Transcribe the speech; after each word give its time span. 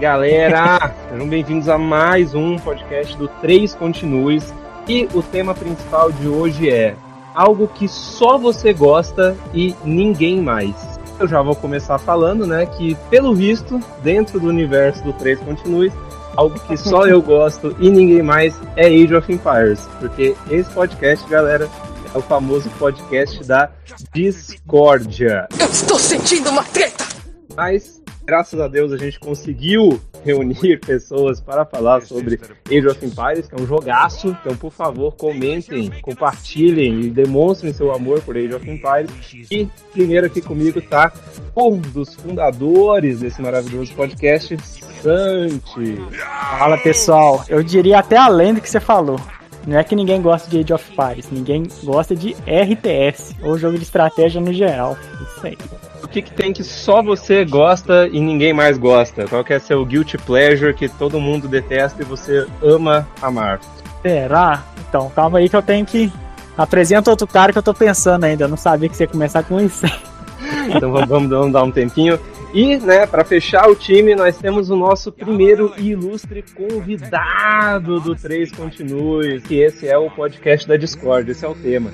galera! 0.00 0.94
Sejam 1.10 1.28
bem-vindos 1.28 1.68
a 1.68 1.76
mais 1.76 2.34
um 2.34 2.58
podcast 2.58 3.14
do 3.18 3.28
Três 3.28 3.74
Continues. 3.74 4.50
E 4.88 5.06
o 5.12 5.22
tema 5.22 5.54
principal 5.54 6.10
de 6.10 6.26
hoje 6.26 6.70
é 6.70 6.96
algo 7.34 7.68
que 7.68 7.86
só 7.86 8.38
você 8.38 8.72
gosta 8.72 9.36
e 9.52 9.76
ninguém 9.84 10.40
mais. 10.40 10.74
Eu 11.18 11.28
já 11.28 11.42
vou 11.42 11.54
começar 11.54 11.98
falando, 11.98 12.46
né, 12.46 12.64
que 12.64 12.94
pelo 13.10 13.34
visto, 13.34 13.78
dentro 14.02 14.40
do 14.40 14.48
universo 14.48 15.04
do 15.04 15.12
Três 15.12 15.38
Continues, 15.40 15.92
algo 16.34 16.58
que 16.60 16.78
só 16.78 17.04
eu 17.06 17.20
gosto 17.20 17.76
e 17.78 17.90
ninguém 17.90 18.22
mais 18.22 18.58
é 18.76 18.86
Age 18.86 19.14
of 19.14 19.30
Empires. 19.30 19.86
Porque 19.98 20.34
esse 20.50 20.70
podcast, 20.70 21.28
galera, 21.28 21.68
é 22.14 22.16
o 22.16 22.22
famoso 22.22 22.70
podcast 22.78 23.46
da 23.46 23.68
discórdia. 24.14 25.46
Eu 25.58 25.66
estou 25.66 25.98
sentindo 25.98 26.48
uma 26.48 26.64
treta! 26.64 27.04
Mas 27.54 27.99
graças 28.30 28.60
a 28.60 28.68
Deus 28.68 28.92
a 28.92 28.96
gente 28.96 29.18
conseguiu 29.18 30.00
reunir 30.24 30.78
pessoas 30.86 31.40
para 31.40 31.64
falar 31.64 32.00
sobre 32.02 32.38
Age 32.68 32.86
of 32.86 33.04
Empires, 33.04 33.48
que 33.48 33.56
é 33.56 33.60
um 33.60 33.66
jogaço. 33.66 34.36
Então, 34.40 34.56
por 34.56 34.70
favor, 34.70 35.16
comentem, 35.16 35.90
compartilhem 36.00 37.00
e 37.00 37.10
demonstrem 37.10 37.72
seu 37.72 37.92
amor 37.92 38.22
por 38.22 38.36
Age 38.36 38.54
of 38.54 38.70
Empires. 38.70 39.10
E 39.50 39.68
primeiro 39.92 40.26
aqui 40.26 40.40
comigo 40.40 40.80
tá 40.80 41.12
um 41.56 41.76
dos 41.78 42.14
fundadores 42.14 43.18
desse 43.18 43.42
maravilhoso 43.42 43.92
podcast, 43.94 44.56
Santi. 45.02 45.96
Fala 46.56 46.78
pessoal, 46.78 47.44
eu 47.48 47.64
diria 47.64 47.98
até 47.98 48.16
além 48.16 48.54
do 48.54 48.60
que 48.60 48.70
você 48.70 48.78
falou. 48.78 49.18
Não 49.66 49.78
é 49.78 49.84
que 49.84 49.94
ninguém 49.94 50.22
gosta 50.22 50.48
de 50.50 50.58
Age 50.58 50.72
of 50.72 50.92
Empires, 50.92 51.30
ninguém 51.30 51.66
gosta 51.84 52.16
de 52.16 52.34
RTS, 52.46 53.36
ou 53.42 53.58
jogo 53.58 53.76
de 53.76 53.82
estratégia 53.82 54.40
no 54.40 54.52
geral. 54.52 54.96
Isso 55.20 55.46
aí 55.46 55.58
que, 56.10 56.22
que 56.22 56.32
tem 56.32 56.52
que 56.52 56.64
só 56.64 57.02
você 57.02 57.44
gosta 57.44 58.08
e 58.08 58.20
ninguém 58.20 58.52
mais 58.52 58.76
gosta? 58.76 59.26
Qual 59.26 59.44
que 59.44 59.52
é 59.52 59.58
seu 59.58 59.84
guilty 59.84 60.18
pleasure 60.18 60.74
que 60.74 60.88
todo 60.88 61.20
mundo 61.20 61.48
detesta 61.48 62.02
e 62.02 62.04
você 62.04 62.46
ama 62.62 63.06
amar? 63.22 63.60
Será? 64.02 64.64
Então, 64.88 65.10
calma 65.14 65.38
aí 65.38 65.48
que 65.48 65.56
eu 65.56 65.62
tenho 65.62 65.86
que. 65.86 66.12
Apresenta 66.58 67.10
outro 67.10 67.26
cara 67.26 67.52
que 67.52 67.58
eu 67.58 67.62
tô 67.62 67.72
pensando 67.72 68.24
ainda. 68.24 68.44
Eu 68.44 68.48
não 68.48 68.56
sabia 68.56 68.88
que 68.88 68.96
você 68.96 69.04
ia 69.04 69.08
começar 69.08 69.42
com 69.44 69.60
isso. 69.60 69.86
então 70.68 70.92
vamos, 70.92 71.28
vamos 71.28 71.52
dar 71.52 71.62
um 71.62 71.70
tempinho. 71.70 72.18
E, 72.52 72.76
né, 72.78 73.06
para 73.06 73.24
fechar 73.24 73.68
o 73.68 73.76
time, 73.76 74.14
nós 74.14 74.36
temos 74.36 74.70
o 74.70 74.76
nosso 74.76 75.12
primeiro 75.12 75.72
ilustre 75.78 76.44
convidado 76.54 78.00
do 78.00 78.14
Três 78.14 78.50
Continue, 78.50 79.40
que 79.40 79.60
esse 79.60 79.86
é 79.86 79.96
o 79.96 80.10
podcast 80.10 80.66
da 80.66 80.76
Discord, 80.76 81.30
esse 81.30 81.44
é 81.44 81.48
o 81.48 81.54
tema 81.54 81.90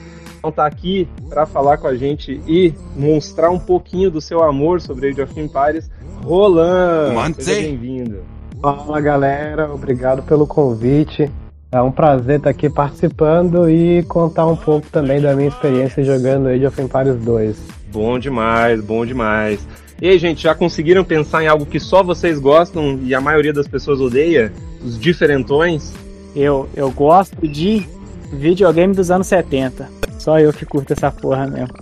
tá 0.50 0.66
aqui 0.66 1.08
para 1.28 1.46
falar 1.46 1.78
com 1.78 1.86
a 1.86 1.94
gente 1.94 2.40
e 2.46 2.72
mostrar 2.94 3.50
um 3.50 3.58
pouquinho 3.58 4.10
do 4.10 4.20
seu 4.20 4.42
amor 4.42 4.80
sobre 4.80 5.08
Age 5.08 5.22
of 5.22 5.40
Empires. 5.40 5.90
Roland, 6.22 7.34
seja 7.38 7.62
bem-vindo. 7.62 8.18
Fala 8.60 9.00
galera, 9.00 9.72
obrigado 9.72 10.22
pelo 10.22 10.46
convite. 10.46 11.30
É 11.70 11.82
um 11.82 11.90
prazer 11.90 12.38
estar 12.38 12.50
aqui 12.50 12.70
participando 12.70 13.68
e 13.68 14.02
contar 14.04 14.46
um 14.46 14.56
pouco 14.56 14.86
também 14.88 15.20
da 15.20 15.34
minha 15.34 15.48
experiência 15.48 16.02
jogando 16.02 16.48
Age 16.48 16.66
of 16.66 16.80
Empires 16.80 17.16
2. 17.16 17.56
Bom 17.92 18.18
demais, 18.18 18.80
bom 18.80 19.04
demais. 19.04 19.66
E 20.00 20.08
aí, 20.08 20.18
gente, 20.18 20.42
já 20.42 20.54
conseguiram 20.54 21.02
pensar 21.02 21.42
em 21.42 21.46
algo 21.46 21.64
que 21.64 21.80
só 21.80 22.02
vocês 22.02 22.38
gostam 22.38 22.98
e 23.02 23.14
a 23.14 23.20
maioria 23.20 23.52
das 23.52 23.66
pessoas 23.66 24.00
odeia? 24.00 24.52
Os 24.84 24.98
diferentões? 24.98 25.94
Eu, 26.34 26.68
eu 26.76 26.90
gosto 26.90 27.48
de 27.48 27.88
videogame 28.30 28.94
dos 28.94 29.10
anos 29.10 29.26
70. 29.26 29.88
Só 30.18 30.38
eu 30.38 30.52
que 30.52 30.66
curto 30.66 30.92
essa 30.92 31.10
porra 31.10 31.46
mesmo. 31.46 31.74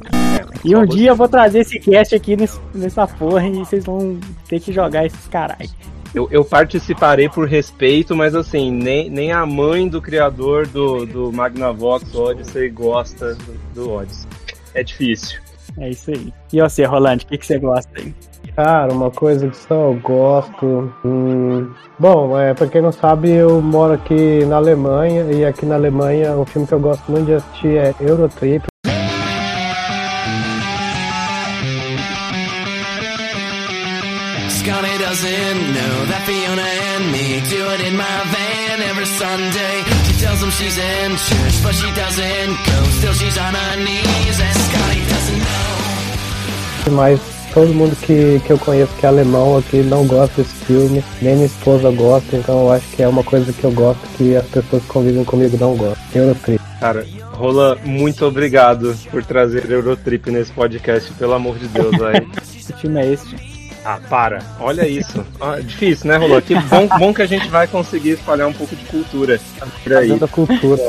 E 0.65 0.77
um 0.77 0.87
dia 0.87 1.11
eu 1.11 1.17
vou 1.17 1.29
trazer 1.29 1.61
esse 1.61 1.79
cast 1.81 2.15
aqui 2.15 2.37
nesse, 2.37 2.59
nessa 2.73 3.07
porra 3.07 3.47
e 3.49 3.59
vocês 3.59 3.85
vão 3.85 4.19
ter 4.49 4.61
que 4.61 4.73
jogar 4.73 5.05
esses 5.05 5.27
carai. 5.27 5.69
Eu, 6.15 6.29
eu, 6.31 6.45
participarei 6.45 7.29
por 7.29 7.49
respeito, 7.49 8.15
mas 8.15 8.37
assim, 8.37 8.71
nem, 8.71 9.11
nem 9.11 9.33
a 9.33 9.45
mãe 9.45 9.89
do 9.89 10.01
criador 10.01 10.67
do, 10.69 11.05
do 11.05 11.33
Magnavox 11.33 12.15
Odyssey 12.15 12.71
gosta 12.71 13.35
do, 13.35 13.75
do 13.75 13.91
Odyssey. 13.91 14.29
É 14.73 14.85
difícil. 14.85 15.44
É 15.79 15.91
isso 15.91 16.11
aí. 16.11 16.33
E 16.53 16.61
você, 16.61 16.85
Rolante, 16.85 17.25
o 17.25 17.29
que, 17.29 17.39
que 17.39 17.47
você 17.47 17.59
gosta 17.59 17.91
aí? 17.99 18.15
Cara, 18.55 18.93
uma 18.93 19.11
coisa 19.11 19.49
que 19.49 19.57
só 19.57 19.75
eu 19.91 20.01
gosto. 20.01 20.93
Hum, 21.05 21.73
bom, 21.99 22.39
é, 22.39 22.55
pra 22.55 22.69
quem 22.69 22.81
não 22.81 22.93
sabe, 22.93 23.31
eu 23.31 23.61
moro 23.61 23.95
aqui 23.95 24.45
na 24.45 24.57
Alemanha 24.57 25.25
e 25.33 25.45
aqui 25.45 25.67
na 25.67 25.75
Alemanha 25.75 26.37
o 26.37 26.45
filme 26.45 26.67
que 26.67 26.75
eu 26.75 26.79
gosto 26.81 27.11
muito 27.11 27.27
de 27.27 27.35
assistir 27.35 27.77
é 27.77 27.95
Eurotrip. 28.01 28.65
Scotty 34.51 34.99
doesn't 34.99 35.59
know 35.75 35.95
that 36.11 36.23
Fiona 36.25 36.63
and 36.63 37.13
me 37.13 37.41
do 37.51 37.61
it 37.75 37.81
in 37.89 37.97
my 37.97 38.19
van 38.33 38.83
every 38.89 39.07
Sunday. 39.07 39.83
She 40.07 40.15
tells 40.25 40.41
him 40.43 40.51
she's 40.51 40.79
in 40.79 41.17
church, 41.17 41.63
but 41.63 41.75
she 41.75 41.91
doesn't 41.93 42.55
go. 42.65 42.79
Still 42.99 43.13
she's 43.15 43.37
on 43.37 43.53
her 43.53 43.77
knees 43.83 44.41
and 44.41 44.57
Scotty. 44.57 44.94
Mas 46.91 47.21
todo 47.53 47.73
mundo 47.73 47.97
que, 47.97 48.41
que 48.45 48.53
eu 48.53 48.59
conheço 48.59 48.93
que 48.97 49.07
é 49.07 49.09
alemão 49.09 49.57
aqui 49.57 49.79
não 49.79 50.07
gosta 50.07 50.43
desse 50.43 50.55
filme, 50.65 51.05
nem 51.23 51.35
minha 51.35 51.47
esposa 51.47 51.91
gosta, 51.91 52.37
então 52.37 52.63
eu 52.63 52.73
acho 52.73 52.87
que 52.89 53.03
é 53.03 53.09
uma 53.09 53.23
coisa 53.23 53.53
que 53.53 53.65
eu 53.65 53.73
gosto 53.73 54.01
que 54.17 54.37
as 54.37 54.47
pessoas 54.47 54.83
que 54.83 54.89
convivem 54.89 55.25
comigo 55.25 55.57
não 55.59 55.77
gostam. 55.77 56.05
Eurotrip. 56.15 56.61
Cara, 56.81 57.07
Rola, 57.33 57.79
muito 57.85 58.27
obrigado 58.27 58.95
por 59.11 59.25
trazer 59.25 59.71
Eurotrip 59.71 60.31
nesse 60.31 60.53
podcast, 60.53 61.11
pelo 61.13 61.33
amor 61.33 61.59
de 61.59 61.69
Deus, 61.69 61.95
aí. 62.03 62.21
que 62.67 62.73
filme 62.81 63.01
é 63.01 63.13
esse? 63.13 63.35
Ah, 63.85 63.99
para. 64.09 64.41
Olha 64.61 64.89
isso. 64.89 65.25
Ah, 65.41 65.61
difícil, 65.61 66.09
né, 66.09 66.17
Rola? 66.17 66.41
Que 66.41 66.55
bom, 66.55 66.89
bom 66.99 67.15
que 67.15 67.23
a 67.23 67.27
gente 67.27 67.49
vai 67.49 67.67
conseguir 67.67 68.11
espalhar 68.11 68.49
um 68.49 68.53
pouco 68.53 68.75
de 68.75 68.85
cultura 68.87 69.39
por 69.83 69.93
aí. 69.93 70.19
da 70.19 70.27
cultura. 70.27 70.83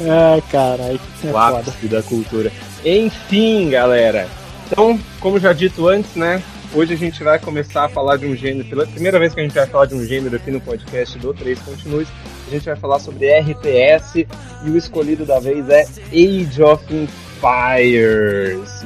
Ai, 0.00 0.42
caralho. 0.50 1.00
É 1.24 1.30
o 1.30 1.36
ápice 1.36 1.86
da 1.88 2.02
cultura. 2.02 2.52
Enfim, 2.84 3.70
galera. 3.70 4.28
Então, 4.70 5.00
como 5.18 5.40
já 5.40 5.52
dito 5.54 5.88
antes, 5.88 6.14
né? 6.14 6.42
Hoje 6.74 6.92
a 6.92 6.96
gente 6.96 7.24
vai 7.24 7.38
começar 7.38 7.86
a 7.86 7.88
falar 7.88 8.18
de 8.18 8.26
um 8.26 8.36
gênero, 8.36 8.68
pela 8.68 8.86
primeira 8.86 9.18
vez 9.18 9.32
que 9.32 9.40
a 9.40 9.42
gente 9.42 9.54
vai 9.54 9.66
falar 9.66 9.86
de 9.86 9.94
um 9.94 10.04
gênero 10.04 10.36
aqui 10.36 10.50
no 10.50 10.60
podcast 10.60 11.18
do 11.18 11.32
Três 11.32 11.58
Continues, 11.60 12.08
a 12.46 12.50
gente 12.50 12.66
vai 12.66 12.76
falar 12.76 12.98
sobre 12.98 13.26
RTS 13.32 14.26
e 14.64 14.70
o 14.70 14.76
escolhido 14.76 15.24
da 15.24 15.40
vez 15.40 15.66
é 15.70 15.86
Age 16.12 16.62
of 16.62 16.84
Empires. 16.94 18.84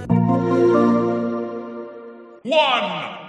One. 2.44 3.22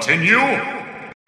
Continue. 0.00 0.56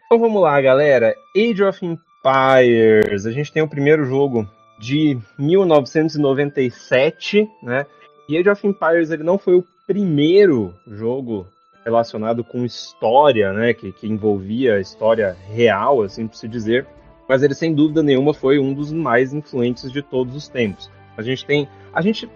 Então 0.06 0.18
vamos 0.18 0.40
lá, 0.40 0.58
galera. 0.58 1.14
Age 1.36 1.62
of 1.62 1.78
Empires. 1.84 3.26
A 3.26 3.30
gente 3.30 3.52
tem 3.52 3.62
o 3.62 3.68
primeiro 3.68 4.06
jogo 4.06 4.48
de 4.78 5.18
1997, 5.38 7.46
né? 7.62 7.84
E 8.26 8.38
Age 8.38 8.48
of 8.48 8.66
Empires 8.66 9.10
ele 9.10 9.22
não 9.22 9.36
foi 9.36 9.56
o 9.56 9.64
primeiro 9.86 10.74
jogo 10.86 11.46
relacionado 11.84 12.42
com 12.42 12.64
história, 12.64 13.52
né? 13.52 13.74
Que, 13.74 13.92
que 13.92 14.06
envolvia 14.06 14.80
história 14.80 15.36
real, 15.50 16.00
assim 16.00 16.26
por 16.26 16.36
se 16.36 16.48
dizer 16.48 16.86
mas 17.28 17.42
ele 17.42 17.54
sem 17.54 17.75
dúvida 17.75 18.02
nenhuma 18.02 18.34
foi 18.34 18.58
um 18.58 18.75
dos 18.75 18.92
mais 18.92 19.32
influentes 19.32 19.90
de 19.90 20.02
todos 20.02 20.36
os 20.36 20.48
tempos. 20.48 20.90
A 21.16 21.22
gente 21.22 21.46
tem, 21.46 21.66
a 21.92 22.02
gente 22.02 22.28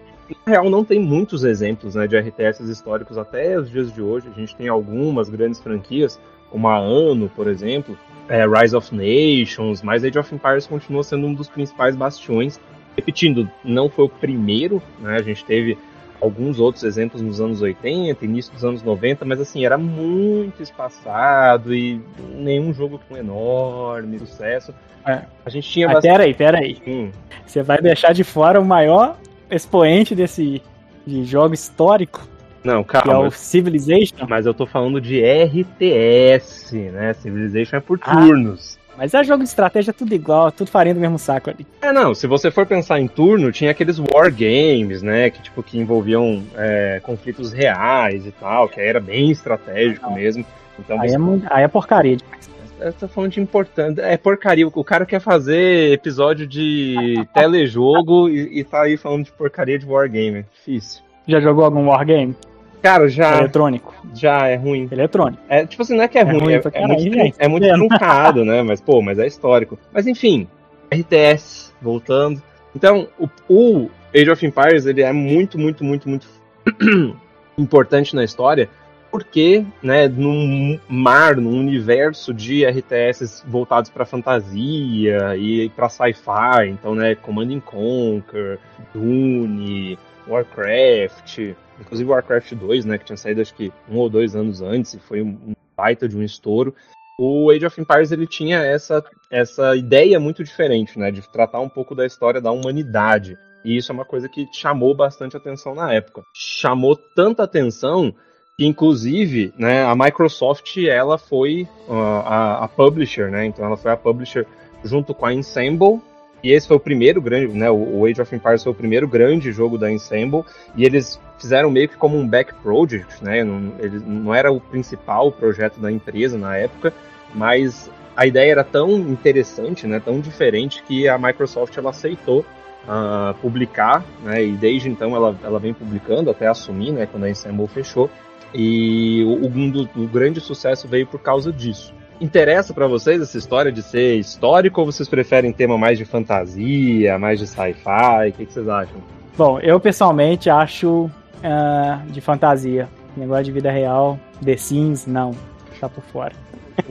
na 0.45 0.51
real 0.51 0.69
não 0.69 0.83
tem 0.83 0.99
muitos 0.99 1.43
exemplos 1.43 1.95
né, 1.95 2.07
de 2.07 2.17
RTS 2.17 2.61
históricos 2.69 3.17
até 3.17 3.57
os 3.57 3.69
dias 3.69 3.93
de 3.93 4.01
hoje. 4.01 4.27
A 4.33 4.39
gente 4.39 4.55
tem 4.55 4.67
algumas 4.67 5.29
grandes 5.29 5.59
franquias, 5.59 6.19
como 6.49 6.67
a 6.67 6.77
Anno, 6.77 7.29
por 7.29 7.47
exemplo, 7.47 7.97
é, 8.27 8.45
Rise 8.45 8.75
of 8.75 8.93
Nations, 8.93 9.81
mas 9.81 10.03
Age 10.03 10.19
of 10.19 10.33
Empires 10.33 10.67
continua 10.67 11.03
sendo 11.03 11.27
um 11.27 11.33
dos 11.33 11.49
principais 11.49 11.95
bastiões. 11.95 12.59
Repetindo, 12.95 13.49
não 13.63 13.89
foi 13.89 14.05
o 14.05 14.09
primeiro, 14.09 14.81
né? 14.99 15.15
A 15.15 15.21
gente 15.21 15.45
teve 15.45 15.77
alguns 16.19 16.59
outros 16.59 16.83
exemplos 16.83 17.21
nos 17.21 17.39
anos 17.39 17.61
80, 17.61 18.25
início 18.25 18.51
dos 18.51 18.65
anos 18.65 18.81
90, 18.81 19.23
mas 19.23 19.39
assim, 19.39 19.65
era 19.65 19.77
muito 19.77 20.63
espaçado 20.63 21.73
e 21.75 22.01
nenhum 22.33 22.73
jogo 22.73 22.99
com 23.07 23.15
enorme 23.15 24.17
sucesso. 24.19 24.73
É. 25.05 25.21
A 25.45 25.49
gente 25.49 25.69
tinha 25.69 25.87
bastante... 25.87 26.11
Peraí, 26.11 26.33
peraí. 26.33 26.77
Hum. 26.85 27.11
Você 27.45 27.61
vai 27.61 27.77
deixar 27.77 28.13
de 28.13 28.23
fora 28.23 28.59
o 28.59 28.65
maior 28.65 29.15
expoente 29.49 30.15
desse 30.15 30.61
de 31.05 31.23
jogo 31.23 31.53
histórico? 31.53 32.27
Não, 32.63 32.83
calma. 32.83 33.03
Que 33.03 33.09
é 33.11 33.17
o 33.17 33.31
Civilization? 33.31 34.27
Mas 34.27 34.45
eu 34.45 34.53
tô 34.53 34.65
falando 34.65 34.99
de 34.99 35.21
RTS, 35.21 36.73
né? 36.91 37.13
Civilization 37.13 37.77
é 37.77 37.79
por 37.79 37.99
ah. 38.01 38.15
turnos. 38.15 38.77
Mas 38.97 39.13
é 39.13 39.23
jogo 39.23 39.43
de 39.43 39.49
estratégia 39.49 39.93
tudo 39.93 40.13
igual, 40.15 40.51
tudo 40.51 40.71
farinha 40.71 40.95
do 40.95 40.99
mesmo 40.99 41.19
saco 41.19 41.51
ali. 41.51 41.67
É, 41.81 41.93
não, 41.93 42.15
se 42.15 42.25
você 42.25 42.49
for 42.49 42.65
pensar 42.65 42.99
em 42.99 43.07
turno, 43.07 43.51
tinha 43.51 43.69
aqueles 43.69 43.99
war 43.99 44.31
games, 44.31 45.03
né, 45.03 45.29
que 45.29 45.39
tipo, 45.39 45.61
que 45.61 45.77
envolviam 45.77 46.43
é, 46.55 46.99
conflitos 47.03 47.53
reais 47.53 48.25
e 48.25 48.31
tal, 48.31 48.67
que 48.67 48.81
aí 48.81 48.87
era 48.87 48.99
bem 48.99 49.29
estratégico 49.29 50.11
mesmo. 50.11 50.43
Então, 50.79 50.99
Aí 50.99 51.09
você- 51.09 51.15
é, 51.15 51.47
aí 51.51 51.63
é 51.63 51.67
porcaria 51.67 52.17
demais. 52.17 52.49
Eu 52.79 52.93
tô 52.93 53.07
falando 53.07 53.31
de 53.31 53.39
importante. 53.41 53.99
É 54.01 54.15
porcaria. 54.17 54.67
O 54.67 54.83
cara 54.83 55.05
quer 55.05 55.19
fazer 55.19 55.91
episódio 55.91 56.45
de 56.45 56.95
telejogo 57.33 58.29
e, 58.29 58.59
e 58.59 58.63
tá 58.63 58.83
aí 58.83 58.97
falando 58.97 59.25
de 59.25 59.31
porcaria 59.31 59.79
de 59.79 59.85
wargame. 59.85 60.45
Difícil. 60.53 61.01
Já 61.27 61.39
jogou 61.39 61.65
algum 61.65 61.87
wargame? 61.87 62.35
Cara, 62.81 63.09
já, 63.09 63.39
Eletrônico. 63.39 63.93
já 64.13 64.47
é 64.47 64.55
ruim. 64.55 64.87
Eletrônico. 64.91 65.41
É, 65.49 65.65
tipo 65.65 65.81
assim, 65.81 65.95
não 65.95 66.03
é 66.03 66.07
que 66.07 66.17
é, 66.17 66.23
ruim, 66.23 66.39
ruim 66.39 66.53
é, 66.53 66.61
é 66.73 66.87
muito, 66.87 67.01
gente. 67.13 67.35
é 67.39 67.47
muito 67.47 67.65
É. 67.65 67.73
truncado, 67.73 68.45
né? 68.45 68.61
Mas, 68.61 68.79
pô, 68.79 69.01
mas 69.01 69.17
é 69.17 69.25
histórico. 69.25 69.77
Mas 69.91 70.05
enfim, 70.07 70.47
RTS, 70.93 71.73
voltando. 71.81 72.41
Então, 72.75 73.07
o, 73.19 73.27
o 73.49 73.89
Age 74.15 74.29
of 74.29 74.45
Empires, 74.45 74.85
ele 74.85 75.01
é 75.01 75.11
muito, 75.11 75.57
muito, 75.57 75.83
muito, 75.83 76.07
muito 76.07 76.27
importante 77.57 78.15
na 78.15 78.23
história, 78.23 78.69
porque, 79.17 79.65
né, 79.81 80.07
num 80.07 80.79
mar, 80.87 81.37
num 81.37 81.59
universo 81.59 82.31
de 82.31 82.63
RTS 82.63 83.43
voltados 83.47 83.89
para 83.89 84.05
fantasia 84.05 85.35
e 85.35 85.69
para 85.69 85.89
sci-fi, 85.89 86.69
então, 86.69 86.93
né, 86.93 87.15
Command 87.15 87.51
and 87.51 87.61
Conquer, 87.61 88.59
Dune, 88.93 89.97
Warcraft, 90.27 91.55
inclusive 91.81 92.07
Warcraft 92.07 92.53
2, 92.53 92.85
né, 92.85 92.99
que 92.99 93.05
tinha 93.05 93.17
saído 93.17 93.41
acho 93.41 93.55
que 93.55 93.73
um 93.89 93.97
ou 93.97 94.07
dois 94.07 94.35
anos 94.35 94.61
antes 94.61 94.93
e 94.93 94.99
foi 94.99 95.23
um 95.23 95.53
baita 95.75 96.07
de 96.07 96.15
um 96.15 96.21
estouro. 96.21 96.75
O 97.19 97.49
Age 97.49 97.65
of 97.65 97.81
Empires 97.81 98.11
ele 98.11 98.27
tinha 98.27 98.59
essa, 98.59 99.03
essa 99.31 99.75
ideia 99.75 100.19
muito 100.19 100.43
diferente, 100.43 100.99
né, 100.99 101.09
de 101.09 101.27
tratar 101.31 101.59
um 101.59 101.69
pouco 101.69 101.95
da 101.95 102.05
história 102.05 102.39
da 102.39 102.51
humanidade. 102.51 103.35
E 103.65 103.75
isso 103.77 103.91
é 103.91 103.95
uma 103.95 104.05
coisa 104.05 104.29
que 104.29 104.47
chamou 104.53 104.95
bastante 104.95 105.35
atenção 105.35 105.73
na 105.73 105.91
época. 105.91 106.21
Chamou 106.35 106.95
tanta 107.15 107.41
atenção 107.41 108.13
inclusive, 108.59 109.53
né, 109.57 109.83
a 109.83 109.95
Microsoft 109.95 110.77
ela 110.77 111.17
foi 111.17 111.67
uh, 111.87 111.93
a, 111.93 112.63
a 112.65 112.67
publisher, 112.67 113.29
né? 113.29 113.45
Então 113.45 113.63
ela 113.63 113.77
foi 113.77 113.91
a 113.91 113.97
publisher 113.97 114.47
junto 114.83 115.13
com 115.13 115.25
a 115.25 115.33
Ensemble. 115.33 116.01
E 116.43 116.51
esse 116.51 116.67
foi 116.67 116.77
o 116.77 116.79
primeiro 116.79 117.21
grande, 117.21 117.55
né? 117.55 117.69
O 117.69 118.05
Age 118.05 118.21
of 118.21 118.35
Empires 118.35 118.63
foi 118.63 118.71
o 118.71 118.75
primeiro 118.75 119.07
grande 119.07 119.51
jogo 119.51 119.77
da 119.77 119.91
Ensemble. 119.91 120.43
E 120.75 120.85
eles 120.85 121.19
fizeram 121.37 121.69
meio 121.69 121.89
que 121.89 121.97
como 121.97 122.17
um 122.17 122.27
back 122.27 122.53
project, 122.55 123.23
né? 123.23 123.43
Não, 123.43 123.73
ele, 123.79 123.99
não 123.99 124.33
era 124.33 124.51
o 124.51 124.59
principal 124.59 125.31
projeto 125.31 125.79
da 125.79 125.91
empresa 125.91 126.37
na 126.37 126.55
época, 126.57 126.93
mas 127.33 127.91
a 128.15 128.25
ideia 128.25 128.51
era 128.51 128.63
tão 128.63 128.89
interessante, 128.97 129.85
né? 129.85 129.99
Tão 129.99 130.19
diferente 130.19 130.81
que 130.83 131.07
a 131.07 131.17
Microsoft 131.17 131.77
ela 131.77 131.91
aceitou 131.91 132.43
ah, 132.87 133.35
publicar, 133.41 134.03
né? 134.23 134.43
E 134.43 134.53
desde 134.53 134.89
então 134.89 135.15
ela, 135.15 135.35
ela 135.43 135.59
vem 135.59 135.73
publicando 135.73 136.31
até 136.31 136.47
assumir, 136.47 136.91
né? 136.91 137.05
Quando 137.05 137.25
a 137.25 137.29
Ensemble 137.29 137.67
fechou. 137.67 138.09
E 138.53 139.23
o, 139.25 139.45
o, 139.45 139.71
do- 139.71 139.89
o 139.95 140.07
grande 140.07 140.39
sucesso 140.39 140.87
veio 140.87 141.05
por 141.05 141.19
causa 141.19 141.51
disso. 141.51 141.93
Interessa 142.19 142.73
pra 142.73 142.87
vocês 142.87 143.21
essa 143.21 143.37
história 143.37 143.71
de 143.71 143.83
ser 143.83 144.15
histórico 144.15 144.81
ou 144.81 144.85
vocês 144.91 145.07
preferem 145.07 145.51
tema 145.51 145.77
mais 145.77 145.97
de 145.97 146.05
fantasia, 146.05 147.17
mais 147.19 147.39
de 147.39 147.45
sci-fi? 147.45 148.29
O 148.29 148.33
que, 148.33 148.45
que 148.45 148.53
vocês 148.53 148.67
acham? 148.67 148.95
Bom, 149.37 149.59
eu 149.59 149.79
pessoalmente 149.79 150.49
acho 150.49 151.11
ah, 151.43 152.01
de 152.07 152.19
fantasia. 152.19 152.87
Negócio 153.15 153.45
de 153.45 153.51
vida 153.51 153.71
real, 153.71 154.19
The 154.43 154.57
Sims, 154.57 155.05
não. 155.05 155.31
Tá 155.79 155.87
por 155.87 156.03
fora. 156.05 156.33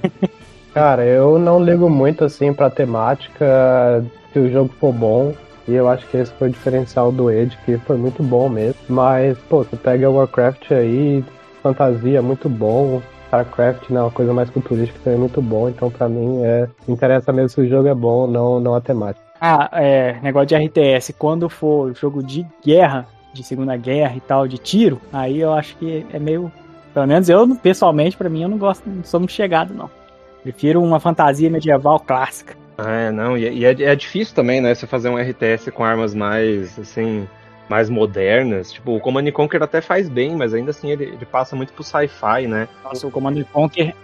Cara, 0.73 1.05
eu 1.05 1.39
não 1.39 1.63
ligo 1.63 1.89
muito 1.89 2.25
assim 2.25 2.53
pra 2.53 2.69
temática, 2.71 4.05
se 4.33 4.39
o 4.39 4.51
jogo 4.51 4.73
for 4.79 4.93
bom. 4.93 5.35
E 5.67 5.75
eu 5.75 5.89
acho 5.89 6.07
que 6.07 6.17
esse 6.19 6.31
foi 6.35 6.49
o 6.49 6.53
diferencial 6.53 7.11
do 7.11 7.29
Age, 7.29 7.59
que 7.65 7.77
foi 7.79 7.97
muito 7.97 8.23
bom 8.23 8.49
mesmo. 8.49 8.77
Mas, 8.89 9.37
pô, 9.49 9.65
você 9.65 9.77
pega 9.77 10.09
Warcraft 10.09 10.71
aí, 10.71 11.25
fantasia 11.67 12.23
muito 12.23 12.49
bom. 12.49 13.03
StarCraft, 13.27 13.91
né, 13.91 14.01
uma 14.01 14.11
coisa 14.11 14.33
mais 14.33 14.49
futurística 14.51 14.99
também 15.03 15.19
é 15.19 15.21
muito 15.21 15.43
bom. 15.43 15.69
Então, 15.69 15.91
pra 15.91 16.09
mim, 16.09 16.45
é 16.45 16.69
interessa 16.89 17.33
mesmo 17.33 17.49
se 17.49 17.61
o 17.61 17.69
jogo 17.69 17.89
é 17.89 17.95
bom, 17.95 18.27
não, 18.27 18.61
não 18.61 18.75
a 18.75 18.81
temática. 18.81 19.25
Ah, 19.41 19.69
é, 19.73 20.19
negócio 20.23 20.47
de 20.47 20.55
RTS, 20.57 21.13
quando 21.13 21.49
for 21.49 21.95
jogo 21.95 22.23
de 22.23 22.47
guerra, 22.65 23.07
de 23.35 23.43
Segunda 23.43 23.77
Guerra 23.77 24.15
e 24.17 24.21
tal, 24.21 24.49
de 24.49 24.57
tiro, 24.59 25.01
aí 25.13 25.41
eu 25.41 25.53
acho 25.53 25.77
que 25.77 26.07
é 26.13 26.19
meio. 26.19 26.51
Pelo 26.95 27.07
menos 27.07 27.29
eu, 27.29 27.55
pessoalmente, 27.57 28.17
pra 28.17 28.31
mim, 28.31 28.43
eu 28.45 28.49
não 28.49 28.57
gosto, 28.57 28.89
não 28.89 29.05
sou 29.05 29.21
muito 29.21 29.33
chegado, 29.33 29.75
não. 29.75 29.91
Prefiro 30.43 30.83
uma 30.83 30.99
fantasia 30.99 31.51
medieval 31.51 32.01
clássica. 32.01 32.55
É, 32.79 33.11
não, 33.11 33.37
e, 33.37 33.59
e 33.59 33.65
é, 33.65 33.71
é 33.71 33.97
difícil 33.97 34.35
também, 34.35 34.61
né, 34.61 34.75
você 34.75 34.87
fazer 34.87 35.09
um 35.09 35.19
RTS 35.19 35.71
com 35.71 35.85
armas 35.85 36.15
mais, 36.15 36.79
assim, 36.79 37.27
mais 37.69 37.89
modernas. 37.91 38.73
Tipo, 38.73 38.97
o 38.97 39.01
Command 39.01 39.27
and 39.27 39.33
Conquer 39.33 39.63
até 39.63 39.81
faz 39.81 40.09
bem, 40.09 40.37
mas 40.37 40.55
ainda 40.55 40.71
assim 40.71 40.91
ele, 40.91 41.05
ele 41.05 41.27
passa 41.27 41.57
muito 41.57 41.73
pro 41.73 41.85
sci-fi, 41.85 42.47
né? 42.47 42.69
Nossa, 42.85 43.07
o 43.07 43.11
Command 43.11 43.39
and 43.39 43.45
Conquer, 43.53 43.95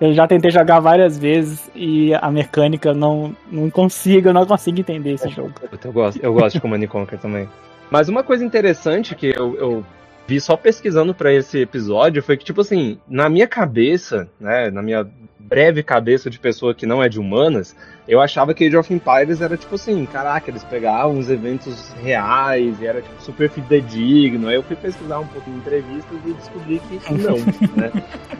eu 0.00 0.12
já 0.12 0.26
tentei 0.26 0.50
jogar 0.50 0.80
várias 0.80 1.18
vezes 1.18 1.70
e 1.74 2.14
a 2.14 2.30
mecânica 2.30 2.92
não, 2.92 3.34
não 3.50 3.70
consigo, 3.70 4.28
eu 4.28 4.34
não 4.34 4.46
consigo 4.46 4.80
entender 4.80 5.12
esse 5.12 5.28
jogo. 5.28 5.52
Eu 5.84 5.92
gosto, 5.92 6.20
eu 6.22 6.32
gosto 6.32 6.54
de 6.54 6.60
Command 6.60 6.82
and 6.82 6.88
Conquer 6.88 7.18
também. 7.18 7.48
Mas 7.90 8.08
uma 8.08 8.22
coisa 8.22 8.44
interessante 8.44 9.14
que 9.14 9.26
eu, 9.26 9.54
eu 9.56 9.84
vi 10.26 10.40
só 10.40 10.56
pesquisando 10.56 11.14
pra 11.14 11.32
esse 11.32 11.58
episódio 11.58 12.22
foi 12.22 12.36
que, 12.36 12.44
tipo 12.44 12.60
assim, 12.60 12.98
na 13.08 13.28
minha 13.28 13.46
cabeça, 13.46 14.28
né, 14.40 14.70
na 14.70 14.82
minha 14.82 15.06
breve 15.38 15.82
cabeça 15.82 16.30
de 16.30 16.38
pessoa 16.38 16.74
que 16.74 16.86
não 16.86 17.02
é 17.02 17.08
de 17.08 17.20
humanas, 17.20 17.76
eu 18.08 18.20
achava 18.20 18.54
que 18.54 18.64
Age 18.64 18.76
of 18.76 18.94
Empires 18.94 19.40
era 19.40 19.56
tipo 19.56 19.74
assim, 19.74 20.06
caraca, 20.06 20.50
eles 20.50 20.64
pegavam 20.64 21.18
os 21.18 21.28
eventos 21.28 21.92
reais 22.02 22.80
e 22.80 22.86
era 22.86 23.02
tipo 23.02 23.22
super 23.22 23.50
fidedigno. 23.50 24.48
Aí 24.48 24.54
eu 24.54 24.62
fui 24.62 24.76
pesquisar 24.76 25.18
um 25.18 25.26
pouco 25.26 25.50
em 25.50 25.56
entrevistas 25.56 26.18
e 26.24 26.32
descobri 26.32 26.80
que 26.80 27.12
não, 27.12 27.36
né? 27.76 27.92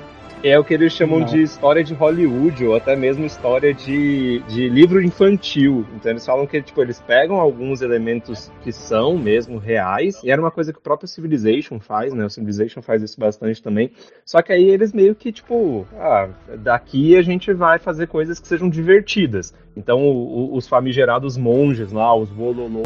É 0.45 0.59
o 0.59 0.65
que 0.65 0.75
eles 0.75 0.93
chamam 0.93 1.21
Não. 1.21 1.27
de 1.27 1.41
história 1.41 1.85
de 1.85 1.95
Hollywood, 1.95 2.65
ou 2.67 2.75
até 2.75 2.97
mesmo 2.97 3.25
história 3.25 3.73
de, 3.73 4.41
de 4.49 4.69
livro 4.69 5.01
infantil. 5.01 5.87
Então 5.95 6.11
eles 6.11 6.27
falam 6.27 6.49
que 6.49 6.61
tipo, 6.61 6.83
eles 6.83 7.01
pegam 7.01 7.37
alguns 7.37 7.81
elementos 7.81 8.51
que 8.65 8.73
são 8.73 9.17
mesmo 9.17 9.57
reais, 9.57 10.21
e 10.25 10.33
era 10.33 10.41
uma 10.43 10.51
coisa 10.51 10.73
que 10.73 10.81
o 10.81 10.83
próprio 10.83 11.07
Civilization 11.07 11.79
faz, 11.79 12.13
né? 12.13 12.25
O 12.25 12.31
Civilization 12.31 12.83
faz 12.83 13.03
isso 13.03 13.21
bastante 13.21 13.63
também. 13.63 13.93
Só 14.25 14.43
que 14.43 14.53
aí 14.53 14.69
eles 14.69 14.93
meio 14.93 15.15
que, 15.15 15.31
tipo, 15.31 15.87
ah, 15.97 16.29
daqui 16.59 17.15
a 17.17 17.23
gente 17.23 17.53
vai 17.53 17.79
fazer 17.79 18.09
coisas 18.09 18.41
que 18.41 18.49
sejam 18.49 18.69
divertidas. 18.69 19.55
Então 19.77 20.01
o- 20.03 20.51
o- 20.53 20.57
os 20.57 20.67
famigerados 20.69 21.37
monges 21.39 21.93
lá, 21.93 22.15
os 22.15 22.29
bololôs, 22.29 22.83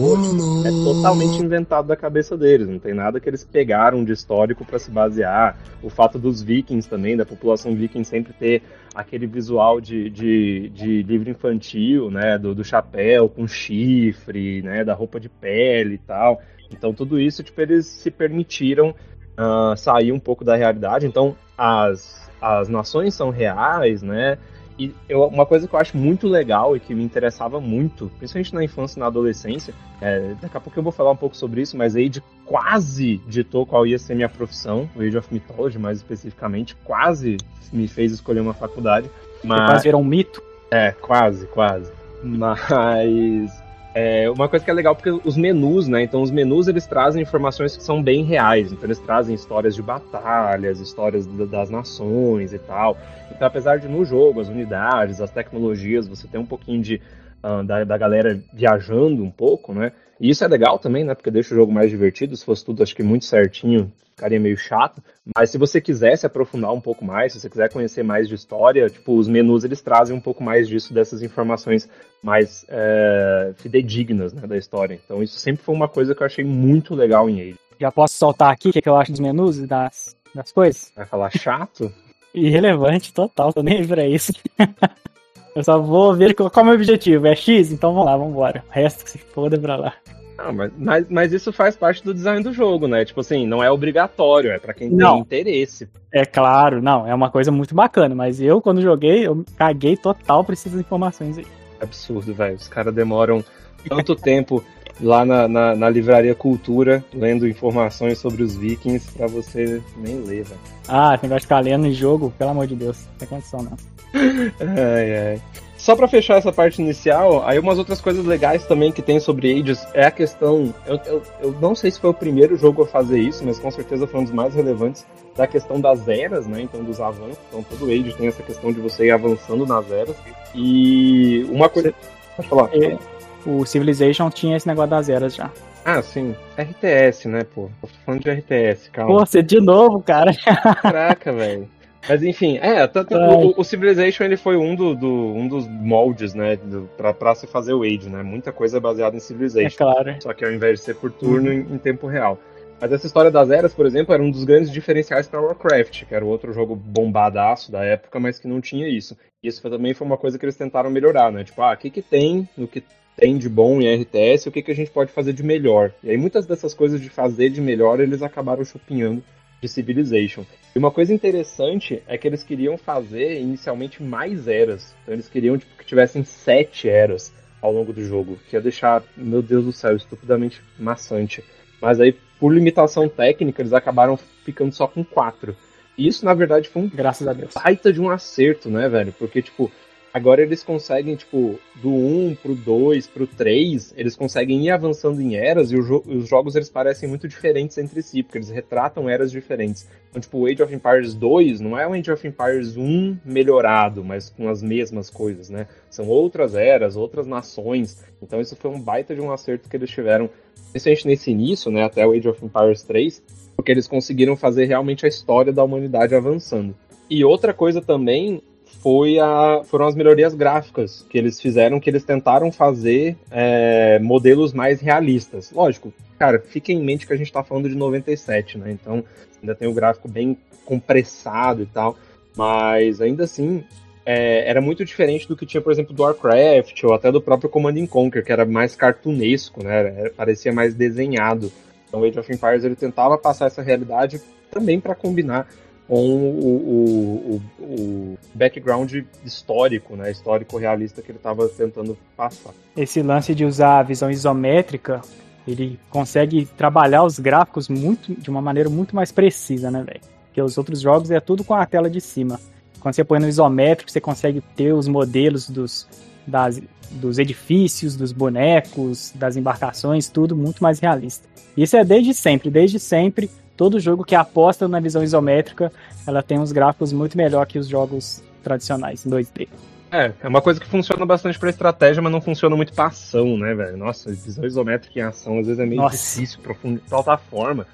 é 0.64 0.70
totalmente 0.70 1.42
inventado 1.42 1.88
da 1.88 1.96
cabeça 1.96 2.36
deles. 2.36 2.68
Não 2.68 2.78
tem 2.78 2.92
nada 2.94 3.18
que 3.18 3.28
eles 3.28 3.42
pegaram 3.42 4.04
de 4.04 4.12
histórico 4.12 4.64
para 4.64 4.78
se 4.78 4.90
basear. 4.90 5.56
O 5.82 5.88
fato 5.90 6.16
dos 6.18 6.42
vikings 6.42 6.88
também, 6.88 7.16
da 7.16 7.24
população 7.24 7.45
viking 7.74 8.04
sempre 8.04 8.32
ter 8.32 8.62
aquele 8.94 9.26
visual 9.26 9.80
de, 9.80 10.08
de, 10.08 10.68
de 10.70 11.02
livro 11.02 11.30
infantil, 11.30 12.10
né? 12.10 12.38
Do, 12.38 12.54
do 12.54 12.64
chapéu 12.64 13.28
com 13.28 13.46
chifre, 13.46 14.62
né? 14.62 14.84
Da 14.84 14.94
roupa 14.94 15.20
de 15.20 15.28
pele 15.28 15.94
e 15.94 15.98
tal. 15.98 16.40
Então 16.70 16.92
tudo 16.92 17.20
isso, 17.20 17.42
tipo, 17.42 17.60
eles 17.60 17.86
se 17.86 18.10
permitiram 18.10 18.94
ah, 19.36 19.74
sair 19.76 20.12
um 20.12 20.18
pouco 20.18 20.44
da 20.44 20.56
realidade. 20.56 21.06
Então 21.06 21.36
as, 21.56 22.30
as 22.40 22.68
nações 22.68 23.14
são 23.14 23.30
reais, 23.30 24.02
né? 24.02 24.38
E 24.78 24.94
eu- 25.08 25.24
uma 25.24 25.46
coisa 25.46 25.66
que 25.66 25.74
eu 25.74 25.78
acho 25.78 25.96
muito 25.96 26.28
legal 26.28 26.76
e 26.76 26.80
que 26.80 26.94
me 26.94 27.02
interessava 27.02 27.60
muito, 27.60 28.10
principalmente 28.18 28.54
na 28.54 28.62
infância 28.62 28.98
e 28.98 29.00
na 29.00 29.06
adolescência, 29.06 29.72
é, 30.00 30.34
daqui 30.40 30.56
a 30.56 30.60
pouco 30.60 30.78
eu 30.78 30.82
vou 30.82 30.92
falar 30.92 31.10
um 31.10 31.16
pouco 31.16 31.36
sobre 31.36 31.62
isso, 31.62 31.76
mas 31.76 31.96
Age 31.96 32.22
quase 32.44 33.18
ditou 33.26 33.64
qual 33.64 33.86
ia 33.86 33.98
ser 33.98 34.14
minha 34.14 34.28
profissão, 34.28 34.88
o 34.94 35.00
Age 35.00 35.16
of 35.16 35.32
Mythology 35.32 35.78
mais 35.78 35.98
especificamente, 35.98 36.76
quase 36.84 37.38
me 37.72 37.88
fez 37.88 38.12
escolher 38.12 38.40
uma 38.40 38.54
faculdade, 38.54 39.10
mas... 39.42 39.70
Quase 39.70 39.84
virar 39.84 39.96
um 39.98 40.04
mito. 40.04 40.42
É, 40.70 40.92
quase, 40.92 41.46
quase. 41.46 41.90
Mas 42.22 43.65
é 43.98 44.30
uma 44.30 44.46
coisa 44.46 44.62
que 44.62 44.70
é 44.70 44.74
legal 44.74 44.94
porque 44.94 45.08
os 45.24 45.38
menus, 45.38 45.88
né? 45.88 46.02
Então 46.02 46.20
os 46.20 46.30
menus 46.30 46.68
eles 46.68 46.86
trazem 46.86 47.22
informações 47.22 47.74
que 47.74 47.82
são 47.82 48.02
bem 48.02 48.24
reais. 48.24 48.70
Então 48.70 48.84
eles 48.84 48.98
trazem 48.98 49.34
histórias 49.34 49.74
de 49.74 49.80
batalhas, 49.80 50.80
histórias 50.80 51.24
da- 51.26 51.46
das 51.46 51.70
nações 51.70 52.52
e 52.52 52.58
tal. 52.58 52.98
Então 53.34 53.48
apesar 53.48 53.78
de 53.78 53.88
no 53.88 54.04
jogo 54.04 54.38
as 54.38 54.48
unidades, 54.48 55.18
as 55.18 55.30
tecnologias, 55.30 56.06
você 56.06 56.28
tem 56.28 56.38
um 56.38 56.44
pouquinho 56.44 56.82
de 56.82 57.00
ah, 57.42 57.62
da, 57.62 57.84
da 57.84 57.98
galera 57.98 58.40
viajando 58.52 59.22
um 59.22 59.30
pouco, 59.30 59.72
né? 59.72 59.92
E 60.20 60.30
isso 60.30 60.44
é 60.44 60.48
legal 60.48 60.78
também, 60.78 61.04
né? 61.04 61.14
Porque 61.14 61.30
deixa 61.30 61.54
o 61.54 61.56
jogo 61.56 61.72
mais 61.72 61.90
divertido. 61.90 62.36
Se 62.36 62.44
fosse 62.44 62.64
tudo, 62.64 62.82
acho 62.82 62.96
que 62.96 63.02
muito 63.02 63.24
certinho, 63.24 63.92
ficaria 64.16 64.40
meio 64.40 64.56
chato. 64.56 65.02
Mas 65.36 65.50
se 65.50 65.58
você 65.58 65.80
quiser 65.80 66.16
se 66.16 66.26
aprofundar 66.26 66.72
um 66.72 66.80
pouco 66.80 67.04
mais, 67.04 67.32
se 67.32 67.40
você 67.40 67.50
quiser 67.50 67.70
conhecer 67.70 68.02
mais 68.02 68.28
de 68.28 68.34
história, 68.34 68.88
tipo, 68.88 69.16
os 69.16 69.28
menus 69.28 69.62
eles 69.62 69.82
trazem 69.82 70.16
um 70.16 70.20
pouco 70.20 70.42
mais 70.42 70.66
disso, 70.66 70.94
dessas 70.94 71.22
informações 71.22 71.88
mais 72.22 72.64
é, 72.68 73.52
fidedignas 73.56 74.32
né, 74.32 74.46
da 74.46 74.56
história. 74.56 74.98
Então 75.04 75.22
isso 75.22 75.38
sempre 75.38 75.62
foi 75.62 75.74
uma 75.74 75.88
coisa 75.88 76.14
que 76.14 76.22
eu 76.22 76.26
achei 76.26 76.44
muito 76.44 76.94
legal 76.94 77.28
em 77.28 77.40
Age. 77.40 77.58
Já 77.78 77.92
posso 77.92 78.14
soltar 78.14 78.52
aqui 78.52 78.70
o 78.70 78.72
que, 78.72 78.80
que 78.80 78.88
eu 78.88 78.96
acho 78.96 79.12
dos 79.12 79.20
menus 79.20 79.58
e 79.58 79.66
das, 79.66 80.16
das 80.34 80.50
coisas? 80.50 80.90
Vai 80.96 81.04
falar 81.04 81.30
chato? 81.30 81.92
Irrelevante 82.34 83.12
total, 83.12 83.52
tô 83.52 83.62
nem 83.62 83.78
aí 83.78 83.86
pra 83.86 84.06
isso. 84.06 84.32
Eu 85.56 85.64
só 85.64 85.80
vou 85.80 86.14
ver 86.14 86.34
qual 86.34 86.52
é 86.54 86.60
o 86.60 86.64
meu 86.64 86.74
objetivo. 86.74 87.26
É 87.26 87.34
X? 87.34 87.72
Então 87.72 87.92
vamos 87.94 88.04
lá, 88.06 88.14
vamos 88.16 88.32
embora. 88.32 88.62
O 88.68 88.72
resto 88.72 89.02
que 89.04 89.10
se 89.10 89.16
foda 89.18 89.58
pra 89.58 89.76
lá. 89.76 89.94
Não, 90.36 90.52
mas, 90.52 90.70
mas, 90.76 91.06
mas 91.08 91.32
isso 91.32 91.50
faz 91.50 91.74
parte 91.74 92.04
do 92.04 92.12
design 92.12 92.42
do 92.42 92.52
jogo, 92.52 92.86
né? 92.86 93.06
Tipo 93.06 93.20
assim, 93.20 93.46
não 93.46 93.64
é 93.64 93.70
obrigatório, 93.70 94.50
é 94.50 94.58
pra 94.58 94.74
quem 94.74 94.90
Não. 94.90 95.14
tem 95.14 95.40
interesse. 95.40 95.88
É 96.12 96.26
claro, 96.26 96.82
não, 96.82 97.06
é 97.06 97.14
uma 97.14 97.30
coisa 97.30 97.50
muito 97.50 97.74
bacana, 97.74 98.14
mas 98.14 98.38
eu, 98.38 98.60
quando 98.60 98.82
joguei, 98.82 99.26
eu 99.26 99.42
caguei 99.56 99.96
total 99.96 100.44
pra 100.44 100.52
essas 100.52 100.74
informações 100.74 101.38
aí. 101.38 101.46
Absurdo, 101.80 102.34
velho. 102.34 102.56
Os 102.56 102.68
caras 102.68 102.94
demoram 102.94 103.42
tanto 103.88 104.14
tempo 104.20 104.62
lá 105.00 105.24
na, 105.24 105.46
na, 105.48 105.74
na 105.74 105.88
livraria 105.88 106.34
Cultura, 106.34 107.04
lendo 107.12 107.46
informações 107.46 108.18
sobre 108.18 108.42
os 108.42 108.56
vikings, 108.56 109.10
pra 109.12 109.26
você 109.26 109.82
nem 109.96 110.20
ler, 110.20 110.44
velho. 110.44 110.60
Ah, 110.88 111.14
esse 111.14 111.24
negócio 111.24 111.40
de 111.40 111.46
ficar 111.46 111.60
lendo 111.60 111.86
em 111.86 111.92
jogo, 111.92 112.32
pelo 112.38 112.50
amor 112.50 112.66
de 112.66 112.76
Deus, 112.76 112.98
não 113.06 113.18
tem 113.18 113.28
condição 113.28 113.62
não. 113.62 113.76
Ai, 114.60 115.16
ai. 115.16 115.42
Só 115.76 115.94
pra 115.94 116.08
fechar 116.08 116.38
essa 116.38 116.50
parte 116.50 116.80
inicial, 116.80 117.46
aí 117.46 117.58
umas 117.58 117.78
outras 117.78 118.00
coisas 118.00 118.24
legais 118.24 118.64
também 118.64 118.90
que 118.90 119.02
tem 119.02 119.20
sobre 119.20 119.52
Ages 119.52 119.86
é 119.92 120.06
a 120.06 120.10
questão. 120.10 120.74
Eu, 120.86 120.98
eu, 121.04 121.22
eu 121.42 121.52
não 121.60 121.74
sei 121.74 121.90
se 121.90 122.00
foi 122.00 122.10
o 122.10 122.14
primeiro 122.14 122.56
jogo 122.56 122.82
a 122.82 122.86
fazer 122.86 123.20
isso, 123.20 123.44
mas 123.44 123.58
com 123.58 123.70
certeza 123.70 124.06
foi 124.06 124.20
um 124.20 124.24
dos 124.24 124.32
mais 124.32 124.54
relevantes 124.54 125.06
da 125.36 125.46
questão 125.46 125.80
das 125.80 126.08
eras, 126.08 126.46
né? 126.46 126.62
Então, 126.62 126.82
dos 126.82 127.00
avanços. 127.00 127.38
Então, 127.48 127.62
todo 127.62 127.90
Ages 127.90 128.16
tem 128.16 128.26
essa 128.26 128.42
questão 128.42 128.72
de 128.72 128.80
você 128.80 129.06
ir 129.06 129.10
avançando 129.10 129.66
nas 129.66 129.90
eras. 129.90 130.16
E 130.54 131.44
uma 131.50 131.68
coisa. 131.68 131.94
Pode 132.36 132.48
falar. 132.48 132.70
E 132.74 132.98
o 133.46 133.64
Civilization 133.64 134.28
tinha 134.30 134.56
esse 134.56 134.66
negócio 134.66 134.90
das 134.90 135.08
eras 135.08 135.34
já. 135.34 135.50
Ah, 135.84 136.02
sim. 136.02 136.34
RTS, 136.58 137.28
né, 137.28 137.44
pô? 137.44 137.70
Eu 137.82 137.88
tô 137.88 137.94
falando 138.04 138.22
de 138.22 138.30
RTS, 138.30 138.90
calma. 138.90 139.12
Pô, 139.18 139.24
você 139.26 139.42
de 139.42 139.60
novo, 139.60 140.02
cara. 140.02 140.32
Caraca, 140.82 141.32
velho. 141.32 141.68
Mas 142.08 142.22
enfim, 142.22 142.58
é, 142.58 142.86
tanto, 142.86 143.16
Ai. 143.16 143.28
o, 143.28 143.54
o 143.56 143.64
Civilization 143.64 144.24
ele 144.24 144.36
foi 144.36 144.56
um, 144.56 144.74
do, 144.76 144.94
do- 144.94 145.32
um 145.34 145.48
dos 145.48 145.66
moldes, 145.66 146.34
né, 146.34 146.54
do, 146.56 146.88
pra, 146.96 147.12
pra 147.12 147.34
se 147.34 147.46
fazer 147.48 147.72
o 147.74 147.82
Age, 147.82 148.08
né? 148.08 148.22
Muita 148.22 148.52
coisa 148.52 148.76
é 148.76 148.80
baseada 148.80 149.16
em 149.16 149.18
É 149.18 149.20
Civilization. 149.20 149.76
claro. 149.76 150.14
Só 150.22 150.32
que 150.32 150.44
ao 150.44 150.52
invés 150.52 150.78
de 150.78 150.84
ser 150.84 150.94
por 150.94 151.10
turno, 151.10 151.52
em, 151.52 151.60
em 151.60 151.78
tempo 151.78 152.06
real. 152.06 152.38
Mas 152.80 152.92
essa 152.92 153.06
história 153.06 153.30
das 153.30 153.50
eras, 153.50 153.72
por 153.74 153.86
exemplo, 153.86 154.12
era 154.14 154.22
um 154.22 154.30
dos 154.30 154.44
grandes 154.44 154.70
diferenciais 154.70 155.26
para 155.26 155.40
Warcraft, 155.40 156.04
que 156.04 156.14
era 156.14 156.24
o 156.24 156.28
outro 156.28 156.52
jogo 156.52 156.76
bombadaço 156.76 157.72
da 157.72 157.82
época, 157.84 158.20
mas 158.20 158.38
que 158.38 158.46
não 158.46 158.60
tinha 158.60 158.86
isso. 158.86 159.16
E 159.42 159.48
isso 159.48 159.62
também 159.68 159.94
foi 159.94 160.06
uma 160.06 160.18
coisa 160.18 160.38
que 160.38 160.44
eles 160.44 160.56
tentaram 160.56 160.90
melhorar, 160.90 161.32
né? 161.32 161.42
Tipo, 161.42 161.62
ah, 161.62 161.72
o 161.72 161.76
que, 161.76 161.88
que 161.90 162.02
tem 162.02 162.46
no 162.56 162.68
que 162.68 162.82
tem 163.16 163.38
de 163.38 163.48
bom 163.48 163.80
em 163.80 164.02
RTS 164.02 164.48
o 164.48 164.52
que, 164.52 164.62
que 164.62 164.70
a 164.70 164.74
gente 164.74 164.90
pode 164.90 165.10
fazer 165.10 165.32
de 165.32 165.42
melhor. 165.42 165.92
E 166.02 166.10
aí 166.10 166.16
muitas 166.16 166.46
dessas 166.46 166.74
coisas 166.74 167.00
de 167.00 167.08
fazer 167.08 167.50
de 167.50 167.60
melhor, 167.60 167.98
eles 168.00 168.22
acabaram 168.22 168.64
chupinhando 168.64 169.22
de 169.60 169.68
Civilization. 169.68 170.44
E 170.74 170.78
uma 170.78 170.90
coisa 170.90 171.14
interessante 171.14 172.02
é 172.06 172.18
que 172.18 172.28
eles 172.28 172.42
queriam 172.42 172.76
fazer 172.76 173.40
inicialmente 173.40 174.02
mais 174.02 174.46
eras. 174.46 174.94
Então 175.02 175.14
eles 175.14 175.28
queriam 175.28 175.56
tipo, 175.56 175.76
que 175.78 175.86
tivessem 175.86 176.22
sete 176.24 176.88
eras 176.88 177.32
ao 177.62 177.72
longo 177.72 177.92
do 177.92 178.04
jogo, 178.04 178.38
que 178.48 178.56
ia 178.56 178.60
deixar, 178.60 179.02
meu 179.16 179.40
Deus 179.40 179.64
do 179.64 179.72
céu, 179.72 179.96
estupidamente 179.96 180.60
maçante. 180.78 181.42
Mas 181.80 181.98
aí, 182.00 182.12
por 182.38 182.52
limitação 182.52 183.08
técnica, 183.08 183.62
eles 183.62 183.72
acabaram 183.72 184.16
ficando 184.44 184.72
só 184.72 184.86
com 184.86 185.02
quatro. 185.02 185.56
E 185.96 186.06
isso, 186.06 186.24
na 186.24 186.34
verdade, 186.34 186.68
foi 186.68 186.82
um 186.82 186.88
Graças 186.88 187.26
a 187.26 187.32
Deus. 187.32 187.54
baita 187.54 187.92
de 187.92 188.00
um 188.00 188.10
acerto, 188.10 188.68
né, 188.68 188.88
velho? 188.88 189.12
Porque, 189.18 189.40
tipo, 189.40 189.72
agora 190.12 190.42
eles 190.42 190.62
conseguem, 190.62 191.14
tipo, 191.16 191.58
do 191.76 191.90
1 191.90 192.36
pro 192.42 192.54
2 192.54 193.06
pro 193.06 193.26
3, 193.26 193.94
eles 193.96 194.16
conseguem 194.16 194.64
ir 194.64 194.70
avançando 194.70 195.20
em 195.20 195.36
eras 195.36 195.70
e 195.70 195.76
jo- 195.76 196.02
os 196.06 196.28
jogos 196.28 196.56
eles 196.56 196.70
parecem 196.70 197.08
muito 197.08 197.28
diferentes 197.28 197.76
entre 197.78 198.02
si, 198.02 198.22
porque 198.22 198.38
eles 198.38 198.48
retratam 198.48 199.08
eras 199.08 199.30
diferentes. 199.30 199.86
Então, 200.08 200.20
tipo, 200.20 200.38
o 200.38 200.46
Age 200.46 200.62
of 200.62 200.74
Empires 200.74 201.12
2 201.14 201.60
não 201.60 201.78
é 201.78 201.86
o 201.86 201.92
Age 201.92 202.10
of 202.10 202.26
Empires 202.26 202.76
1 202.76 203.18
melhorado, 203.24 204.02
mas 204.02 204.30
com 204.30 204.48
as 204.48 204.62
mesmas 204.62 205.10
coisas, 205.10 205.50
né? 205.50 205.66
São 205.90 206.08
outras 206.08 206.54
eras, 206.54 206.96
outras 206.96 207.26
nações. 207.26 208.02
Então, 208.22 208.40
isso 208.40 208.56
foi 208.56 208.70
um 208.70 208.80
baita 208.80 209.14
de 209.14 209.20
um 209.20 209.30
acerto 209.30 209.68
que 209.68 209.76
eles 209.76 209.90
tiveram, 209.90 210.30
principalmente 210.72 211.06
nesse 211.06 211.30
início, 211.30 211.70
né, 211.70 211.82
até 211.84 212.06
o 212.06 212.12
Age 212.12 212.28
of 212.28 212.44
Empires 212.44 212.82
3, 212.82 213.22
porque 213.54 213.70
eles 213.70 213.86
conseguiram 213.86 214.36
fazer 214.36 214.64
realmente 214.64 215.04
a 215.04 215.08
história 215.08 215.52
da 215.52 215.62
humanidade 215.62 216.14
avançando. 216.14 216.74
E 217.08 217.24
outra 217.24 217.52
coisa 217.54 217.80
também 217.80 218.42
foi 218.82 219.18
a, 219.18 219.62
foram 219.64 219.86
as 219.86 219.94
melhorias 219.94 220.34
gráficas 220.34 221.04
que 221.08 221.18
eles 221.18 221.40
fizeram, 221.40 221.80
que 221.80 221.90
eles 221.90 222.04
tentaram 222.04 222.52
fazer 222.52 223.16
é, 223.30 223.98
modelos 223.98 224.52
mais 224.52 224.80
realistas. 224.80 225.50
Lógico, 225.50 225.92
cara, 226.18 226.38
fica 226.38 226.72
em 226.72 226.82
mente 226.82 227.06
que 227.06 227.12
a 227.12 227.16
gente 227.16 227.32
tá 227.32 227.42
falando 227.42 227.68
de 227.68 227.74
97, 227.74 228.58
né? 228.58 228.70
Então 228.70 229.04
ainda 229.40 229.54
tem 229.54 229.68
o 229.68 229.74
gráfico 229.74 230.08
bem 230.08 230.36
compressado 230.64 231.62
e 231.62 231.66
tal, 231.66 231.96
mas 232.36 233.00
ainda 233.00 233.24
assim 233.24 233.64
é, 234.04 234.48
era 234.48 234.60
muito 234.60 234.84
diferente 234.84 235.26
do 235.26 235.36
que 235.36 235.44
tinha, 235.44 235.60
por 235.60 235.72
exemplo, 235.72 235.92
do 235.92 236.02
Warcraft 236.02 236.84
ou 236.84 236.94
até 236.94 237.10
do 237.10 237.20
próprio 237.20 237.50
Command 237.50 237.76
and 237.76 237.86
Conquer, 237.86 238.24
que 238.24 238.30
era 238.30 238.44
mais 238.44 238.76
cartunesco, 238.76 239.64
né? 239.64 239.78
Era- 239.98 240.10
parecia 240.10 240.52
mais 240.52 240.74
desenhado. 240.74 241.52
Então, 241.88 242.04
Age 242.04 242.18
of 242.18 242.32
Empires 242.32 242.64
ele 242.64 242.76
tentava 242.76 243.18
passar 243.18 243.46
essa 243.46 243.62
realidade 243.62 244.20
também 244.50 244.80
para 244.80 244.94
combinar 244.94 245.48
com 245.88 245.94
o, 245.94 247.36
o, 247.36 247.42
o, 247.60 248.18
background 248.34 248.92
histórico, 249.24 249.94
né? 249.94 250.10
Histórico 250.10 250.58
realista 250.58 251.00
que 251.00 251.10
ele 251.10 251.18
estava 251.18 251.48
tentando 251.48 251.96
passar. 252.16 252.52
Esse 252.76 253.02
lance 253.02 253.34
de 253.34 253.44
usar 253.44 253.78
a 253.78 253.82
visão 253.82 254.10
isométrica, 254.10 255.00
ele 255.46 255.78
consegue 255.88 256.44
trabalhar 256.56 257.04
os 257.04 257.18
gráficos 257.18 257.68
muito 257.68 258.14
de 258.14 258.28
uma 258.28 258.42
maneira 258.42 258.68
muito 258.68 258.96
mais 258.96 259.12
precisa, 259.12 259.70
né, 259.70 259.84
velho? 259.84 260.00
Porque 260.26 260.42
os 260.42 260.58
outros 260.58 260.80
jogos 260.80 261.10
é 261.10 261.20
tudo 261.20 261.44
com 261.44 261.54
a 261.54 261.64
tela 261.64 261.88
de 261.88 262.00
cima. 262.00 262.40
Quando 262.80 262.94
você 262.94 263.04
põe 263.04 263.20
no 263.20 263.28
isométrico, 263.28 263.90
você 263.90 264.00
consegue 264.00 264.40
ter 264.54 264.72
os 264.72 264.88
modelos 264.88 265.48
dos, 265.48 265.88
das, 266.26 266.60
dos 266.90 267.18
edifícios, 267.18 267.96
dos 267.96 268.12
bonecos, 268.12 269.12
das 269.14 269.36
embarcações, 269.36 270.08
tudo 270.08 270.36
muito 270.36 270.62
mais 270.62 270.80
realista. 270.80 271.26
Isso 271.56 271.76
é 271.76 271.84
desde 271.84 272.12
sempre, 272.12 272.50
desde 272.50 272.78
sempre. 272.78 273.30
Todo 273.56 273.80
jogo 273.80 274.04
que 274.04 274.14
aposta 274.14 274.68
na 274.68 274.78
visão 274.80 275.02
isométrica, 275.02 275.72
ela 276.06 276.22
tem 276.22 276.38
uns 276.38 276.52
gráficos 276.52 276.92
muito 276.92 277.16
melhor 277.16 277.46
que 277.46 277.58
os 277.58 277.66
jogos 277.66 278.22
tradicionais 278.42 279.04
em 279.06 279.10
2D. 279.10 279.48
É, 279.90 280.12
é 280.20 280.28
uma 280.28 280.42
coisa 280.42 280.58
que 280.60 280.66
funciona 280.66 281.06
bastante 281.06 281.38
pra 281.38 281.48
estratégia, 281.48 282.02
mas 282.02 282.12
não 282.12 282.20
funciona 282.20 282.54
muito 282.56 282.72
pra 282.72 282.86
ação, 282.86 283.38
né, 283.38 283.54
velho? 283.54 283.76
Nossa, 283.76 284.10
visão 284.10 284.44
isométrica 284.44 284.98
em 284.98 285.02
ação 285.02 285.38
às 285.38 285.46
vezes 285.46 285.60
é 285.60 285.64
meio 285.64 285.80
Nossa. 285.80 285.96
difícil, 285.96 286.40
profundo, 286.40 286.80
plataforma. 286.88 287.66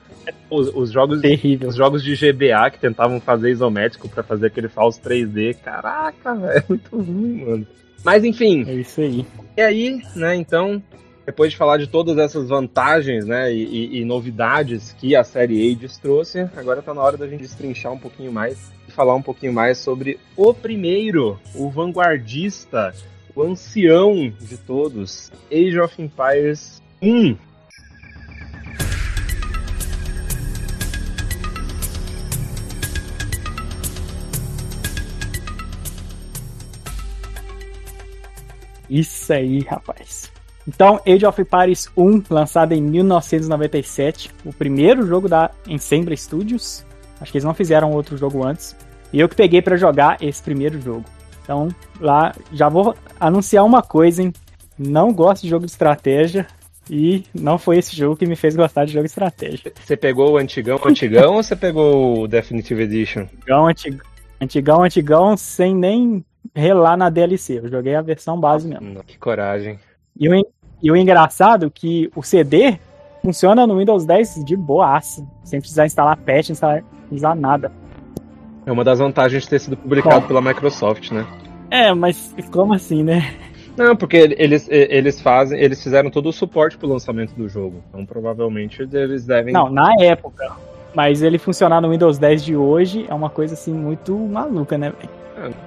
Os, 0.49 0.69
os 0.75 0.93
jogos 0.93 1.21
Terrível. 1.21 1.69
Os 1.69 1.75
jogos 1.75 2.03
de 2.03 2.15
GBA 2.15 2.71
que 2.71 2.79
tentavam 2.79 3.19
fazer 3.21 3.51
isométrico 3.51 4.09
pra 4.09 4.23
fazer 4.23 4.47
aquele 4.49 4.69
falso 4.69 5.01
3D, 5.01 5.57
caraca, 5.65 6.35
velho, 6.35 6.59
é 6.59 6.65
muito 6.69 6.97
ruim, 6.97 7.45
mano. 7.45 7.67
Mas 8.05 8.23
enfim, 8.25 8.65
É 8.69 8.75
isso 8.75 9.01
aí. 9.01 9.27
e 9.57 9.61
aí, 9.63 10.03
né, 10.15 10.37
então, 10.37 10.83
depois 11.25 11.53
de 11.53 11.57
falar 11.57 11.79
de 11.79 11.87
todas 11.87 12.19
essas 12.19 12.49
vantagens, 12.49 13.27
né, 13.27 13.53
e, 13.53 14.01
e- 14.01 14.05
novidades 14.05 14.93
que 14.99 15.15
a 15.15 15.23
série 15.23 15.73
Ages 15.73 15.99
trouxe, 15.99 16.49
agora 16.57 16.83
tá 16.83 16.93
na 16.93 17.03
hora 17.03 17.17
da 17.17 17.29
gente 17.29 17.43
destrinchar 17.43 17.93
um 17.93 17.99
pouquinho 17.99 18.33
mais 18.33 18.73
e 18.89 18.91
falar 18.91 19.15
um 19.15 19.23
pouquinho 19.23 19.53
mais 19.53 19.79
sobre 19.79 20.19
o 20.37 20.53
primeiro, 20.53 21.39
o 21.55 21.71
vanguardista, 21.71 22.93
o 23.35 23.43
ancião 23.43 24.33
de 24.41 24.57
todos, 24.57 25.31
Age 25.51 25.79
of 25.79 26.03
Empires 26.03 26.83
1. 27.01 27.37
Isso 38.91 39.33
aí, 39.33 39.61
rapaz. 39.61 40.32
Então, 40.67 41.01
Age 41.07 41.27
of 41.27 41.41
Empires 41.41 41.89
1, 41.97 42.23
lançado 42.31 42.73
em 42.73 42.81
1997, 42.81 44.31
o 44.45 44.53
primeiro 44.53 45.07
jogo 45.07 45.29
da 45.29 45.51
Ensemble 45.67 46.17
Studios. 46.17 46.85
Acho 47.21 47.33
que 47.33 47.39
eles 47.39 47.45
não 47.45 47.55
fizeram 47.55 47.91
outro 47.91 48.17
jogo 48.17 48.45
antes. 48.45 48.77
E 49.13 49.21
eu 49.21 49.29
que 49.29 49.37
peguei 49.37 49.61
pra 49.61 49.77
jogar 49.77 50.17
esse 50.21 50.43
primeiro 50.43 50.81
jogo. 50.81 51.05
Então, 51.43 51.69
lá 52.01 52.33
já 52.53 52.69
vou 52.69 52.95
anunciar 53.19 53.65
uma 53.65 53.83
coisa, 53.83 54.23
hein? 54.23 54.33
Não 54.79 55.13
gosto 55.13 55.43
de 55.43 55.49
jogo 55.49 55.67
de 55.67 55.73
estratégia 55.73 56.47
e 56.91 57.25
não 57.35 57.59
foi 57.59 57.79
esse 57.79 57.95
jogo 57.95 58.17
que 58.17 58.27
me 58.27 58.37
fez 58.37 58.57
gostar 58.57 58.85
de 58.85 58.93
jogo 58.93 59.05
de 59.05 59.11
estratégia. 59.11 59.73
Você 59.85 59.97
pegou 59.97 60.33
o 60.33 60.37
antigão, 60.39 60.81
antigão 60.85 61.35
ou 61.35 61.43
você 61.43 61.55
pegou 61.55 62.23
o 62.23 62.29
Definitive 62.29 62.83
Edition? 62.83 63.23
Antigão, 63.23 63.67
antigão, 63.67 64.07
antigão, 64.41 64.85
antigão, 64.85 65.37
sem 65.37 65.75
nem 65.75 66.25
relar 66.55 66.97
na 66.97 67.11
DLC. 67.11 67.59
Eu 67.59 67.69
joguei 67.69 67.95
a 67.95 68.03
versão 68.03 68.39
base 68.39 68.67
mesmo. 68.67 69.03
Que 69.05 69.19
coragem. 69.19 69.79
E 70.19 70.29
o, 70.29 70.47
e 70.83 70.91
o 70.91 70.97
engraçado 70.97 71.67
é 71.67 71.71
que 71.73 72.11
o 72.15 72.23
CD 72.23 72.79
funciona 73.23 73.67
no 73.67 73.79
Windows 73.79 74.05
10 74.05 74.45
de 74.45 74.57
boaça, 74.57 75.27
sem 75.45 75.61
precisar 75.61 75.87
instalar 75.87 76.17
patch, 76.17 76.51
instalar, 76.51 76.83
usar 77.11 77.35
nada. 77.35 77.71
É 78.67 78.73
uma 78.73 78.85
das 78.85 78.99
vantagens 78.99 79.45
de 79.45 79.49
ter 79.49 79.61
sido 79.61 79.77
publicado 79.77 80.27
pela 80.27 80.41
Microsoft, 80.41 81.11
né? 81.11 81.27
É, 81.71 81.93
mas 81.95 82.35
como 82.51 82.75
assim, 82.75 83.03
né? 83.03 83.35
Não, 83.77 83.97
porque 83.97 84.17
eles, 84.39 84.69
eles 84.71 85.21
fazem, 85.21 85.59
eles 85.59 85.83
fizeram 85.83 86.11
todo 86.11 86.29
o 86.29 86.33
suporte 86.33 86.77
pro 86.77 86.89
lançamento 86.89 87.33
do 87.35 87.49
jogo. 87.49 87.83
Então 87.89 88.05
provavelmente 88.05 88.83
eles 88.83 89.25
devem. 89.25 89.53
Não, 89.53 89.71
na 89.71 89.95
época. 90.01 90.53
Mas 90.95 91.23
ele 91.23 91.39
funcionar 91.39 91.81
no 91.81 91.91
Windows 91.91 92.19
10 92.19 92.45
de 92.45 92.55
hoje 92.55 93.07
é 93.09 93.15
uma 93.15 93.31
coisa 93.31 93.55
assim 93.55 93.73
muito 93.73 94.15
maluca, 94.15 94.77
né? 94.77 94.93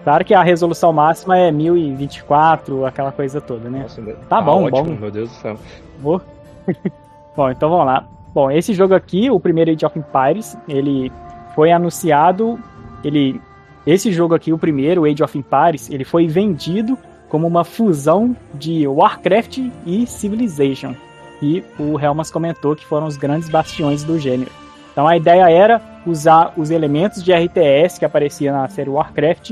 Claro 0.03 0.23
que 0.23 0.33
a 0.33 0.43
resolução 0.43 0.93
máxima 0.93 1.37
é 1.37 1.51
1024, 1.51 2.85
aquela 2.85 3.11
coisa 3.11 3.41
toda, 3.41 3.69
né? 3.69 3.79
Nossa, 3.83 4.01
Tá 4.29 4.41
bom, 4.41 4.65
ótimo, 4.65 4.83
bom. 4.83 5.01
Meu 5.01 5.11
Deus 5.11 5.29
do 5.29 5.35
céu. 5.35 5.57
Vou. 5.99 6.21
Bom, 7.35 7.51
então 7.51 7.69
vamos 7.69 7.85
lá. 7.85 8.07
Bom, 8.33 8.49
esse 8.49 8.73
jogo 8.73 8.95
aqui, 8.95 9.29
o 9.29 9.37
primeiro 9.41 9.69
Age 9.69 9.85
of 9.85 9.99
Empires, 9.99 10.57
ele 10.69 11.11
foi 11.53 11.69
anunciado, 11.69 12.57
ele 13.03 13.41
esse 13.85 14.11
jogo 14.11 14.33
aqui, 14.33 14.51
o 14.51 14.57
primeiro, 14.57 15.05
Age 15.05 15.21
of 15.21 15.37
Empires, 15.37 15.89
ele 15.91 16.03
foi 16.03 16.27
vendido 16.27 16.97
como 17.29 17.45
uma 17.45 17.63
fusão 17.63 18.35
de 18.55 18.87
Warcraft 18.87 19.59
e 19.85 20.07
Civilization. 20.07 20.95
E 21.41 21.63
o 21.77 21.99
Helmas 21.99 22.31
comentou 22.31 22.75
que 22.75 22.85
foram 22.85 23.05
os 23.05 23.15
grandes 23.15 23.47
bastiões 23.47 24.03
do 24.03 24.17
gênero. 24.17 24.49
Então 24.95 25.05
a 25.05 25.17
ideia 25.17 25.49
era 25.49 25.81
usar 26.07 26.53
os 26.55 26.71
elementos 26.71 27.21
de 27.21 27.33
RTS 27.33 27.99
que 27.99 28.05
aparecia 28.05 28.53
na 28.53 28.65
série 28.69 28.89
Warcraft 28.89 29.51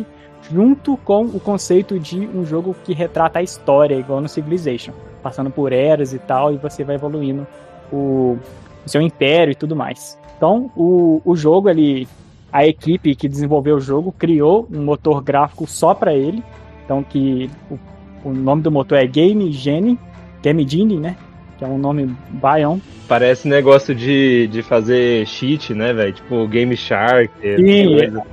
junto 0.50 0.95
com 0.95 1.25
o 1.25 1.38
conceito 1.38 2.00
de 2.00 2.25
um 2.27 2.45
jogo 2.45 2.73
que 2.85 2.93
retrata 2.93 3.39
a 3.39 3.43
história, 3.43 3.95
igual 3.95 4.21
no 4.21 4.29
Civilization, 4.29 4.93
passando 5.21 5.50
por 5.51 5.73
eras 5.73 6.13
e 6.13 6.19
tal, 6.19 6.53
e 6.53 6.57
você 6.57 6.85
vai 6.85 6.95
evoluindo 6.95 7.45
o, 7.91 8.38
o 8.85 8.89
seu 8.89 9.01
império 9.01 9.51
e 9.51 9.55
tudo 9.55 9.75
mais. 9.75 10.17
Então, 10.38 10.71
o, 10.77 11.21
o 11.25 11.35
jogo, 11.35 11.69
ele, 11.69 12.07
a 12.50 12.65
equipe 12.65 13.13
que 13.13 13.27
desenvolveu 13.27 13.75
o 13.75 13.81
jogo 13.81 14.13
criou 14.17 14.65
um 14.71 14.81
motor 14.81 15.21
gráfico 15.21 15.67
só 15.67 15.93
para 15.93 16.13
ele, 16.13 16.41
então 16.85 17.03
que 17.03 17.51
o, 17.69 17.77
o 18.29 18.33
nome 18.33 18.62
do 18.62 18.71
motor 18.71 18.97
é 18.97 19.05
Game 19.05 19.51
Genie, 19.51 20.00
Game 20.41 20.65
Genie, 20.65 21.01
né? 21.01 21.17
Que 21.63 21.70
é 21.70 21.72
um 21.72 21.77
nome 21.77 22.13
baião. 22.29 22.82
Parece 23.08 23.48
negócio 23.48 23.96
de, 23.96 24.48
de 24.48 24.62
fazer 24.62 25.25
cheat, 25.25 25.74
né, 25.74 25.93
velho? 25.93 26.12
Tipo 26.12 26.46
Game 26.46 26.75
Shark. 26.75 27.32
Sim, 27.41 27.98
coisa. 27.98 28.24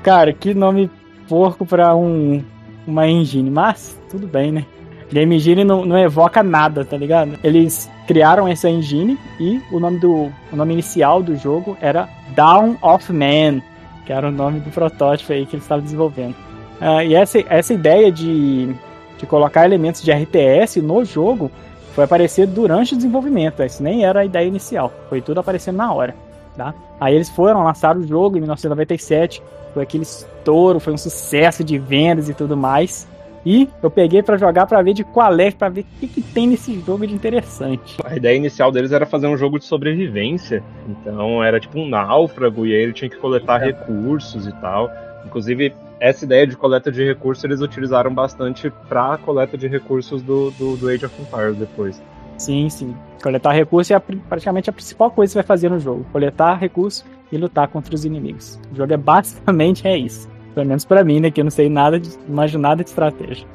Cara, 0.00 0.32
que 0.32 0.54
nome 0.54 0.88
porco 1.28 1.66
pra 1.66 1.96
um, 1.96 2.42
uma 2.86 3.08
engine, 3.08 3.50
mas 3.50 4.00
tudo 4.08 4.28
bem, 4.28 4.52
né? 4.52 4.64
Game 5.10 5.34
Engine 5.34 5.64
não, 5.64 5.84
não 5.84 5.98
evoca 5.98 6.42
nada, 6.42 6.84
tá 6.84 6.96
ligado? 6.96 7.36
Eles 7.42 7.90
criaram 8.06 8.46
essa 8.46 8.70
engine 8.70 9.18
e 9.40 9.60
o 9.70 9.80
nome 9.80 9.98
do 9.98 10.32
o 10.52 10.56
nome 10.56 10.72
inicial 10.72 11.22
do 11.22 11.36
jogo 11.36 11.76
era 11.80 12.08
Dawn 12.34 12.76
of 12.80 13.12
Man, 13.12 13.60
que 14.06 14.12
era 14.12 14.28
o 14.28 14.32
nome 14.32 14.60
do 14.60 14.70
protótipo 14.70 15.32
aí 15.32 15.44
que 15.46 15.56
eles 15.56 15.64
estavam 15.64 15.82
desenvolvendo. 15.82 16.36
Ah, 16.80 17.04
e 17.04 17.14
essa, 17.14 17.40
essa 17.48 17.74
ideia 17.74 18.10
de, 18.10 18.72
de 19.18 19.26
colocar 19.26 19.64
elementos 19.64 20.00
de 20.00 20.12
RTS 20.12 20.80
no 20.80 21.04
jogo 21.04 21.50
foi 21.94 22.04
aparecer 22.04 22.46
durante 22.46 22.94
o 22.94 22.96
desenvolvimento. 22.96 23.62
Isso 23.62 23.82
nem 23.82 24.04
era 24.04 24.20
a 24.20 24.24
ideia 24.24 24.46
inicial, 24.46 24.92
foi 25.08 25.20
tudo 25.20 25.40
aparecendo 25.40 25.76
na 25.76 25.92
hora. 25.92 26.14
Tá? 26.56 26.74
Aí 27.00 27.14
eles 27.14 27.30
foram 27.30 27.64
lançar 27.64 27.96
o 27.96 28.06
jogo 28.06 28.36
em 28.36 28.40
1997, 28.40 29.42
foi 29.72 29.82
aquele 29.82 30.02
estouro, 30.02 30.78
foi 30.78 30.92
um 30.92 30.98
sucesso 30.98 31.64
de 31.64 31.78
vendas 31.78 32.28
e 32.28 32.34
tudo 32.34 32.56
mais. 32.56 33.08
E 33.44 33.68
eu 33.82 33.90
peguei 33.90 34.22
pra 34.22 34.36
jogar 34.36 34.66
pra 34.66 34.82
ver 34.82 34.94
de 34.94 35.02
qual 35.02 35.34
é, 35.40 35.50
pra 35.50 35.68
ver 35.68 35.80
o 35.80 35.84
que, 35.98 36.06
que 36.06 36.22
tem 36.22 36.46
nesse 36.46 36.78
jogo 36.80 37.06
de 37.06 37.12
interessante. 37.12 37.96
A 38.04 38.16
ideia 38.16 38.36
inicial 38.36 38.70
deles 38.70 38.92
era 38.92 39.04
fazer 39.04 39.26
um 39.26 39.36
jogo 39.36 39.58
de 39.58 39.64
sobrevivência. 39.64 40.62
Então 40.88 41.42
era 41.42 41.58
tipo 41.58 41.78
um 41.78 41.88
náufrago 41.88 42.64
e 42.64 42.72
aí 42.72 42.82
ele 42.82 42.92
tinha 42.92 43.10
que 43.10 43.16
coletar 43.16 43.58
recursos 43.58 44.46
e 44.46 44.52
tal. 44.60 44.88
Inclusive, 45.26 45.74
essa 46.02 46.24
ideia 46.24 46.44
de 46.44 46.56
coleta 46.56 46.90
de 46.90 47.04
recursos 47.04 47.44
eles 47.44 47.60
utilizaram 47.60 48.12
bastante 48.12 48.70
pra 48.88 49.16
coleta 49.16 49.56
de 49.56 49.68
recursos 49.68 50.20
do, 50.20 50.50
do, 50.52 50.76
do 50.76 50.88
Age 50.88 51.06
of 51.06 51.22
Empires 51.22 51.56
depois. 51.56 52.02
Sim, 52.36 52.68
sim. 52.68 52.96
Coletar 53.22 53.52
recursos 53.52 53.92
é 53.92 53.94
a 53.94 54.00
praticamente 54.00 54.68
a 54.68 54.72
principal 54.72 55.12
coisa 55.12 55.30
que 55.30 55.34
você 55.34 55.38
vai 55.38 55.46
fazer 55.46 55.70
no 55.70 55.78
jogo. 55.78 56.04
Coletar 56.10 56.54
recursos 56.58 57.04
e 57.30 57.36
lutar 57.38 57.68
contra 57.68 57.94
os 57.94 58.04
inimigos. 58.04 58.58
O 58.72 58.76
jogo 58.76 58.92
é 58.92 58.96
basicamente 58.96 59.86
é 59.86 59.96
isso. 59.96 60.28
Pelo 60.52 60.66
menos 60.66 60.84
pra 60.84 61.04
mim, 61.04 61.20
né? 61.20 61.30
Que 61.30 61.40
eu 61.40 61.44
não 61.44 61.52
sei 61.52 61.68
nada 61.68 62.00
de, 62.00 62.10
manjo 62.28 62.58
nada 62.58 62.82
de 62.82 62.90
estratégia. 62.90 63.46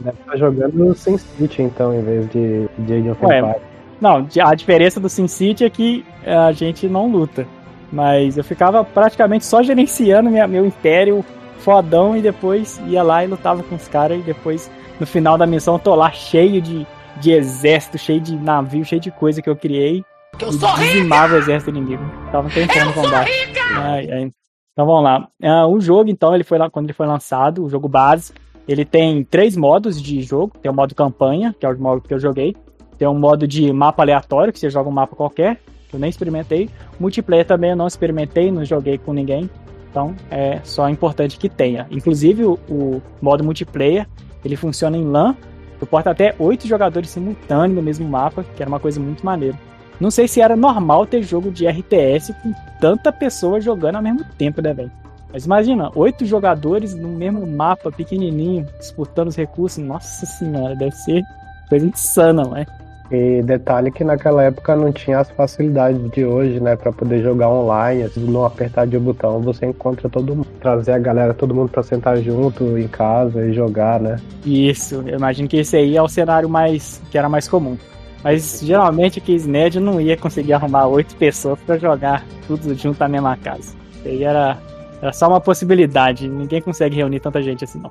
Deve 0.00 0.18
estar 0.18 0.36
jogando 0.36 0.94
SimCity, 0.96 1.62
então, 1.62 1.94
em 1.94 2.02
vez 2.02 2.28
de, 2.30 2.68
de 2.78 2.94
Age 2.94 3.10
of 3.10 3.24
Ué, 3.24 3.38
Empires. 3.38 3.62
Não, 4.00 4.26
a 4.44 4.54
diferença 4.56 4.98
do 4.98 5.08
SimCity 5.08 5.64
é 5.64 5.70
que 5.70 6.04
eh, 6.24 6.34
a 6.34 6.50
gente 6.50 6.88
não 6.88 7.06
luta. 7.08 7.46
Mas 7.92 8.36
eu 8.36 8.42
ficava 8.42 8.82
praticamente 8.84 9.46
só 9.46 9.62
gerenciando 9.62 10.28
minha- 10.30 10.48
meu 10.48 10.66
império 10.66 11.24
fodão 11.62 12.16
e 12.16 12.22
depois 12.22 12.80
ia 12.86 13.02
lá 13.02 13.24
e 13.24 13.28
lutava 13.28 13.62
com 13.62 13.74
os 13.74 13.88
caras. 13.88 14.18
E 14.18 14.22
depois, 14.22 14.70
no 15.00 15.06
final 15.06 15.38
da 15.38 15.46
missão, 15.46 15.74
eu 15.74 15.80
tô 15.80 15.94
lá 15.94 16.10
cheio 16.10 16.60
de, 16.60 16.86
de 17.20 17.32
exército, 17.32 17.98
cheio 17.98 18.20
de 18.20 18.36
navio, 18.36 18.84
cheio 18.84 19.00
de 19.00 19.10
coisa 19.10 19.40
que 19.40 19.48
eu 19.48 19.56
criei. 19.56 20.04
Que 20.38 20.44
eu 20.44 20.50
e 20.50 20.52
sou 20.52 20.68
rica! 20.70 20.92
dizimava 20.92 21.34
o 21.34 21.38
exército 21.38 21.70
inimigo. 21.70 22.02
Tava 22.30 22.48
tentando 22.50 22.90
Eu 22.90 22.94
combate. 22.94 23.30
Ai, 23.76 24.10
ai. 24.10 24.30
Então 24.72 24.86
vamos 24.86 25.04
lá. 25.04 25.28
Ah, 25.42 25.66
o 25.66 25.80
jogo, 25.80 26.10
então, 26.10 26.34
ele 26.34 26.44
foi 26.44 26.58
lá 26.58 26.70
quando 26.70 26.86
ele 26.86 26.94
foi 26.94 27.06
lançado, 27.06 27.64
o 27.64 27.68
jogo 27.68 27.88
base. 27.88 28.32
Ele 28.66 28.84
tem 28.84 29.24
três 29.24 29.56
modos 29.56 30.00
de 30.00 30.22
jogo. 30.22 30.56
Tem 30.60 30.70
o 30.70 30.74
modo 30.74 30.94
campanha, 30.94 31.54
que 31.58 31.66
é 31.66 31.68
o 31.68 31.78
modo 31.78 32.00
que 32.00 32.14
eu 32.14 32.18
joguei. 32.18 32.56
Tem 32.96 33.06
um 33.08 33.18
modo 33.18 33.46
de 33.46 33.72
mapa 33.72 34.02
aleatório, 34.02 34.52
que 34.52 34.58
você 34.58 34.70
joga 34.70 34.88
um 34.88 34.92
mapa 34.92 35.16
qualquer, 35.16 35.60
que 35.88 35.96
eu 35.96 36.00
nem 36.00 36.08
experimentei. 36.08 36.70
Multiplayer 36.98 37.46
também 37.46 37.70
eu 37.70 37.76
não 37.76 37.86
experimentei, 37.86 38.50
não 38.50 38.64
joguei 38.64 38.96
com 38.96 39.12
ninguém. 39.12 39.50
Então 39.92 40.16
é 40.30 40.58
só 40.64 40.88
importante 40.88 41.38
que 41.38 41.50
tenha. 41.50 41.86
Inclusive 41.90 42.46
o, 42.46 42.58
o 42.68 43.02
modo 43.20 43.44
multiplayer, 43.44 44.08
ele 44.42 44.56
funciona 44.56 44.96
em 44.96 45.04
LAN. 45.04 45.36
Suporta 45.78 46.10
até 46.10 46.34
oito 46.38 46.66
jogadores 46.66 47.10
simultâneos 47.10 47.76
no 47.76 47.82
mesmo 47.82 48.08
mapa, 48.08 48.44
que 48.56 48.62
era 48.62 48.68
uma 48.68 48.80
coisa 48.80 48.98
muito 48.98 49.24
maneira. 49.24 49.58
Não 50.00 50.10
sei 50.10 50.26
se 50.26 50.40
era 50.40 50.56
normal 50.56 51.04
ter 51.04 51.22
jogo 51.22 51.50
de 51.50 51.66
RTS 51.66 52.32
com 52.42 52.54
tanta 52.80 53.12
pessoa 53.12 53.60
jogando 53.60 53.96
ao 53.96 54.02
mesmo 54.02 54.24
tempo, 54.38 54.62
né, 54.62 54.72
velho? 54.72 54.90
Mas 55.32 55.44
imagina, 55.44 55.90
oito 55.94 56.24
jogadores 56.24 56.94
no 56.94 57.08
mesmo 57.08 57.46
mapa, 57.46 57.90
pequenininho, 57.90 58.66
disputando 58.78 59.28
os 59.28 59.36
recursos. 59.36 59.82
Nossa 59.82 60.24
senhora, 60.24 60.74
deve 60.74 60.92
ser 60.92 61.22
coisa 61.68 61.86
insana, 61.86 62.44
né? 62.44 62.66
E 63.12 63.42
detalhe 63.42 63.90
que 63.90 64.02
naquela 64.02 64.42
época 64.42 64.74
não 64.74 64.90
tinha 64.90 65.18
as 65.18 65.30
facilidades 65.30 66.10
de 66.12 66.24
hoje, 66.24 66.58
né? 66.58 66.74
Pra 66.76 66.90
poder 66.90 67.22
jogar 67.22 67.50
online, 67.50 68.04
assim, 68.04 68.20
no 68.20 68.42
apertar 68.42 68.86
de 68.86 68.98
botão 68.98 69.42
você 69.42 69.66
encontra 69.66 70.08
todo 70.08 70.34
mundo. 70.34 70.46
Trazer 70.58 70.92
a 70.92 70.98
galera, 70.98 71.34
todo 71.34 71.54
mundo 71.54 71.70
pra 71.70 71.82
sentar 71.82 72.16
junto 72.16 72.78
em 72.78 72.88
casa 72.88 73.44
e 73.44 73.52
jogar, 73.52 74.00
né? 74.00 74.16
Isso, 74.46 75.04
eu 75.06 75.18
imagino 75.18 75.46
que 75.46 75.58
esse 75.58 75.76
aí 75.76 75.94
é 75.94 76.00
o 76.00 76.08
cenário 76.08 76.48
mais 76.48 77.02
que 77.10 77.18
era 77.18 77.28
mais 77.28 77.46
comum. 77.46 77.76
Mas 78.24 78.60
geralmente 78.62 79.18
o 79.18 79.22
Case 79.22 79.46
Nerd 79.46 79.78
não 79.78 80.00
ia 80.00 80.16
conseguir 80.16 80.54
arrumar 80.54 80.86
oito 80.86 81.14
pessoas 81.16 81.58
pra 81.66 81.76
jogar 81.76 82.24
tudo 82.46 82.74
junto 82.74 82.98
na 82.98 83.08
mesma 83.08 83.36
casa. 83.36 83.74
Isso 83.92 84.08
aí 84.08 84.24
era, 84.24 84.56
era 85.02 85.12
só 85.12 85.28
uma 85.28 85.40
possibilidade. 85.40 86.28
Ninguém 86.28 86.62
consegue 86.62 86.96
reunir 86.96 87.20
tanta 87.20 87.42
gente 87.42 87.64
assim, 87.64 87.78
não. 87.78 87.90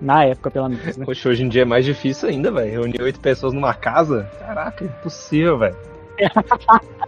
Na 0.00 0.24
época, 0.24 0.50
pelo 0.50 0.68
menos, 0.68 0.96
né? 0.96 1.04
Poxa, 1.04 1.28
hoje 1.28 1.44
em 1.44 1.48
dia 1.48 1.62
é 1.62 1.64
mais 1.64 1.84
difícil 1.84 2.28
ainda, 2.28 2.50
velho. 2.50 2.70
Reunir 2.70 3.02
oito 3.02 3.20
pessoas 3.20 3.52
numa 3.52 3.72
casa? 3.72 4.28
Caraca, 4.38 4.84
impossível, 4.84 5.58
velho. 5.58 5.76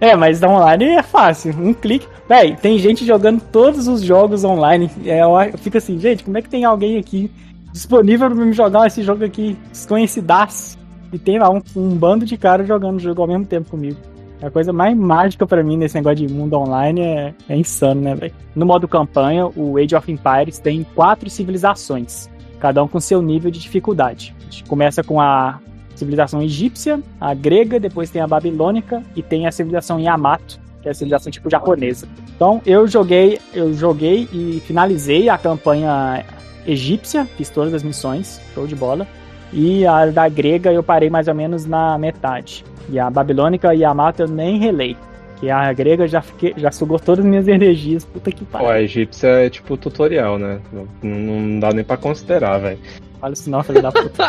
É, 0.00 0.16
mas 0.16 0.42
online 0.42 0.84
é 0.84 1.02
fácil, 1.02 1.54
um 1.56 1.72
clique. 1.72 2.08
Véi, 2.28 2.56
tem 2.56 2.76
gente 2.76 3.06
jogando 3.06 3.40
todos 3.40 3.86
os 3.86 4.02
jogos 4.02 4.42
online. 4.42 4.90
É, 5.04 5.22
eu 5.22 5.30
eu 5.40 5.58
fico 5.58 5.78
assim, 5.78 5.98
gente, 5.98 6.24
como 6.24 6.36
é 6.36 6.42
que 6.42 6.48
tem 6.48 6.64
alguém 6.64 6.98
aqui 6.98 7.30
disponível 7.72 8.28
pra 8.28 8.44
me 8.44 8.52
jogar 8.52 8.88
esse 8.88 9.02
jogo 9.02 9.24
aqui 9.24 9.56
desconhecidaço? 9.70 10.76
E 11.12 11.18
tem 11.18 11.38
lá 11.38 11.48
um, 11.48 11.62
um 11.76 11.90
bando 11.90 12.26
de 12.26 12.36
caras 12.36 12.66
jogando 12.66 12.96
o 12.96 13.00
jogo 13.00 13.22
ao 13.22 13.28
mesmo 13.28 13.46
tempo 13.46 13.70
comigo. 13.70 13.96
A 14.42 14.50
coisa 14.50 14.72
mais 14.72 14.96
mágica 14.96 15.46
pra 15.46 15.62
mim 15.62 15.76
nesse 15.76 15.94
negócio 15.94 16.26
de 16.26 16.32
mundo 16.32 16.54
online 16.54 17.00
é, 17.00 17.34
é 17.48 17.56
insano, 17.56 18.00
né, 18.00 18.14
velho? 18.14 18.34
No 18.54 18.66
modo 18.66 18.86
campanha, 18.86 19.46
o 19.46 19.78
Age 19.78 19.94
of 19.94 20.10
Empires 20.10 20.58
tem 20.58 20.84
quatro 20.94 21.30
civilizações, 21.30 22.28
cada 22.60 22.82
um 22.82 22.88
com 22.88 23.00
seu 23.00 23.22
nível 23.22 23.50
de 23.50 23.58
dificuldade. 23.58 24.34
A 24.40 24.44
gente 24.44 24.64
começa 24.64 25.02
com 25.02 25.20
a 25.20 25.60
civilização 25.94 26.42
egípcia, 26.42 27.00
a 27.20 27.32
grega, 27.32 27.78
depois 27.78 28.10
tem 28.10 28.20
a 28.20 28.26
babilônica 28.26 29.02
e 29.16 29.22
tem 29.22 29.46
a 29.46 29.52
civilização 29.52 29.98
Yamato, 29.98 30.60
que 30.82 30.88
é 30.88 30.90
a 30.90 30.94
civilização 30.94 31.32
tipo 31.32 31.48
japonesa. 31.48 32.06
Então 32.36 32.60
eu 32.66 32.86
joguei, 32.86 33.40
eu 33.54 33.72
joguei 33.72 34.28
e 34.32 34.60
finalizei 34.66 35.28
a 35.28 35.38
campanha 35.38 36.24
egípcia, 36.66 37.26
fiz 37.36 37.48
todas 37.48 37.72
as 37.72 37.82
missões, 37.82 38.40
show 38.52 38.66
de 38.66 38.74
bola. 38.74 39.06
E 39.54 39.86
a 39.86 40.06
da 40.06 40.28
grega 40.28 40.72
eu 40.72 40.82
parei 40.82 41.08
mais 41.08 41.28
ou 41.28 41.34
menos 41.34 41.64
na 41.64 41.96
metade. 41.96 42.64
E 42.90 42.98
a 42.98 43.08
babilônica 43.08 43.68
e 43.74 43.84
a 43.84 43.88
Yamato 43.88 44.22
eu 44.22 44.28
nem 44.28 44.58
relei. 44.58 44.96
Que 45.40 45.48
a 45.50 45.72
grega 45.72 46.06
já, 46.08 46.20
fiquei, 46.20 46.52
já 46.56 46.70
sugou 46.72 46.98
todas 46.98 47.24
as 47.24 47.30
minhas 47.30 47.46
energias. 47.48 48.04
Puta 48.04 48.30
que 48.32 48.44
Pô, 48.44 48.58
pariu. 48.58 48.68
a 48.70 48.82
egípcia 48.82 49.28
é 49.28 49.48
tipo 49.50 49.76
tutorial, 49.76 50.38
né? 50.38 50.58
Não, 50.72 50.86
não 51.02 51.60
dá 51.60 51.72
nem 51.72 51.84
pra 51.84 51.96
considerar, 51.96 52.58
velho. 52.58 52.78
Fala 53.20 53.32
isso 53.32 53.48
não, 53.48 53.62
filho 53.62 53.80
da 53.80 53.92
puta. 53.92 54.24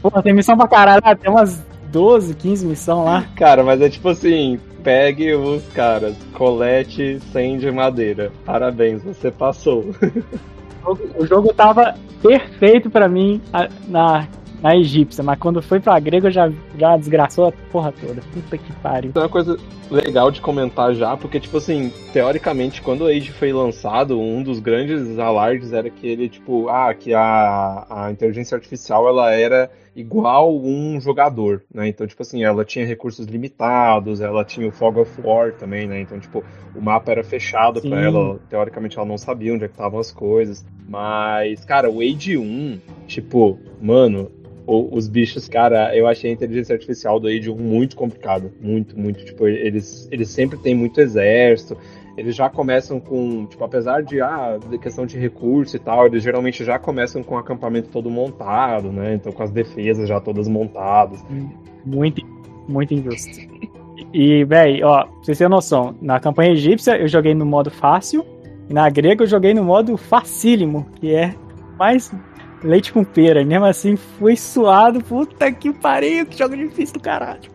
Pô, 0.00 0.10
tem 0.22 0.32
missão 0.32 0.56
pra 0.56 0.68
caralho. 0.68 1.02
Ah, 1.04 1.14
Tem 1.14 1.30
umas 1.30 1.62
12, 1.90 2.34
15 2.34 2.66
missões 2.66 3.04
lá. 3.04 3.24
Cara, 3.36 3.62
mas 3.64 3.80
é 3.82 3.88
tipo 3.88 4.08
assim, 4.08 4.58
pegue 4.82 5.34
os 5.34 5.62
caras, 5.72 6.16
colete 6.34 7.18
100 7.32 7.58
de 7.58 7.70
madeira. 7.70 8.30
Parabéns, 8.44 9.02
você 9.02 9.30
passou. 9.30 9.90
O 10.84 10.94
jogo- 10.94 11.10
O 11.18 11.26
jogo 11.26 11.54
tava 11.54 11.94
perfeito 12.22 12.90
pra 12.90 13.08
mim 13.08 13.40
na 13.88 14.26
na 14.62 14.76
egípcia, 14.76 15.24
mas 15.24 15.38
quando 15.38 15.62
foi 15.62 15.80
pra 15.80 15.98
grega 15.98 16.30
já, 16.30 16.52
já 16.78 16.94
desgraçou 16.94 17.46
a 17.48 17.52
porra 17.72 17.90
toda. 17.98 18.20
Puta 18.30 18.58
que 18.58 18.70
pariu. 18.74 19.10
É 19.14 19.18
uma 19.18 19.26
coisa 19.26 19.56
legal 19.90 20.30
de 20.30 20.42
comentar 20.42 20.94
já, 20.94 21.16
porque, 21.16 21.40
tipo 21.40 21.56
assim, 21.56 21.90
teoricamente, 22.12 22.82
quando 22.82 23.04
o 23.04 23.06
Age 23.06 23.32
foi 23.32 23.54
lançado, 23.54 24.20
um 24.20 24.42
dos 24.42 24.60
grandes 24.60 25.18
alardes 25.18 25.72
era 25.72 25.88
que 25.88 26.06
ele, 26.06 26.28
tipo, 26.28 26.68
ah, 26.68 26.92
que 26.92 27.14
a, 27.14 27.86
a 27.88 28.10
inteligência 28.12 28.54
artificial, 28.54 29.08
ela 29.08 29.32
era 29.32 29.70
igual 29.94 30.56
um 30.56 31.00
jogador, 31.00 31.62
né? 31.72 31.88
Então, 31.88 32.06
tipo 32.06 32.22
assim, 32.22 32.44
ela 32.44 32.64
tinha 32.64 32.86
recursos 32.86 33.26
limitados, 33.26 34.20
ela 34.20 34.44
tinha 34.44 34.68
o 34.68 34.72
Fog 34.72 34.98
of 34.98 35.20
War 35.22 35.52
também, 35.52 35.86
né? 35.86 36.00
Então, 36.00 36.18
tipo, 36.18 36.44
o 36.74 36.80
mapa 36.80 37.10
era 37.10 37.24
fechado 37.24 37.80
para 37.82 38.00
ela, 38.00 38.38
teoricamente 38.48 38.98
ela 38.98 39.06
não 39.06 39.18
sabia 39.18 39.52
onde 39.52 39.64
é 39.64 39.68
que 39.68 39.74
estavam 39.74 39.98
as 39.98 40.12
coisas. 40.12 40.64
Mas, 40.88 41.64
cara, 41.64 41.90
o 41.90 42.00
Age 42.00 42.36
1, 42.36 42.78
tipo, 43.06 43.58
mano, 43.80 44.30
os 44.66 45.08
bichos, 45.08 45.48
cara, 45.48 45.96
eu 45.96 46.06
achei 46.06 46.30
a 46.30 46.32
inteligência 46.32 46.74
artificial 46.74 47.18
do 47.18 47.26
Age 47.26 47.50
1 47.50 47.56
muito 47.56 47.96
complicado. 47.96 48.52
Muito, 48.60 48.98
muito. 48.98 49.24
Tipo, 49.24 49.48
eles, 49.48 50.08
eles 50.12 50.28
sempre 50.28 50.58
têm 50.58 50.74
muito 50.74 51.00
exército. 51.00 51.76
Eles 52.16 52.34
já 52.34 52.50
começam 52.50 53.00
com, 53.00 53.46
tipo, 53.46 53.62
apesar 53.64 54.02
de, 54.02 54.20
ah, 54.20 54.58
questão 54.80 55.06
de 55.06 55.18
recurso 55.18 55.76
e 55.76 55.78
tal, 55.78 56.06
eles 56.06 56.22
geralmente 56.22 56.64
já 56.64 56.78
começam 56.78 57.22
com 57.22 57.34
o 57.34 57.38
acampamento 57.38 57.88
todo 57.88 58.10
montado, 58.10 58.92
né? 58.92 59.14
Então 59.14 59.32
com 59.32 59.42
as 59.42 59.50
defesas 59.50 60.08
já 60.08 60.20
todas 60.20 60.48
montadas. 60.48 61.24
Muito, 61.84 62.22
muito 62.68 62.94
injusto. 62.94 63.38
E, 64.12 64.44
véi, 64.44 64.82
ó, 64.82 65.04
pra 65.04 65.12
vocês 65.22 65.38
terem 65.38 65.50
noção, 65.50 65.94
na 66.00 66.18
campanha 66.18 66.52
egípcia 66.52 66.96
eu 66.96 67.06
joguei 67.06 67.34
no 67.34 67.46
modo 67.46 67.70
fácil, 67.70 68.24
e 68.68 68.74
na 68.74 68.88
grega 68.88 69.22
eu 69.22 69.28
joguei 69.28 69.54
no 69.54 69.64
modo 69.64 69.96
facílimo, 69.96 70.86
que 71.00 71.14
é 71.14 71.34
mais 71.78 72.12
leite 72.62 72.92
com 72.92 73.02
pera. 73.02 73.42
E 73.42 73.44
mesmo 73.44 73.64
assim 73.64 73.96
foi 73.96 74.36
suado. 74.36 75.02
Puta 75.02 75.50
que 75.50 75.72
pariu, 75.72 76.26
que 76.26 76.38
jogo 76.38 76.56
difícil 76.56 76.94
do 76.94 77.00
caralho. 77.00 77.50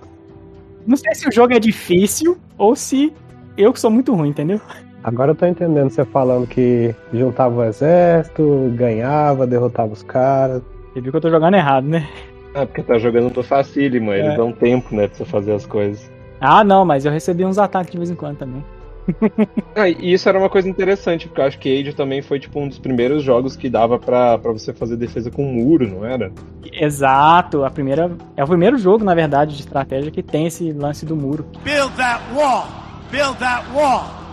Não 0.85 0.97
sei 0.97 1.15
se 1.15 1.27
o 1.27 1.31
jogo 1.31 1.53
é 1.53 1.59
difícil 1.59 2.37
ou 2.57 2.75
se 2.75 3.13
eu 3.57 3.71
que 3.73 3.79
sou 3.79 3.89
muito 3.91 4.13
ruim, 4.13 4.29
entendeu? 4.29 4.59
Agora 5.03 5.31
eu 5.31 5.35
tô 5.35 5.45
entendendo 5.45 5.89
você 5.89 6.03
falando 6.03 6.47
que 6.47 6.95
juntava 7.13 7.55
o 7.55 7.63
exército, 7.63 8.71
ganhava, 8.75 9.45
derrotava 9.45 9.93
os 9.93 10.01
caras. 10.01 10.61
Você 10.93 11.01
viu 11.01 11.11
que 11.11 11.17
eu 11.17 11.21
tô 11.21 11.29
jogando 11.29 11.55
errado, 11.55 11.85
né? 11.85 12.07
É, 12.55 12.65
porque 12.65 12.81
tá 12.81 12.97
jogando 12.97 13.31
no 13.35 13.43
facílimo, 13.43 14.11
eles 14.13 14.33
É. 14.33 14.37
dão 14.37 14.51
tempo, 14.51 14.95
né, 14.95 15.07
pra 15.07 15.17
você 15.17 15.25
fazer 15.25 15.51
as 15.51 15.65
coisas. 15.65 16.09
Ah, 16.39 16.63
não, 16.63 16.85
mas 16.85 17.05
eu 17.05 17.11
recebi 17.11 17.45
uns 17.45 17.57
ataques 17.57 17.91
de 17.91 17.97
vez 17.97 18.09
em 18.09 18.15
quando 18.15 18.37
também. 18.37 18.63
Ah, 19.75 19.89
e 19.89 20.13
isso 20.13 20.27
era 20.29 20.39
uma 20.39 20.49
coisa 20.49 20.69
interessante, 20.69 21.27
porque 21.27 21.41
eu 21.41 21.45
acho 21.45 21.59
que 21.59 21.81
Age 21.81 21.93
também 21.93 22.21
foi, 22.21 22.39
tipo, 22.39 22.59
um 22.59 22.67
dos 22.67 22.79
primeiros 22.79 23.21
jogos 23.23 23.55
que 23.57 23.69
dava 23.69 23.99
pra, 23.99 24.37
pra 24.37 24.51
você 24.53 24.73
fazer 24.73 24.95
defesa 24.95 25.29
com 25.29 25.43
muro, 25.43 25.87
não 25.87 26.05
era? 26.05 26.31
Exato, 26.71 27.65
a 27.65 27.69
primeira. 27.69 28.09
É 28.37 28.43
o 28.43 28.47
primeiro 28.47 28.77
jogo, 28.77 29.03
na 29.03 29.13
verdade, 29.13 29.53
de 29.55 29.61
estratégia 29.61 30.09
que 30.11 30.23
tem 30.23 30.47
esse 30.47 30.71
lance 30.71 31.05
do 31.05 31.15
muro. 31.15 31.45
Build 31.63 31.93
that 31.97 32.21
wall! 32.33 32.84
Build 33.11 33.37
that 33.39 33.65
wall! 33.73 34.25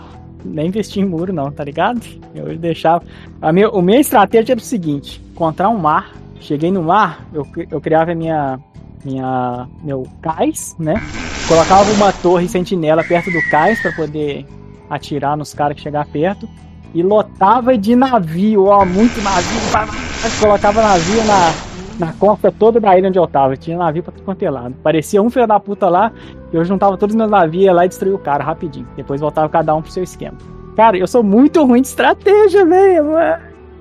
Nem 0.45 0.67
investi 0.67 0.99
em 0.99 1.05
muro, 1.05 1.31
não, 1.31 1.51
tá 1.51 1.63
ligado? 1.63 2.01
Eu 2.35 2.57
deixava. 2.57 3.03
A 3.41 3.51
minha, 3.51 3.67
a 3.67 3.81
minha 3.81 3.99
estratégia 3.99 4.53
era 4.53 4.59
o 4.59 4.63
seguinte: 4.63 5.21
encontrar 5.31 5.69
um 5.69 5.77
mar. 5.77 6.11
Cheguei 6.39 6.71
no 6.71 6.83
mar, 6.83 7.25
eu, 7.33 7.47
eu 7.71 7.79
criava 7.79 8.13
minha. 8.13 8.59
Minha, 9.05 9.67
meu 9.83 10.07
cais, 10.21 10.75
né? 10.79 10.95
Colocava 11.47 11.91
uma 11.91 12.13
torre 12.13 12.47
sentinela 12.47 13.03
perto 13.03 13.29
do 13.31 13.41
cais 13.49 13.81
pra 13.81 13.91
poder 13.91 14.45
atirar 14.89 15.35
nos 15.35 15.53
caras 15.53 15.75
que 15.75 15.83
chegar 15.83 16.05
perto. 16.07 16.47
E 16.93 17.03
lotava 17.03 17.77
de 17.77 17.95
navio, 17.95 18.65
ó, 18.65 18.85
muito 18.85 19.21
navio. 19.21 19.59
Colocava 20.39 20.81
navio 20.81 21.23
na, 21.25 21.53
na 21.99 22.13
costa 22.13 22.51
toda 22.51 22.79
da 22.79 22.97
ilha 22.97 23.09
onde 23.09 23.19
eu 23.19 23.27
tava. 23.27 23.55
Tinha 23.55 23.77
navio 23.77 24.03
pra 24.03 24.13
quanto 24.23 24.43
é 24.43 24.49
lado. 24.49 24.75
Parecia 24.83 25.21
um 25.21 25.29
filho 25.29 25.47
da 25.47 25.59
puta 25.59 25.89
lá. 25.89 26.11
Eu 26.51 26.63
juntava 26.63 26.97
todos 26.97 27.13
os 27.13 27.17
meus 27.17 27.29
navios 27.29 27.75
lá 27.75 27.85
e 27.85 27.89
destruía 27.89 28.15
o 28.15 28.19
cara 28.19 28.43
rapidinho. 28.43 28.87
Depois 28.95 29.21
voltava 29.21 29.49
cada 29.49 29.75
um 29.75 29.81
pro 29.81 29.91
seu 29.91 30.03
esquema. 30.03 30.37
Cara, 30.75 30.97
eu 30.97 31.07
sou 31.07 31.23
muito 31.23 31.63
ruim 31.63 31.81
de 31.81 31.87
estratégia, 31.87 32.65
velho. 32.65 33.11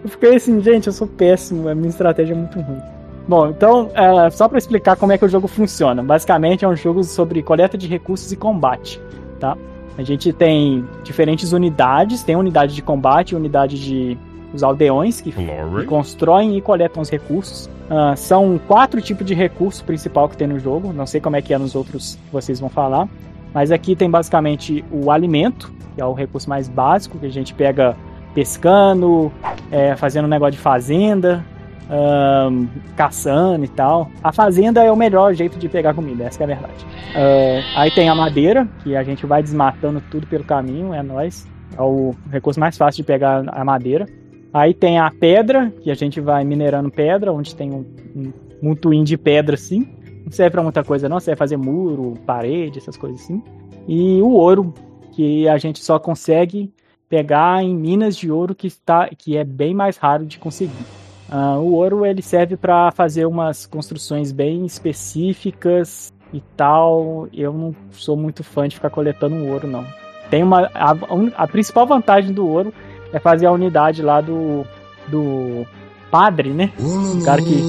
Eu 0.04 0.10
fiquei 0.10 0.36
assim, 0.36 0.60
gente, 0.60 0.88
eu 0.88 0.92
sou 0.92 1.06
péssimo. 1.06 1.68
A 1.68 1.74
minha 1.74 1.88
estratégia 1.88 2.34
é 2.34 2.36
muito 2.36 2.60
ruim. 2.60 2.80
Bom, 3.26 3.48
então, 3.48 3.90
é, 3.94 4.30
só 4.30 4.48
pra 4.48 4.58
explicar 4.58 4.96
como 4.96 5.12
é 5.12 5.18
que 5.18 5.24
o 5.24 5.28
jogo 5.28 5.46
funciona. 5.46 6.02
Basicamente, 6.02 6.64
é 6.64 6.68
um 6.68 6.76
jogo 6.76 7.04
sobre 7.04 7.42
coleta 7.42 7.78
de 7.78 7.86
recursos 7.86 8.30
e 8.32 8.36
combate, 8.36 9.00
tá? 9.38 9.56
A 9.96 10.02
gente 10.02 10.32
tem 10.32 10.84
diferentes 11.02 11.52
unidades. 11.52 12.22
Tem 12.22 12.34
unidade 12.34 12.74
de 12.74 12.82
combate, 12.82 13.36
unidade 13.36 13.78
de 13.78 14.18
os 14.52 14.62
aldeões 14.62 15.20
que, 15.20 15.32
que 15.32 15.84
constroem 15.86 16.56
e 16.56 16.60
coletam 16.60 17.02
os 17.02 17.10
recursos. 17.10 17.68
Ah, 17.88 18.14
são 18.16 18.58
quatro 18.66 19.00
tipos 19.00 19.26
de 19.26 19.34
recurso 19.34 19.84
principal 19.84 20.28
que 20.28 20.36
tem 20.36 20.46
no 20.46 20.58
jogo. 20.58 20.92
Não 20.92 21.06
sei 21.06 21.20
como 21.20 21.36
é 21.36 21.42
que 21.42 21.52
é 21.52 21.58
nos 21.58 21.74
outros 21.74 22.18
que 22.26 22.32
vocês 22.32 22.60
vão 22.60 22.68
falar. 22.68 23.08
Mas 23.52 23.70
aqui 23.70 23.94
tem 23.94 24.10
basicamente 24.10 24.84
o 24.90 25.10
alimento, 25.10 25.72
que 25.94 26.00
é 26.00 26.04
o 26.04 26.14
recurso 26.14 26.48
mais 26.48 26.68
básico, 26.68 27.18
que 27.18 27.26
a 27.26 27.30
gente 27.30 27.52
pega 27.52 27.96
pescando, 28.34 29.30
é, 29.70 29.94
fazendo 29.94 30.24
um 30.24 30.28
negócio 30.28 30.52
de 30.52 30.58
fazenda, 30.58 31.44
ahn, 31.90 32.66
caçando 32.96 33.64
e 33.64 33.68
tal. 33.68 34.10
A 34.22 34.32
fazenda 34.32 34.82
é 34.82 34.90
o 34.90 34.96
melhor 34.96 35.34
jeito 35.34 35.58
de 35.58 35.68
pegar 35.68 35.92
comida, 35.92 36.24
essa 36.24 36.38
que 36.38 36.42
é 36.42 36.46
a 36.46 36.48
verdade. 36.48 36.86
Ah, 37.14 37.82
aí 37.82 37.90
tem 37.90 38.08
a 38.08 38.14
madeira, 38.14 38.66
que 38.82 38.96
a 38.96 39.02
gente 39.02 39.26
vai 39.26 39.42
desmatando 39.42 40.02
tudo 40.10 40.26
pelo 40.26 40.44
caminho, 40.44 40.94
é 40.94 41.02
nóis. 41.02 41.46
É 41.76 41.82
o 41.82 42.14
recurso 42.30 42.60
mais 42.60 42.76
fácil 42.76 43.02
de 43.02 43.06
pegar 43.06 43.44
a 43.48 43.64
madeira. 43.64 44.06
Aí 44.52 44.74
tem 44.74 44.98
a 44.98 45.10
pedra, 45.10 45.72
que 45.80 45.90
a 45.90 45.94
gente 45.94 46.20
vai 46.20 46.44
minerando 46.44 46.90
pedra, 46.90 47.32
onde 47.32 47.56
tem 47.56 47.72
um, 47.72 47.86
um 48.14 48.32
montoinho 48.60 49.04
de 49.04 49.16
pedra 49.16 49.54
assim. 49.54 49.88
Não 50.24 50.30
serve 50.30 50.50
pra 50.50 50.62
muita 50.62 50.84
coisa 50.84 51.08
não, 51.08 51.18
serve 51.18 51.38
fazer 51.38 51.56
muro, 51.56 52.14
parede, 52.26 52.78
essas 52.78 52.96
coisas 52.96 53.22
assim. 53.22 53.42
E 53.88 54.20
o 54.20 54.30
ouro, 54.30 54.72
que 55.12 55.48
a 55.48 55.58
gente 55.58 55.82
só 55.82 55.98
consegue 55.98 56.72
pegar 57.08 57.62
em 57.62 57.74
minas 57.74 58.16
de 58.16 58.30
ouro 58.30 58.54
que, 58.54 58.66
está, 58.66 59.08
que 59.08 59.36
é 59.36 59.44
bem 59.44 59.74
mais 59.74 59.96
raro 59.96 60.24
de 60.24 60.38
conseguir. 60.38 60.84
Ah, 61.30 61.58
o 61.58 61.72
ouro 61.72 62.04
ele 62.04 62.20
serve 62.20 62.56
para 62.56 62.90
fazer 62.90 63.26
umas 63.26 63.64
construções 63.64 64.32
bem 64.32 64.66
específicas 64.66 66.12
e 66.32 66.42
tal. 66.56 67.26
Eu 67.32 67.52
não 67.52 67.74
sou 67.90 68.16
muito 68.16 68.44
fã 68.44 68.68
de 68.68 68.76
ficar 68.76 68.90
coletando 68.90 69.46
ouro, 69.46 69.66
não. 69.66 69.84
Tem 70.30 70.42
uma 70.42 70.70
a, 70.74 70.94
a 71.36 71.48
principal 71.48 71.86
vantagem 71.86 72.32
do 72.32 72.46
ouro 72.46 72.72
é 73.12 73.18
fazer 73.18 73.46
a 73.46 73.52
unidade 73.52 74.02
lá 74.02 74.20
do 74.20 74.64
do 75.08 75.66
padre, 76.10 76.50
né? 76.50 76.70
O 76.78 77.24
cara 77.24 77.40
que 77.42 77.62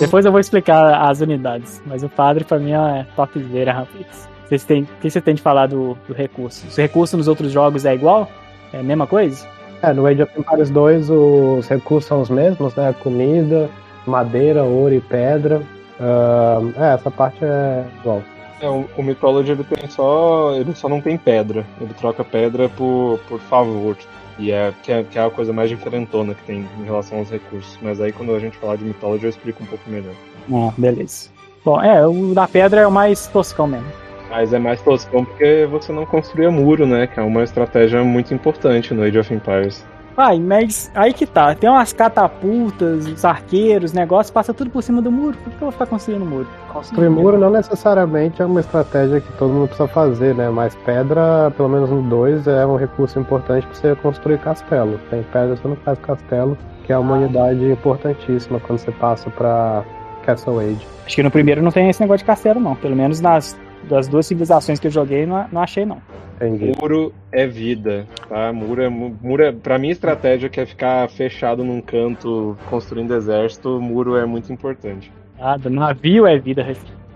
depois 0.00 0.24
eu 0.24 0.32
vou 0.32 0.40
explicar 0.40 1.08
as 1.08 1.20
unidades, 1.20 1.82
mas 1.86 2.02
o 2.02 2.08
padre 2.08 2.44
pra 2.44 2.58
mim 2.58 2.72
é 2.72 3.06
topzera, 3.14 3.72
rapaz. 3.72 4.28
Vocês 4.48 4.64
têm, 4.64 4.82
o 4.82 4.86
que 5.00 5.10
você 5.10 5.20
tem 5.20 5.34
de 5.34 5.42
falar 5.42 5.66
do, 5.68 5.96
do 6.08 6.14
recurso? 6.14 6.66
Os 6.66 6.76
recursos 6.76 7.16
nos 7.16 7.28
outros 7.28 7.52
jogos 7.52 7.84
é 7.84 7.94
igual? 7.94 8.28
É 8.72 8.80
a 8.80 8.82
mesma 8.82 9.06
coisa? 9.06 9.46
É, 9.82 9.92
no 9.92 10.06
Age 10.06 10.22
of 10.22 10.32
Empires 10.38 10.70
2 10.70 11.10
os 11.10 11.68
recursos 11.68 12.08
são 12.08 12.20
os 12.20 12.28
mesmos, 12.28 12.74
né? 12.74 12.94
Comida, 13.00 13.70
madeira, 14.06 14.64
ouro 14.64 14.94
e 14.94 15.00
pedra. 15.00 15.62
Ah, 16.00 16.60
é, 16.76 16.94
essa 16.94 17.10
parte 17.10 17.44
é 17.44 17.84
igual. 18.00 18.22
É, 18.60 18.68
o, 18.68 18.86
o 18.96 19.02
Mythology 19.02 19.52
ele 19.52 19.64
tem 19.64 19.88
só. 19.88 20.52
ele 20.54 20.74
só 20.74 20.88
não 20.88 21.00
tem 21.00 21.16
pedra. 21.16 21.64
Ele 21.80 21.94
troca 21.94 22.24
pedra 22.24 22.68
por, 22.68 23.20
por 23.28 23.40
favor. 23.40 23.96
E 24.38 24.50
é 24.50 24.72
que, 24.82 24.92
é 24.92 25.02
que 25.02 25.18
é 25.18 25.22
a 25.22 25.30
coisa 25.30 25.52
mais 25.52 25.68
diferentona 25.68 26.34
que 26.34 26.42
tem 26.44 26.66
em 26.78 26.84
relação 26.84 27.18
aos 27.18 27.30
recursos. 27.30 27.78
Mas 27.82 28.00
aí 28.00 28.12
quando 28.12 28.34
a 28.34 28.38
gente 28.38 28.56
falar 28.56 28.76
de 28.76 28.84
Mythology 28.84 29.24
eu 29.24 29.30
explico 29.30 29.62
um 29.62 29.66
pouco 29.66 29.88
melhor. 29.90 30.14
Ah, 30.52 30.72
beleza. 30.76 31.28
Bom, 31.64 31.80
é, 31.82 32.06
o 32.06 32.34
da 32.34 32.48
pedra 32.48 32.80
é 32.80 32.86
o 32.86 32.90
mais 32.90 33.26
toscão 33.26 33.66
mesmo. 33.66 33.86
Mas 34.30 34.52
é 34.52 34.58
mais 34.58 34.80
toscão 34.80 35.24
porque 35.24 35.66
você 35.70 35.92
não 35.92 36.06
construía 36.06 36.50
muro, 36.50 36.86
né? 36.86 37.06
Que 37.06 37.18
é 37.18 37.22
uma 37.22 37.42
estratégia 37.42 38.02
muito 38.04 38.32
importante 38.32 38.94
no 38.94 39.02
Age 39.02 39.18
of 39.18 39.34
Empires. 39.34 39.84
Ai, 40.20 40.38
mas 40.38 40.90
aí 40.94 41.14
que 41.14 41.24
tá. 41.24 41.54
Tem 41.54 41.70
umas 41.70 41.94
catapultas, 41.94 43.06
os 43.06 43.24
arqueiros, 43.24 43.94
negócio, 43.94 44.30
passa 44.34 44.52
tudo 44.52 44.68
por 44.68 44.82
cima 44.82 45.00
do 45.00 45.10
muro. 45.10 45.34
Por 45.38 45.50
que 45.50 45.56
eu 45.56 45.60
vou 45.60 45.72
ficar 45.72 45.86
construindo 45.86 46.26
muro? 46.26 46.46
Construir 46.70 47.08
muro 47.08 47.38
não 47.38 47.48
necessariamente 47.48 48.42
é 48.42 48.44
uma 48.44 48.60
estratégia 48.60 49.18
que 49.22 49.32
todo 49.38 49.50
mundo 49.50 49.68
precisa 49.68 49.88
fazer, 49.88 50.34
né? 50.34 50.50
Mas 50.50 50.74
pedra, 50.84 51.50
pelo 51.56 51.70
menos 51.70 51.88
no 51.88 52.02
2, 52.02 52.46
é 52.48 52.66
um 52.66 52.76
recurso 52.76 53.18
importante 53.18 53.66
para 53.66 53.74
você 53.74 53.96
construir 53.96 54.38
castelo. 54.40 55.00
Sem 55.08 55.22
pedra 55.22 55.56
você 55.56 55.66
não 55.66 55.76
faz 55.76 55.98
castelo, 56.00 56.58
que 56.84 56.92
é 56.92 56.98
uma 56.98 57.16
unidade 57.16 57.64
importantíssima 57.64 58.60
quando 58.60 58.78
você 58.78 58.92
passa 58.92 59.30
para 59.30 59.82
Castle 60.26 60.58
Age. 60.58 60.86
Acho 61.06 61.16
que 61.16 61.22
no 61.22 61.30
primeiro 61.30 61.62
não 61.62 61.72
tem 61.72 61.88
esse 61.88 62.00
negócio 62.02 62.18
de 62.18 62.24
castelo, 62.26 62.60
não. 62.60 62.76
Pelo 62.76 62.94
menos 62.94 63.22
nas 63.22 63.58
das 63.88 64.08
duas 64.08 64.26
civilizações 64.26 64.78
que 64.78 64.86
eu 64.86 64.90
joguei, 64.90 65.26
não, 65.26 65.46
não 65.50 65.62
achei, 65.62 65.84
não. 65.84 66.00
Entendi. 66.36 66.72
Muro 66.80 67.12
é 67.30 67.46
vida, 67.46 68.06
tá? 68.28 68.52
Muro 68.52 68.82
é, 68.82 68.88
muro 68.88 69.42
é, 69.42 69.52
pra 69.52 69.78
minha 69.78 69.92
estratégia 69.92 70.48
que 70.48 70.58
é 70.58 70.64
ficar 70.64 71.08
fechado 71.10 71.62
num 71.62 71.80
canto 71.82 72.56
construindo 72.70 73.14
exército, 73.14 73.80
muro 73.80 74.16
é 74.16 74.24
muito 74.24 74.50
importante. 74.50 75.12
Nada, 75.38 75.68
navio 75.68 76.26
é 76.26 76.38
vida, 76.38 76.66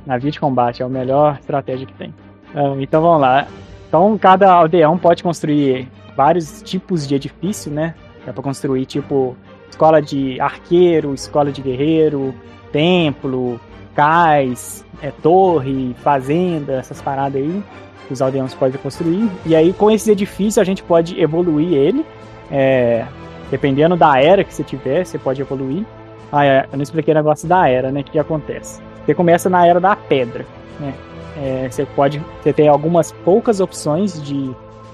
navio 0.07 0.31
de 0.31 0.39
combate 0.39 0.83
é 0.83 0.85
a 0.85 0.89
melhor 0.89 1.39
estratégia 1.41 1.87
que 1.87 1.95
tem. 1.95 2.15
Ah, 2.55 2.75
então 2.79 3.01
vamos 3.01 3.21
lá. 3.21 3.47
Então 3.89 4.17
cada 4.19 4.53
aldeão 4.53 4.99
pode 4.99 5.23
construir 5.23 5.89
vários 6.15 6.63
tipos 6.63 7.07
de 7.07 7.15
edifício, 7.15 7.73
né? 7.73 7.95
Dá 8.27 8.33
pra 8.33 8.43
construir 8.43 8.85
tipo 8.85 9.37
escola 9.71 10.01
de 10.01 10.41
arqueiro, 10.41 11.15
escola 11.15 11.51
de 11.51 11.63
guerreiro, 11.63 12.35
templo, 12.71 13.61
cais, 13.95 14.85
é, 15.03 15.11
torre, 15.11 15.95
fazenda, 16.03 16.75
essas 16.75 17.01
paradas 17.01 17.41
aí 17.41 17.63
que 18.07 18.13
os 18.13 18.21
aldeões 18.21 18.55
podem 18.55 18.79
construir. 18.81 19.31
E 19.47 19.57
aí, 19.57 19.73
com 19.73 19.91
esses 19.91 20.09
edifícios, 20.09 20.59
a 20.59 20.65
gente 20.65 20.83
pode 20.83 21.21
evoluir 21.21 21.73
ele. 21.73 22.05
É, 22.51 23.05
dependendo 23.51 23.97
da 23.97 24.21
era 24.21 24.45
que 24.45 24.53
você 24.53 24.63
tiver, 24.63 25.05
você 25.05 25.19
pode 25.19 25.41
evoluir. 25.41 25.85
Ah, 26.31 26.45
é, 26.45 26.67
eu 26.71 26.77
não 26.77 26.83
expliquei 26.83 27.13
o 27.13 27.17
negócio 27.17 27.49
da 27.49 27.69
era, 27.69 27.91
né? 27.91 28.01
O 28.01 28.05
que 28.05 28.19
acontece? 28.19 28.83
Você 29.05 29.15
começa 29.15 29.49
na 29.49 29.67
era 29.67 29.81
da 29.81 29.95
pedra, 29.95 30.45
né? 30.81 30.95
É, 31.37 31.69
você 31.69 31.85
pode 31.85 32.23
você 32.43 32.53
tem 32.53 32.69
algumas 32.69 33.11
poucas 33.11 33.61
opções 33.61 34.23
de, 34.23 34.51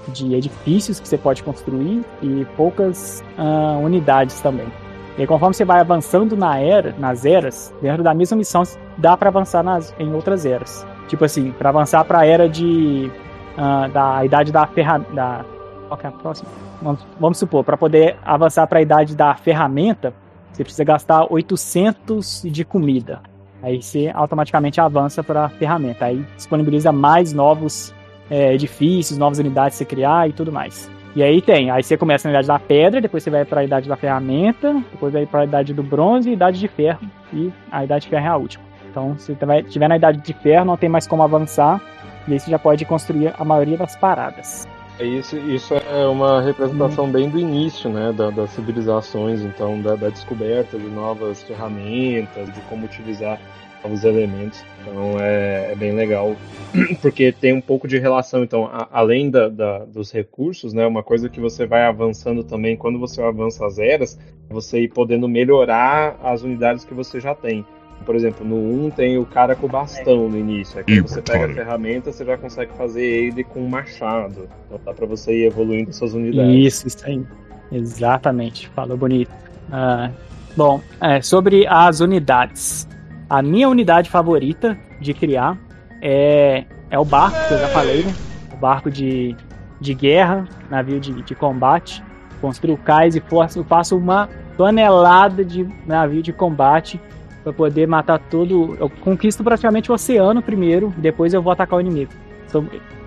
de 0.07 0.33
edifícios 0.33 0.99
que 0.99 1.07
você 1.07 1.17
pode 1.17 1.43
construir 1.43 2.03
e 2.21 2.45
poucas 2.57 3.23
uh, 3.37 3.77
unidades 3.83 4.39
também. 4.41 4.67
E 5.17 5.21
aí, 5.21 5.27
conforme 5.27 5.53
você 5.53 5.65
vai 5.65 5.79
avançando 5.79 6.37
na 6.37 6.57
era, 6.57 6.95
nas 6.97 7.25
eras, 7.25 7.73
dentro 7.81 8.03
da 8.03 8.13
mesma 8.13 8.37
missão, 8.37 8.63
dá 8.97 9.17
para 9.17 9.29
avançar 9.29 9.61
nas, 9.61 9.93
em 9.99 10.13
outras 10.13 10.45
eras. 10.45 10.85
Tipo 11.07 11.25
assim, 11.25 11.51
para 11.51 11.69
avançar 11.69 12.03
para 12.05 12.19
a 12.19 12.25
era 12.25 12.47
de 12.47 13.11
uh, 13.57 13.91
da 13.91 14.23
idade 14.23 14.51
da 14.51 14.65
ferramenta, 14.67 15.45
qual 15.87 15.97
que 15.97 16.05
é 16.05 16.09
a 16.09 16.13
próxima? 16.13 16.49
Vamos, 16.81 17.05
vamos 17.19 17.37
supor, 17.37 17.63
para 17.63 17.77
poder 17.77 18.17
avançar 18.23 18.65
para 18.67 18.79
a 18.79 18.81
idade 18.81 19.15
da 19.15 19.35
ferramenta, 19.35 20.13
você 20.51 20.63
precisa 20.63 20.83
gastar 20.83 21.25
800 21.29 22.43
de 22.45 22.63
comida. 22.63 23.21
Aí 23.61 23.81
você 23.81 24.11
automaticamente 24.13 24.81
avança 24.81 25.23
para 25.23 25.45
a 25.45 25.49
ferramenta. 25.49 26.05
Aí 26.05 26.25
disponibiliza 26.35 26.91
mais 26.91 27.31
novos 27.31 27.93
é, 28.29 28.53
edifícios, 28.53 29.17
novas 29.19 29.37
unidades 29.37 29.77
você 29.77 29.85
criar 29.85 30.29
e 30.29 30.33
tudo 30.33 30.51
mais. 30.51 30.89
E 31.13 31.21
aí 31.21 31.41
tem, 31.41 31.69
aí 31.69 31.83
você 31.83 31.97
começa 31.97 32.27
na 32.27 32.33
idade 32.33 32.47
da 32.47 32.57
pedra, 32.57 33.01
depois 33.01 33.21
você 33.21 33.29
vai 33.29 33.43
para 33.43 33.61
a 33.61 33.63
idade 33.65 33.89
da 33.89 33.97
ferramenta, 33.97 34.73
depois 34.91 35.11
vai 35.11 35.25
para 35.25 35.41
a 35.41 35.43
idade 35.43 35.73
do 35.73 35.83
bronze 35.83 36.29
e 36.29 36.33
idade 36.33 36.59
de 36.59 36.67
ferro. 36.69 37.01
E 37.33 37.51
a 37.69 37.83
idade 37.83 38.05
de 38.05 38.09
ferro 38.09 38.25
é 38.25 38.29
a 38.29 38.37
última. 38.37 38.63
Então, 38.89 39.17
se 39.17 39.33
você 39.33 39.59
estiver 39.59 39.89
na 39.89 39.97
idade 39.97 40.19
de 40.19 40.33
ferro, 40.33 40.65
não 40.65 40.77
tem 40.77 40.89
mais 40.89 41.07
como 41.07 41.21
avançar. 41.23 41.81
E 42.27 42.33
aí 42.33 42.39
você 42.39 42.49
já 42.49 42.59
pode 42.59 42.85
construir 42.85 43.33
a 43.37 43.43
maioria 43.43 43.77
das 43.77 43.95
paradas. 43.95 44.67
É 44.99 45.05
isso, 45.05 45.35
isso 45.37 45.73
é 45.73 46.05
uma 46.05 46.41
representação 46.41 47.09
bem 47.09 47.29
do 47.29 47.39
início, 47.39 47.89
né, 47.89 48.13
da, 48.13 48.29
das 48.29 48.51
civilizações, 48.51 49.41
então, 49.41 49.81
da, 49.81 49.95
da, 49.95 50.09
descoberta 50.09 50.77
de 50.77 50.85
novas 50.87 51.41
ferramentas, 51.41 52.53
de 52.53 52.61
como 52.61 52.85
utilizar 52.85 53.39
novos 53.83 54.03
elementos. 54.03 54.63
Então, 54.81 55.19
é, 55.19 55.71
é 55.71 55.75
bem 55.75 55.93
legal, 55.93 56.35
porque 57.01 57.31
tem 57.31 57.53
um 57.53 57.61
pouco 57.61 57.87
de 57.87 57.97
relação, 57.97 58.43
então, 58.43 58.65
a, 58.65 58.87
além 58.91 59.29
da, 59.29 59.47
da, 59.49 59.79
dos 59.79 60.11
recursos, 60.11 60.73
né, 60.73 60.85
uma 60.85 61.03
coisa 61.03 61.29
que 61.29 61.39
você 61.39 61.65
vai 61.65 61.83
avançando 61.83 62.43
também, 62.43 62.75
quando 62.75 62.99
você 62.99 63.21
avança 63.21 63.65
as 63.65 63.77
eras, 63.77 64.19
é 64.49 64.53
você 64.53 64.81
ir 64.81 64.89
podendo 64.89 65.27
melhorar 65.27 66.19
as 66.23 66.41
unidades 66.41 66.85
que 66.85 66.93
você 66.93 67.19
já 67.19 67.35
tem. 67.35 67.65
Por 68.05 68.15
exemplo, 68.15 68.45
no 68.45 68.55
1 68.85 68.89
tem 68.91 69.17
o 69.17 69.25
cara 69.25 69.55
com 69.55 69.67
bastão 69.67 70.27
no 70.27 70.37
início. 70.37 70.79
Aqui 70.79 71.01
você 71.01 71.21
pega 71.21 71.45
a 71.45 71.53
ferramenta, 71.53 72.11
você 72.11 72.25
já 72.25 72.35
consegue 72.35 72.73
fazer 72.73 73.05
ele 73.05 73.43
com 73.43 73.61
machado. 73.67 74.49
Então 74.65 74.79
dá 74.83 74.91
pra 74.91 75.05
você 75.05 75.43
ir 75.43 75.45
evoluindo 75.45 75.93
suas 75.93 76.15
unidades. 76.15 76.65
Isso, 76.65 76.87
isso 76.87 77.05
aí. 77.05 77.23
Exatamente. 77.71 78.67
Falou 78.69 78.97
bonito. 78.97 79.31
Ah, 79.71 80.09
bom, 80.57 80.81
é, 80.99 81.21
sobre 81.21 81.67
as 81.67 81.99
unidades. 81.99 82.87
A 83.31 83.41
minha 83.41 83.69
unidade 83.69 84.09
favorita 84.09 84.77
de 84.99 85.13
criar 85.13 85.57
é, 86.01 86.65
é 86.89 86.99
o 86.99 87.05
barco, 87.05 87.37
que 87.47 87.53
eu 87.53 87.59
já 87.59 87.67
falei, 87.69 88.03
né? 88.03 88.13
O 88.53 88.57
barco 88.57 88.91
de, 88.91 89.37
de 89.79 89.93
guerra, 89.93 90.45
navio 90.69 90.99
de, 90.99 91.13
de 91.21 91.33
combate. 91.33 92.03
Construo 92.41 92.75
cais 92.75 93.15
e 93.15 93.23
faço 93.69 93.95
uma 93.95 94.27
tonelada 94.57 95.45
de 95.45 95.65
navio 95.87 96.21
de 96.21 96.33
combate 96.33 96.99
para 97.41 97.53
poder 97.53 97.87
matar 97.87 98.19
todo. 98.19 98.75
Eu 98.77 98.89
conquisto 98.89 99.45
praticamente 99.45 99.89
o 99.89 99.93
oceano 99.95 100.41
primeiro, 100.41 100.93
depois 100.97 101.33
eu 101.33 101.41
vou 101.41 101.53
atacar 101.53 101.77
o 101.77 101.81
inimigo. 101.81 102.11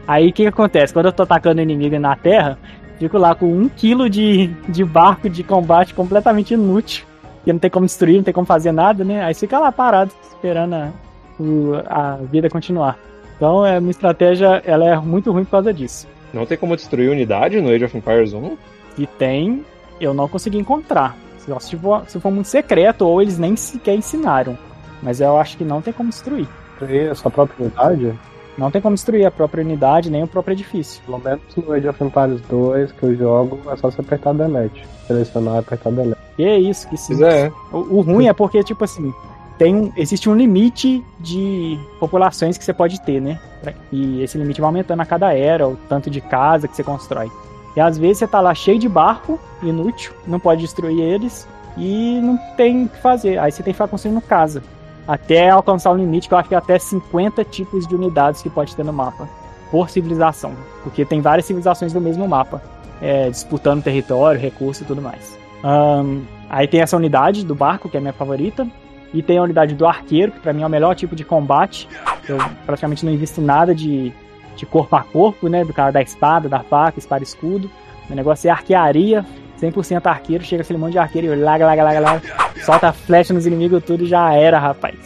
Aí 0.08 0.30
o 0.30 0.32
que, 0.32 0.44
que, 0.44 0.48
acontece? 0.48 0.94
Quando 0.94 1.04
eu 1.04 1.12
tô 1.12 1.24
atacando 1.24 1.60
o 1.60 1.62
inimigo 1.62 1.98
na 1.98 2.16
terra, 2.16 2.58
fico 2.98 3.18
lá 3.18 3.34
com 3.34 3.44
um 3.44 3.68
quilo 3.68 4.08
de, 4.08 4.46
de 4.70 4.84
barco 4.86 5.28
de 5.28 5.44
combate 5.44 5.92
completamente 5.92 6.54
inútil. 6.54 7.04
Que 7.44 7.52
não 7.52 7.60
tem 7.60 7.70
como 7.70 7.86
destruir, 7.86 8.16
não 8.16 8.24
tem 8.24 8.34
como 8.34 8.46
fazer 8.46 8.72
nada, 8.72 9.04
né? 9.04 9.22
Aí 9.24 9.34
fica 9.34 9.58
lá 9.58 9.70
parado, 9.70 10.10
esperando 10.28 10.74
a, 10.74 10.92
a 11.88 12.16
vida 12.16 12.48
continuar. 12.48 12.98
Então 13.36 13.64
a 13.64 13.80
minha 13.80 13.90
estratégia 13.90 14.62
ela 14.64 14.84
é 14.84 14.96
muito 14.96 15.30
ruim 15.32 15.44
por 15.44 15.52
causa 15.52 15.72
disso. 15.72 16.06
Não 16.32 16.46
tem 16.46 16.58
como 16.58 16.74
destruir 16.74 17.10
unidade 17.10 17.60
no 17.60 17.70
Age 17.70 17.84
of 17.84 17.96
Empires 17.96 18.32
1? 18.32 18.56
E 18.98 19.06
tem, 19.06 19.64
eu 20.00 20.14
não 20.14 20.28
consegui 20.28 20.58
encontrar. 20.58 21.16
Se 21.60 21.76
for, 21.76 22.04
se 22.08 22.18
for 22.18 22.30
muito 22.30 22.46
secreto, 22.46 23.02
ou 23.02 23.20
eles 23.20 23.38
nem 23.38 23.54
sequer 23.54 23.94
ensinaram. 23.94 24.56
Mas 25.02 25.20
eu 25.20 25.36
acho 25.38 25.58
que 25.58 25.64
não 25.64 25.82
tem 25.82 25.92
como 25.92 26.08
destruir. 26.08 26.48
Destruir 26.70 27.10
a 27.10 27.14
sua 27.14 27.30
própria 27.30 27.66
unidade? 27.66 28.18
Não 28.56 28.70
tem 28.70 28.80
como 28.80 28.94
destruir 28.94 29.26
a 29.26 29.30
própria 29.30 29.62
unidade, 29.62 30.10
nem 30.10 30.22
o 30.22 30.28
próprio 30.28 30.54
edifício. 30.54 31.02
Pelo 31.04 31.18
menos 31.18 31.42
no 31.56 31.72
Age 31.72 31.88
of 31.88 32.02
Empires 32.02 32.40
2 32.42 32.92
que 32.92 33.02
eu 33.02 33.16
jogo, 33.16 33.60
é 33.70 33.76
só 33.76 33.90
você 33.90 34.00
apertar 34.00 34.32
Delete. 34.32 34.86
Selecionar 35.06 35.56
e 35.56 35.58
apertar 35.58 35.90
Delete. 35.90 36.23
E 36.38 36.44
é 36.44 36.58
isso 36.58 36.88
que 36.88 36.96
sim. 36.96 37.22
É. 37.24 37.52
O, 37.72 37.98
o 37.98 38.00
ruim 38.00 38.26
é 38.26 38.32
porque, 38.32 38.62
tipo 38.62 38.84
assim, 38.84 39.12
tem 39.58 39.74
um, 39.74 39.92
existe 39.96 40.28
um 40.28 40.34
limite 40.34 41.04
de 41.20 41.78
populações 42.00 42.58
que 42.58 42.64
você 42.64 42.72
pode 42.72 43.00
ter, 43.00 43.20
né? 43.20 43.38
E 43.92 44.22
esse 44.22 44.36
limite 44.36 44.60
vai 44.60 44.68
aumentando 44.68 45.00
a 45.00 45.06
cada 45.06 45.32
era, 45.32 45.66
o 45.66 45.76
tanto 45.88 46.10
de 46.10 46.20
casa 46.20 46.66
que 46.66 46.76
você 46.76 46.82
constrói. 46.82 47.30
E 47.76 47.80
às 47.80 47.96
vezes 47.98 48.18
você 48.18 48.26
tá 48.26 48.40
lá 48.40 48.54
cheio 48.54 48.78
de 48.78 48.88
barco, 48.88 49.38
inútil, 49.62 50.12
não 50.26 50.38
pode 50.38 50.60
destruir 50.60 51.00
eles 51.00 51.46
e 51.76 52.20
não 52.22 52.36
tem 52.56 52.84
o 52.84 52.88
que 52.88 52.98
fazer. 52.98 53.38
Aí 53.38 53.50
você 53.50 53.62
tem 53.62 53.72
que 53.72 53.76
ficar 53.76 53.88
construindo 53.88 54.20
casa. 54.20 54.62
Até 55.06 55.50
alcançar 55.50 55.90
o 55.90 55.96
limite, 55.96 56.28
que 56.28 56.34
eu 56.34 56.38
acho 56.38 56.48
que 56.48 56.54
é 56.54 56.58
até 56.58 56.78
50 56.78 57.44
tipos 57.44 57.86
de 57.86 57.94
unidades 57.94 58.42
que 58.42 58.48
pode 58.48 58.74
ter 58.74 58.84
no 58.84 58.92
mapa. 58.92 59.28
Por 59.70 59.90
civilização. 59.90 60.52
Porque 60.82 61.04
tem 61.04 61.20
várias 61.20 61.46
civilizações 61.46 61.92
do 61.92 62.00
mesmo 62.00 62.26
mapa. 62.28 62.62
É, 63.02 63.28
disputando 63.28 63.82
território, 63.82 64.40
recurso 64.40 64.82
e 64.82 64.86
tudo 64.86 65.02
mais. 65.02 65.36
Um, 65.64 66.22
aí 66.48 66.68
tem 66.68 66.80
essa 66.80 66.96
unidade 66.96 67.44
do 67.44 67.54
barco, 67.54 67.88
que 67.88 67.96
é 67.96 67.98
a 67.98 68.00
minha 68.00 68.12
favorita. 68.12 68.66
E 69.12 69.22
tem 69.22 69.38
a 69.38 69.42
unidade 69.42 69.74
do 69.74 69.86
arqueiro, 69.86 70.32
que 70.32 70.40
pra 70.40 70.52
mim 70.52 70.62
é 70.62 70.66
o 70.66 70.70
melhor 70.70 70.94
tipo 70.94 71.16
de 71.16 71.24
combate. 71.24 71.88
Eu 72.28 72.36
praticamente 72.66 73.04
não 73.04 73.12
invisto 73.12 73.40
nada 73.40 73.74
de 73.74 74.12
de 74.56 74.66
corpo 74.66 74.94
a 74.96 75.02
corpo, 75.02 75.48
né? 75.48 75.64
Do 75.64 75.72
cara 75.72 75.90
da 75.90 76.02
espada, 76.02 76.48
da 76.48 76.60
faca, 76.60 76.98
espada 76.98 77.22
escudo. 77.22 77.70
O 78.08 78.14
negócio 78.14 78.48
é 78.48 78.50
arquearia, 78.50 79.24
100% 79.60 80.06
arqueiro. 80.06 80.44
Chega 80.44 80.62
aquele 80.62 80.78
monte 80.78 80.92
de 80.92 80.98
arqueiro 80.98 81.32
e 81.32 81.36
laga, 81.36 81.66
laga, 81.66 81.82
laga, 81.82 82.00
laga. 82.00 82.22
Solta 82.64 82.92
flecha 82.92 83.34
nos 83.34 83.46
inimigos 83.46 83.82
tudo 83.84 84.04
e 84.04 84.06
já 84.06 84.32
era, 84.34 84.58
rapaz. 84.58 84.96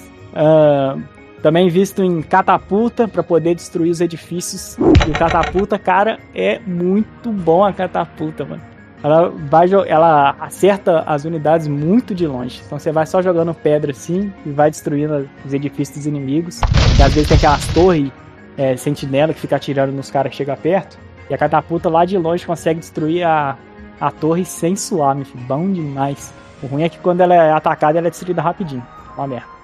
Também 1.43 1.69
visto 1.69 2.03
em 2.03 2.21
catapulta 2.21 3.07
para 3.07 3.23
poder 3.23 3.55
destruir 3.55 3.91
os 3.91 4.01
edifícios. 4.01 4.77
E 5.09 5.13
catapulta, 5.13 5.79
cara, 5.79 6.19
é 6.35 6.59
muito 6.67 7.31
bom 7.31 7.65
a 7.65 7.73
catapulta, 7.73 8.45
mano. 8.45 8.63
Ela, 9.03 9.31
vai, 9.31 9.69
ela 9.87 10.35
acerta 10.41 11.01
as 11.07 11.25
unidades 11.25 11.69
muito 11.69 12.15
de 12.15 12.27
longe. 12.27 12.61
Então 12.67 12.79
você 12.79 12.91
vai 12.91 13.07
só 13.07 13.23
jogando 13.23 13.55
pedra 13.55 13.93
assim 13.93 14.33
e 14.45 14.51
vai 14.51 14.71
destruindo 14.71 15.29
os 15.45 15.55
edifícios 15.55 15.99
dos 15.99 16.07
inimigos. 16.07 16.61
E 16.99 17.03
às 17.03 17.15
vezes 17.15 17.29
tem 17.29 17.37
aquelas 17.37 17.67
torres 17.69 18.11
é, 18.57 18.77
sentinela 18.77 19.33
que 19.33 19.41
fica 19.41 19.57
atirando 19.57 19.93
nos 19.93 20.11
caras 20.11 20.31
que 20.31 20.37
chegam 20.37 20.57
perto. 20.57 20.99
E 21.31 21.35
a 21.35 21.39
catapulta 21.39 21.89
lá 21.89 22.05
de 22.05 22.19
longe 22.19 22.45
consegue 22.45 22.81
destruir 22.81 23.25
a, 23.25 23.57
a 24.01 24.11
torre 24.11 24.45
sem 24.45 24.75
suar, 24.75 25.15
meu 25.15 25.25
filho. 25.25 25.45
Bom 25.45 25.71
demais. 25.73 26.33
O 26.63 26.67
ruim 26.67 26.83
é 26.83 26.89
que 26.89 26.99
quando 26.99 27.21
ela 27.21 27.35
é 27.35 27.53
atacada, 27.53 27.99
ela 27.99 28.09
é 28.09 28.11
destruída 28.11 28.43
rapidinho. 28.43 28.85
Uma 29.17 29.27
merda. 29.29 29.59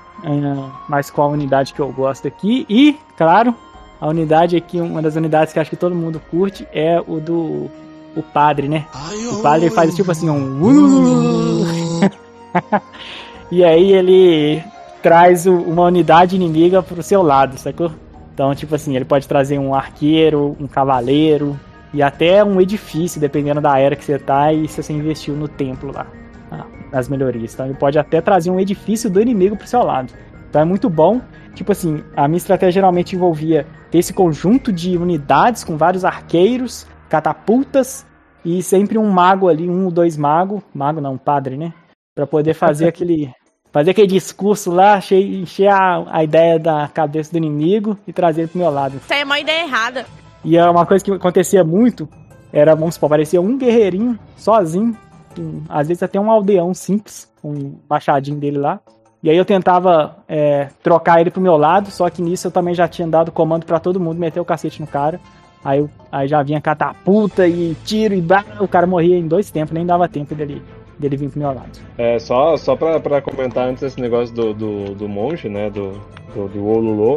Mas 0.88 1.10
qual 1.10 1.30
a 1.30 1.32
unidade 1.32 1.74
que 1.74 1.80
eu 1.80 1.92
gosto 1.92 2.28
aqui? 2.28 2.64
E, 2.68 2.96
claro, 3.16 3.54
a 4.00 4.08
unidade 4.08 4.56
aqui, 4.56 4.80
uma 4.80 5.02
das 5.02 5.16
unidades 5.16 5.52
que 5.52 5.58
acho 5.58 5.70
que 5.70 5.76
todo 5.76 5.94
mundo 5.94 6.20
curte 6.30 6.66
é 6.72 7.02
o 7.06 7.18
do 7.18 7.70
o 8.16 8.22
padre, 8.22 8.68
né? 8.68 8.86
O 9.32 9.42
padre 9.42 9.70
faz 9.70 9.94
tipo 9.94 10.10
assim 10.10 10.30
um. 10.30 11.60
e 13.50 13.64
aí 13.64 13.92
ele 13.92 14.62
traz 15.02 15.46
uma 15.46 15.82
unidade 15.84 16.34
inimiga 16.34 16.82
pro 16.82 17.02
seu 17.02 17.22
lado, 17.22 17.58
sacou? 17.58 17.92
Então, 18.32 18.54
tipo 18.54 18.74
assim, 18.74 18.96
ele 18.96 19.04
pode 19.04 19.28
trazer 19.28 19.58
um 19.58 19.74
arqueiro, 19.74 20.56
um 20.58 20.66
cavaleiro 20.66 21.58
e 21.92 22.02
até 22.02 22.42
um 22.42 22.60
edifício, 22.60 23.20
dependendo 23.20 23.60
da 23.60 23.78
era 23.78 23.94
que 23.94 24.04
você 24.04 24.18
tá 24.18 24.52
e 24.52 24.66
se 24.66 24.82
você 24.82 24.92
investiu 24.92 25.36
no 25.36 25.46
templo 25.46 25.92
lá, 25.92 26.06
nas 26.90 27.08
melhorias. 27.08 27.54
Então, 27.54 27.66
ele 27.66 27.74
pode 27.74 27.98
até 27.98 28.20
trazer 28.20 28.50
um 28.50 28.58
edifício 28.58 29.08
do 29.08 29.20
inimigo 29.20 29.56
pro 29.56 29.68
seu 29.68 29.82
lado. 29.84 30.12
Então, 30.50 30.62
é 30.62 30.64
muito 30.64 30.90
bom. 30.90 31.20
Tipo 31.54 31.70
assim, 31.70 32.02
a 32.16 32.26
minha 32.26 32.38
estratégia 32.38 32.72
geralmente 32.72 33.14
envolvia 33.14 33.66
ter 33.90 33.98
esse 33.98 34.12
conjunto 34.12 34.72
de 34.72 34.96
unidades 34.96 35.62
com 35.62 35.76
vários 35.76 36.04
arqueiros, 36.04 36.86
catapultas 37.08 38.06
e 38.44 38.62
sempre 38.62 38.98
um 38.98 39.10
mago 39.10 39.48
ali, 39.48 39.68
um 39.68 39.86
ou 39.86 39.90
dois 39.90 40.16
magos, 40.16 40.62
mago 40.74 41.00
não, 41.00 41.16
padre, 41.16 41.56
né? 41.56 41.72
Para 42.14 42.26
poder 42.26 42.54
fazer 42.54 42.88
aquele 42.88 43.32
fazer 43.72 43.90
aquele 43.90 44.06
discurso 44.06 44.70
lá, 44.70 45.00
encher 45.10 45.66
a, 45.66 46.04
a 46.08 46.22
ideia 46.22 46.60
da 46.60 46.86
cabeça 46.86 47.32
do 47.32 47.38
inimigo 47.38 47.98
e 48.06 48.12
trazer 48.12 48.42
ele 48.42 48.48
pro 48.48 48.60
meu 48.60 48.70
lado. 48.70 48.98
Isso 48.98 49.12
aí 49.12 49.22
é 49.22 49.24
uma 49.24 49.40
ideia 49.40 49.64
errada. 49.64 50.06
E 50.44 50.56
é 50.56 50.64
uma 50.64 50.86
coisa 50.86 51.04
que 51.04 51.10
acontecia 51.10 51.64
muito, 51.64 52.08
era, 52.52 52.76
vamos 52.76 52.94
supor, 52.94 53.08
aparecia 53.08 53.40
um 53.40 53.58
guerreirinho 53.58 54.16
sozinho, 54.36 54.96
um, 55.36 55.62
às 55.68 55.88
vezes 55.88 56.04
até 56.04 56.20
um 56.20 56.30
aldeão 56.30 56.72
simples, 56.72 57.28
um 57.42 57.74
machadinho 57.90 58.38
dele 58.38 58.58
lá, 58.58 58.78
E 59.20 59.30
aí 59.30 59.36
eu 59.36 59.44
tentava 59.44 60.18
é, 60.28 60.68
trocar 60.80 61.20
ele 61.20 61.30
pro 61.30 61.40
meu 61.40 61.56
lado, 61.56 61.90
só 61.90 62.08
que 62.08 62.22
nisso 62.22 62.46
eu 62.46 62.52
também 62.52 62.74
já 62.74 62.86
tinha 62.86 63.08
dado 63.08 63.32
comando 63.32 63.66
para 63.66 63.80
todo 63.80 63.98
mundo 63.98 64.18
meter 64.18 64.38
o 64.38 64.44
cacete 64.44 64.80
no 64.80 64.86
cara. 64.86 65.18
Aí, 65.64 65.78
eu, 65.78 65.90
aí 66.12 66.28
já 66.28 66.42
vinha 66.42 66.60
catapulta 66.60 67.48
e 67.48 67.74
tiro 67.84 68.14
e 68.14 68.20
bah, 68.20 68.44
o 68.60 68.68
cara 68.68 68.86
morria 68.86 69.16
em 69.16 69.26
dois 69.26 69.50
tempos, 69.50 69.72
nem 69.72 69.86
dava 69.86 70.06
tempo 70.08 70.34
dele, 70.34 70.62
dele 70.98 71.16
vir 71.16 71.30
pro 71.30 71.38
meu 71.38 71.48
lado. 71.48 71.70
É, 71.96 72.18
só, 72.18 72.56
só 72.56 72.76
pra, 72.76 73.00
pra 73.00 73.22
comentar 73.22 73.66
antes 73.66 73.82
esse 73.82 74.00
negócio 74.00 74.34
do, 74.34 74.52
do, 74.52 74.94
do 74.94 75.08
monge, 75.08 75.48
né? 75.48 75.70
Do, 75.70 75.92
do, 76.34 76.48
do 76.48 76.66
Olulô. 76.66 77.16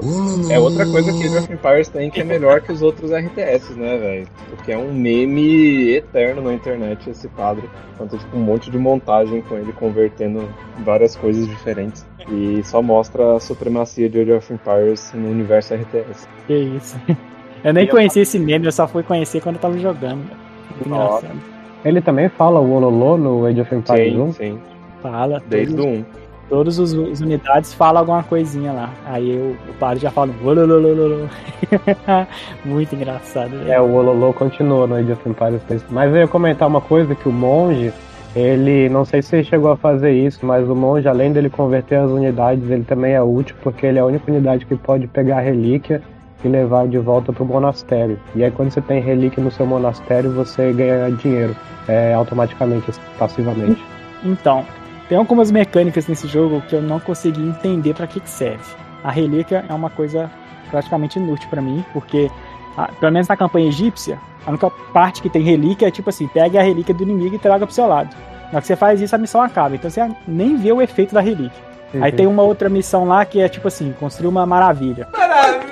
É 0.50 0.58
outra 0.58 0.86
coisa 0.86 1.12
que 1.12 1.26
Age 1.26 1.38
of 1.38 1.52
Empires 1.52 1.90
tem 1.90 2.10
que 2.10 2.22
é 2.22 2.24
melhor 2.24 2.62
que 2.62 2.72
os 2.72 2.82
outros 2.82 3.12
RTS, 3.12 3.74
né, 3.76 3.98
velho? 3.98 4.28
Porque 4.50 4.72
é 4.72 4.78
um 4.78 4.94
meme 4.94 5.92
eterno 5.96 6.42
na 6.42 6.54
internet 6.54 7.10
esse 7.10 7.28
quadro. 7.30 7.70
Quanto 7.98 8.18
tipo 8.18 8.38
um 8.38 8.42
monte 8.42 8.72
de 8.72 8.78
montagem 8.78 9.42
com 9.42 9.56
ele 9.56 9.74
convertendo 9.74 10.48
várias 10.86 11.16
coisas 11.16 11.48
diferentes. 11.48 12.06
E 12.32 12.62
só 12.64 12.82
mostra 12.82 13.36
a 13.36 13.40
supremacia 13.40 14.10
de 14.10 14.22
Age 14.22 14.32
of 14.32 14.54
Empires 14.54 15.12
no 15.14 15.30
universo 15.30 15.74
RTS. 15.74 16.28
Que 16.46 16.54
isso. 16.54 16.98
Eu 17.63 17.74
nem 17.74 17.88
conhecia 17.88 18.22
esse 18.22 18.38
meme, 18.39 18.65
eu 18.65 18.72
só 18.72 18.88
fui 18.88 19.04
conhecer 19.04 19.41
quando 19.41 19.56
eu 19.56 19.62
tava 19.62 19.78
jogando. 19.78 20.24
Muito 20.72 20.88
engraçado. 20.88 21.58
Ele 21.86 22.02
também 22.02 22.30
fala 22.30 22.60
o 22.60 22.72
Ololô 22.74 23.17
no 23.17 23.46
Age 23.46 23.62
of 23.62 23.76
Empires 23.76 24.13
Sim, 24.13 24.22
1? 24.22 24.34
sim. 24.34 24.60
Fala. 25.02 25.41
Desde 25.48 25.76
todos, 25.76 25.86
o 25.86 25.89
1. 26.00 26.06
todos 26.50 26.80
os, 26.80 26.93
os 26.93 27.22
unidades 27.22 27.74
falam 27.74 28.00
alguma 28.00 28.24
coisinha 28.24 28.72
lá. 28.74 28.89
Aí 29.06 29.36
eu, 29.36 29.56
o 29.70 29.74
padre 29.80 30.02
já 30.02 30.12
fala. 30.12 30.32
"Olololololo". 30.43 31.30
Muito 32.65 32.96
engraçado. 32.96 33.52
velho. 33.52 33.72
É, 33.72 33.80
o 33.80 33.93
Ololô 33.93 34.34
continua 34.34 34.88
no 34.88 34.96
Age 34.96 35.12
of 35.12 35.30
Empires 35.30 35.62
3. 35.63 35.86
Mas 35.89 36.12
eu 36.12 36.17
ia 36.17 36.28
comentar 36.28 36.67
uma 36.67 36.82
coisa, 36.82 37.13
que 37.15 37.30
o 37.30 37.32
monge, 37.32 37.93
ele, 38.36 38.89
não 38.89 39.06
sei 39.06 39.22
se 39.22 39.36
ele 39.36 39.43
chegou 39.43 39.72
a 39.72 39.78
fazer 39.78 40.12
isso, 40.12 40.46
mas 40.46 40.67
o 40.67 40.76
monge, 40.76 41.08
além 41.08 41.32
dele 41.32 41.50
converter 41.50 41.96
as 42.00 42.10
unidades, 42.10 42.70
ele 42.70 42.84
também 42.84 43.13
é 43.13 43.22
útil, 43.22 43.56
porque 43.62 43.86
ele 43.86 43.98
é 44.00 44.02
a 44.02 44.06
única 44.06 44.30
unidade 44.30 44.65
que 44.65 44.76
pode 44.76 45.08
pegar 45.08 45.38
a 45.38 45.41
relíquia 45.41 46.02
e 46.43 46.47
levar 46.47 46.88
de 46.88 46.97
volta 46.97 47.34
pro 47.34 47.45
monastério. 47.45 48.19
E 48.36 48.43
aí 48.43 48.52
quando 48.52 48.71
você 48.71 48.82
tem 48.82 49.02
relíquia 49.02 49.43
no 49.43 49.52
seu 49.52 49.65
monastério, 49.65 50.32
você 50.32 50.71
ganha 50.73 51.12
dinheiro, 51.12 51.56
é, 51.88 52.13
automaticamente, 52.13 52.91
passivamente. 53.17 53.84
Então, 54.23 54.65
tem 55.10 55.17
algumas 55.17 55.52
mecânicas 55.52 56.08
nesse 56.08 56.28
jogo 56.28 56.62
que 56.62 56.76
eu 56.76 56.82
não 56.82 57.00
consegui 57.00 57.41
entender 57.41 57.93
pra 57.93 58.08
que, 58.08 58.19
que 58.19 58.30
serve. 58.30 58.63
A 59.04 59.12
relíquia 59.12 59.63
é 59.67 59.73
uma 59.73 59.89
coisa 59.89 60.30
praticamente 60.69 61.17
inútil 61.17 61.50
pra 61.50 61.62
mim, 61.62 61.84
porque, 61.93 62.30
ah, 62.78 62.89
pelo 63.00 63.12
menos 63.12 63.28
na 63.28 63.38
campanha 63.38 63.67
egípcia, 63.67 64.19
a 64.45 64.50
única 64.50 64.69
parte 64.91 65.21
que 65.21 65.30
tem 65.30 65.43
relíquia 65.43 65.88
é 65.88 65.91
tipo 65.91 66.10
assim: 66.10 66.28
pegue 66.28 66.58
a 66.58 66.62
relíquia 66.62 66.93
do 66.93 67.04
inimigo 67.04 67.36
e 67.36 67.39
traga 67.39 67.65
pro 67.65 67.73
seu 67.73 67.88
lado. 67.88 68.10
Na 68.47 68.54
hora 68.54 68.62
que 68.62 68.67
você 68.67 68.76
faz 68.76 69.02
isso, 69.02 69.15
a 69.15 69.17
missão 69.17 69.41
acaba. 69.41 69.76
Então 69.76 69.89
você 69.89 70.10
nem 70.28 70.58
vê 70.58 70.71
o 70.71 70.82
efeito 70.82 71.13
da 71.13 71.21
relíquia. 71.21 71.67
Aí 72.02 72.12
tem 72.12 72.28
uma 72.28 72.43
outra 72.43 72.69
missão 72.69 73.06
lá 73.06 73.26
que 73.26 73.39
é 73.39 73.47
tipo 73.47 73.67
assim: 73.67 73.93
construir 74.00 74.28
uma 74.28 74.45
maravilha. 74.45 75.08
Maravilha, 75.17 75.66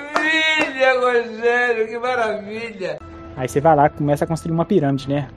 Rogério, 1.15 1.87
que 1.87 1.97
maravilha! 1.97 2.99
Aí 3.37 3.47
você 3.47 3.59
vai 3.59 3.75
lá 3.75 3.89
começa 3.89 4.23
a 4.25 4.27
construir 4.27 4.53
uma 4.53 4.65
pirâmide, 4.65 5.09
né? 5.09 5.27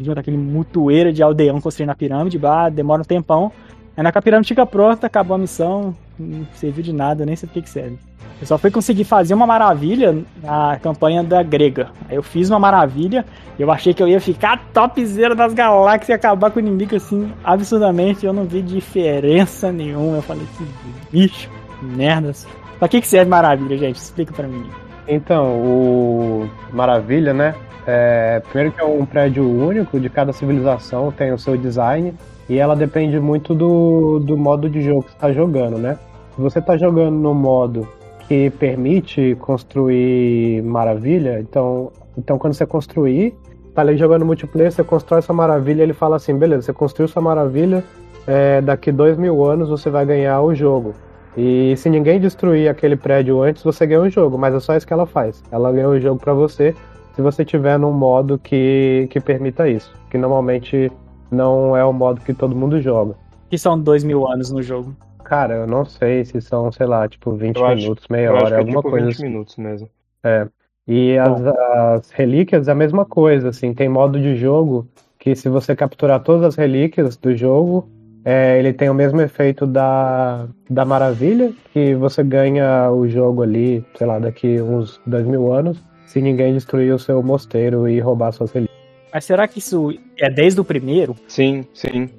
Junto 0.00 0.18
aquele 0.18 0.36
mutueira 0.36 1.12
de 1.12 1.22
aldeão 1.22 1.60
construindo 1.60 1.90
a 1.90 1.94
pirâmide, 1.94 2.38
bah, 2.38 2.68
demora 2.68 3.02
um 3.02 3.04
tempão. 3.04 3.52
Aí 3.96 4.02
na 4.02 4.08
hora 4.08 4.12
que 4.12 4.18
a 4.18 4.22
pirâmide 4.22 4.48
fica 4.48 4.66
pronta, 4.66 5.06
acabou 5.06 5.34
a 5.34 5.38
missão, 5.38 5.94
não 6.18 6.46
serviu 6.54 6.82
de 6.82 6.92
nada, 6.92 7.24
nem 7.24 7.36
sei 7.36 7.48
pra 7.48 7.54
que 7.54 7.62
que 7.62 7.70
serve. 7.70 7.98
Eu 8.40 8.46
só 8.46 8.58
fui 8.58 8.70
conseguir 8.70 9.04
fazer 9.04 9.32
uma 9.34 9.46
maravilha 9.46 10.24
na 10.42 10.76
campanha 10.82 11.22
da 11.22 11.42
grega. 11.42 11.90
Aí 12.08 12.16
eu 12.16 12.22
fiz 12.22 12.50
uma 12.50 12.58
maravilha, 12.58 13.24
eu 13.58 13.70
achei 13.70 13.94
que 13.94 14.02
eu 14.02 14.08
ia 14.08 14.20
ficar 14.20 14.58
topzera 14.72 15.34
das 15.34 15.54
galáxias 15.54 16.08
e 16.08 16.12
acabar 16.12 16.50
com 16.50 16.58
o 16.58 16.62
inimigo 16.62 16.96
assim, 16.96 17.32
absurdamente. 17.44 18.26
Eu 18.26 18.32
não 18.32 18.44
vi 18.44 18.60
diferença 18.60 19.70
nenhuma. 19.70 20.16
Eu 20.16 20.22
falei, 20.22 20.46
que 20.58 20.66
bicho, 21.12 21.48
merdas. 21.80 22.46
Pra 22.78 22.88
que 22.88 23.00
que 23.00 23.06
serve 23.06 23.30
maravilha, 23.30 23.78
gente? 23.78 23.96
Explica 23.96 24.32
pra 24.32 24.48
mim. 24.48 24.68
Então, 25.06 25.60
o 25.60 26.48
Maravilha, 26.72 27.34
né? 27.34 27.54
É, 27.86 28.40
primeiro 28.48 28.72
que 28.74 28.80
é 28.80 28.84
um 28.84 29.04
prédio 29.04 29.44
único, 29.46 30.00
de 30.00 30.08
cada 30.08 30.32
civilização 30.32 31.12
tem 31.12 31.32
o 31.32 31.38
seu 31.38 31.56
design, 31.56 32.14
e 32.48 32.58
ela 32.58 32.74
depende 32.74 33.20
muito 33.20 33.54
do, 33.54 34.18
do 34.20 34.36
modo 34.36 34.68
de 34.68 34.80
jogo 34.80 35.02
que 35.02 35.10
você 35.10 35.16
está 35.16 35.32
jogando, 35.32 35.76
né? 35.78 35.98
Se 36.34 36.40
você 36.40 36.58
está 36.58 36.76
jogando 36.76 37.14
no 37.14 37.34
modo 37.34 37.86
que 38.26 38.50
permite 38.50 39.36
construir 39.38 40.62
maravilha, 40.62 41.40
então, 41.40 41.92
então 42.16 42.38
quando 42.38 42.54
você 42.54 42.64
construir, 42.64 43.34
tá 43.74 43.82
ali 43.82 43.98
jogando 43.98 44.24
multiplayer, 44.24 44.72
você 44.72 44.82
constrói 44.82 45.20
sua 45.20 45.34
maravilha, 45.34 45.82
ele 45.82 45.92
fala 45.92 46.16
assim, 46.16 46.34
beleza, 46.34 46.62
você 46.62 46.72
construiu 46.72 47.08
sua 47.08 47.20
maravilha, 47.20 47.84
é, 48.26 48.62
daqui 48.62 48.90
dois 48.90 49.18
mil 49.18 49.44
anos 49.44 49.68
você 49.68 49.90
vai 49.90 50.06
ganhar 50.06 50.40
o 50.40 50.54
jogo. 50.54 50.94
E 51.36 51.76
se 51.76 51.90
ninguém 51.90 52.20
destruir 52.20 52.68
aquele 52.68 52.96
prédio 52.96 53.42
antes, 53.42 53.62
você 53.62 53.86
ganha 53.86 54.02
o 54.02 54.08
jogo, 54.10 54.38
mas 54.38 54.54
é 54.54 54.60
só 54.60 54.76
isso 54.76 54.86
que 54.86 54.92
ela 54.92 55.06
faz. 55.06 55.42
Ela 55.50 55.72
ganha 55.72 55.88
o 55.88 55.98
jogo 56.00 56.20
pra 56.20 56.32
você 56.32 56.74
se 57.14 57.20
você 57.22 57.44
tiver 57.44 57.78
num 57.78 57.92
modo 57.92 58.38
que, 58.38 59.08
que 59.10 59.20
permita 59.20 59.68
isso. 59.68 59.92
Que 60.10 60.16
normalmente 60.18 60.90
não 61.30 61.76
é 61.76 61.84
o 61.84 61.92
modo 61.92 62.20
que 62.20 62.32
todo 62.32 62.54
mundo 62.54 62.80
joga. 62.80 63.14
Que 63.50 63.58
são 63.58 63.78
dois 63.78 64.04
mil 64.04 64.26
anos 64.28 64.50
no 64.52 64.62
jogo. 64.62 64.94
Cara, 65.24 65.54
eu 65.54 65.66
não 65.66 65.84
sei 65.84 66.24
se 66.24 66.40
são, 66.40 66.70
sei 66.70 66.86
lá, 66.86 67.08
tipo 67.08 67.32
20 67.32 67.56
Eu 67.56 67.66
acho- 67.66 67.82
minutos, 67.82 68.06
meia 68.08 68.26
Eu 68.26 68.36
acho 68.36 68.44
hora, 68.44 68.48
que 68.50 68.54
é 68.54 68.58
alguma 68.58 68.78
tipo 68.80 68.90
coisa 68.90 69.06
20 69.06 69.14
assim. 69.16 69.24
minutos 69.24 69.56
mesmo. 69.56 69.88
É. 70.22 70.46
E 70.86 71.16
as, 71.18 71.40
as 71.46 72.10
relíquias 72.10 72.68
é 72.68 72.72
a 72.72 72.74
mesma 72.74 73.04
coisa, 73.06 73.48
assim, 73.48 73.72
tem 73.72 73.88
modo 73.88 74.20
de 74.20 74.36
jogo 74.36 74.86
que 75.18 75.34
se 75.34 75.48
você 75.48 75.74
capturar 75.74 76.20
todas 76.22 76.44
as 76.44 76.56
relíquias 76.56 77.16
do 77.16 77.34
jogo, 77.34 77.88
é, 78.24 78.58
ele 78.58 78.72
tem 78.72 78.88
o 78.88 78.94
mesmo 78.94 79.20
efeito 79.20 79.66
da, 79.66 80.46
da 80.68 80.84
maravilha, 80.84 81.52
que 81.72 81.94
você 81.94 82.22
ganha 82.22 82.90
o 82.90 83.06
jogo 83.08 83.42
ali, 83.42 83.84
sei 83.96 84.06
lá, 84.06 84.18
daqui 84.18 84.60
uns 84.60 85.00
dois 85.06 85.26
mil 85.26 85.52
anos, 85.52 85.82
se 86.06 86.22
ninguém 86.22 86.54
destruir 86.54 86.94
o 86.94 86.98
seu 86.98 87.22
mosteiro 87.22 87.88
e 87.88 88.00
roubar 88.00 88.32
suas 88.32 88.50
relíquias. 88.50 88.74
Mas 89.12 89.24
será 89.24 89.46
que 89.46 89.60
isso 89.60 89.92
é 90.18 90.28
desde 90.28 90.60
o 90.60 90.64
primeiro? 90.64 91.14
Sim, 91.28 91.64
sim. 91.72 92.10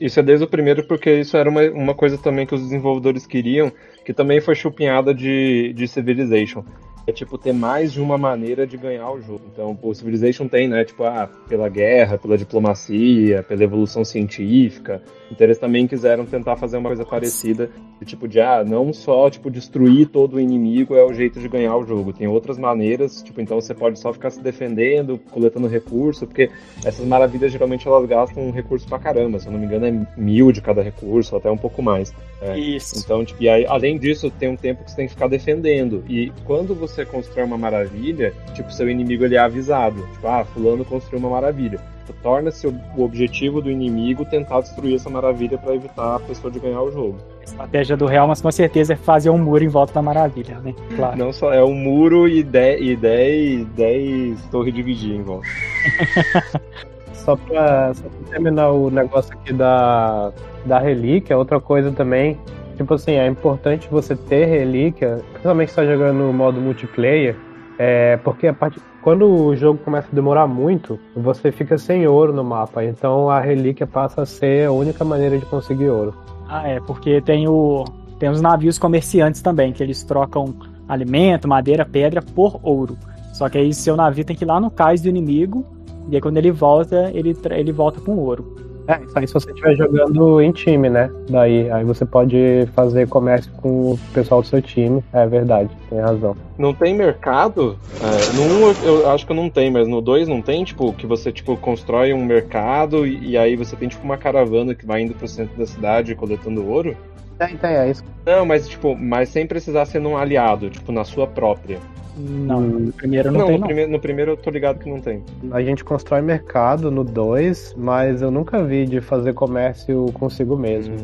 Isso 0.00 0.20
é 0.20 0.22
desde 0.22 0.44
o 0.44 0.48
primeiro 0.48 0.86
porque 0.86 1.10
isso 1.18 1.36
era 1.36 1.50
uma, 1.50 1.62
uma 1.62 1.94
coisa 1.94 2.16
também 2.16 2.46
que 2.46 2.54
os 2.54 2.62
desenvolvedores 2.62 3.26
queriam, 3.26 3.72
que 4.04 4.12
também 4.12 4.40
foi 4.40 4.54
chupinhada 4.54 5.12
de, 5.12 5.72
de 5.72 5.88
Civilization. 5.88 6.62
É 7.06 7.12
tipo 7.12 7.36
ter 7.36 7.52
mais 7.52 7.92
de 7.92 8.00
uma 8.00 8.16
maneira 8.16 8.66
de 8.66 8.76
ganhar 8.76 9.10
o 9.10 9.20
jogo. 9.20 9.42
Então, 9.52 9.76
o 9.82 9.94
Civilization 9.94 10.46
tem, 10.46 10.68
né, 10.68 10.84
tipo, 10.84 11.02
ah, 11.04 11.28
pela 11.48 11.68
guerra, 11.68 12.16
pela 12.16 12.38
diplomacia, 12.38 13.42
pela 13.42 13.64
evolução 13.64 14.04
científica. 14.04 15.02
Então 15.30 15.46
eles 15.46 15.58
também 15.58 15.86
quiseram 15.86 16.26
tentar 16.26 16.56
fazer 16.56 16.76
uma 16.76 16.88
coisa 16.88 17.04
parecida, 17.04 17.70
tipo 18.04 18.28
de 18.28 18.40
ah, 18.40 18.62
não 18.64 18.92
só 18.92 19.30
tipo 19.30 19.50
destruir 19.50 20.08
todo 20.08 20.34
o 20.34 20.40
inimigo 20.40 20.94
é 20.94 21.02
o 21.02 21.12
jeito 21.12 21.40
de 21.40 21.48
ganhar 21.48 21.76
o 21.76 21.86
jogo. 21.86 22.12
Tem 22.12 22.26
outras 22.26 22.58
maneiras, 22.58 23.22
tipo, 23.22 23.40
então 23.40 23.60
você 23.60 23.74
pode 23.74 23.98
só 23.98 24.12
ficar 24.12 24.30
se 24.30 24.40
defendendo, 24.40 25.18
coletando 25.30 25.66
recurso, 25.66 26.26
porque 26.26 26.50
essas 26.84 27.06
maravilhas 27.06 27.50
geralmente 27.50 27.88
elas 27.88 28.06
gastam 28.06 28.46
um 28.46 28.50
recurso 28.50 28.86
pra 28.86 28.98
caramba, 28.98 29.38
se 29.38 29.46
eu 29.46 29.52
não 29.52 29.58
me 29.58 29.66
engano 29.66 29.86
é 29.86 30.20
mil 30.20 30.52
de 30.52 30.60
cada 30.60 30.82
recurso, 30.82 31.36
até 31.36 31.50
um 31.50 31.56
pouco 31.56 31.82
mais. 31.82 32.12
É. 32.42 32.58
Isso. 32.58 32.98
Então, 32.98 33.24
tipo, 33.24 33.42
e 33.42 33.48
aí, 33.48 33.66
além 33.66 33.98
disso, 33.98 34.30
tem 34.30 34.48
um 34.48 34.56
tempo 34.56 34.84
que 34.84 34.90
você 34.90 34.96
tem 34.96 35.06
que 35.06 35.14
ficar 35.14 35.28
defendendo. 35.28 36.04
E 36.08 36.30
quando 36.44 36.74
você 36.74 37.04
constrói 37.04 37.44
uma 37.44 37.56
maravilha, 37.56 38.34
tipo, 38.54 38.72
seu 38.72 38.88
inimigo 38.88 39.24
ele 39.24 39.36
é 39.36 39.38
avisado. 39.38 40.06
Tipo, 40.12 40.28
ah, 40.28 40.44
fulano 40.44 40.84
construiu 40.84 41.20
uma 41.20 41.30
maravilha. 41.30 41.80
Torna-se 42.12 42.66
o 42.66 43.02
objetivo 43.02 43.60
do 43.60 43.70
inimigo 43.70 44.24
tentar 44.24 44.60
destruir 44.60 44.96
essa 44.96 45.08
maravilha 45.10 45.58
pra 45.58 45.74
evitar 45.74 46.16
a 46.16 46.20
pessoa 46.20 46.50
de 46.50 46.58
ganhar 46.58 46.82
o 46.82 46.90
jogo. 46.90 47.18
A 47.40 47.44
estratégia 47.44 47.96
do 47.96 48.06
Real, 48.06 48.26
mas 48.28 48.40
com 48.40 48.50
certeza 48.50 48.92
é 48.94 48.96
fazer 48.96 49.30
um 49.30 49.38
muro 49.38 49.64
em 49.64 49.68
volta 49.68 49.92
da 49.94 50.02
maravilha, 50.02 50.58
né? 50.60 50.74
Claro. 50.96 51.16
Não 51.16 51.32
só 51.32 51.52
é 51.52 51.62
um 51.62 51.74
muro 51.74 52.28
e 52.28 52.42
10 52.42 52.80
e 52.80 52.96
10, 52.96 53.66
10 53.68 54.46
torres 54.50 54.74
de 54.74 54.82
vigia 54.82 55.16
em 55.16 55.22
volta. 55.22 55.46
Só 57.24 57.36
pra, 57.36 57.94
só 57.94 58.02
pra 58.02 58.30
terminar 58.30 58.70
o 58.70 58.90
negócio 58.90 59.32
aqui 59.32 59.50
da, 59.50 60.30
da 60.66 60.78
relíquia, 60.78 61.38
outra 61.38 61.58
coisa 61.58 61.90
também, 61.90 62.38
tipo 62.76 62.92
assim, 62.92 63.12
é 63.12 63.26
importante 63.26 63.88
você 63.90 64.14
ter 64.14 64.44
relíquia, 64.44 65.22
principalmente 65.30 65.70
se 65.70 65.76
tá 65.76 65.86
jogando 65.86 66.18
no 66.18 66.32
modo 66.34 66.60
multiplayer, 66.60 67.34
é, 67.78 68.16
porque 68.18 68.46
a 68.46 68.54
parte, 68.54 68.80
quando 69.02 69.26
o 69.26 69.56
jogo 69.56 69.78
começa 69.80 70.08
a 70.10 70.14
demorar 70.14 70.46
muito, 70.46 70.98
você 71.16 71.50
fica 71.50 71.76
sem 71.76 72.06
ouro 72.06 72.32
no 72.32 72.44
mapa, 72.44 72.84
então 72.84 73.28
a 73.28 73.40
relíquia 73.40 73.86
passa 73.86 74.22
a 74.22 74.26
ser 74.26 74.68
a 74.68 74.72
única 74.72 75.04
maneira 75.04 75.38
de 75.38 75.46
conseguir 75.46 75.88
ouro. 75.88 76.14
Ah, 76.48 76.68
é, 76.68 76.80
porque 76.80 77.20
tem 77.20 77.48
o. 77.48 77.84
Tem 78.18 78.28
os 78.28 78.40
navios 78.40 78.78
comerciantes 78.78 79.42
também, 79.42 79.72
que 79.72 79.82
eles 79.82 80.04
trocam 80.04 80.54
alimento, 80.88 81.48
madeira, 81.48 81.84
pedra 81.84 82.22
por 82.22 82.60
ouro. 82.62 82.96
Só 83.32 83.48
que 83.48 83.58
aí 83.58 83.74
seu 83.74 83.96
navio 83.96 84.24
tem 84.24 84.36
que 84.36 84.44
ir 84.44 84.46
lá 84.46 84.60
no 84.60 84.70
cais 84.70 85.02
do 85.02 85.08
inimigo, 85.08 85.66
e 86.08 86.14
aí 86.14 86.22
quando 86.22 86.36
ele 86.36 86.52
volta, 86.52 87.10
ele, 87.12 87.36
ele 87.50 87.72
volta 87.72 88.00
com 88.00 88.16
ouro. 88.16 88.54
É, 88.86 89.00
isso 89.02 89.18
aí 89.18 89.26
se 89.26 89.34
você 89.34 89.50
estiver 89.50 89.74
jogando 89.76 90.40
em 90.40 90.52
time, 90.52 90.90
né? 90.90 91.10
Daí, 91.28 91.70
aí 91.70 91.84
você 91.84 92.04
pode 92.04 92.68
fazer 92.74 93.08
comércio 93.08 93.50
com 93.56 93.92
o 93.92 93.98
pessoal 94.12 94.42
do 94.42 94.46
seu 94.46 94.60
time. 94.60 95.02
É 95.12 95.26
verdade, 95.26 95.70
tem 95.88 96.00
razão. 96.00 96.36
Não 96.58 96.74
tem 96.74 96.94
mercado? 96.94 97.78
É, 98.00 98.36
no 98.36 98.42
1 98.42 98.74
eu, 98.84 99.00
eu 99.00 99.10
acho 99.10 99.26
que 99.26 99.32
não 99.32 99.48
tem, 99.48 99.70
mas 99.70 99.88
no 99.88 100.00
2 100.00 100.28
não 100.28 100.42
tem, 100.42 100.64
tipo, 100.64 100.92
que 100.92 101.06
você 101.06 101.32
tipo 101.32 101.56
constrói 101.56 102.12
um 102.12 102.24
mercado 102.24 103.06
e, 103.06 103.30
e 103.30 103.38
aí 103.38 103.56
você 103.56 103.74
tem 103.74 103.88
tipo 103.88 104.04
uma 104.04 104.18
caravana 104.18 104.74
que 104.74 104.86
vai 104.86 105.00
indo 105.02 105.14
pro 105.14 105.26
centro 105.26 105.56
da 105.56 105.66
cidade 105.66 106.14
coletando 106.14 106.66
ouro? 106.66 106.96
Tem, 107.38 107.56
tem, 107.56 107.70
é 107.70 107.90
isso. 107.90 108.04
Não, 108.24 108.46
mas 108.46 108.68
tipo, 108.68 108.94
mas 108.96 109.28
sem 109.28 109.46
precisar 109.46 109.84
ser 109.86 110.00
num 110.00 110.16
aliado, 110.16 110.70
tipo, 110.70 110.92
na 110.92 111.04
sua 111.04 111.26
própria. 111.26 111.78
Não, 112.16 112.60
no 112.60 112.92
primeiro 112.92 113.32
não, 113.32 113.40
Não, 113.40 113.46
tem, 113.46 113.54
no, 113.54 113.60
não. 113.60 113.66
primeiro, 113.66 113.90
no 113.90 114.00
primeiro 114.00 114.30
eu 114.32 114.36
tô 114.36 114.50
ligado 114.50 114.78
que 114.78 114.88
não 114.88 115.00
tem. 115.00 115.22
A 115.50 115.60
gente 115.62 115.82
constrói 115.82 116.22
mercado 116.22 116.90
no 116.90 117.02
2, 117.02 117.74
mas 117.76 118.22
eu 118.22 118.30
nunca 118.30 118.62
vi 118.62 118.86
de 118.86 119.00
fazer 119.00 119.34
comércio 119.34 120.06
consigo 120.14 120.56
mesmo. 120.56 120.94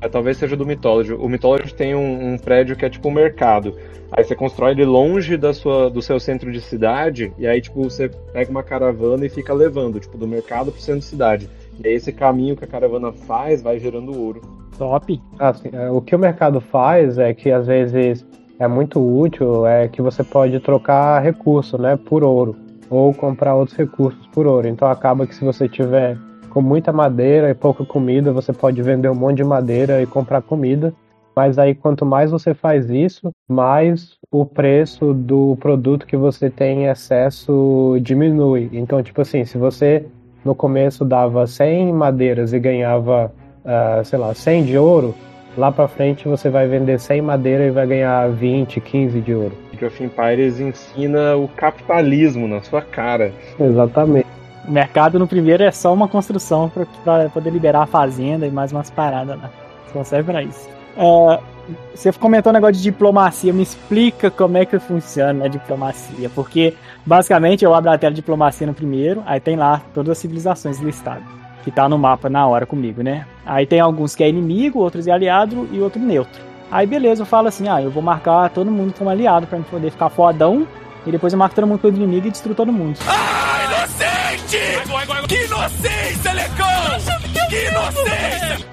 É, 0.00 0.08
talvez 0.08 0.36
seja 0.36 0.56
do 0.56 0.64
Mythology. 0.64 1.12
O 1.12 1.28
Mythology 1.28 1.74
tem 1.74 1.94
um, 1.94 2.32
um 2.32 2.38
prédio 2.38 2.76
que 2.76 2.84
é 2.84 2.88
tipo 2.88 3.08
um 3.08 3.12
mercado. 3.12 3.76
Aí 4.12 4.24
você 4.24 4.34
constrói 4.34 4.72
ele 4.72 4.84
longe 4.84 5.36
da 5.36 5.52
sua, 5.52 5.90
do 5.90 6.02
seu 6.02 6.18
centro 6.18 6.50
de 6.50 6.60
cidade, 6.60 7.32
e 7.38 7.46
aí, 7.46 7.60
tipo, 7.60 7.82
você 7.84 8.08
pega 8.32 8.50
uma 8.50 8.62
caravana 8.62 9.24
e 9.24 9.28
fica 9.28 9.54
levando, 9.54 10.00
tipo, 10.00 10.18
do 10.18 10.26
mercado 10.26 10.72
pro 10.72 10.80
centro 10.80 11.00
de 11.00 11.06
cidade. 11.06 11.48
E 11.82 11.88
aí 11.88 11.94
esse 11.94 12.12
caminho 12.12 12.56
que 12.56 12.64
a 12.64 12.68
caravana 12.68 13.10
faz 13.12 13.62
vai 13.62 13.78
gerando 13.78 14.18
ouro. 14.18 14.40
Top. 14.76 15.20
Assim, 15.38 15.70
é, 15.72 15.90
o 15.90 16.00
que 16.00 16.14
o 16.14 16.18
mercado 16.18 16.60
faz 16.60 17.18
é 17.18 17.32
que 17.32 17.50
às 17.50 17.66
vezes 17.66 18.26
é 18.58 18.68
muito 18.68 19.00
útil, 19.00 19.66
é 19.66 19.88
que 19.88 20.02
você 20.02 20.22
pode 20.22 20.60
trocar 20.60 21.22
recurso, 21.22 21.80
né, 21.80 21.96
por 21.96 22.22
ouro, 22.22 22.54
ou 22.90 23.14
comprar 23.14 23.54
outros 23.54 23.76
recursos 23.76 24.26
por 24.28 24.46
ouro. 24.46 24.68
Então 24.68 24.88
acaba 24.88 25.26
que 25.26 25.34
se 25.34 25.42
você 25.44 25.68
tiver 25.68 26.18
com 26.50 26.60
muita 26.60 26.92
madeira 26.92 27.48
e 27.48 27.54
pouca 27.54 27.84
comida, 27.84 28.32
você 28.32 28.52
pode 28.52 28.82
vender 28.82 29.08
um 29.08 29.14
monte 29.14 29.38
de 29.38 29.44
madeira 29.44 30.02
e 30.02 30.06
comprar 30.06 30.42
comida. 30.42 30.92
Mas 31.34 31.58
aí 31.58 31.74
quanto 31.74 32.04
mais 32.04 32.30
você 32.30 32.52
faz 32.52 32.90
isso, 32.90 33.30
mais 33.48 34.18
o 34.30 34.44
preço 34.44 35.14
do 35.14 35.56
produto 35.60 36.06
que 36.06 36.16
você 36.16 36.50
tem 36.50 36.82
em 36.82 36.86
excesso 36.86 37.98
diminui. 38.02 38.68
Então, 38.72 39.02
tipo 39.02 39.22
assim, 39.22 39.44
se 39.44 39.56
você 39.56 40.04
no 40.44 40.54
começo 40.54 41.04
dava 41.04 41.46
100 41.46 41.92
madeiras 41.92 42.52
e 42.52 42.58
ganhava, 42.58 43.32
ah, 43.64 44.02
sei 44.04 44.18
lá, 44.18 44.34
100 44.34 44.64
de 44.64 44.78
ouro, 44.78 45.14
lá 45.56 45.70
pra 45.70 45.88
frente 45.88 46.28
você 46.28 46.48
vai 46.48 46.66
vender 46.66 46.98
100 46.98 47.22
madeira 47.22 47.64
e 47.64 47.70
vai 47.70 47.86
ganhar 47.86 48.28
20, 48.30 48.80
15 48.80 49.20
de 49.20 49.34
ouro. 49.34 49.52
Age 49.74 49.84
of 49.84 50.04
Empires 50.04 50.60
ensina 50.60 51.36
o 51.36 51.48
capitalismo 51.48 52.46
na 52.46 52.62
sua 52.62 52.82
cara. 52.82 53.32
Exatamente. 53.58 54.26
O 54.66 54.70
mercado 54.70 55.18
no 55.18 55.26
primeiro 55.26 55.62
é 55.62 55.70
só 55.70 55.92
uma 55.92 56.06
construção 56.06 56.68
pra, 56.68 56.86
pra 57.02 57.28
poder 57.30 57.50
liberar 57.50 57.82
a 57.82 57.86
fazenda 57.86 58.46
e 58.46 58.50
mais 58.50 58.72
umas 58.72 58.90
paradas 58.90 59.36
lá. 59.38 59.50
Só 59.92 60.04
serve 60.04 60.32
pra 60.32 60.42
isso. 60.42 60.68
É, 60.96 61.40
você 61.94 62.12
comentou 62.12 62.50
um 62.50 62.54
negócio 62.54 62.74
de 62.74 62.82
diplomacia, 62.82 63.52
me 63.52 63.62
explica 63.62 64.30
como 64.30 64.58
é 64.58 64.64
que 64.64 64.78
funciona 64.78 65.44
a 65.44 65.48
diplomacia, 65.48 66.30
porque 66.34 66.74
basicamente 67.04 67.64
eu 67.64 67.74
abro 67.74 67.90
a 67.90 67.98
tela 67.98 68.12
de 68.12 68.16
diplomacia 68.16 68.66
no 68.66 68.74
primeiro, 68.74 69.22
aí 69.26 69.40
tem 69.40 69.56
lá 69.56 69.82
todas 69.94 70.10
as 70.12 70.18
civilizações 70.18 70.78
listadas, 70.78 71.24
que 71.64 71.70
tá 71.70 71.88
no 71.88 71.98
mapa 71.98 72.28
na 72.28 72.46
hora 72.46 72.66
comigo, 72.66 73.02
né? 73.02 73.26
Aí 73.44 73.66
tem 73.66 73.80
alguns 73.80 74.14
que 74.14 74.22
é 74.22 74.28
inimigo, 74.28 74.78
outros 74.78 75.06
é 75.06 75.10
aliado 75.12 75.68
e 75.72 75.80
outro 75.80 76.00
neutro. 76.00 76.40
Aí 76.70 76.86
beleza, 76.86 77.22
eu 77.22 77.26
falo 77.26 77.48
assim, 77.48 77.68
ah, 77.68 77.82
eu 77.82 77.90
vou 77.90 78.02
marcar 78.02 78.48
todo 78.50 78.70
mundo 78.70 78.94
como 78.96 79.10
aliado 79.10 79.46
pra 79.46 79.58
gente 79.58 79.68
poder 79.68 79.90
ficar 79.90 80.08
fodão, 80.08 80.66
e 81.06 81.10
depois 81.10 81.32
eu 81.32 81.38
marco 81.38 81.54
todo 81.54 81.66
mundo 81.66 81.80
como 81.80 81.96
inimigo 81.96 82.26
e 82.26 82.30
destruo 82.30 82.54
todo 82.54 82.72
mundo. 82.72 82.98
Ah, 83.08 83.64
inocente! 83.64 84.58
Que 85.26 85.44
inocência, 85.46 86.32
Lecão! 86.32 86.66
Que 87.48 87.68
inocência! 87.68 88.66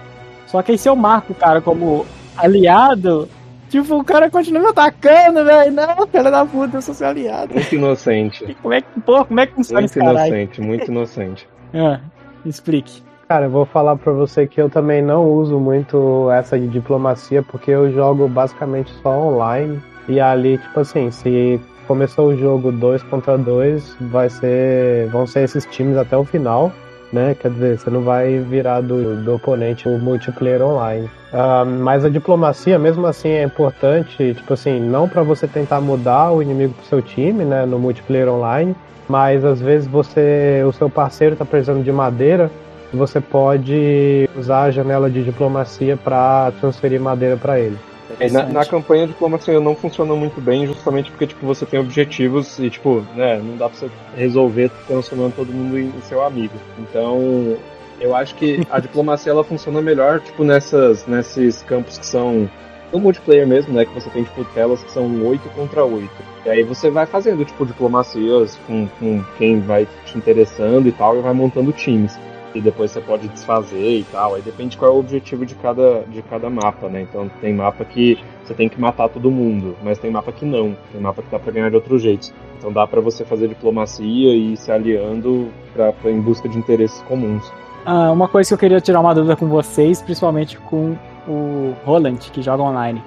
Só 0.46 0.62
que 0.62 0.72
aí 0.72 0.78
se 0.78 0.88
eu 0.88 0.96
marco 0.96 1.34
o 1.34 1.36
cara 1.36 1.62
como 1.62 2.06
aliado, 2.36 3.28
tipo, 3.70 3.96
o 3.98 4.04
cara 4.04 4.30
continua 4.30 4.62
me 4.62 4.68
atacando, 4.70 5.44
velho. 5.46 5.72
Não, 5.72 6.08
filha 6.08 6.32
da 6.32 6.46
puta, 6.46 6.78
eu 6.78 6.82
sou 6.82 6.94
seu 6.94 7.08
aliado. 7.08 7.54
Muito 7.54 7.76
inocente. 7.76 8.56
Como 8.62 8.74
é 8.74 8.82
que, 8.82 9.00
porra, 9.02 9.26
como 9.26 9.40
é 9.40 9.46
que 9.48 9.54
funciona 9.54 9.82
Muito 9.82 9.92
esse 9.92 10.00
caralho? 10.00 10.18
inocente, 10.28 10.62
muito 10.62 10.92
inocente. 10.92 11.48
Ah, 11.74 12.00
explique. 12.46 13.04
Cara, 13.28 13.48
eu 13.48 13.50
vou 13.50 13.66
falar 13.66 13.98
pra 13.98 14.14
você 14.14 14.48
que 14.48 14.60
eu 14.62 14.70
também 14.70 15.02
não 15.02 15.30
uso 15.30 15.60
muito 15.60 16.32
essa 16.32 16.58
de 16.58 16.66
diplomacia, 16.66 17.44
porque 17.44 17.70
eu 17.72 17.92
jogo 17.92 18.26
basicamente 18.30 18.90
só 19.04 19.10
online. 19.10 19.82
E 20.08 20.18
ali, 20.22 20.58
tipo 20.58 20.80
assim, 20.80 21.12
se 21.12 21.60
começou 21.86 22.28
o 22.30 22.38
jogo 22.38 22.72
2 22.72 23.04
contra 23.04 23.38
2, 23.38 23.98
vai 24.00 24.30
ser. 24.30 25.10
vão 25.10 25.28
ser 25.28 25.42
esses 25.44 25.66
times 25.66 25.98
até 25.98 26.16
o 26.16 26.24
final. 26.24 26.72
Né? 27.12 27.36
Quer 27.36 27.52
dizer, 27.52 27.78
você 27.78 27.90
não 27.90 28.02
vai 28.02 28.40
virar 28.40 28.80
do, 28.80 29.22
do 29.22 29.36
oponente 29.36 29.90
o 29.90 30.00
multiplayer 30.00 30.62
online. 30.62 31.10
Ah, 31.32 31.66
mas 31.66 32.06
a 32.06 32.10
diplomacia, 32.10 32.80
mesmo 32.80 33.06
assim, 33.06 33.30
é 33.30 33.44
importante, 33.44 34.34
tipo 34.34 34.54
assim, 34.54 34.80
não 34.80 35.10
para 35.10 35.24
você 35.24 35.48
tentar 35.48 35.82
mudar 35.82 36.32
o 36.32 36.42
inimigo 36.42 36.74
pro 36.74 36.86
seu 36.86 37.02
time, 37.02 37.44
né, 37.44 37.66
no 37.66 37.78
multiplayer 37.78 38.30
online, 38.30 38.76
mas 39.08 39.44
às 39.44 39.62
vezes 39.62 39.88
você, 39.88 40.64
o 40.68 40.72
seu 40.72 40.90
parceiro 40.90 41.36
tá 41.36 41.46
precisando 41.46 41.84
de 41.84 41.92
madeira, 41.92 42.50
você 42.94 43.20
pode 43.20 44.30
usar 44.38 44.64
a 44.64 44.72
janela 44.72 45.10
de 45.10 45.24
diplomacia 45.24 45.98
para 45.98 46.52
transferir 46.60 47.02
madeira 47.02 47.36
para 47.36 47.60
ele. 47.60 47.78
É, 48.20 48.30
na, 48.30 48.44
na 48.46 48.66
campanha 48.66 49.04
a 49.04 49.08
diplomacia 49.08 49.60
não 49.60 49.76
funciona 49.76 50.16
muito 50.16 50.40
bem, 50.40 50.66
justamente 50.66 51.12
porque 51.12 51.28
tipo, 51.28 51.46
você 51.46 51.66
tem 51.66 51.80
objetivos 51.80 52.58
e 52.58 52.70
tipo, 52.70 53.04
né, 53.14 53.40
não 53.44 53.58
dá 53.58 53.68
pra 53.68 53.78
você 53.78 53.90
resolver 54.16 54.72
transformando 54.88 55.36
todo 55.36 55.52
mundo 55.52 55.78
em, 55.78 55.88
em 55.88 56.02
seu 56.08 56.26
amigo. 56.26 56.54
Então, 56.80 57.58
eu 58.00 58.16
acho 58.16 58.36
que 58.36 58.62
a 58.70 58.80
diplomacia 58.82 59.32
ela 59.32 59.44
funciona 59.44 59.82
melhor, 59.82 60.20
tipo, 60.22 60.44
nessas, 60.44 61.06
nesses 61.08 61.62
campos 61.64 61.98
que 61.98 62.06
são 62.06 62.50
no 62.92 63.00
multiplayer 63.00 63.48
mesmo, 63.48 63.74
né? 63.74 63.86
Que 63.86 63.94
você 63.94 64.10
tem, 64.10 64.24
tipo, 64.24 64.44
telas 64.46 64.84
que 64.84 64.92
são 64.92 65.26
8 65.26 65.50
contra 65.50 65.84
8. 65.84 66.10
E 66.46 66.50
aí 66.50 66.64
você 66.64 66.90
vai 66.90 67.06
fazendo, 67.06 67.44
tipo, 67.44 67.66
diplomacias 67.66 68.58
com, 68.68 68.88
com 69.00 69.24
quem 69.38 69.60
vai 69.60 69.88
te 70.06 70.18
interessando 70.18 70.88
e 70.88 70.92
tal, 70.92 71.18
e 71.18 71.22
vai 71.22 71.34
montando 71.34 71.72
times. 71.72 72.18
E 72.56 72.62
depois 72.62 72.92
você 72.92 73.02
pode 73.02 73.28
desfazer 73.28 74.00
e 74.00 74.04
tal. 74.06 74.36
Aí 74.36 74.42
depende 74.42 74.78
qual 74.78 74.92
é 74.92 74.94
o 74.94 75.00
objetivo 75.00 75.46
de 75.46 75.54
cada, 75.56 76.04
de 76.08 76.22
cada 76.24 76.50
mapa, 76.50 76.88
né? 76.88 77.02
Então 77.02 77.30
tem 77.42 77.54
mapa 77.54 77.84
que 77.84 78.18
você 78.44 78.54
tem 78.54 78.70
que 78.70 78.80
matar 78.80 79.10
todo 79.10 79.30
mundo, 79.30 79.76
mas 79.84 80.00
tem 80.00 80.10
mapa 80.10 80.32
que 80.32 80.46
não. 80.46 80.76
Tem 80.92 81.02
mapa 81.02 81.22
que 81.22 81.30
dá 81.30 81.38
pra 81.38 81.52
ganhar 81.52 81.70
de 81.70 81.76
outros 81.76 82.02
jeitos. 82.02 82.34
Então 82.58 82.72
dá 82.72 82.88
pra 82.88 83.02
você 83.02 83.26
fazer 83.26 83.50
diplomacia 83.50 84.32
e 84.34 84.54
ir 84.54 84.58
se 84.58 84.72
aliando 84.72 85.50
pra, 85.74 85.92
pra, 85.92 86.10
em 86.10 86.22
busca 86.22 86.48
de 86.48 86.58
interesses 86.58 87.02
comuns. 87.04 87.52
Ah, 87.86 88.12
uma 88.12 88.28
coisa 88.28 88.50
que 88.50 88.54
eu 88.54 88.58
queria 88.58 88.82
tirar 88.82 89.00
uma 89.00 89.14
dúvida 89.16 89.36
com 89.36 89.48
vocês, 89.48 90.02
principalmente 90.02 90.58
com 90.58 90.96
o 91.28 91.74
Roland, 91.86 92.18
que 92.32 92.42
joga 92.42 92.64
online. 92.64 93.02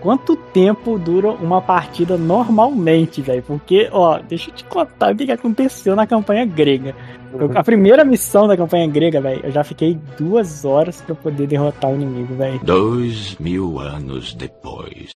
Quanto 0.00 0.34
tempo 0.34 0.98
dura 0.98 1.30
uma 1.30 1.60
partida 1.60 2.16
normalmente, 2.16 3.20
velho? 3.20 3.42
Porque, 3.42 3.88
ó, 3.92 4.18
deixa 4.18 4.50
eu 4.50 4.54
te 4.54 4.64
contar 4.64 5.12
o 5.12 5.16
que 5.16 5.26
que 5.26 5.32
aconteceu 5.32 5.94
na 5.94 6.06
campanha 6.06 6.44
grega. 6.46 6.94
Eu- 7.38 7.50
a 7.54 7.62
primeira 7.62 8.02
missão 8.04 8.48
da 8.48 8.56
campanha 8.56 8.86
grega, 8.86 9.20
velho, 9.20 9.40
eu 9.44 9.50
já 9.50 9.62
fiquei 9.62 9.98
duas 10.18 10.64
horas 10.64 11.02
pra 11.02 11.14
poder 11.14 11.46
derrotar 11.46 11.90
o 11.90 11.94
inimigo, 11.94 12.34
velho. 12.34 12.58
Dois 12.62 13.36
mil 13.38 13.78
anos 13.78 14.32
depois. 14.34 15.10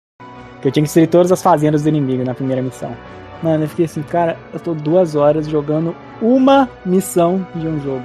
Que 0.61 0.67
eu 0.67 0.71
tinha 0.71 0.81
que 0.83 0.87
destruir 0.87 1.07
todas 1.07 1.31
as 1.31 1.41
fazendas 1.43 1.83
do 1.83 1.89
inimigo 1.89 2.23
na 2.23 2.33
primeira 2.33 2.61
missão. 2.61 2.91
Mano, 3.43 3.63
eu 3.63 3.67
fiquei 3.69 3.85
assim, 3.85 4.01
cara, 4.03 4.37
eu 4.53 4.59
tô 4.59 4.73
duas 4.73 5.15
horas 5.15 5.47
jogando 5.47 5.95
uma 6.21 6.67
missão 6.85 7.45
de 7.55 7.67
um 7.67 7.79
jogo. 7.81 8.03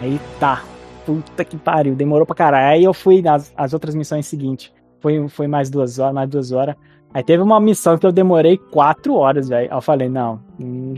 Aí 0.00 0.20
tá. 0.38 0.62
Puta 1.04 1.44
que 1.44 1.56
pariu, 1.56 1.94
demorou 1.94 2.26
pra 2.26 2.34
caralho. 2.34 2.66
Aí 2.66 2.84
eu 2.84 2.92
fui 2.92 3.22
nas 3.22 3.52
as 3.56 3.72
outras 3.72 3.94
missões 3.94 4.26
seguintes. 4.26 4.72
Foi, 5.00 5.28
foi 5.28 5.46
mais 5.46 5.70
duas 5.70 5.98
horas, 5.98 6.14
mais 6.14 6.28
duas 6.28 6.52
horas. 6.52 6.76
Aí 7.14 7.22
teve 7.22 7.42
uma 7.42 7.58
missão 7.58 7.96
que 7.96 8.06
eu 8.06 8.12
demorei 8.12 8.58
quatro 8.58 9.14
horas, 9.14 9.48
velho. 9.48 9.70
Aí 9.70 9.76
eu 9.76 9.80
falei, 9.80 10.08
não, 10.08 10.38
não 10.58 10.94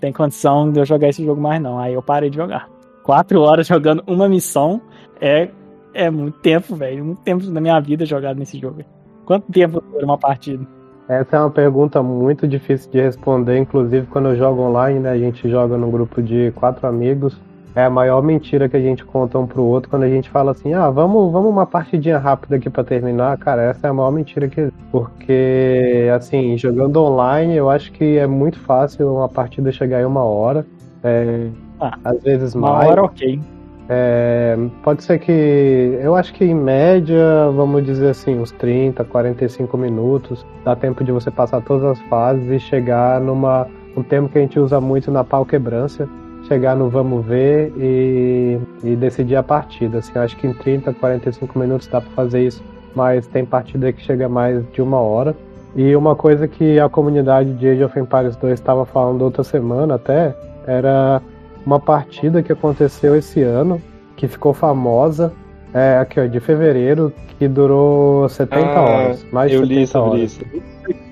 tem 0.00 0.12
condição 0.12 0.72
de 0.72 0.80
eu 0.80 0.84
jogar 0.86 1.08
esse 1.08 1.24
jogo 1.24 1.40
mais 1.40 1.60
não. 1.60 1.78
Aí 1.78 1.92
eu 1.92 2.02
parei 2.02 2.30
de 2.30 2.36
jogar. 2.36 2.68
Quatro 3.02 3.40
horas 3.42 3.66
jogando 3.66 4.02
uma 4.06 4.28
missão 4.28 4.80
é, 5.20 5.50
é 5.92 6.10
muito 6.10 6.38
tempo, 6.38 6.74
velho. 6.74 7.04
Muito 7.04 7.20
tempo 7.20 7.44
da 7.44 7.60
minha 7.60 7.78
vida 7.80 8.06
jogado 8.06 8.38
nesse 8.38 8.58
jogo. 8.58 8.82
Quanto 9.26 9.52
tempo 9.52 9.82
dura 9.82 10.04
uma 10.04 10.18
partida? 10.18 10.66
Essa 11.08 11.36
é 11.36 11.40
uma 11.40 11.50
pergunta 11.50 12.02
muito 12.02 12.48
difícil 12.48 12.90
de 12.90 13.00
responder, 13.00 13.58
inclusive 13.58 14.06
quando 14.06 14.30
eu 14.30 14.36
jogo 14.36 14.62
online, 14.62 15.00
né? 15.00 15.10
A 15.10 15.18
gente 15.18 15.48
joga 15.48 15.76
num 15.76 15.90
grupo 15.90 16.22
de 16.22 16.52
quatro 16.52 16.86
amigos. 16.86 17.38
É 17.74 17.84
a 17.84 17.90
maior 17.90 18.22
mentira 18.22 18.68
que 18.68 18.76
a 18.76 18.80
gente 18.80 19.02
conta 19.04 19.38
um 19.38 19.46
pro 19.46 19.62
outro 19.62 19.88
quando 19.88 20.02
a 20.02 20.08
gente 20.08 20.28
fala 20.28 20.50
assim, 20.50 20.74
ah, 20.74 20.90
vamos, 20.90 21.32
vamos 21.32 21.50
uma 21.50 21.64
partidinha 21.64 22.18
rápida 22.18 22.56
aqui 22.56 22.68
pra 22.68 22.84
terminar. 22.84 23.36
Cara, 23.38 23.62
essa 23.62 23.86
é 23.86 23.90
a 23.90 23.94
maior 23.94 24.10
mentira 24.10 24.46
que. 24.46 24.70
Porque, 24.90 26.08
assim, 26.14 26.56
jogando 26.58 27.02
online, 27.02 27.56
eu 27.56 27.70
acho 27.70 27.90
que 27.92 28.18
é 28.18 28.26
muito 28.26 28.58
fácil 28.60 29.14
uma 29.14 29.28
partida 29.28 29.72
chegar 29.72 30.02
em 30.02 30.04
uma 30.04 30.22
hora. 30.22 30.66
É, 31.02 31.48
Ah, 31.80 31.98
às 32.04 32.22
vezes 32.22 32.54
Uma 32.54 32.74
mais. 32.74 32.90
hora, 32.90 33.02
ok. 33.04 33.40
É, 33.88 34.56
pode 34.82 35.02
ser 35.02 35.18
que. 35.18 35.98
Eu 36.00 36.14
acho 36.14 36.32
que 36.34 36.44
em 36.44 36.54
média, 36.54 37.50
vamos 37.54 37.84
dizer 37.84 38.10
assim, 38.10 38.38
uns 38.38 38.52
30, 38.52 39.02
45 39.04 39.76
minutos. 39.76 40.46
Dá 40.64 40.76
tempo 40.76 41.02
de 41.02 41.10
você 41.10 41.30
passar 41.30 41.60
todas 41.62 41.84
as 41.84 42.00
fases 42.08 42.48
e 42.50 42.60
chegar 42.60 43.20
numa. 43.20 43.66
Um 43.96 44.02
termo 44.02 44.28
que 44.28 44.38
a 44.38 44.40
gente 44.40 44.58
usa 44.58 44.80
muito 44.80 45.10
na 45.10 45.24
pau 45.24 45.44
quebrância. 45.44 46.08
Chegar 46.52 46.76
no 46.76 46.90
vamos 46.90 47.24
ver 47.24 47.72
e, 47.78 48.58
e 48.84 48.94
decidir 48.94 49.36
a 49.36 49.42
partida. 49.42 49.98
Assim, 49.98 50.18
acho 50.18 50.36
que 50.36 50.46
em 50.46 50.52
30, 50.52 50.92
45 50.92 51.58
minutos 51.58 51.86
dá 51.86 51.98
para 51.98 52.10
fazer 52.10 52.44
isso. 52.46 52.62
Mas 52.94 53.26
tem 53.26 53.42
partida 53.42 53.90
que 53.90 54.02
chega 54.02 54.28
mais 54.28 54.62
de 54.70 54.82
uma 54.82 54.98
hora. 55.00 55.34
E 55.74 55.96
uma 55.96 56.14
coisa 56.14 56.46
que 56.46 56.78
a 56.78 56.90
comunidade 56.90 57.54
de 57.54 57.66
Age 57.70 57.84
of 57.84 57.98
Empires 57.98 58.36
2 58.36 58.52
estava 58.52 58.84
falando 58.84 59.22
outra 59.22 59.42
semana 59.42 59.94
até 59.94 60.34
era 60.66 61.22
uma 61.64 61.80
partida 61.80 62.42
que 62.42 62.52
aconteceu 62.52 63.16
esse 63.16 63.40
ano, 63.42 63.80
que 64.14 64.28
ficou 64.28 64.52
famosa, 64.52 65.32
É, 65.74 65.96
aqui, 65.96 66.20
ó, 66.20 66.26
de 66.26 66.38
fevereiro, 66.38 67.10
que 67.38 67.48
durou 67.48 68.28
70 68.28 68.66
Ah, 68.66 68.80
horas. 68.82 69.26
Mais 69.32 69.50
eu 69.50 69.60
70 69.60 69.74
li 69.80 69.86
sobre 69.86 70.10
horas. 70.10 70.20
isso. 70.32 70.44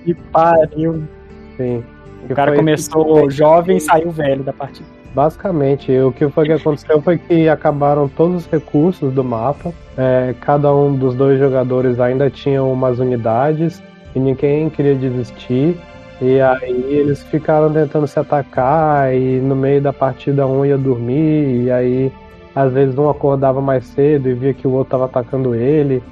Que 0.05 0.13
pariu. 0.31 1.03
Sim. 1.57 1.83
O 2.25 2.27
Que 2.29 2.35
cara 2.35 2.55
começou 2.55 3.31
jovem 3.31 3.79
e 3.79 3.81
saiu 3.81 4.11
velho 4.11 4.43
da 4.43 4.53
partida. 4.53 5.00
Basicamente, 5.15 5.91
o 5.99 6.13
que 6.13 6.29
foi 6.29 6.47
que 6.47 6.53
aconteceu 6.53 7.03
foi 7.03 7.19
que 7.19 7.49
acabaram 7.49 8.09
todos 8.09 8.45
os 8.45 8.51
recursos 8.51 9.13
do 9.13 9.25
mapa. 9.25 9.73
É, 9.97 10.35
cada 10.41 10.73
um 10.73 10.95
dos 10.95 11.15
dois 11.15 11.39
jogadores 11.39 11.99
ainda 11.99 12.31
tinha 12.31 12.63
umas 12.63 13.01
unidades 13.01 13.83
e 14.15 14.21
ninguém 14.21 14.71
queria 14.71 14.95
desistir. 14.95 15.77
E 16.21 16.41
aí 16.41 16.85
eles 16.95 17.23
ficaram 17.25 17.73
tentando 17.73 18.07
se 18.07 18.19
atacar 18.21 19.13
e 19.15 19.41
no 19.41 19.57
meio 19.57 19.81
da 19.81 19.93
partida 19.93 20.47
um 20.47 20.65
ia 20.65 20.77
dormir 20.77 21.65
e 21.65 21.71
aí 21.71 22.13
às 22.55 22.73
vezes 22.73 22.97
um 22.99 23.09
acordava 23.09 23.61
mais 23.61 23.87
cedo 23.87 24.29
e 24.29 24.35
via 24.35 24.53
que 24.53 24.67
o 24.67 24.71
outro 24.73 24.89
estava 24.89 25.07
atacando 25.07 25.55
ele. 25.55 26.03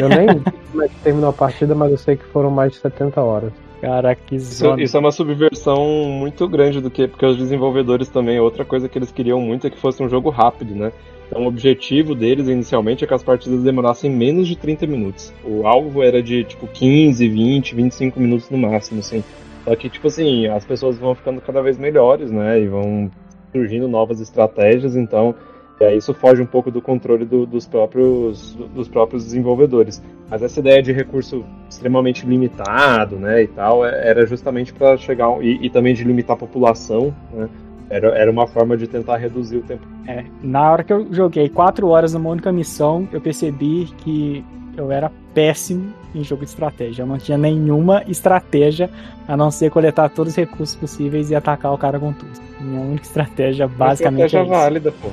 Eu 0.00 0.08
nem 0.08 0.26
vi 0.38 0.52
como 0.72 0.82
é 0.82 0.88
que 0.88 0.94
terminou 0.96 1.30
a 1.30 1.32
partida, 1.32 1.74
mas 1.74 1.92
eu 1.92 1.98
sei 1.98 2.16
que 2.16 2.24
foram 2.24 2.50
mais 2.50 2.72
de 2.72 2.78
70 2.78 3.20
horas. 3.20 3.52
Caraca, 3.80 4.20
que 4.26 4.36
Isso, 4.36 4.78
isso 4.80 4.96
é 4.96 5.00
uma 5.00 5.12
subversão 5.12 5.84
muito 6.08 6.48
grande 6.48 6.80
do 6.80 6.90
que, 6.90 7.06
porque 7.06 7.24
os 7.24 7.36
desenvolvedores 7.36 8.08
também, 8.08 8.40
outra 8.40 8.64
coisa 8.64 8.88
que 8.88 8.98
eles 8.98 9.12
queriam 9.12 9.40
muito 9.40 9.66
é 9.66 9.70
que 9.70 9.78
fosse 9.78 10.02
um 10.02 10.08
jogo 10.08 10.30
rápido, 10.30 10.74
né? 10.74 10.92
Então 11.28 11.44
o 11.44 11.46
objetivo 11.46 12.14
deles 12.14 12.48
inicialmente 12.48 13.04
é 13.04 13.06
que 13.06 13.14
as 13.14 13.22
partidas 13.22 13.62
demorassem 13.62 14.10
menos 14.10 14.48
de 14.48 14.56
30 14.56 14.86
minutos. 14.86 15.32
O 15.44 15.66
alvo 15.66 16.02
era 16.02 16.22
de 16.22 16.42
tipo 16.42 16.66
15, 16.66 17.28
20, 17.28 17.74
25 17.74 18.18
minutos 18.18 18.50
no 18.50 18.58
máximo, 18.58 19.00
assim. 19.00 19.22
Só 19.64 19.76
que, 19.76 19.90
tipo 19.90 20.06
assim, 20.06 20.46
as 20.46 20.64
pessoas 20.64 20.98
vão 20.98 21.14
ficando 21.14 21.40
cada 21.42 21.60
vez 21.60 21.76
melhores, 21.76 22.30
né? 22.30 22.58
E 22.60 22.66
vão 22.66 23.10
surgindo 23.52 23.86
novas 23.86 24.20
estratégias, 24.20 24.96
então 24.96 25.34
e 25.80 25.84
aí 25.84 25.96
isso 25.98 26.12
foge 26.14 26.42
um 26.42 26.46
pouco 26.46 26.70
do 26.70 26.80
controle 26.82 27.24
do- 27.24 27.46
dos, 27.46 27.66
próprios, 27.66 28.54
dos 28.74 28.88
próprios 28.88 29.24
desenvolvedores. 29.24 30.02
Mas 30.28 30.42
essa 30.42 30.58
ideia 30.60 30.82
de 30.82 30.92
recurso 30.92 31.44
extremamente 31.68 32.26
limitado, 32.26 33.16
né, 33.16 33.42
e 33.42 33.46
tal, 33.48 33.84
é- 33.86 34.08
era 34.08 34.26
justamente 34.26 34.72
para 34.72 34.96
chegar 34.96 35.28
e, 35.42 35.58
e 35.66 35.70
também 35.70 35.94
de 35.94 36.04
limitar 36.04 36.34
a 36.34 36.38
população, 36.38 37.14
né? 37.32 37.48
Era, 37.90 38.08
era 38.08 38.30
uma 38.30 38.46
forma 38.46 38.76
de 38.76 38.86
tentar 38.86 39.16
reduzir 39.16 39.56
o 39.56 39.62
tempo. 39.62 39.86
É, 40.06 40.22
na 40.42 40.70
hora 40.70 40.84
que 40.84 40.92
eu 40.92 41.06
joguei 41.10 41.48
4 41.48 41.88
horas 41.88 42.12
numa 42.12 42.28
única 42.28 42.52
missão, 42.52 43.08
eu 43.10 43.18
percebi 43.18 43.86
que 43.98 44.44
eu 44.76 44.92
era 44.92 45.10
péssimo 45.32 45.90
em 46.14 46.22
jogo 46.22 46.44
de 46.44 46.50
estratégia. 46.50 47.02
Eu 47.02 47.06
não 47.06 47.16
tinha 47.16 47.38
nenhuma 47.38 48.02
estratégia 48.06 48.90
a 49.26 49.36
não 49.38 49.50
ser 49.50 49.70
coletar 49.70 50.10
todos 50.10 50.32
os 50.34 50.36
recursos 50.36 50.76
possíveis 50.76 51.30
e 51.30 51.34
atacar 51.34 51.72
o 51.72 51.78
cara 51.78 51.98
com 51.98 52.12
tudo. 52.12 52.30
Minha 52.60 52.82
única 52.82 53.04
estratégia 53.04 53.66
Uma 53.66 53.74
basicamente 53.74 54.26
estratégia 54.26 54.38
é 54.38 54.42
isso. 54.54 54.62
válida, 54.64 54.92
pô. 55.00 55.08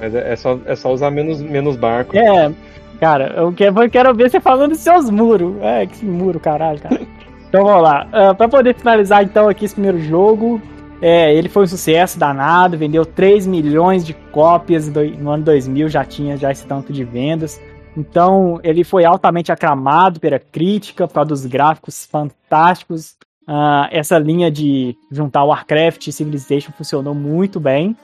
Mas 0.00 0.14
é, 0.14 0.32
é 0.32 0.36
só, 0.36 0.58
é 0.66 0.74
só 0.74 0.92
usar 0.92 1.10
menos, 1.10 1.40
menos 1.40 1.76
barco. 1.76 2.16
É, 2.16 2.52
cara, 3.00 3.34
eu 3.36 3.52
quero, 3.52 3.82
eu 3.82 3.90
quero 3.90 4.14
ver 4.14 4.30
você 4.30 4.40
falando 4.40 4.70
dos 4.70 4.80
seus 4.80 5.10
muros. 5.10 5.54
É, 5.60 5.86
que 5.86 6.04
muro, 6.04 6.40
caralho, 6.40 6.80
cara. 6.80 7.00
Então 7.54 7.66
vamos 7.66 7.84
lá. 7.84 8.08
Ah, 8.10 8.34
pra 8.34 8.48
poder 8.48 8.74
finalizar 8.74 9.22
então 9.22 9.48
aqui 9.48 9.64
esse 9.64 9.74
primeiro 9.74 10.00
jogo, 10.00 10.60
é, 11.00 11.32
ele 11.32 11.48
foi 11.48 11.62
um 11.62 11.66
sucesso 11.68 12.18
danado, 12.18 12.76
vendeu 12.76 13.06
3 13.06 13.46
milhões 13.46 14.04
de 14.04 14.12
cópias 14.12 14.88
no 14.88 15.30
ano 15.30 15.44
2000, 15.44 15.88
já 15.88 16.04
tinha 16.04 16.36
já 16.36 16.50
esse 16.50 16.66
tanto 16.66 16.92
de 16.92 17.04
vendas. 17.04 17.60
Então 17.96 18.58
ele 18.64 18.82
foi 18.82 19.04
altamente 19.04 19.52
aclamado 19.52 20.18
pela 20.18 20.38
crítica, 20.38 21.06
por 21.06 21.14
causa 21.14 21.28
dos 21.28 21.46
gráficos 21.46 22.04
fantásticos. 22.06 23.16
Ah, 23.46 23.88
essa 23.92 24.18
linha 24.18 24.50
de 24.50 24.96
juntar 25.10 25.44
Warcraft 25.44 26.08
e 26.08 26.12
Civilization 26.12 26.72
funcionou 26.72 27.14
muito 27.14 27.60
bem. 27.60 27.96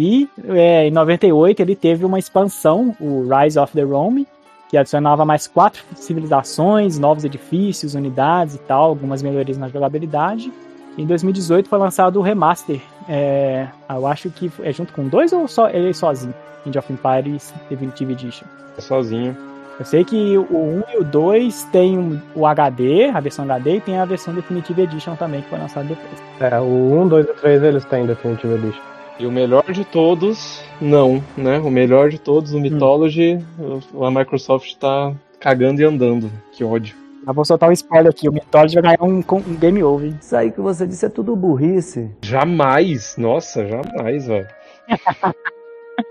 E 0.00 0.28
é, 0.50 0.86
em 0.86 0.92
98 0.92 1.58
ele 1.60 1.74
teve 1.74 2.04
uma 2.04 2.20
expansão, 2.20 2.94
o 3.00 3.26
Rise 3.28 3.58
of 3.58 3.72
the 3.72 3.82
Rome, 3.82 4.28
que 4.70 4.76
adicionava 4.76 5.24
mais 5.24 5.48
quatro 5.48 5.82
civilizações, 5.96 7.00
novos 7.00 7.24
edifícios, 7.24 7.94
unidades 7.96 8.54
e 8.54 8.58
tal, 8.58 8.84
algumas 8.90 9.22
melhorias 9.24 9.58
na 9.58 9.66
jogabilidade. 9.68 10.52
Em 10.96 11.04
2018 11.04 11.68
foi 11.68 11.78
lançado 11.80 12.16
o 12.20 12.22
remaster. 12.22 12.80
é, 13.08 13.66
eu 13.90 14.06
acho 14.06 14.30
que 14.30 14.52
é 14.62 14.70
junto 14.72 14.92
com 14.92 15.08
dois 15.08 15.32
ou 15.32 15.48
só 15.48 15.68
ele 15.68 15.92
sozinho? 15.94 16.34
Age 16.64 16.78
of 16.78 16.92
Empires 16.92 17.52
Definitive 17.68 18.12
Edition. 18.12 18.46
É 18.76 18.80
sozinho. 18.80 19.36
Eu 19.80 19.84
sei 19.84 20.04
que 20.04 20.36
o 20.36 20.56
1 20.56 20.82
e 20.94 20.98
o 20.98 21.04
2 21.04 21.64
tem 21.72 21.98
um- 21.98 22.20
o 22.34 22.46
HD, 22.46 23.06
a 23.06 23.18
versão 23.20 23.44
HD, 23.46 23.76
e 23.76 23.80
tem 23.80 23.98
a 23.98 24.04
versão 24.04 24.34
Definitive 24.34 24.82
Edition 24.82 25.16
também, 25.16 25.40
que 25.40 25.48
foi 25.48 25.58
lançada 25.58 25.86
depois. 25.86 26.22
É, 26.40 26.60
o 26.60 27.00
1, 27.00 27.08
2 27.08 27.26
e 27.28 27.32
3 27.34 27.62
eles 27.62 27.84
têm 27.86 28.04
Definitive 28.06 28.54
Edition. 28.54 28.82
E 29.18 29.26
o 29.26 29.32
melhor 29.32 29.64
de 29.72 29.84
todos, 29.84 30.62
não, 30.80 31.22
né? 31.36 31.58
O 31.58 31.70
melhor 31.70 32.08
de 32.08 32.18
todos, 32.18 32.52
o 32.54 32.60
Mythology, 32.60 33.44
o- 33.92 34.04
a 34.04 34.10
Microsoft 34.10 34.74
tá 34.76 35.12
cagando 35.40 35.80
e 35.80 35.84
andando. 35.84 36.30
Que 36.52 36.62
ódio. 36.62 36.96
Eu 37.26 37.34
vou 37.34 37.44
soltar 37.44 37.68
um 37.68 37.72
spoiler 37.72 38.10
aqui, 38.10 38.28
o 38.28 38.32
Mythology 38.32 38.74
vai 38.76 38.82
ganhar 38.96 39.02
um, 39.02 39.18
um 39.18 39.56
game 39.56 39.82
over. 39.82 40.14
Isso 40.20 40.36
aí 40.36 40.52
que 40.52 40.60
você 40.60 40.86
disse 40.86 41.04
é 41.04 41.08
tudo 41.08 41.34
burrice. 41.34 42.10
Jamais, 42.22 43.16
nossa, 43.18 43.66
jamais, 43.66 44.26
velho. 44.26 44.46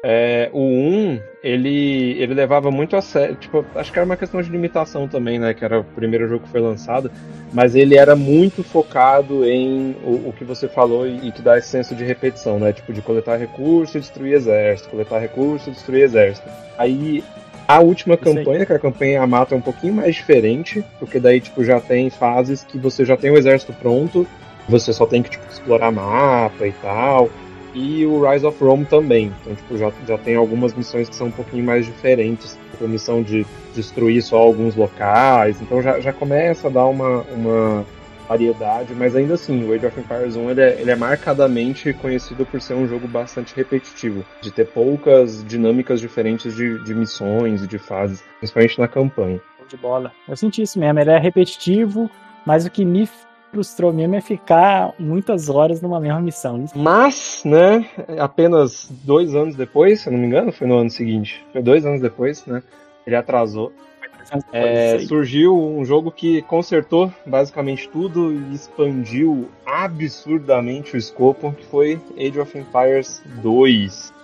É, 0.03 0.49
o 0.53 0.61
1, 0.61 1.19
ele, 1.43 2.17
ele 2.19 2.33
levava 2.33 2.69
muito 2.69 2.95
a 2.95 3.01
sério, 3.01 3.35
tipo, 3.35 3.65
acho 3.75 3.91
que 3.91 3.97
era 3.97 4.05
uma 4.05 4.17
questão 4.17 4.41
de 4.41 4.49
limitação 4.49 5.07
também, 5.07 5.39
né, 5.39 5.53
que 5.53 5.63
era 5.63 5.79
o 5.79 5.83
primeiro 5.83 6.27
jogo 6.27 6.43
que 6.43 6.49
foi 6.49 6.61
lançado, 6.61 7.11
mas 7.53 7.75
ele 7.75 7.95
era 7.95 8.15
muito 8.15 8.63
focado 8.63 9.45
em 9.45 9.95
o, 10.03 10.29
o 10.29 10.33
que 10.37 10.43
você 10.43 10.67
falou 10.67 11.07
e, 11.07 11.27
e 11.27 11.31
que 11.31 11.41
dá 11.41 11.57
esse 11.57 11.69
senso 11.69 11.95
de 11.95 12.03
repetição, 12.03 12.59
né, 12.59 12.73
tipo, 12.73 12.91
de 12.91 13.01
coletar 13.01 13.37
recurso 13.37 13.97
e 13.97 14.01
destruir 14.01 14.33
exército, 14.33 14.89
coletar 14.89 15.19
recurso 15.19 15.69
e 15.69 15.73
destruir 15.73 16.03
exército. 16.03 16.47
Aí, 16.77 17.23
a 17.67 17.79
última 17.79 18.15
Isso 18.15 18.27
aí. 18.29 18.35
campanha, 18.35 18.65
que 18.65 18.73
é 18.73 18.75
a 18.75 18.79
campanha 18.79 19.13
Yamato, 19.13 19.53
é 19.53 19.57
um 19.57 19.61
pouquinho 19.61 19.93
mais 19.93 20.15
diferente, 20.15 20.83
porque 20.99 21.19
daí, 21.19 21.39
tipo, 21.39 21.63
já 21.63 21.79
tem 21.79 22.09
fases 22.09 22.63
que 22.63 22.77
você 22.77 23.03
já 23.05 23.17
tem 23.17 23.31
o 23.31 23.37
exército 23.37 23.73
pronto, 23.73 24.27
você 24.67 24.91
só 24.91 25.05
tem 25.05 25.23
que, 25.23 25.29
tipo, 25.29 25.45
explorar 25.49 25.91
mapa 25.91 26.67
e 26.67 26.71
tal, 26.73 27.29
e 27.77 28.05
o 28.07 28.27
Rise 28.27 28.45
of 28.45 28.61
Rome 28.63 28.85
também. 28.85 29.31
Então, 29.41 29.55
tipo, 29.55 29.77
já, 29.77 29.91
já 30.07 30.17
tem 30.17 30.35
algumas 30.35 30.73
missões 30.73 31.07
que 31.07 31.15
são 31.15 31.27
um 31.27 31.31
pouquinho 31.31 31.63
mais 31.63 31.85
diferentes. 31.85 32.57
Tipo, 32.71 32.87
missão 32.87 33.21
de 33.21 33.45
destruir 33.75 34.21
só 34.23 34.37
alguns 34.37 34.75
locais. 34.75 35.61
Então 35.61 35.81
já, 35.81 35.99
já 35.99 36.11
começa 36.11 36.67
a 36.67 36.71
dar 36.71 36.85
uma, 36.85 37.21
uma 37.21 37.85
variedade, 38.27 38.93
mas 38.95 39.15
ainda 39.15 39.35
assim, 39.35 39.63
o 39.63 39.73
Age 39.73 39.85
of 39.85 39.99
Empires 39.99 40.35
1 40.35 40.49
ele 40.49 40.61
é, 40.61 40.81
ele 40.81 40.91
é 40.91 40.95
marcadamente 40.95 41.93
conhecido 41.93 42.45
por 42.45 42.59
ser 42.61 42.73
um 42.73 42.87
jogo 42.87 43.07
bastante 43.07 43.55
repetitivo, 43.55 44.25
de 44.41 44.51
ter 44.51 44.65
poucas 44.65 45.43
dinâmicas 45.45 46.01
diferentes 46.01 46.55
de, 46.55 46.83
de 46.83 46.93
missões 46.93 47.63
e 47.63 47.67
de 47.67 47.77
fases, 47.77 48.23
principalmente 48.39 48.79
na 48.79 48.87
campanha. 48.87 49.39
De 49.69 49.77
bola. 49.77 50.11
Eu 50.27 50.35
senti 50.35 50.61
isso 50.61 50.79
mesmo, 50.79 50.99
ele 50.99 51.11
é 51.11 51.17
repetitivo, 51.17 52.09
mas 52.45 52.65
o 52.65 52.71
que 52.71 52.83
me 52.85 53.07
frustrou 53.51 53.93
mesmo 53.93 54.15
é 54.15 54.21
ficar 54.21 54.93
muitas 54.99 55.49
horas 55.49 55.81
numa 55.81 55.99
mesma 55.99 56.19
missão. 56.19 56.65
Mas, 56.75 57.41
né, 57.45 57.85
apenas 58.19 58.89
dois 59.03 59.35
anos 59.35 59.55
depois, 59.55 60.01
se 60.01 60.09
eu 60.09 60.13
não 60.13 60.19
me 60.19 60.27
engano, 60.27 60.51
foi 60.51 60.67
no 60.67 60.77
ano 60.77 60.89
seguinte, 60.89 61.45
foi 61.51 61.61
dois 61.61 61.85
anos 61.85 62.01
depois, 62.01 62.45
né, 62.45 62.61
ele 63.05 63.15
atrasou. 63.15 63.71
É, 64.51 64.99
surgiu 64.99 65.57
um 65.57 65.85
jogo 65.85 66.11
que 66.11 66.41
consertou 66.41 67.09
basicamente 67.25 67.87
tudo 67.87 68.33
e 68.33 68.53
expandiu 68.53 69.47
absurdamente 69.65 70.95
o 70.95 70.97
escopo, 70.97 71.53
que 71.53 71.65
foi 71.65 71.97
Age 72.17 72.37
of 72.37 72.57
Empires 72.57 73.23
2. 73.41 74.16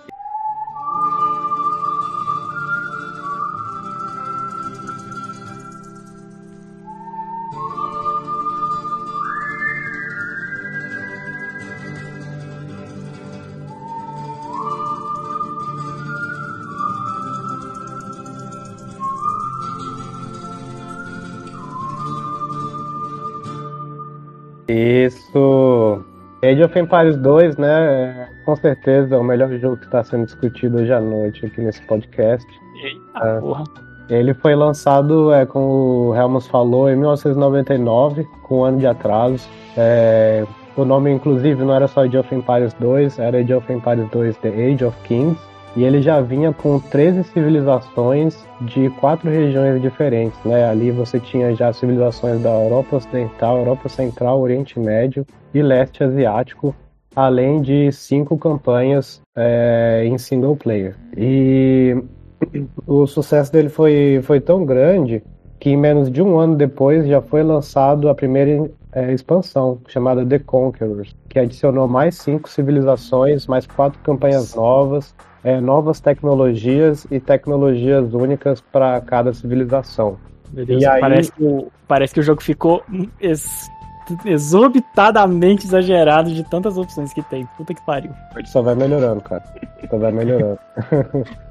Isso. 24.74 26.04
Age 26.42 26.62
of 26.62 26.78
Empires 26.78 27.16
2, 27.16 27.56
né? 27.56 28.28
Com 28.44 28.54
certeza 28.56 29.14
é 29.14 29.18
o 29.18 29.24
melhor 29.24 29.50
jogo 29.58 29.76
que 29.78 29.86
está 29.86 30.02
sendo 30.04 30.26
discutido 30.26 30.78
hoje 30.78 30.92
à 30.92 31.00
noite 31.00 31.46
aqui 31.46 31.60
nesse 31.60 31.80
podcast. 31.82 32.46
Eita 32.82 33.26
É. 33.28 33.40
porra. 33.40 33.64
Ele 34.10 34.34
foi 34.34 34.54
lançado, 34.54 35.32
é, 35.32 35.46
como 35.46 36.10
o 36.10 36.14
Helmut 36.14 36.46
falou, 36.50 36.90
em 36.90 36.96
1999, 36.96 38.24
com 38.42 38.58
um 38.60 38.64
ano 38.64 38.78
de 38.78 38.86
atraso. 38.86 39.48
É, 39.78 40.44
o 40.76 40.84
nome, 40.84 41.10
inclusive, 41.10 41.64
não 41.64 41.72
era 41.72 41.88
só 41.88 42.02
Age 42.02 42.18
of 42.18 42.34
Empires 42.34 42.74
2, 42.74 43.18
era 43.18 43.38
Age 43.38 43.54
of 43.54 43.72
Empires 43.72 44.06
2 44.10 44.36
The 44.38 44.48
Age 44.50 44.84
of 44.84 44.96
Kings. 45.04 45.40
E 45.76 45.82
ele 45.82 46.00
já 46.00 46.20
vinha 46.20 46.52
com 46.52 46.78
13 46.78 47.24
civilizações 47.24 48.46
de 48.60 48.88
quatro 49.00 49.28
regiões 49.28 49.82
diferentes, 49.82 50.38
né? 50.44 50.68
Ali 50.68 50.92
você 50.92 51.18
tinha 51.18 51.54
já 51.54 51.72
civilizações 51.72 52.40
da 52.40 52.50
Europa 52.50 52.96
Ocidental, 52.96 53.58
Europa 53.58 53.88
Central, 53.88 54.40
Oriente 54.40 54.78
Médio 54.78 55.26
e 55.52 55.60
Leste 55.60 56.04
Asiático, 56.04 56.74
além 57.14 57.60
de 57.60 57.90
cinco 57.90 58.38
campanhas 58.38 59.20
é, 59.36 60.04
em 60.06 60.16
single 60.16 60.54
player. 60.54 60.96
E 61.16 61.96
o 62.86 63.06
sucesso 63.06 63.52
dele 63.52 63.68
foi, 63.68 64.20
foi 64.22 64.40
tão 64.40 64.64
grande 64.64 65.22
que 65.58 65.70
em 65.70 65.76
menos 65.76 66.10
de 66.10 66.22
um 66.22 66.38
ano 66.38 66.54
depois 66.56 67.06
já 67.06 67.20
foi 67.20 67.42
lançado 67.42 68.08
a 68.08 68.14
primeira 68.14 68.70
é, 68.92 69.12
expansão, 69.12 69.80
chamada 69.88 70.24
The 70.24 70.38
Conquerors, 70.40 71.16
que 71.28 71.38
adicionou 71.38 71.88
mais 71.88 72.16
cinco 72.16 72.48
civilizações, 72.48 73.46
mais 73.46 73.66
quatro 73.66 73.98
campanhas 74.00 74.54
novas, 74.54 75.14
é, 75.44 75.60
novas 75.60 76.00
tecnologias 76.00 77.06
e 77.10 77.20
tecnologias 77.20 78.12
únicas 78.14 78.60
para 78.60 79.00
cada 79.02 79.32
civilização. 79.32 80.16
Meu 80.52 80.64
Deus, 80.66 80.82
E 80.82 80.86
aí- 80.86 81.00
parece, 81.00 81.30
que 81.32 81.44
o, 81.44 81.70
parece 81.86 82.14
que 82.14 82.20
o 82.20 82.22
jogo 82.22 82.42
ficou 82.42 82.82
ex- 83.20 83.68
exorbitadamente 84.24 85.66
exagerado 85.66 86.30
de 86.32 86.42
tantas 86.44 86.76
opções 86.78 87.12
que 87.12 87.22
tem. 87.22 87.46
Puta 87.56 87.74
que 87.74 87.84
pariu. 87.84 88.10
Só 88.46 88.62
vai 88.62 88.74
melhorando, 88.74 89.20
cara. 89.20 89.42
Só 89.90 89.98
vai 89.98 90.12
melhorando. 90.12 90.58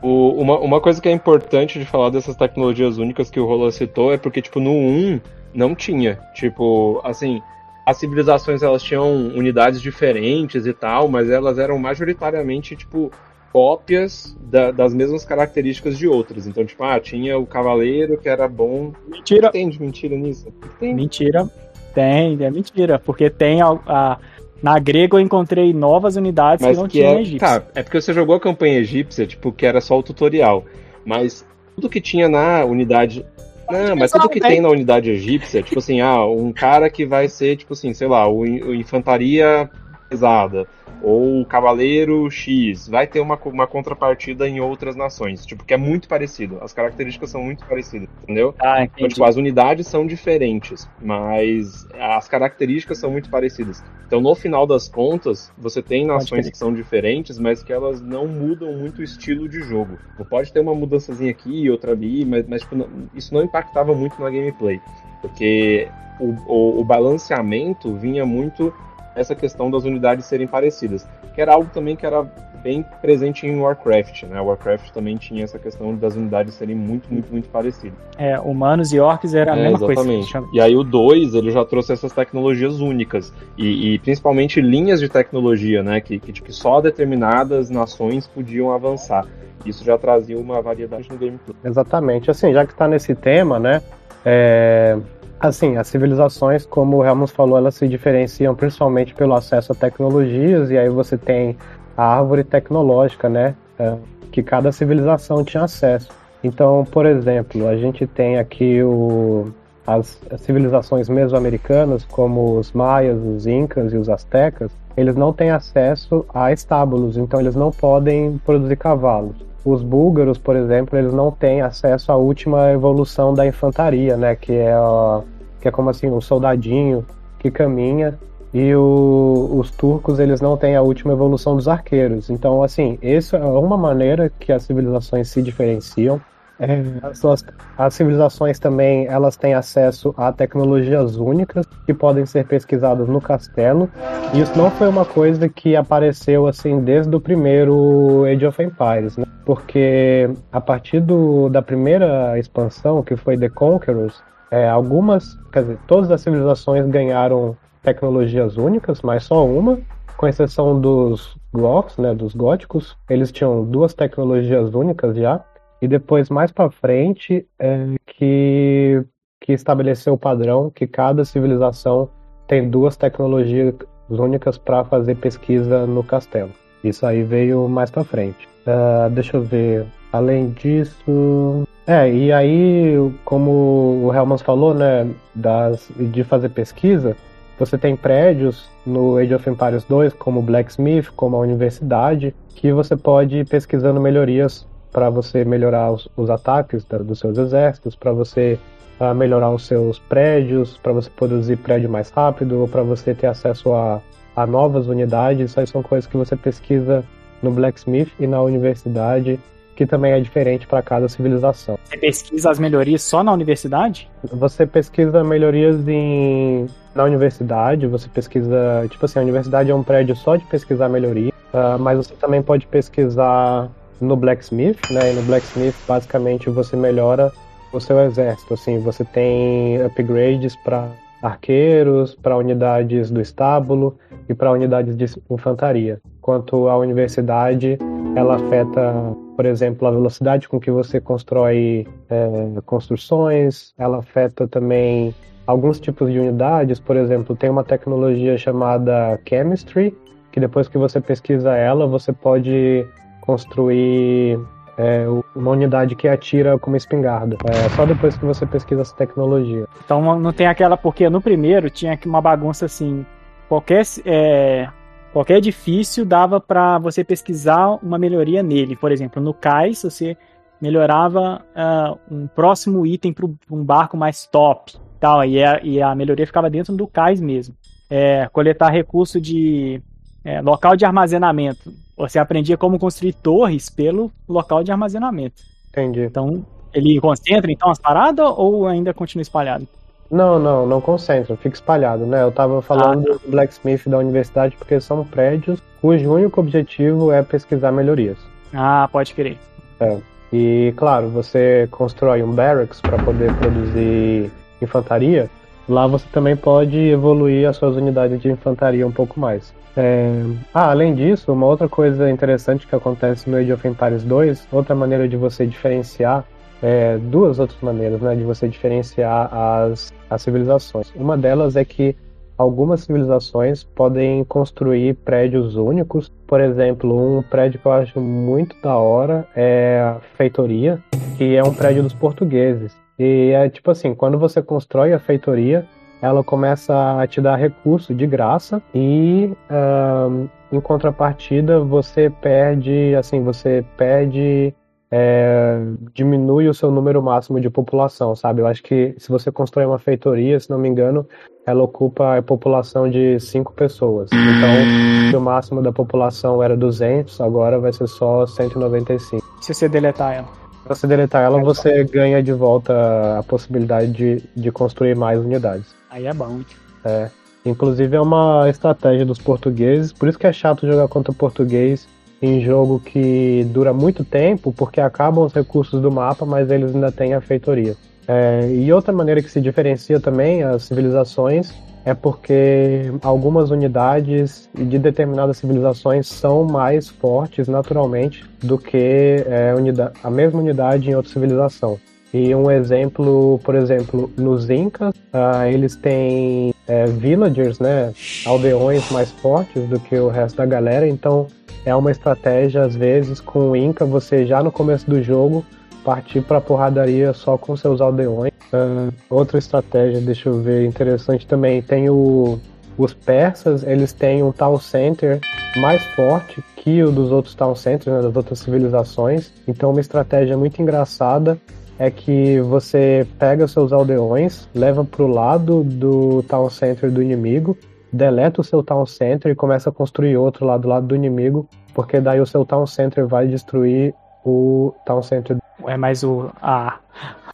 O- 0.00 0.40
uma, 0.40 0.56
uma 0.60 0.80
coisa 0.80 1.02
que 1.02 1.08
é 1.08 1.12
importante 1.12 1.76
de 1.76 1.84
falar 1.84 2.10
dessas 2.10 2.36
tecnologias 2.36 2.98
únicas 2.98 3.30
que 3.30 3.40
o 3.40 3.44
Roland 3.44 3.72
citou 3.72 4.12
é 4.12 4.16
porque, 4.16 4.40
tipo, 4.40 4.60
no 4.60 4.70
1 4.70 5.20
não 5.52 5.74
tinha. 5.74 6.20
Tipo, 6.34 7.00
assim, 7.02 7.42
as 7.90 7.96
civilizações 7.96 8.62
elas 8.62 8.82
tinham 8.82 9.28
unidades 9.28 9.80
diferentes 9.80 10.66
e 10.66 10.72
tal, 10.74 11.08
mas 11.08 11.30
elas 11.30 11.58
eram 11.58 11.78
majoritariamente, 11.78 12.76
tipo, 12.76 13.10
cópias 13.50 14.36
da- 14.42 14.70
das 14.70 14.92
mesmas 14.92 15.24
características 15.24 15.96
de 15.96 16.06
outras. 16.06 16.46
Então, 16.46 16.64
tipo, 16.66 16.84
ah, 16.84 17.00
tinha 17.00 17.38
o 17.38 17.46
cavaleiro 17.46 18.18
que 18.18 18.28
era 18.28 18.46
bom. 18.46 18.92
Mentira. 19.08 19.50
Tem 19.50 19.68
de 19.70 19.80
mentira 19.80 20.14
nisso? 20.16 20.52
Tem. 20.78 20.94
Mentira. 20.94 21.48
Tem, 21.94 22.36
é 22.44 22.50
mentira. 22.50 22.98
Porque 22.98 23.30
tem 23.30 23.62
a. 23.62 23.68
a- 23.86 24.18
na 24.62 24.76
grega 24.78 25.16
eu 25.16 25.20
encontrei 25.20 25.72
novas 25.72 26.16
unidades 26.16 26.66
Mas 26.66 26.76
que 26.76 26.82
não 26.82 26.88
que 26.88 26.98
tinham 26.98 27.12
é, 27.16 27.20
egípcia. 27.22 27.60
tá, 27.60 27.66
é 27.76 27.82
porque 27.82 28.00
você 28.00 28.12
jogou 28.12 28.34
a 28.34 28.40
campanha 28.40 28.80
egípcia, 28.80 29.24
tipo, 29.26 29.50
que 29.52 29.64
era 29.64 29.80
só 29.80 29.96
o 29.98 30.02
tutorial. 30.02 30.64
Mas 31.06 31.46
tudo 31.76 31.88
que 31.88 32.00
tinha 32.00 32.28
na 32.28 32.64
unidade. 32.64 33.24
Não, 33.70 33.96
mas 33.96 34.10
tudo 34.10 34.28
que 34.28 34.40
tem 34.40 34.60
na 34.60 34.68
unidade 34.68 35.10
egípcia, 35.10 35.62
tipo 35.62 35.78
assim, 35.78 36.00
ah, 36.00 36.24
um 36.24 36.52
cara 36.52 36.88
que 36.88 37.04
vai 37.04 37.28
ser, 37.28 37.56
tipo 37.56 37.74
assim, 37.74 37.92
sei 37.92 38.08
lá, 38.08 38.26
o, 38.26 38.40
o 38.40 38.74
infantaria 38.74 39.70
pesada, 40.08 40.68
ou 41.00 41.40
o 41.42 41.46
cavaleiro 41.46 42.28
X, 42.30 42.88
vai 42.88 43.06
ter 43.06 43.20
uma, 43.20 43.38
uma 43.44 43.66
contrapartida 43.66 44.48
em 44.48 44.60
outras 44.60 44.96
nações, 44.96 45.44
tipo, 45.46 45.64
que 45.64 45.74
é 45.74 45.76
muito 45.76 46.08
parecido. 46.08 46.58
As 46.62 46.72
características 46.72 47.30
são 47.30 47.42
muito 47.42 47.64
parecidas, 47.64 48.08
entendeu? 48.22 48.54
Ah, 48.60 48.82
Então, 48.84 49.08
tipo, 49.08 49.22
as 49.24 49.36
unidades 49.36 49.86
são 49.86 50.04
diferentes, 50.04 50.90
mas 51.00 51.86
as 51.94 52.26
características 52.28 52.98
são 52.98 53.10
muito 53.12 53.30
parecidas. 53.30 53.84
Então, 54.06 54.20
no 54.20 54.34
final 54.34 54.66
das 54.66 54.88
contas, 54.88 55.52
você 55.56 55.80
tem 55.80 56.04
nações 56.04 56.50
que 56.50 56.56
são 56.58 56.72
diferentes, 56.72 57.38
mas 57.38 57.62
que 57.62 57.72
elas 57.72 58.00
não 58.00 58.26
mudam 58.26 58.72
muito 58.72 58.98
o 58.98 59.04
estilo 59.04 59.48
de 59.48 59.60
jogo. 59.60 60.00
Não 60.18 60.26
Pode 60.26 60.52
ter 60.52 60.58
uma 60.60 60.74
mudançazinha 60.74 61.30
aqui 61.30 61.62
e 61.62 61.70
outra 61.70 61.92
ali, 61.92 62.24
mas, 62.24 62.46
mas 62.48 62.62
tipo, 62.62 62.74
não- 62.74 63.08
isso 63.12 63.32
não 63.32 63.44
impactava 63.44 63.94
muito 63.94 64.20
na 64.20 64.28
gameplay. 64.30 64.82
Porque 65.20 65.94
o, 66.18 66.32
o, 66.44 66.80
o 66.80 66.84
balanceamento 66.84 67.94
vinha 67.96 68.26
muito 68.26 68.74
essa 69.18 69.34
questão 69.34 69.70
das 69.70 69.84
unidades 69.84 70.24
serem 70.26 70.46
parecidas. 70.46 71.06
Que 71.34 71.40
era 71.40 71.52
algo 71.54 71.68
também 71.72 71.96
que 71.96 72.06
era 72.06 72.24
bem 72.62 72.84
presente 73.00 73.46
em 73.46 73.60
Warcraft, 73.60 74.24
né? 74.24 74.40
Warcraft 74.40 74.90
também 74.90 75.16
tinha 75.16 75.44
essa 75.44 75.58
questão 75.60 75.94
das 75.94 76.16
unidades 76.16 76.54
serem 76.54 76.74
muito, 76.74 77.08
muito, 77.12 77.30
muito 77.30 77.48
parecidas. 77.48 77.96
É, 78.18 78.38
humanos 78.40 78.92
e 78.92 78.98
orcs 78.98 79.32
era 79.32 79.52
a 79.52 79.56
É, 79.56 79.62
mesma 79.62 79.78
coisa. 79.78 79.92
exatamente. 80.00 80.26
chama- 80.28 80.48
E 80.52 80.60
aí 80.60 80.74
o 80.74 80.82
2, 80.82 81.34
ele 81.34 81.52
já 81.52 81.64
trouxe 81.64 81.92
essas 81.92 82.12
tecnologias 82.12 82.80
únicas. 82.80 83.32
E, 83.56 83.94
e 83.94 83.98
principalmente 84.00 84.60
linhas 84.60 84.98
de 84.98 85.08
tecnologia, 85.08 85.84
né? 85.84 86.00
Que, 86.00 86.18
que, 86.18 86.32
tipo, 86.32 86.46
que 86.48 86.52
só 86.52 86.80
determinadas 86.80 87.70
nações 87.70 88.26
podiam 88.26 88.72
avançar. 88.72 89.24
Isso 89.64 89.84
já 89.84 89.96
trazia 89.96 90.36
uma 90.38 90.60
variedade 90.60 91.08
no 91.10 91.16
gameplay. 91.16 91.56
Exatamente. 91.64 92.28
Assim, 92.30 92.52
já 92.52 92.66
que 92.66 92.72
está 92.72 92.88
nesse 92.88 93.14
tema, 93.14 93.58
né? 93.60 93.80
é, 94.24 94.98
Assim, 95.40 95.76
as 95.76 95.86
civilizações, 95.86 96.66
como 96.66 96.96
o 96.96 97.04
Helmut 97.04 97.32
falou, 97.32 97.58
elas 97.58 97.76
se 97.76 97.86
diferenciam 97.86 98.54
principalmente 98.54 99.14
pelo 99.14 99.34
acesso 99.34 99.72
a 99.72 99.74
tecnologias, 99.74 100.70
e 100.70 100.76
aí 100.76 100.88
você 100.88 101.16
tem 101.16 101.56
a 101.96 102.04
árvore 102.04 102.42
tecnológica, 102.42 103.28
né? 103.28 103.54
é, 103.78 103.96
que 104.32 104.42
cada 104.42 104.72
civilização 104.72 105.44
tinha 105.44 105.64
acesso. 105.64 106.08
Então, 106.42 106.86
por 106.90 107.06
exemplo, 107.06 107.66
a 107.66 107.76
gente 107.76 108.06
tem 108.06 108.38
aqui 108.38 108.82
o, 108.82 109.50
as, 109.86 110.20
civilizações 110.38 111.08
mesoamericanas, 111.08 112.04
como 112.04 112.58
os 112.58 112.72
maias, 112.72 113.18
os 113.18 113.46
incas 113.46 113.92
e 113.92 113.96
os 113.96 114.08
astecas, 114.08 114.70
eles 114.96 115.16
não 115.16 115.32
têm 115.32 115.50
acesso 115.50 116.26
a 116.34 116.52
estábulos, 116.52 117.16
então 117.16 117.40
eles 117.40 117.54
não 117.54 117.70
podem 117.70 118.38
produzir 118.44 118.76
cavalos. 118.76 119.36
Os 119.70 119.82
búlgaros, 119.82 120.38
por 120.38 120.56
exemplo, 120.56 120.98
eles 120.98 121.12
não 121.12 121.30
têm 121.30 121.60
acesso 121.60 122.10
à 122.10 122.16
última 122.16 122.70
evolução 122.72 123.34
da 123.34 123.46
infantaria, 123.46 124.16
né? 124.16 124.34
Que 124.34 124.52
é, 124.54 124.72
a- 124.72 125.20
que 125.60 125.68
é 125.68 125.70
como 125.70 125.90
assim, 125.90 126.08
um 126.08 126.20
soldadinho 126.20 127.04
que 127.38 127.50
caminha. 127.50 128.18
E 128.54 128.74
o- 128.74 129.50
os 129.60 129.70
turcos, 129.70 130.18
eles 130.18 130.40
não 130.40 130.56
têm 130.56 130.74
a 130.74 130.80
última 130.80 131.12
evolução 131.12 131.54
dos 131.54 131.68
arqueiros. 131.68 132.30
Então, 132.30 132.62
assim, 132.62 132.98
isso 133.02 133.36
é 133.36 133.44
uma 133.44 133.76
maneira 133.76 134.32
que 134.40 134.50
as 134.50 134.62
civilizações 134.62 135.28
se 135.28 135.42
diferenciam. 135.42 136.18
É, 136.60 136.82
as, 137.02 137.18
suas- 137.18 137.44
as 137.76 137.94
civilizações 137.94 138.58
também 138.58 139.06
elas 139.06 139.36
têm 139.36 139.54
acesso 139.54 140.12
a 140.16 140.32
tecnologias 140.32 141.16
únicas 141.16 141.64
que 141.86 141.94
podem 141.94 142.26
ser 142.26 142.46
pesquisadas 142.46 143.08
no 143.08 143.20
castelo. 143.20 143.88
E 144.34 144.40
isso 144.40 144.56
não 144.58 144.70
foi 144.70 144.88
uma 144.88 145.04
coisa 145.04 145.48
que 145.48 145.76
apareceu 145.76 146.46
assim 146.46 146.80
desde 146.80 147.14
o 147.14 147.20
primeiro 147.20 148.24
Age 148.24 148.44
of 148.46 148.62
Empires, 148.62 149.16
né? 149.16 149.24
Porque 149.44 150.28
a 150.52 150.60
partir 150.60 151.00
do, 151.00 151.48
da 151.48 151.62
primeira 151.62 152.38
expansão, 152.38 153.02
que 153.02 153.16
foi 153.16 153.38
The 153.38 153.48
Conquerors, 153.48 154.22
é, 154.50 154.68
algumas, 154.68 155.38
quer 155.52 155.62
dizer, 155.62 155.78
todas 155.86 156.10
as 156.10 156.20
civilizações 156.20 156.86
ganharam 156.86 157.56
tecnologias 157.82 158.56
únicas, 158.56 159.00
mas 159.00 159.24
só 159.24 159.46
uma, 159.46 159.78
com 160.16 160.26
exceção 160.26 160.78
dos 160.78 161.36
Goths, 161.52 161.96
né, 161.96 162.14
dos 162.14 162.34
góticos, 162.34 162.96
eles 163.08 163.30
tinham 163.32 163.64
duas 163.64 163.94
tecnologias 163.94 164.74
únicas 164.74 165.16
já. 165.16 165.40
E 165.80 165.88
depois, 165.88 166.28
mais 166.28 166.50
para 166.50 166.70
frente, 166.70 167.46
é 167.58 167.94
que, 168.06 169.04
que 169.40 169.52
estabeleceu 169.52 170.14
o 170.14 170.18
padrão 170.18 170.70
que 170.70 170.86
cada 170.86 171.24
civilização 171.24 172.08
tem 172.46 172.68
duas 172.68 172.96
tecnologias 172.96 173.74
únicas 174.08 174.58
para 174.58 174.84
fazer 174.84 175.16
pesquisa 175.16 175.86
no 175.86 176.02
castelo. 176.02 176.50
Isso 176.82 177.04
aí 177.04 177.22
veio 177.22 177.68
mais 177.68 177.90
para 177.90 178.04
frente. 178.04 178.48
Ah, 178.66 179.08
deixa 179.10 179.36
eu 179.36 179.42
ver. 179.42 179.86
Além 180.12 180.50
disso. 180.50 181.66
É, 181.86 182.10
e 182.10 182.32
aí, 182.32 182.94
como 183.24 184.02
o 184.04 184.14
Helmans 184.14 184.42
falou, 184.42 184.74
né, 184.74 185.08
das, 185.34 185.90
de 185.96 186.24
fazer 186.24 186.50
pesquisa, 186.50 187.16
você 187.58 187.76
tem 187.76 187.96
prédios 187.96 188.68
no 188.86 189.16
Age 189.16 189.34
of 189.34 189.50
Empires 189.50 189.84
2, 189.84 190.12
como 190.14 190.42
Blacksmith, 190.42 191.10
como 191.16 191.36
a 191.36 191.40
universidade, 191.40 192.34
que 192.54 192.72
você 192.72 192.96
pode 192.96 193.38
ir 193.38 193.48
pesquisando 193.48 194.00
melhorias 194.00 194.66
para 194.92 195.10
você 195.10 195.44
melhorar 195.44 195.92
os, 195.92 196.08
os 196.16 196.30
ataques 196.30 196.84
da- 196.84 196.98
dos 196.98 197.18
seus 197.18 197.36
exércitos, 197.38 197.94
para 197.94 198.12
você 198.12 198.58
ah, 199.00 199.14
melhorar 199.14 199.50
os 199.50 199.66
seus 199.66 199.98
prédios, 199.98 200.76
para 200.82 200.92
você 200.92 201.10
produzir 201.10 201.56
prédio 201.56 201.88
mais 201.88 202.10
rápido, 202.10 202.68
para 202.70 202.82
você 202.82 203.14
ter 203.14 203.26
acesso 203.26 203.72
a, 203.72 204.00
a 204.34 204.46
novas 204.46 204.88
unidades. 204.88 205.50
Isso 205.50 205.60
aí 205.60 205.66
são 205.66 205.82
coisas 205.82 206.08
que 206.10 206.16
você 206.16 206.36
pesquisa 206.36 207.04
no 207.42 207.50
Blacksmith 207.50 208.10
e 208.18 208.26
na 208.26 208.42
universidade, 208.42 209.38
que 209.76 209.86
também 209.86 210.10
é 210.12 210.20
diferente 210.20 210.66
para 210.66 210.82
cada 210.82 211.08
civilização. 211.08 211.78
Você 211.84 211.96
pesquisa 211.96 212.50
as 212.50 212.58
melhorias 212.58 213.00
só 213.02 213.22
na 213.22 213.32
universidade? 213.32 214.10
Você 214.24 214.66
pesquisa 214.66 215.22
melhorias 215.22 215.86
em, 215.86 216.66
na 216.92 217.04
universidade, 217.04 217.86
você 217.86 218.08
pesquisa. 218.08 218.84
Tipo 218.90 219.04
assim, 219.04 219.20
a 219.20 219.22
universidade 219.22 219.70
é 219.70 219.74
um 219.74 219.84
prédio 219.84 220.16
só 220.16 220.34
de 220.34 220.44
pesquisar 220.46 220.88
melhoria, 220.88 221.32
ah, 221.52 221.78
mas 221.78 221.96
você 221.98 222.14
também 222.14 222.42
pode 222.42 222.66
pesquisar 222.66 223.68
no 224.00 224.16
Blacksmith, 224.16 224.78
né? 224.90 225.12
E 225.12 225.14
no 225.14 225.22
Blacksmith, 225.22 225.74
basicamente, 225.86 226.50
você 226.50 226.76
melhora 226.76 227.32
o 227.72 227.80
seu 227.80 227.98
exército. 228.00 228.54
Assim, 228.54 228.78
você 228.78 229.04
tem 229.04 229.84
upgrades 229.84 230.56
para 230.56 230.88
arqueiros, 231.22 232.14
para 232.14 232.36
unidades 232.36 233.10
do 233.10 233.20
estábulo 233.20 233.96
e 234.28 234.34
para 234.34 234.52
unidades 234.52 234.96
de 234.96 235.06
infantaria. 235.30 236.00
Quanto 236.20 236.68
à 236.68 236.76
universidade, 236.76 237.78
ela 238.14 238.36
afeta, 238.36 239.16
por 239.36 239.44
exemplo, 239.46 239.88
a 239.88 239.90
velocidade 239.90 240.48
com 240.48 240.60
que 240.60 240.70
você 240.70 241.00
constrói 241.00 241.86
é, 242.08 242.60
construções, 242.64 243.72
ela 243.78 243.98
afeta 243.98 244.46
também 244.46 245.14
alguns 245.46 245.80
tipos 245.80 246.12
de 246.12 246.18
unidades, 246.18 246.78
por 246.78 246.96
exemplo, 246.96 247.34
tem 247.34 247.48
uma 247.48 247.64
tecnologia 247.64 248.36
chamada 248.36 249.18
Chemistry, 249.26 249.96
que 250.30 250.38
depois 250.38 250.68
que 250.68 250.76
você 250.76 251.00
pesquisa 251.00 251.56
ela, 251.56 251.86
você 251.86 252.12
pode 252.12 252.86
construir 253.28 254.40
é, 254.78 255.04
uma 255.36 255.50
unidade 255.50 255.94
que 255.94 256.08
atira 256.08 256.58
com 256.58 256.70
uma 256.70 256.78
espingarda. 256.78 257.36
É 257.44 257.68
só 257.76 257.84
depois 257.84 258.16
que 258.16 258.24
você 258.24 258.46
pesquisa 258.46 258.80
essa 258.80 258.96
tecnologia. 258.96 259.66
Então 259.84 260.18
não 260.18 260.32
tem 260.32 260.46
aquela. 260.46 260.78
Porque 260.78 261.10
no 261.10 261.20
primeiro 261.20 261.68
tinha 261.68 261.98
uma 262.06 262.22
bagunça 262.22 262.64
assim. 262.64 263.04
Qualquer, 263.46 263.82
é, 264.06 264.68
qualquer 265.12 265.36
edifício 265.36 266.06
dava 266.06 266.40
pra 266.40 266.78
você 266.78 267.04
pesquisar 267.04 267.78
uma 267.82 267.98
melhoria 267.98 268.42
nele. 268.42 268.74
Por 268.76 268.90
exemplo, 268.90 269.22
no 269.22 269.34
cais, 269.34 269.82
você 269.82 270.16
melhorava 270.58 271.42
uh, 271.54 271.98
um 272.10 272.26
próximo 272.26 272.86
item 272.86 273.12
para 273.12 273.26
um 273.26 273.62
barco 273.62 273.94
mais 273.96 274.26
top. 274.26 274.74
Tal, 274.98 275.22
e, 275.24 275.42
a, 275.44 275.60
e 275.62 275.82
a 275.82 275.94
melhoria 275.94 276.26
ficava 276.26 276.48
dentro 276.48 276.74
do 276.74 276.86
cais 276.86 277.20
mesmo. 277.20 277.54
É, 277.90 278.26
coletar 278.32 278.70
recurso 278.70 279.20
de 279.20 279.82
é, 280.24 280.40
local 280.40 280.76
de 280.76 280.86
armazenamento. 280.86 281.72
Você 281.98 282.18
aprendia 282.18 282.56
como 282.56 282.78
construir 282.78 283.12
torres 283.12 283.68
pelo 283.68 284.10
local 284.28 284.62
de 284.62 284.70
armazenamento. 284.70 285.42
Entendi. 285.68 286.02
Então, 286.02 286.44
ele 286.72 287.00
concentra 287.00 287.50
então 287.50 287.70
as 287.70 287.78
paradas 287.78 288.32
ou 288.36 288.66
ainda 288.66 288.94
continua 288.94 289.22
espalhado? 289.22 289.66
Não, 290.10 290.38
não, 290.38 290.66
não 290.66 290.80
concentra, 290.80 291.36
fica 291.36 291.54
espalhado, 291.54 292.06
né? 292.06 292.22
Eu 292.22 292.32
tava 292.32 292.62
falando 292.62 293.10
ah, 293.10 293.12
do 293.14 293.30
Blacksmith 293.30 293.86
da 293.86 293.98
universidade 293.98 294.56
porque 294.56 294.80
são 294.80 295.04
prédios 295.04 295.60
cujo 295.82 296.10
único 296.10 296.40
objetivo 296.40 297.12
é 297.12 297.22
pesquisar 297.22 297.72
melhorias. 297.72 298.16
Ah, 298.54 298.88
pode 298.90 299.12
crer. 299.12 299.36
É. 299.80 299.98
E 300.32 300.72
claro, 300.76 301.08
você 301.08 301.68
constrói 301.70 302.22
um 302.22 302.32
barracks 302.32 302.80
para 302.80 303.02
poder 303.02 303.34
produzir 303.34 304.30
infantaria. 304.62 305.28
Lá 305.68 305.86
você 305.86 306.06
também 306.10 306.36
pode 306.36 306.78
evoluir 306.78 307.46
as 307.46 307.56
suas 307.56 307.76
unidades 307.76 308.20
de 308.20 308.30
infantaria 308.30 308.86
um 308.86 308.92
pouco 308.92 309.20
mais. 309.20 309.52
É... 309.78 310.10
Ah, 310.52 310.70
além 310.72 310.92
disso, 310.92 311.32
uma 311.32 311.46
outra 311.46 311.68
coisa 311.68 312.10
interessante 312.10 312.66
que 312.66 312.74
acontece 312.74 313.30
no 313.30 313.36
Age 313.36 313.52
of 313.52 313.66
Empires 313.66 314.02
2, 314.02 314.48
outra 314.50 314.74
maneira 314.74 315.08
de 315.08 315.16
você 315.16 315.46
diferenciar 315.46 316.24
é, 316.60 316.98
duas 316.98 317.38
outras 317.38 317.60
maneiras 317.60 318.00
né, 318.00 318.16
de 318.16 318.24
você 318.24 318.48
diferenciar 318.48 319.32
as, 319.32 319.92
as 320.10 320.22
civilizações. 320.22 320.92
Uma 320.96 321.16
delas 321.16 321.54
é 321.54 321.64
que 321.64 321.94
algumas 322.36 322.80
civilizações 322.80 323.62
podem 323.62 324.24
construir 324.24 324.94
prédios 324.96 325.54
únicos. 325.54 326.10
Por 326.26 326.40
exemplo, 326.40 327.18
um 327.18 327.22
prédio 327.22 327.60
que 327.60 327.66
eu 327.66 327.72
acho 327.72 328.00
muito 328.00 328.56
da 328.60 328.76
hora 328.76 329.26
é 329.36 329.80
a 329.80 330.00
Feitoria, 330.16 330.82
que 331.16 331.36
é 331.36 331.42
um 331.44 331.54
prédio 331.54 331.84
dos 331.84 331.94
portugueses. 331.94 332.76
E 332.98 333.30
é 333.32 333.48
tipo 333.48 333.70
assim, 333.70 333.94
quando 333.94 334.18
você 334.18 334.42
constrói 334.42 334.92
a 334.92 334.98
feitoria, 334.98 335.64
ela 336.00 336.22
começa 336.22 337.00
a 337.00 337.06
te 337.06 337.20
dar 337.20 337.36
recurso 337.36 337.94
de 337.94 338.06
graça 338.06 338.62
e 338.74 339.32
uh, 339.50 340.28
em 340.52 340.60
contrapartida 340.60 341.60
você 341.60 342.10
perde, 342.10 342.94
assim, 342.96 343.22
você 343.22 343.64
perde 343.76 344.54
é, 344.90 345.60
diminui 345.94 346.48
o 346.48 346.54
seu 346.54 346.70
número 346.70 347.02
máximo 347.02 347.40
de 347.40 347.50
população, 347.50 348.16
sabe? 348.16 348.40
Eu 348.40 348.46
acho 348.46 348.62
que 348.62 348.94
se 348.96 349.08
você 349.10 349.30
constrói 349.30 349.66
uma 349.66 349.78
feitoria, 349.78 350.40
se 350.40 350.48
não 350.48 350.58
me 350.58 350.68
engano, 350.68 351.06
ela 351.46 351.62
ocupa 351.62 352.16
a 352.16 352.22
população 352.22 352.88
de 352.88 353.20
5 353.20 353.52
pessoas. 353.52 354.10
Então, 354.12 355.10
se 355.10 355.16
o 355.16 355.20
máximo 355.20 355.62
da 355.62 355.72
população 355.72 356.42
era 356.42 356.56
200, 356.56 357.20
agora 357.20 357.58
vai 357.58 357.72
ser 357.72 357.86
só 357.86 358.26
195. 358.26 359.22
Se 359.42 359.52
você 359.52 359.68
deletar 359.68 360.14
ela. 360.14 360.28
Se 360.62 360.68
você 360.68 360.86
deletar 360.86 361.22
ela, 361.22 361.40
você 361.42 361.84
ganha 361.84 362.22
de 362.22 362.32
volta 362.32 363.18
a 363.18 363.22
possibilidade 363.22 363.92
de, 363.92 364.22
de 364.34 364.50
construir 364.50 364.94
mais 364.96 365.18
unidades. 365.18 365.77
Aí 365.90 366.06
é 366.06 366.14
bom. 366.14 366.40
É. 366.84 367.10
Inclusive 367.44 367.96
é 367.96 368.00
uma 368.00 368.48
estratégia 368.48 369.06
dos 369.06 369.18
portugueses, 369.18 369.92
por 369.92 370.08
isso 370.08 370.18
que 370.18 370.26
é 370.26 370.32
chato 370.32 370.66
jogar 370.66 370.88
contra 370.88 371.12
português 371.12 371.86
em 372.20 372.40
jogo 372.40 372.80
que 372.80 373.46
dura 373.52 373.72
muito 373.72 374.04
tempo, 374.04 374.52
porque 374.52 374.80
acabam 374.80 375.24
os 375.24 375.32
recursos 375.32 375.80
do 375.80 375.90
mapa, 375.90 376.26
mas 376.26 376.50
eles 376.50 376.74
ainda 376.74 376.90
têm 376.90 377.14
a 377.14 377.20
feitoria. 377.20 377.76
É, 378.06 378.50
e 378.50 378.72
outra 378.72 378.92
maneira 378.92 379.22
que 379.22 379.30
se 379.30 379.40
diferencia 379.40 380.00
também 380.00 380.42
as 380.42 380.64
civilizações 380.64 381.52
é 381.84 381.94
porque 381.94 382.92
algumas 383.02 383.50
unidades 383.50 384.48
de 384.54 384.78
determinadas 384.78 385.38
civilizações 385.38 386.06
são 386.06 386.44
mais 386.44 386.88
fortes 386.88 387.48
naturalmente 387.48 388.24
do 388.42 388.58
que 388.58 389.24
é, 389.26 389.54
a 390.02 390.10
mesma 390.10 390.40
unidade 390.40 390.90
em 390.90 390.94
outra 390.94 391.10
civilização. 391.10 391.78
E 392.12 392.34
um 392.34 392.50
exemplo, 392.50 393.38
por 393.44 393.54
exemplo, 393.54 394.10
nos 394.16 394.48
Incas, 394.48 394.94
uh, 395.12 395.44
eles 395.46 395.76
têm 395.76 396.54
é, 396.66 396.86
villagers, 396.86 397.58
né, 397.58 397.92
aldeões 398.24 398.90
mais 398.90 399.10
fortes 399.10 399.68
do 399.68 399.78
que 399.78 399.96
o 399.96 400.08
resto 400.08 400.36
da 400.36 400.46
galera, 400.46 400.88
então 400.88 401.26
é 401.66 401.74
uma 401.74 401.90
estratégia, 401.90 402.62
às 402.62 402.74
vezes, 402.74 403.20
com 403.20 403.50
o 403.50 403.56
Inca, 403.56 403.84
você 403.84 404.24
já 404.24 404.42
no 404.42 404.50
começo 404.50 404.88
do 404.88 405.02
jogo 405.02 405.44
partir 405.84 406.22
para 406.22 406.40
porradaria 406.40 407.12
só 407.12 407.36
com 407.36 407.56
seus 407.56 407.80
aldeões. 407.80 408.32
Uh, 408.52 408.92
outra 409.10 409.38
estratégia, 409.38 410.00
deixa 410.00 410.28
eu 410.28 410.40
ver, 410.40 410.64
interessante 410.64 411.26
também, 411.26 411.60
tem 411.60 411.90
o, 411.90 412.38
os 412.78 412.94
persas, 412.94 413.62
eles 413.64 413.92
têm 413.92 414.22
um 414.22 414.32
town 414.32 414.58
center 414.58 415.20
mais 415.56 415.82
forte 415.94 416.42
que 416.56 416.82
o 416.82 416.90
dos 416.90 417.10
outros 417.10 417.34
town 417.34 417.54
centers, 417.54 417.94
né, 417.94 418.02
das 418.02 418.14
outras 418.14 418.38
civilizações. 418.38 419.30
Então, 419.46 419.70
uma 419.70 419.80
estratégia 419.80 420.36
muito 420.36 420.60
engraçada 420.60 421.38
é 421.78 421.90
que 421.90 422.40
você 422.40 423.06
pega 423.18 423.46
seus 423.46 423.72
aldeões, 423.72 424.48
leva 424.54 424.84
para 424.84 425.02
o 425.02 425.06
lado 425.06 425.62
do 425.62 426.22
town 426.24 426.50
center 426.50 426.90
do 426.90 427.02
inimigo 427.02 427.56
deleta 427.92 428.40
o 428.40 428.44
seu 428.44 428.62
town 428.62 428.86
center 428.86 429.32
e 429.32 429.34
começa 429.34 429.70
a 429.70 429.72
construir 429.72 430.16
outro 430.16 430.46
lá 430.46 430.56
do 430.56 430.68
lado 430.68 430.86
do 430.86 430.94
inimigo, 430.94 431.48
porque 431.74 432.00
daí 432.00 432.20
o 432.20 432.26
seu 432.26 432.44
town 432.44 432.66
center 432.66 433.06
vai 433.06 433.26
destruir 433.26 433.94
o 434.24 434.74
town 434.84 435.02
center. 435.02 435.38
É, 435.66 435.76
mas 435.76 436.02
o 436.02 436.30
a 436.40 436.78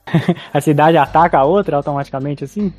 a 0.53 0.61
cidade 0.61 0.97
ataca 0.97 1.39
a 1.39 1.45
outra 1.45 1.77
automaticamente 1.77 2.45
assim? 2.45 2.73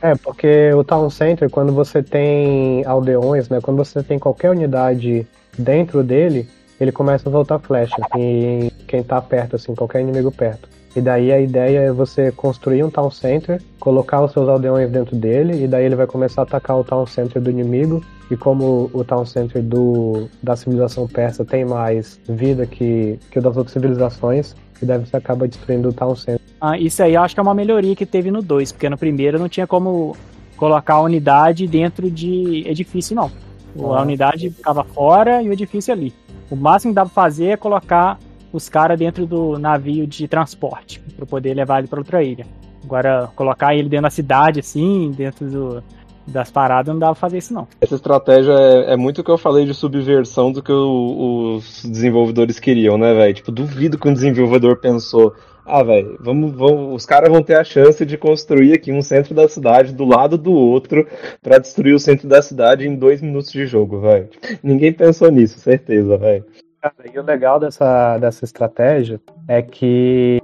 É, 0.00 0.14
porque 0.14 0.72
o 0.74 0.84
town 0.84 1.10
center, 1.10 1.50
quando 1.50 1.72
você 1.72 2.02
tem 2.02 2.84
aldeões, 2.86 3.48
né, 3.48 3.60
quando 3.60 3.78
você 3.78 4.02
tem 4.02 4.18
qualquer 4.18 4.50
unidade 4.50 5.26
dentro 5.58 6.04
dele, 6.04 6.48
ele 6.80 6.92
começa 6.92 7.28
a 7.28 7.32
soltar 7.32 7.58
flecha 7.58 7.96
em 8.16 8.70
quem 8.86 9.02
tá 9.02 9.20
perto, 9.20 9.56
assim, 9.56 9.74
qualquer 9.74 10.00
inimigo 10.00 10.30
perto. 10.30 10.68
E 10.94 11.00
daí 11.00 11.32
a 11.32 11.40
ideia 11.40 11.78
é 11.80 11.92
você 11.92 12.30
construir 12.30 12.84
um 12.84 12.90
town 12.90 13.10
center, 13.10 13.62
colocar 13.80 14.22
os 14.22 14.32
seus 14.32 14.48
aldeões 14.48 14.90
dentro 14.90 15.16
dele, 15.16 15.64
e 15.64 15.66
daí 15.66 15.86
ele 15.86 15.96
vai 15.96 16.06
começar 16.06 16.42
a 16.42 16.44
atacar 16.44 16.78
o 16.78 16.84
town 16.84 17.06
center 17.06 17.40
do 17.40 17.50
inimigo. 17.50 18.02
E 18.30 18.36
como 18.36 18.90
o 18.92 19.04
town 19.04 19.24
center 19.24 19.62
do, 19.62 20.28
da 20.42 20.56
civilização 20.56 21.06
persa 21.06 21.44
tem 21.44 21.64
mais 21.64 22.20
vida 22.28 22.66
que, 22.66 23.18
que 23.30 23.38
o 23.38 23.42
das 23.42 23.56
outras 23.56 23.72
civilizações, 23.72 24.54
e 24.82 24.86
daí 24.86 24.98
você 24.98 25.16
acaba 25.16 25.48
destruindo 25.48 25.88
o 25.88 25.92
town 25.92 26.14
center. 26.14 26.40
Ah, 26.60 26.78
isso 26.78 27.02
aí 27.02 27.14
eu 27.14 27.22
acho 27.22 27.34
que 27.34 27.40
é 27.40 27.42
uma 27.42 27.54
melhoria 27.54 27.96
que 27.96 28.06
teve 28.06 28.30
no 28.30 28.42
2, 28.42 28.72
porque 28.72 28.88
no 28.88 28.98
primeiro 28.98 29.38
não 29.38 29.48
tinha 29.48 29.66
como 29.66 30.14
colocar 30.56 30.94
a 30.94 31.00
unidade 31.00 31.66
dentro 31.66 32.10
de 32.10 32.64
edifício, 32.68 33.16
não. 33.16 33.30
A 33.78 33.98
ah. 33.98 34.02
unidade 34.02 34.50
ficava 34.50 34.84
fora 34.84 35.42
e 35.42 35.48
o 35.48 35.52
edifício 35.52 35.92
ali. 35.92 36.12
O 36.50 36.56
máximo 36.56 36.92
que 36.92 36.96
dá 36.96 37.02
pra 37.02 37.12
fazer 37.12 37.46
é 37.46 37.56
colocar 37.56 38.18
os 38.52 38.68
caras 38.68 38.98
dentro 38.98 39.26
do 39.26 39.58
navio 39.58 40.06
de 40.06 40.28
transporte, 40.28 41.00
para 41.16 41.26
poder 41.26 41.54
levar 41.54 41.78
ele 41.78 41.88
para 41.88 42.00
outra 42.00 42.22
ilha. 42.22 42.46
Agora, 42.84 43.30
colocar 43.34 43.74
ele 43.74 43.88
dentro 43.88 44.04
da 44.04 44.10
cidade, 44.10 44.60
assim, 44.60 45.12
dentro 45.16 45.48
do, 45.48 45.82
das 46.26 46.50
paradas, 46.50 46.92
não 46.92 47.00
pra 47.00 47.14
fazer 47.14 47.38
isso, 47.38 47.54
não. 47.54 47.66
Essa 47.80 47.94
estratégia 47.94 48.52
é, 48.52 48.92
é 48.92 48.96
muito 48.96 49.20
o 49.20 49.24
que 49.24 49.30
eu 49.30 49.38
falei 49.38 49.64
de 49.64 49.74
subversão 49.74 50.52
do 50.52 50.62
que 50.62 50.72
o, 50.72 51.56
os 51.56 51.84
desenvolvedores 51.84 52.58
queriam, 52.58 52.98
né, 52.98 53.14
velho? 53.14 53.34
Tipo, 53.34 53.52
duvido 53.52 53.98
que 53.98 54.08
um 54.08 54.12
desenvolvedor 54.12 54.76
pensou. 54.80 55.34
Ah, 55.64 55.84
velho, 55.84 56.18
vamos, 56.20 56.52
vamos, 56.52 56.96
os 56.96 57.06
caras 57.06 57.30
vão 57.30 57.40
ter 57.40 57.54
a 57.54 57.62
chance 57.62 58.04
de 58.04 58.18
construir 58.18 58.72
aqui 58.72 58.90
um 58.90 59.00
centro 59.00 59.32
da 59.32 59.48
cidade 59.48 59.94
do 59.94 60.04
lado 60.04 60.36
do 60.36 60.50
outro 60.50 61.06
para 61.40 61.58
destruir 61.58 61.94
o 61.94 62.00
centro 62.00 62.26
da 62.28 62.42
cidade 62.42 62.84
em 62.84 62.96
dois 62.96 63.22
minutos 63.22 63.52
de 63.52 63.64
jogo, 63.64 64.00
velho. 64.00 64.28
Ninguém 64.60 64.92
pensou 64.92 65.30
nisso, 65.30 65.60
certeza, 65.60 66.18
velho. 66.18 66.44
Cara, 66.82 66.94
e 67.14 67.16
o 67.16 67.22
legal 67.22 67.60
dessa, 67.60 68.18
dessa 68.18 68.44
estratégia 68.44 69.20
é 69.46 69.62
que 69.62 70.42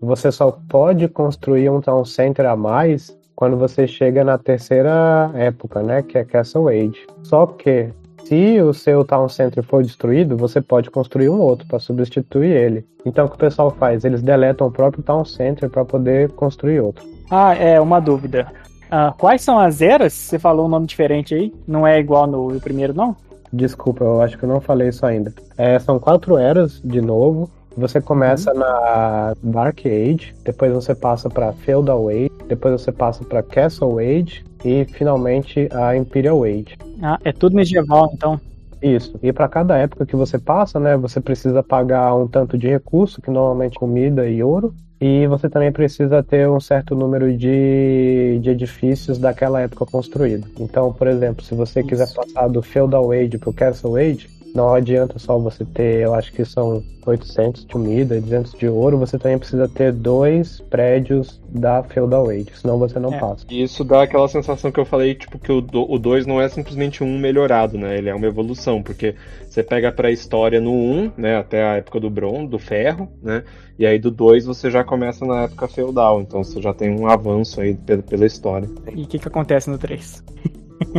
você 0.00 0.30
só 0.30 0.56
pode 0.68 1.08
construir 1.08 1.68
um 1.70 1.80
town 1.80 2.04
center 2.04 2.46
a 2.46 2.54
mais 2.54 3.18
quando 3.34 3.56
você 3.56 3.88
chega 3.88 4.22
na 4.22 4.38
terceira 4.38 5.32
época, 5.34 5.82
né? 5.82 6.00
Que 6.00 6.18
é 6.18 6.24
Castle 6.24 6.68
Age. 6.68 7.04
Só 7.24 7.46
que 7.46 7.88
se 8.24 8.60
o 8.60 8.72
seu 8.72 9.04
town 9.04 9.28
center 9.28 9.64
for 9.64 9.82
destruído, 9.82 10.36
você 10.36 10.60
pode 10.60 10.88
construir 10.88 11.28
um 11.28 11.40
outro 11.40 11.66
para 11.66 11.80
substituir 11.80 12.52
ele. 12.52 12.86
Então 13.04 13.26
o 13.26 13.28
que 13.28 13.34
o 13.34 13.38
pessoal 13.38 13.72
faz? 13.72 14.04
Eles 14.04 14.22
deletam 14.22 14.68
o 14.68 14.70
próprio 14.70 15.02
town 15.02 15.24
center 15.24 15.68
para 15.68 15.84
poder 15.84 16.30
construir 16.30 16.78
outro. 16.78 17.04
Ah, 17.28 17.56
é 17.56 17.80
uma 17.80 17.98
dúvida. 17.98 18.46
Ah, 18.88 19.12
quais 19.18 19.42
são 19.42 19.58
as 19.58 19.82
eras? 19.82 20.12
Você 20.12 20.38
falou 20.38 20.66
um 20.66 20.68
nome 20.68 20.86
diferente 20.86 21.34
aí. 21.34 21.52
Não 21.66 21.84
é 21.84 21.98
igual 21.98 22.28
no 22.28 22.60
primeiro, 22.60 22.94
não? 22.94 23.16
Desculpa, 23.52 24.04
eu 24.04 24.22
acho 24.22 24.38
que 24.38 24.44
eu 24.44 24.48
não 24.48 24.60
falei 24.60 24.88
isso 24.88 25.04
ainda. 25.04 25.32
É, 25.58 25.78
são 25.78 25.98
quatro 25.98 26.38
eras, 26.38 26.80
de 26.82 27.00
novo. 27.00 27.50
Você 27.76 28.00
começa 28.00 28.52
uhum. 28.52 28.58
na 28.58 29.34
Dark 29.42 29.80
Age, 29.86 30.34
depois 30.44 30.72
você 30.72 30.94
passa 30.94 31.30
para 31.30 31.52
Feudal 31.52 32.08
Age, 32.08 32.30
depois 32.46 32.80
você 32.80 32.92
passa 32.92 33.24
para 33.24 33.42
Castle 33.42 33.98
Age 33.98 34.44
e 34.64 34.84
finalmente 34.84 35.68
a 35.72 35.96
Imperial 35.96 36.44
Age. 36.44 36.76
Ah, 37.02 37.18
é 37.24 37.32
tudo 37.32 37.56
medieval 37.56 38.10
então. 38.12 38.40
Isso. 38.82 39.18
E 39.22 39.32
para 39.32 39.48
cada 39.48 39.78
época 39.78 40.04
que 40.04 40.16
você 40.16 40.38
passa, 40.38 40.80
né, 40.80 40.96
você 40.96 41.20
precisa 41.20 41.62
pagar 41.62 42.14
um 42.16 42.26
tanto 42.26 42.58
de 42.58 42.66
recurso, 42.66 43.22
que 43.22 43.30
normalmente 43.30 43.76
é 43.76 43.78
comida 43.78 44.28
e 44.28 44.42
ouro, 44.42 44.74
e 45.00 45.26
você 45.26 45.48
também 45.48 45.72
precisa 45.72 46.22
ter 46.22 46.48
um 46.48 46.60
certo 46.60 46.94
número 46.94 47.36
de, 47.36 48.38
de 48.40 48.50
edifícios 48.50 49.18
daquela 49.18 49.60
época 49.60 49.86
construídos. 49.86 50.48
Então, 50.58 50.92
por 50.92 51.06
exemplo, 51.06 51.44
se 51.44 51.54
você 51.54 51.82
quiser 51.82 52.12
passar 52.12 52.48
do 52.48 52.62
Feudal 52.62 53.10
Age 53.12 53.38
para 53.38 53.50
o 53.50 53.52
Castle 53.52 53.96
Age, 53.96 54.28
não 54.54 54.74
adianta 54.74 55.18
só 55.18 55.38
você 55.38 55.64
ter, 55.64 56.02
eu 56.02 56.14
acho 56.14 56.32
que 56.32 56.44
são 56.44 56.82
800 57.06 57.64
de 57.64 57.72
comida, 57.72 58.20
200 58.20 58.52
de 58.52 58.68
ouro, 58.68 58.98
você 58.98 59.18
também 59.18 59.38
precisa 59.38 59.66
ter 59.66 59.92
dois 59.92 60.60
prédios 60.70 61.40
da 61.48 61.82
Feudal 61.82 62.28
Age, 62.28 62.48
senão 62.54 62.78
você 62.78 62.98
não 62.98 63.12
É. 63.12 63.18
passa. 63.18 63.44
E 63.50 63.62
isso 63.62 63.82
dá 63.82 64.02
aquela 64.02 64.28
sensação 64.28 64.70
que 64.70 64.78
eu 64.78 64.84
falei, 64.84 65.14
tipo, 65.14 65.38
que 65.38 65.50
o 65.50 65.60
2 65.98 66.26
não 66.26 66.40
é 66.40 66.48
simplesmente 66.48 67.02
um 67.02 67.18
melhorado, 67.18 67.76
né? 67.78 67.96
Ele 67.96 68.08
é 68.08 68.14
uma 68.14 68.26
evolução, 68.26 68.82
porque 68.82 69.14
você 69.48 69.62
pega 69.62 69.88
a 69.88 69.92
pré-história 69.92 70.60
no 70.60 70.70
1, 70.70 70.74
um, 70.74 71.12
né? 71.16 71.36
Até 71.36 71.62
a 71.64 71.76
época 71.76 71.98
do 71.98 72.10
bronze, 72.10 72.48
do 72.48 72.58
ferro, 72.58 73.08
né? 73.22 73.42
E 73.78 73.86
aí 73.86 73.98
do 73.98 74.10
2 74.10 74.44
você 74.44 74.70
já 74.70 74.84
começa 74.84 75.24
na 75.24 75.44
época 75.44 75.66
feudal, 75.66 76.20
então 76.20 76.44
você 76.44 76.60
já 76.60 76.72
tem 76.72 76.90
um 76.90 77.06
avanço 77.06 77.60
aí 77.60 77.74
pela, 77.74 78.02
pela 78.02 78.26
história. 78.26 78.68
E 78.94 79.02
o 79.02 79.06
que, 79.06 79.18
que 79.18 79.28
acontece 79.28 79.68
no 79.68 79.78
3? 79.78 80.22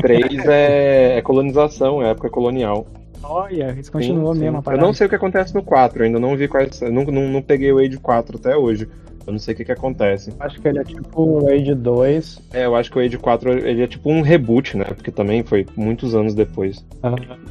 3 0.01 0.45
é, 0.47 1.18
é 1.18 1.22
colonização, 1.22 2.01
é 2.01 2.12
época 2.12 2.30
colonial. 2.30 2.86
Olha, 3.24 3.76
isso 3.80 3.91
continuou 3.91 4.34
Sim, 4.34 4.41
mesmo 4.41 4.57
a 4.57 4.59
sim. 4.59 4.59
Eu 4.59 4.63
parada. 4.63 4.86
não 4.86 4.93
sei 4.93 5.07
o 5.07 5.09
que 5.09 5.15
acontece 5.15 5.55
no 5.55 5.63
4, 5.63 5.99
eu 5.99 6.05
ainda 6.05 6.19
não 6.19 6.36
vi 6.36 6.47
quais. 6.47 6.82
Eu 6.82 6.91
não, 6.91 7.03
não, 7.05 7.28
não 7.30 7.41
peguei 7.41 7.71
o 7.71 7.80
Age 7.80 7.97
4 7.97 8.38
até 8.38 8.55
hoje. 8.55 8.88
Eu 9.26 9.32
não 9.32 9.39
sei 9.39 9.53
o 9.53 9.57
que, 9.57 9.65
que 9.65 9.71
acontece. 9.71 10.34
Acho 10.39 10.59
que 10.59 10.67
ele 10.67 10.80
é 10.80 10.84
tipo 10.84 11.21
o 11.21 11.49
Age 11.49 11.74
2. 11.74 12.41
É, 12.53 12.65
eu 12.65 12.76
acho 12.76 12.91
que 12.91 12.97
o 12.97 13.01
Age 13.01 13.17
4 13.17 13.51
ele 13.65 13.82
é 13.82 13.88
tipo 13.88 14.09
um 14.09 14.21
reboot, 14.21 14.78
né? 14.78 14.86
Porque 14.86 15.11
também 15.11 15.43
foi 15.43 15.65
muitos 15.78 16.13
anos 16.13 16.34
depois. 16.34 16.84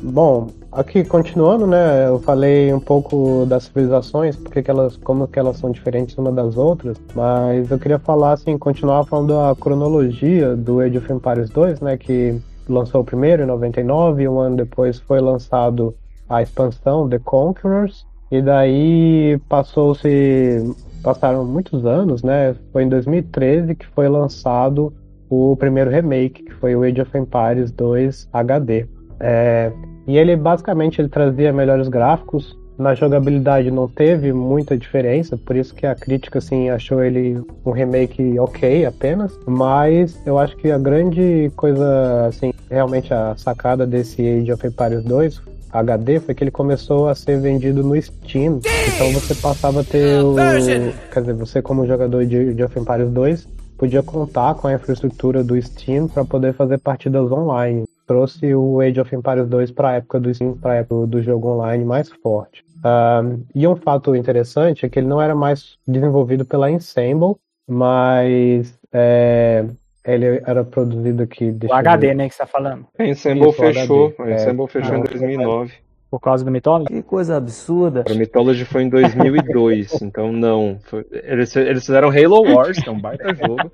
Bom, 0.02 0.48
aqui 0.70 1.02
continuando, 1.02 1.66
né? 1.66 2.08
Eu 2.08 2.18
falei 2.18 2.72
um 2.74 2.80
pouco 2.80 3.46
das 3.46 3.64
civilizações, 3.64 4.36
porque 4.36 4.62
que 4.62 4.70
elas, 4.70 4.98
como 4.98 5.26
que 5.26 5.38
elas 5.38 5.56
são 5.56 5.70
diferentes 5.70 6.16
uma 6.18 6.30
das 6.30 6.58
outras, 6.58 7.00
mas 7.14 7.70
eu 7.70 7.78
queria 7.78 7.98
falar 7.98 8.32
assim, 8.32 8.58
continuar 8.58 9.04
falando 9.04 9.28
da 9.28 9.54
cronologia 9.58 10.54
do 10.54 10.80
Age 10.80 10.98
of 10.98 11.10
Empires 11.10 11.48
2, 11.48 11.80
né? 11.80 11.96
Que 11.96 12.38
lançou 12.68 13.00
o 13.00 13.04
primeiro 13.04 13.42
em 13.42 13.46
99, 13.46 14.22
e 14.22 14.28
um 14.28 14.38
ano 14.38 14.56
depois 14.56 14.98
foi 15.00 15.20
lançado 15.20 15.94
a 16.28 16.42
expansão 16.42 17.08
The 17.08 17.18
Conquerors, 17.18 18.06
e 18.30 18.40
daí 18.40 19.38
passou-se 19.48 20.74
passaram 21.02 21.44
muitos 21.44 21.84
anos, 21.84 22.22
né? 22.22 22.54
Foi 22.72 22.84
em 22.84 22.88
2013 22.88 23.74
que 23.74 23.86
foi 23.88 24.08
lançado 24.08 24.92
o 25.28 25.56
primeiro 25.56 25.90
remake, 25.90 26.44
que 26.44 26.52
foi 26.54 26.76
o 26.76 26.82
Age 26.82 27.00
of 27.00 27.18
Empires 27.18 27.70
2 27.72 28.28
HD. 28.32 28.86
É, 29.18 29.72
e 30.06 30.16
ele 30.16 30.36
basicamente 30.36 31.00
ele 31.00 31.08
trazia 31.08 31.52
melhores 31.52 31.88
gráficos. 31.88 32.56
Na 32.82 32.96
jogabilidade 32.96 33.70
não 33.70 33.86
teve 33.86 34.32
muita 34.32 34.76
diferença, 34.76 35.36
por 35.36 35.54
isso 35.54 35.72
que 35.72 35.86
a 35.86 35.94
crítica 35.94 36.40
assim 36.40 36.68
achou 36.68 37.00
ele 37.00 37.40
um 37.64 37.70
remake 37.70 38.36
ok 38.40 38.84
apenas. 38.84 39.38
Mas 39.46 40.20
eu 40.26 40.36
acho 40.36 40.56
que 40.56 40.68
a 40.68 40.78
grande 40.78 41.52
coisa, 41.54 42.26
assim, 42.26 42.52
realmente 42.68 43.14
a 43.14 43.36
sacada 43.36 43.86
desse 43.86 44.20
Age 44.20 44.52
of 44.52 44.66
Empires 44.66 45.04
2 45.04 45.40
HD 45.72 46.18
foi 46.18 46.34
que 46.34 46.42
ele 46.42 46.50
começou 46.50 47.08
a 47.08 47.14
ser 47.14 47.38
vendido 47.38 47.84
no 47.84 48.00
Steam. 48.02 48.60
Então 48.94 49.12
você 49.12 49.32
passava 49.36 49.82
a 49.82 49.84
ter 49.84 50.20
o. 50.20 50.34
Quer 50.34 51.20
dizer, 51.20 51.34
você 51.34 51.62
como 51.62 51.86
jogador 51.86 52.26
de 52.26 52.36
Age 52.36 52.64
of 52.64 52.80
Empires 52.80 53.10
2 53.10 53.48
podia 53.78 54.02
contar 54.02 54.54
com 54.56 54.66
a 54.66 54.74
infraestrutura 54.74 55.44
do 55.44 55.60
Steam 55.62 56.08
para 56.08 56.24
poder 56.24 56.52
fazer 56.52 56.78
partidas 56.78 57.30
online. 57.30 57.84
Trouxe 58.06 58.54
o 58.54 58.80
Age 58.80 59.00
of 59.00 59.14
Empires 59.14 59.46
2 59.48 59.70
para 59.70 59.90
a 59.90 59.92
época 59.94 60.18
do 60.20 60.30
para 60.60 60.72
a 60.72 60.76
época 60.76 61.06
do 61.06 61.22
jogo 61.22 61.48
online 61.48 61.84
mais 61.84 62.10
forte. 62.10 62.64
Um, 62.84 63.44
e 63.54 63.66
um 63.66 63.76
fato 63.76 64.14
interessante 64.16 64.84
é 64.84 64.88
que 64.88 64.98
ele 64.98 65.06
não 65.06 65.22
era 65.22 65.34
mais 65.34 65.76
desenvolvido 65.86 66.44
pela 66.44 66.70
Ensemble, 66.70 67.36
mas 67.68 68.76
é, 68.92 69.64
ele 70.04 70.42
era 70.44 70.64
produzido 70.64 71.22
aqui. 71.22 71.56
O 71.68 71.72
HD, 71.72 72.08
ver. 72.08 72.14
né, 72.14 72.28
que 72.28 72.34
você 72.34 72.38
tá 72.42 72.46
falando. 72.46 72.86
A 72.98 73.04
Ensemble 73.06 73.48
Isso, 73.48 73.50
o 73.50 73.52
fechou. 73.52 74.14
A 74.18 74.30
Ensemble 74.32 74.64
É. 74.64 74.68
fechou 74.68 74.94
Ah, 74.94 74.98
em 74.98 75.02
2009. 75.02 75.72
Por 76.10 76.20
causa 76.20 76.44
do 76.44 76.50
Mythology? 76.50 76.88
Que 76.92 77.02
coisa 77.02 77.36
absurda. 77.38 78.04
A 78.06 78.14
Mythology 78.14 78.64
foi 78.66 78.82
em 78.82 78.88
2002, 78.90 80.02
então 80.02 80.30
não. 80.30 80.78
Foi- 80.82 81.06
eles, 81.10 81.54
eles 81.56 81.86
fizeram 81.86 82.10
Halo 82.10 82.42
Wars, 82.54 82.78
que 82.78 82.88
é 82.88 82.92
um 82.92 83.00
baita 83.00 83.34
jogo. 83.34 83.56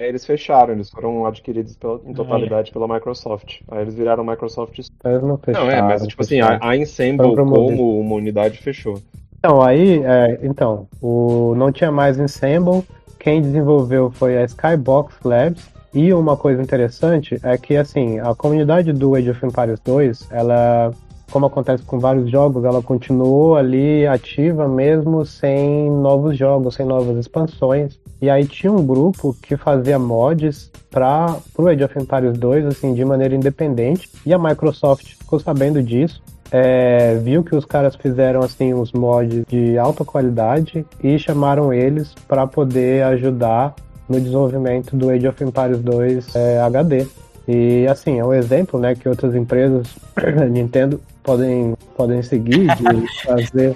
Aí 0.00 0.08
eles 0.08 0.24
fecharam, 0.24 0.72
eles 0.72 0.88
foram 0.90 1.26
adquiridos 1.26 1.76
pela- 1.76 2.00
em 2.06 2.14
totalidade 2.14 2.72
pela 2.72 2.88
Microsoft. 2.88 3.60
Aí 3.70 3.82
eles 3.82 3.94
viraram 3.94 4.24
Microsoft 4.24 4.78
Eles 4.78 5.22
não 5.22 5.36
fecharam. 5.36 5.66
Não, 5.66 5.72
é, 5.72 5.82
mas 5.82 6.06
tipo 6.06 6.22
assim, 6.22 6.36
fecharam. 6.36 6.58
a, 6.62 6.70
a 6.70 6.76
Ensemble 6.76 7.36
como 7.36 8.00
uma 8.00 8.14
unidade 8.16 8.56
fechou. 8.58 8.98
Então, 9.38 9.60
aí, 9.62 10.02
é, 10.02 10.38
então, 10.42 10.86
o, 11.02 11.54
não 11.54 11.70
tinha 11.70 11.90
mais 11.92 12.18
Ensemble, 12.18 12.82
quem 13.18 13.42
desenvolveu 13.42 14.10
foi 14.10 14.38
a 14.38 14.44
Skybox 14.44 15.16
Labs, 15.22 15.68
e 15.92 16.14
uma 16.14 16.36
coisa 16.36 16.62
interessante 16.62 17.38
é 17.42 17.58
que, 17.58 17.76
assim, 17.76 18.18
a 18.20 18.34
comunidade 18.34 18.92
do 18.92 19.14
Age 19.14 19.30
of 19.30 19.44
Empires 19.44 19.80
2, 19.80 20.28
ela, 20.30 20.92
como 21.30 21.46
acontece 21.46 21.82
com 21.82 21.98
vários 21.98 22.30
jogos, 22.30 22.64
ela 22.64 22.82
continuou 22.82 23.56
ali 23.56 24.06
ativa 24.06 24.68
mesmo 24.68 25.24
sem 25.24 25.90
novos 25.90 26.36
jogos, 26.36 26.74
sem 26.74 26.84
novas 26.84 27.16
expansões, 27.16 27.98
e 28.20 28.28
aí 28.28 28.46
tinha 28.46 28.72
um 28.72 28.84
grupo 28.84 29.34
que 29.40 29.56
fazia 29.56 29.98
mods 29.98 30.70
para 30.90 31.36
o 31.56 31.68
Age 31.68 31.84
of 31.84 31.98
Empires 31.98 32.38
2, 32.38 32.66
assim, 32.66 32.94
de 32.94 33.04
maneira 33.04 33.34
independente, 33.34 34.10
e 34.26 34.34
a 34.34 34.38
Microsoft 34.38 35.14
ficou 35.14 35.38
sabendo 35.38 35.82
disso, 35.82 36.22
é, 36.52 37.14
viu 37.22 37.44
que 37.44 37.54
os 37.54 37.64
caras 37.64 37.94
fizeram 37.94 38.40
assim 38.40 38.74
uns 38.74 38.92
mods 38.92 39.44
de 39.46 39.78
alta 39.78 40.04
qualidade 40.04 40.84
e 41.02 41.16
chamaram 41.18 41.72
eles 41.72 42.12
para 42.26 42.46
poder 42.46 43.04
ajudar 43.04 43.74
no 44.08 44.20
desenvolvimento 44.20 44.96
do 44.96 45.10
Age 45.10 45.28
of 45.28 45.44
Empires 45.44 45.78
2 45.80 46.34
é, 46.34 46.60
HD. 46.60 47.06
E 47.46 47.86
assim, 47.86 48.18
é 48.18 48.24
um 48.24 48.34
exemplo 48.34 48.78
né, 48.78 48.94
que 48.94 49.08
outras 49.08 49.34
empresas, 49.34 49.88
Nintendo, 50.50 51.00
podem, 51.22 51.74
podem 51.96 52.22
seguir 52.22 52.66
de 52.76 53.22
fazer. 53.24 53.74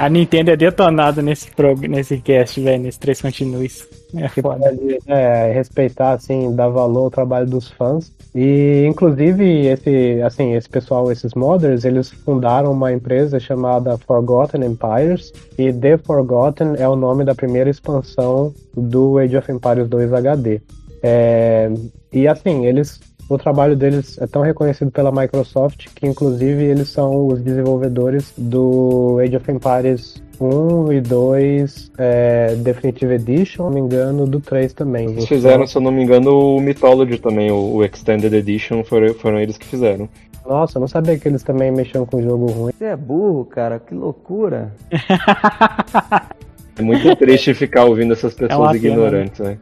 A 0.00 0.08
Nintendo 0.08 0.50
é 0.50 0.56
detonada 0.56 1.20
nesse, 1.20 1.50
prog... 1.50 1.86
nesse 1.86 2.18
cast, 2.22 2.58
velho, 2.58 2.82
nesse 2.82 2.98
3 2.98 3.20
continues. 3.20 3.86
É 4.16 4.28
que 4.28 4.40
foda. 4.40 4.58
pode 4.58 4.98
é, 5.06 5.52
respeitar, 5.52 6.12
assim, 6.12 6.54
dar 6.54 6.68
valor 6.68 7.04
ao 7.04 7.10
trabalho 7.10 7.46
dos 7.46 7.68
fãs. 7.68 8.10
E, 8.34 8.86
inclusive, 8.88 9.66
esse, 9.66 10.22
assim, 10.22 10.54
esse 10.54 10.68
pessoal, 10.68 11.12
esses 11.12 11.34
modders, 11.34 11.84
eles 11.84 12.10
fundaram 12.10 12.72
uma 12.72 12.92
empresa 12.92 13.38
chamada 13.38 13.98
Forgotten 13.98 14.64
Empires. 14.64 15.32
E 15.58 15.70
The 15.70 15.98
Forgotten 15.98 16.76
é 16.78 16.88
o 16.88 16.96
nome 16.96 17.24
da 17.24 17.34
primeira 17.34 17.68
expansão 17.68 18.54
do 18.74 19.18
Age 19.18 19.36
of 19.36 19.52
Empires 19.52 19.86
2 19.86 20.14
HD. 20.14 20.62
É, 21.02 21.70
e, 22.10 22.26
assim, 22.26 22.64
eles... 22.64 23.00
O 23.30 23.38
trabalho 23.38 23.76
deles 23.76 24.18
é 24.20 24.26
tão 24.26 24.42
reconhecido 24.42 24.90
pela 24.90 25.12
Microsoft 25.12 25.86
que, 25.94 26.04
inclusive, 26.04 26.64
eles 26.64 26.88
são 26.88 27.28
os 27.28 27.40
desenvolvedores 27.40 28.34
do 28.36 29.20
Age 29.22 29.36
of 29.36 29.52
Empires 29.52 30.20
1 30.40 30.92
e 30.92 31.00
2 31.00 31.92
é, 31.96 32.56
Definitive 32.56 33.14
Edition, 33.14 33.46
se 33.46 33.58
não 33.58 33.70
me 33.70 33.78
engano, 33.78 34.26
do 34.26 34.40
3 34.40 34.72
também. 34.72 35.10
Eles 35.10 35.28
fizeram, 35.28 35.64
se 35.64 35.78
eu 35.78 35.80
não 35.80 35.92
me 35.92 36.02
engano, 36.02 36.56
o 36.56 36.60
Mythology 36.60 37.18
também, 37.18 37.52
o, 37.52 37.76
o 37.76 37.84
Extended 37.84 38.34
Edition, 38.34 38.82
foram, 38.82 39.14
foram 39.14 39.38
eles 39.38 39.56
que 39.56 39.64
fizeram. 39.64 40.08
Nossa, 40.44 40.78
eu 40.78 40.80
não 40.80 40.88
sabia 40.88 41.16
que 41.16 41.28
eles 41.28 41.44
também 41.44 41.70
mexiam 41.70 42.04
com 42.04 42.20
jogo 42.20 42.46
ruim. 42.46 42.72
Você 42.76 42.86
é 42.86 42.96
burro, 42.96 43.44
cara, 43.44 43.78
que 43.78 43.94
loucura. 43.94 44.72
É 46.76 46.82
muito 46.82 47.14
triste 47.14 47.54
ficar 47.54 47.84
ouvindo 47.84 48.12
essas 48.12 48.34
uma 48.34 48.48
pessoas 48.48 48.72
pena, 48.72 48.76
ignorantes, 48.76 49.38
né? 49.38 49.58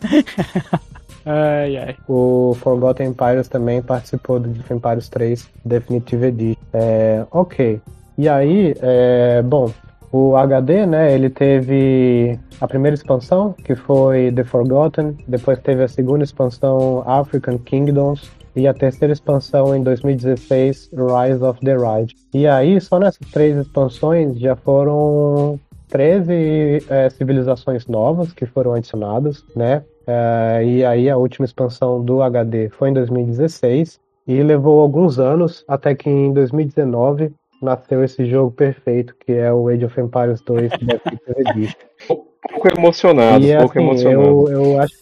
Ai, 1.32 1.76
ai. 1.76 1.96
O 2.08 2.54
Forgotten 2.56 3.10
Empires 3.10 3.46
também 3.46 3.80
participou 3.80 4.40
do 4.40 4.48
of 4.58 4.74
Empires 4.74 5.08
3 5.08 5.48
Definitive 5.64 6.26
Edition. 6.26 6.60
É, 6.72 7.24
ok. 7.30 7.80
E 8.18 8.28
aí, 8.28 8.74
é, 8.82 9.40
bom, 9.40 9.70
o 10.10 10.34
HD, 10.34 10.86
né, 10.86 11.14
ele 11.14 11.30
teve 11.30 12.36
a 12.60 12.66
primeira 12.66 12.96
expansão, 12.96 13.52
que 13.52 13.76
foi 13.76 14.32
The 14.32 14.42
Forgotten, 14.42 15.16
depois 15.28 15.60
teve 15.60 15.84
a 15.84 15.88
segunda 15.88 16.24
expansão 16.24 17.04
African 17.06 17.58
Kingdoms, 17.58 18.28
e 18.56 18.66
a 18.66 18.74
terceira 18.74 19.12
expansão 19.12 19.76
em 19.76 19.84
2016, 19.84 20.90
Rise 20.92 21.44
of 21.44 21.60
the 21.60 21.76
Ride. 21.76 22.16
E 22.34 22.48
aí, 22.48 22.80
só 22.80 22.98
nessas 22.98 23.30
três 23.30 23.56
expansões 23.56 24.36
já 24.36 24.56
foram 24.56 25.60
13 25.88 26.84
é, 26.88 27.08
civilizações 27.10 27.86
novas 27.86 28.32
que 28.32 28.46
foram 28.46 28.74
adicionadas, 28.74 29.44
né? 29.54 29.84
É, 30.12 30.64
e 30.64 30.84
aí 30.84 31.08
a 31.08 31.16
última 31.16 31.44
expansão 31.44 32.04
do 32.04 32.20
HD 32.20 32.68
foi 32.70 32.90
em 32.90 32.94
2016 32.94 34.00
e 34.26 34.42
levou 34.42 34.80
alguns 34.80 35.20
anos 35.20 35.64
até 35.68 35.94
que 35.94 36.10
em 36.10 36.32
2019 36.32 37.32
nasceu 37.62 38.02
esse 38.02 38.26
jogo 38.26 38.50
perfeito 38.50 39.14
que 39.24 39.30
é 39.32 39.52
o 39.52 39.68
Age 39.68 39.84
of 39.84 40.00
Empires 40.00 40.40
2 40.40 40.70
Definitive 40.70 41.20
Edition. 41.36 41.76
Pouco 42.08 42.68
emocionado, 42.76 43.44
E 43.44 43.56
pouco 43.56 43.78
assim, 43.78 43.88
emocionado. 43.88 44.20
eu, 44.22 44.48
eu 44.48 44.80
acho 44.80 44.94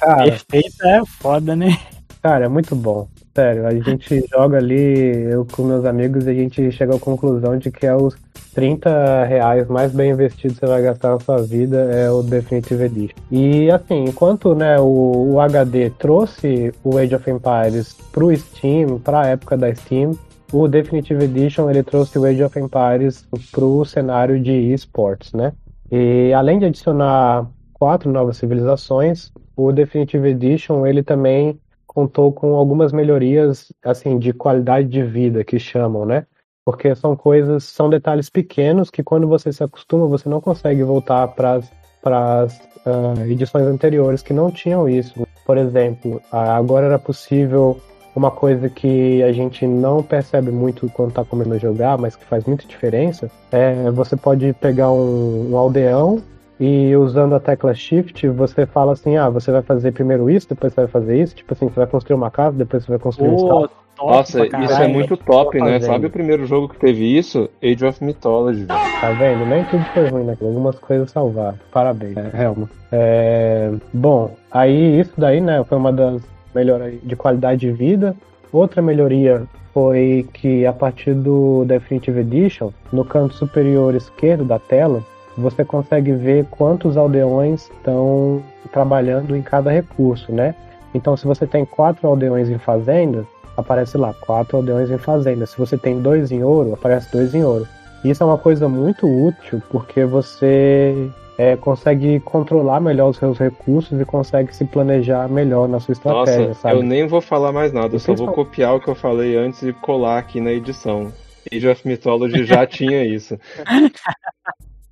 cara, 0.00 0.24
Perfeito 0.24 0.86
é 0.86 1.02
foda, 1.06 1.56
né? 1.56 1.78
Cara, 2.22 2.44
é 2.44 2.48
muito 2.48 2.76
bom. 2.76 3.08
Sério, 3.34 3.66
a 3.66 3.74
gente 3.74 4.24
joga 4.30 4.58
ali, 4.58 5.30
eu 5.30 5.46
com 5.46 5.64
meus 5.64 5.84
amigos, 5.84 6.26
e 6.26 6.30
a 6.30 6.34
gente 6.34 6.70
chega 6.70 6.94
à 6.94 6.98
conclusão 6.98 7.56
de 7.56 7.70
que 7.70 7.86
é 7.86 7.94
os 7.94 8.14
30 8.54 9.24
reais 9.24 9.66
mais 9.68 9.92
bem 9.92 10.10
investidos 10.10 10.58
que 10.58 10.66
você 10.66 10.70
vai 10.70 10.82
gastar 10.82 11.12
na 11.12 11.20
sua 11.20 11.42
vida 11.42 11.78
é 11.78 12.10
o 12.10 12.22
Definitive 12.22 12.84
Edition. 12.84 13.16
E 13.30 13.70
assim, 13.70 14.04
enquanto 14.04 14.54
né, 14.54 14.78
o, 14.78 15.32
o 15.32 15.40
HD 15.40 15.90
trouxe 15.90 16.72
o 16.84 16.98
Age 16.98 17.14
of 17.14 17.30
Empires 17.30 17.94
pro 18.12 18.34
Steam, 18.36 18.98
pra 18.98 19.28
época 19.28 19.56
da 19.56 19.74
Steam, 19.74 20.12
o 20.52 20.68
Definitive 20.68 21.24
Edition 21.24 21.70
ele 21.70 21.82
trouxe 21.82 22.18
o 22.18 22.24
Age 22.26 22.44
of 22.44 22.58
Empires 22.58 23.26
pro 23.50 23.84
cenário 23.86 24.38
de 24.38 24.52
esports, 24.52 25.32
né? 25.32 25.52
E 25.90 26.32
além 26.34 26.58
de 26.58 26.66
adicionar 26.66 27.46
quatro 27.72 28.10
novas 28.12 28.36
civilizações, 28.36 29.32
o 29.56 29.72
Definitive 29.72 30.28
Edition 30.28 30.86
ele 30.86 31.02
também 31.02 31.58
contou 31.94 32.32
com 32.32 32.54
algumas 32.54 32.92
melhorias 32.92 33.72
assim 33.84 34.18
de 34.18 34.32
qualidade 34.32 34.88
de 34.88 35.02
vida 35.02 35.44
que 35.44 35.58
chamam, 35.58 36.06
né? 36.06 36.26
Porque 36.64 36.94
são 36.94 37.16
coisas, 37.16 37.64
são 37.64 37.90
detalhes 37.90 38.30
pequenos 38.30 38.90
que 38.90 39.02
quando 39.02 39.28
você 39.28 39.52
se 39.52 39.62
acostuma 39.62 40.06
você 40.06 40.28
não 40.28 40.40
consegue 40.40 40.82
voltar 40.82 41.28
para 41.28 41.54
as 41.54 42.58
uh, 42.86 43.20
edições 43.28 43.66
anteriores 43.66 44.22
que 44.22 44.32
não 44.32 44.50
tinham 44.50 44.88
isso. 44.88 45.26
Por 45.44 45.58
exemplo, 45.58 46.20
agora 46.30 46.86
era 46.86 46.98
possível 46.98 47.78
uma 48.14 48.30
coisa 48.30 48.68
que 48.68 49.22
a 49.22 49.32
gente 49.32 49.66
não 49.66 50.02
percebe 50.02 50.50
muito 50.50 50.88
quando 50.90 51.10
está 51.10 51.24
começando 51.24 51.54
a 51.54 51.58
jogar, 51.58 51.98
mas 51.98 52.14
que 52.14 52.24
faz 52.24 52.44
muita 52.44 52.66
diferença, 52.66 53.30
é 53.50 53.90
você 53.90 54.16
pode 54.16 54.52
pegar 54.54 54.90
um, 54.90 55.50
um 55.50 55.56
aldeão 55.56 56.22
e 56.62 56.96
usando 56.96 57.34
a 57.34 57.40
tecla 57.40 57.74
Shift, 57.74 58.28
você 58.28 58.64
fala 58.66 58.92
assim, 58.92 59.16
ah, 59.16 59.28
você 59.28 59.50
vai 59.50 59.62
fazer 59.62 59.90
primeiro 59.90 60.30
isso, 60.30 60.48
depois 60.48 60.72
você 60.72 60.82
vai 60.82 60.88
fazer 60.88 61.20
isso, 61.20 61.34
tipo 61.34 61.52
assim, 61.52 61.66
você 61.66 61.74
vai 61.74 61.88
construir 61.88 62.14
uma 62.14 62.30
casa, 62.30 62.56
depois 62.56 62.84
você 62.84 62.92
vai 62.92 63.00
construir 63.00 63.30
um 63.30 63.34
estado. 63.34 63.70
Nossa, 63.98 64.46
isso 64.46 64.80
é 64.80 64.86
muito 64.86 65.16
top, 65.16 65.60
né? 65.60 65.80
Sabe 65.80 66.06
o 66.06 66.10
primeiro 66.10 66.46
jogo 66.46 66.68
que 66.68 66.78
teve 66.78 67.18
isso? 67.18 67.50
Age 67.60 67.84
of 67.84 68.04
Mythology. 68.04 68.66
Tá 68.66 69.10
vendo? 69.18 69.44
Nem 69.44 69.64
tudo 69.64 69.84
foi 69.86 70.08
ruim, 70.08 70.22
né? 70.22 70.36
Algumas 70.40 70.78
coisas 70.78 71.10
salvaram. 71.10 71.58
Parabéns, 71.72 72.16
é, 72.16 72.44
Helma. 72.44 72.70
É... 72.92 73.72
Bom, 73.92 74.30
aí 74.48 75.00
isso 75.00 75.12
daí, 75.18 75.40
né, 75.40 75.64
foi 75.68 75.76
uma 75.76 75.92
das 75.92 76.22
melhoras 76.54 76.94
de 77.02 77.16
qualidade 77.16 77.62
de 77.62 77.72
vida. 77.72 78.14
Outra 78.52 78.80
melhoria 78.80 79.42
foi 79.74 80.28
que 80.32 80.64
a 80.64 80.72
partir 80.72 81.14
do 81.14 81.64
Definitive 81.64 82.20
Edition, 82.20 82.70
no 82.92 83.04
canto 83.04 83.34
superior 83.34 83.96
esquerdo 83.96 84.44
da 84.44 84.60
tela, 84.60 85.02
você 85.36 85.64
consegue 85.64 86.12
ver 86.12 86.46
quantos 86.50 86.96
aldeões 86.96 87.70
estão 87.70 88.42
trabalhando 88.72 89.36
em 89.36 89.42
cada 89.42 89.70
recurso, 89.70 90.32
né? 90.32 90.54
Então, 90.94 91.16
se 91.16 91.26
você 91.26 91.46
tem 91.46 91.64
quatro 91.64 92.06
aldeões 92.06 92.50
em 92.50 92.58
fazenda, 92.58 93.26
aparece 93.56 93.96
lá 93.96 94.12
quatro 94.12 94.58
aldeões 94.58 94.90
em 94.90 94.98
fazenda. 94.98 95.46
Se 95.46 95.56
você 95.56 95.78
tem 95.78 96.00
dois 96.00 96.30
em 96.30 96.42
ouro, 96.42 96.74
aparece 96.74 97.10
dois 97.10 97.34
em 97.34 97.44
ouro. 97.44 97.66
Isso 98.04 98.22
é 98.22 98.26
uma 98.26 98.38
coisa 98.38 98.68
muito 98.68 99.06
útil 99.06 99.62
porque 99.70 100.04
você 100.04 101.10
é, 101.38 101.56
consegue 101.56 102.20
controlar 102.20 102.80
melhor 102.80 103.10
os 103.10 103.16
seus 103.16 103.38
recursos 103.38 104.00
e 104.00 104.04
consegue 104.04 104.54
se 104.54 104.64
planejar 104.64 105.28
melhor 105.28 105.68
na 105.68 105.80
sua 105.80 105.92
estratégia, 105.92 106.48
Nossa, 106.48 106.60
sabe? 106.60 106.76
Eu 106.76 106.82
nem 106.82 107.06
vou 107.06 107.20
falar 107.20 107.52
mais 107.52 107.72
nada, 107.72 107.94
eu 107.94 108.00
só 108.00 108.14
vou 108.14 108.32
copiar 108.32 108.74
o 108.74 108.80
que 108.80 108.88
eu 108.88 108.94
falei 108.94 109.36
antes 109.36 109.62
e 109.62 109.72
colar 109.72 110.18
aqui 110.18 110.40
na 110.40 110.50
edição. 110.50 111.12
Age 111.52 111.68
of 111.68 111.86
Mythology 111.86 112.44
já 112.44 112.66
tinha 112.66 113.04
isso. 113.04 113.38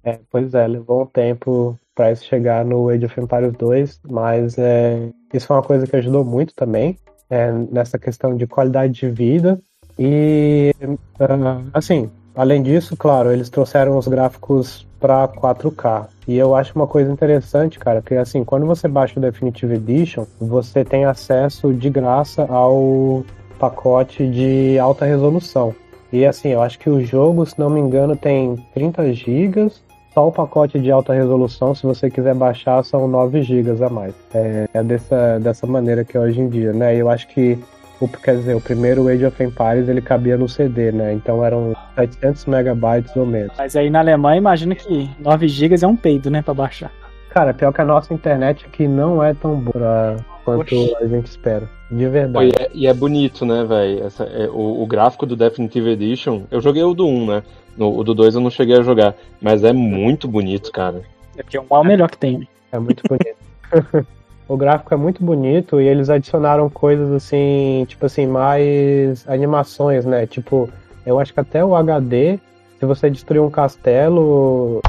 É, 0.05 0.19
pois 0.31 0.55
é, 0.55 0.67
levou 0.67 1.03
um 1.03 1.07
tempo 1.07 1.79
para 1.95 2.13
isso 2.13 2.25
chegar 2.25 2.65
no 2.65 2.89
Age 2.89 3.05
of 3.05 3.21
Empires 3.21 3.53
2, 3.53 4.01
mas 4.11 4.57
é, 4.59 5.11
isso 5.35 5.47
foi 5.47 5.57
uma 5.57 5.63
coisa 5.63 5.87
que 5.87 5.97
ajudou 5.97 6.25
muito 6.25 6.55
também 6.55 6.97
é, 7.29 7.53
nessa 7.71 7.99
questão 7.99 8.35
de 8.35 8.47
qualidade 8.47 8.95
de 8.95 9.11
vida. 9.11 9.61
E, 9.99 10.75
uh, 10.81 11.71
assim, 11.75 12.11
além 12.35 12.63
disso, 12.63 12.97
claro, 12.97 13.31
eles 13.31 13.51
trouxeram 13.51 13.99
os 13.99 14.09
gráficos 14.09 14.87
para 14.99 15.29
4K. 15.29 16.09
E 16.27 16.37
eu 16.37 16.55
acho 16.55 16.75
uma 16.75 16.87
coisa 16.87 17.13
interessante, 17.13 17.79
cara, 17.79 18.01
que 18.01 18.15
assim, 18.15 18.45
quando 18.45 18.67
você 18.67 18.89
baixa 18.89 19.19
o 19.19 19.23
Definitive 19.23 19.75
Edition, 19.75 20.27
você 20.41 20.85
tem 20.85 21.05
acesso 21.05 21.73
de 21.75 21.91
graça 21.91 22.47
ao 22.49 23.25
pacote 23.59 24.27
de 24.27 24.79
alta 24.79 25.05
resolução. 25.05 25.75
E 26.13 26.25
assim, 26.25 26.49
eu 26.49 26.63
acho 26.63 26.79
que 26.79 26.91
o 26.91 27.05
jogo, 27.05 27.45
se 27.47 27.59
não 27.59 27.71
me 27.71 27.79
engano, 27.79 28.17
tem 28.17 28.57
30 28.75 29.13
GB 29.13 29.71
só 30.13 30.27
o 30.27 30.33
pacote 30.33 30.79
de 30.79 30.91
alta 30.91 31.13
resolução, 31.13 31.75
se 31.75 31.85
você 31.85 32.11
quiser 32.11 32.35
baixar, 32.35 32.83
são 32.85 33.07
9 33.07 33.43
GB 33.43 33.85
a 33.85 33.89
mais. 33.89 34.15
É, 34.35 34.69
é, 34.73 34.83
dessa, 34.83 35.39
dessa 35.39 35.67
maneira 35.67 36.05
que 36.05 36.17
é 36.17 36.21
hoje 36.21 36.41
em 36.41 36.49
dia, 36.49 36.73
né? 36.73 36.97
Eu 36.97 37.09
acho 37.09 37.29
que, 37.29 37.59
o, 38.01 38.09
quer 38.09 38.37
dizer, 38.37 38.57
o 38.57 38.61
primeiro 38.61 39.07
Age 39.09 39.25
of 39.25 39.43
Empires 39.43 39.89
ele 39.89 40.01
cabia 40.01 40.37
no 40.37 40.49
CD, 40.49 40.91
né? 40.91 41.13
Então 41.13 41.45
eram 41.45 41.75
700 41.95 42.47
megabytes 42.47 43.15
ou 43.15 43.25
menos. 43.25 43.53
Mas 43.57 43.77
aí 43.77 43.89
na 43.89 44.01
Alemanha, 44.01 44.39
imagina 44.39 44.75
que 44.75 45.09
9 45.21 45.47
GB 45.47 45.77
é 45.83 45.87
um 45.87 45.97
peido, 45.97 46.29
né, 46.29 46.43
pra 46.43 46.55
baixar. 46.55 46.91
Cara, 47.31 47.55
pior 47.55 47.73
que 47.73 47.81
a 47.81 47.85
nossa 47.85 48.13
internet 48.13 48.67
aqui 48.67 48.89
não 48.89 49.23
é 49.23 49.33
tão 49.33 49.55
boa 49.55 50.17
quanto 50.45 50.75
Oxi. 50.75 50.97
a 51.01 51.07
gente 51.07 51.27
espera. 51.27 51.69
De 51.91 52.09
verdade. 52.09 52.47
E 52.47 52.63
é, 52.63 52.71
e 52.75 52.87
é 52.87 52.95
bonito, 52.95 53.45
né, 53.45 53.65
velho? 53.65 54.09
É, 54.33 54.49
o, 54.49 54.83
o, 54.83 54.87
gráfico 54.87 55.27
do 55.27 55.37
Definitive 55.37 55.91
Edition. 55.91 56.43
Eu 56.51 56.61
joguei 56.61 56.83
o 56.83 56.95
do 56.95 57.07
1, 57.07 57.27
né? 57.27 57.43
No, 57.77 57.97
o 57.97 58.05
do 58.05 58.15
2 58.15 58.35
eu 58.35 58.41
não 58.41 58.51
cheguei 58.51 58.79
a 58.79 58.83
jogar. 58.83 59.15
Mas 59.41 59.65
é 59.65 59.73
muito 59.73 60.29
bonito, 60.29 60.71
cara. 60.73 61.03
É 61.37 61.43
porque 61.43 61.57
é 61.57 61.61
o 61.61 61.85
melhor 61.85 62.11
que 62.11 62.19
tem. 62.19 62.49
É 62.73 62.79
muito 62.79 63.03
bonito. 63.09 64.07
o 64.49 64.57
gráfico 64.57 64.93
é 64.93 64.97
muito 64.97 65.23
bonito 65.23 65.81
e 65.81 65.87
eles 65.87 66.11
adicionaram 66.11 66.69
coisas 66.69 67.13
assim, 67.13 67.85
tipo 67.89 68.07
assim, 68.07 68.27
mais 68.27 69.27
animações, 69.29 70.05
né? 70.05 70.27
Tipo, 70.27 70.69
eu 71.07 71.19
acho 71.19 71.33
que 71.33 71.41
até 71.41 71.65
o 71.65 71.75
HD, 71.75 72.39
se 72.79 72.87
você 72.87 73.09
destruir 73.09 73.41
um 73.41 73.51
castelo, 73.51 74.81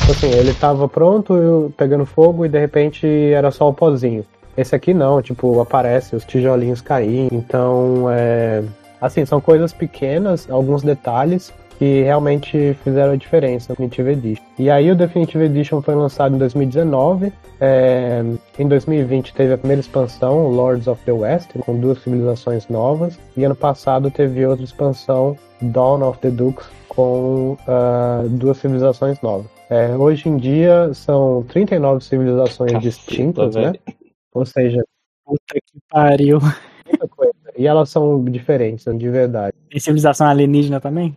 tipo 0.00 0.12
assim, 0.12 0.30
ele 0.30 0.52
tava 0.52 0.88
pronto, 0.88 1.72
pegando 1.76 2.04
fogo 2.04 2.44
e 2.44 2.48
de 2.48 2.58
repente 2.58 3.06
era 3.06 3.50
só 3.50 3.68
o 3.68 3.74
pozinho. 3.74 4.24
Esse 4.56 4.74
aqui 4.74 4.92
não, 4.92 5.22
tipo, 5.22 5.60
aparece 5.60 6.16
os 6.16 6.24
tijolinhos 6.24 6.80
caindo. 6.80 7.32
Então, 7.32 8.06
é. 8.10 8.64
Assim, 9.00 9.24
são 9.24 9.40
coisas 9.40 9.72
pequenas, 9.72 10.50
alguns 10.50 10.82
detalhes 10.82 11.52
que 11.78 12.02
realmente 12.02 12.74
fizeram 12.82 13.12
a 13.12 13.16
diferença 13.16 13.72
no 13.72 13.76
Definitive 13.76 14.10
Edition. 14.10 14.44
E 14.58 14.68
aí 14.68 14.90
o 14.90 14.96
Definitive 14.96 15.44
Edition 15.44 15.80
foi 15.80 15.94
lançado 15.94 16.34
em 16.34 16.38
2019. 16.38 17.32
É, 17.60 18.22
em 18.58 18.66
2020 18.66 19.32
teve 19.32 19.52
a 19.52 19.58
primeira 19.58 19.80
expansão, 19.80 20.48
Lords 20.48 20.88
of 20.88 21.00
the 21.04 21.12
West, 21.12 21.50
com 21.64 21.78
duas 21.78 22.02
civilizações 22.02 22.68
novas. 22.68 23.16
E 23.36 23.44
ano 23.44 23.54
passado 23.54 24.10
teve 24.10 24.44
outra 24.44 24.64
expansão, 24.64 25.38
Dawn 25.62 26.02
of 26.02 26.18
the 26.18 26.30
Dukes, 26.30 26.68
com 26.88 27.52
uh, 27.52 28.28
duas 28.28 28.56
civilizações 28.58 29.20
novas. 29.22 29.46
É, 29.70 29.96
hoje 29.96 30.28
em 30.28 30.36
dia 30.36 30.92
são 30.94 31.44
39 31.48 32.02
civilizações 32.02 32.72
Caceta, 32.72 32.80
distintas, 32.80 33.54
né? 33.54 33.72
Ou 34.34 34.44
seja, 34.44 34.82
puta 35.24 35.54
que 35.54 35.78
pariu. 35.88 36.40
Muita 36.86 37.06
coisa. 37.06 37.34
E 37.56 37.66
elas 37.66 37.90
são 37.90 38.24
diferentes, 38.24 38.84
de 38.96 39.10
verdade. 39.10 39.54
Tem 39.70 39.78
civilização 39.78 40.26
alienígena 40.26 40.80
também? 40.80 41.16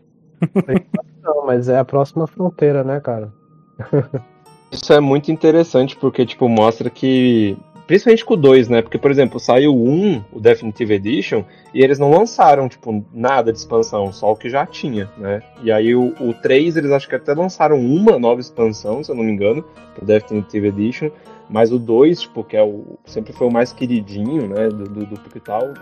Não, 1.24 1.46
mas 1.46 1.70
é 1.70 1.78
a 1.78 1.86
próxima 1.86 2.28
fronteira, 2.28 2.84
né, 2.84 3.00
cara? 3.00 3.32
Isso 4.72 4.94
é 4.94 5.00
muito 5.00 5.32
interessante 5.32 5.98
porque, 5.98 6.26
tipo, 6.26 6.48
mostra 6.48 6.90
que. 6.90 7.58
Principalmente 7.86 8.24
com 8.24 8.36
o 8.36 8.38
2, 8.38 8.70
né? 8.70 8.82
Porque, 8.82 8.98
por 8.98 9.12
exemplo, 9.12 9.38
saiu 9.38 9.76
o 9.76 9.90
1, 9.90 10.24
o 10.32 10.40
Definitive 10.40 10.94
Edition, 10.94 11.44
e 11.74 11.84
eles 11.84 12.00
não 12.00 12.10
lançaram, 12.10 12.70
tipo, 12.70 13.06
nada 13.14 13.52
de 13.52 13.60
expansão, 13.60 14.14
só 14.14 14.32
o 14.32 14.36
que 14.36 14.50
já 14.50 14.66
tinha, 14.66 15.10
né? 15.18 15.44
E 15.62 15.70
aí 15.70 15.94
o, 15.94 16.14
o 16.22 16.34
3, 16.34 16.78
eles 16.78 16.92
acho 16.92 17.10
que 17.10 17.16
até 17.16 17.34
lançaram 17.34 17.78
uma 17.78 18.18
nova 18.18 18.40
expansão, 18.40 19.04
se 19.04 19.12
eu 19.12 19.16
não 19.16 19.26
me 19.26 19.32
engano, 19.34 19.66
pro 19.94 20.06
Definitive 20.06 20.68
Edition, 20.68 21.10
mas 21.52 21.72
o 21.72 21.78
2, 21.78 22.22
tipo, 22.22 22.44
que 22.46 22.56
é 22.56 22.64
o, 22.64 22.98
sempre 23.06 23.34
foi 23.34 23.48
o 23.48 23.52
mais 23.52 23.74
queridinho, 23.74 24.48
né, 24.48 24.70
do, 24.70 24.86
do, 24.86 25.06
do 25.06 25.22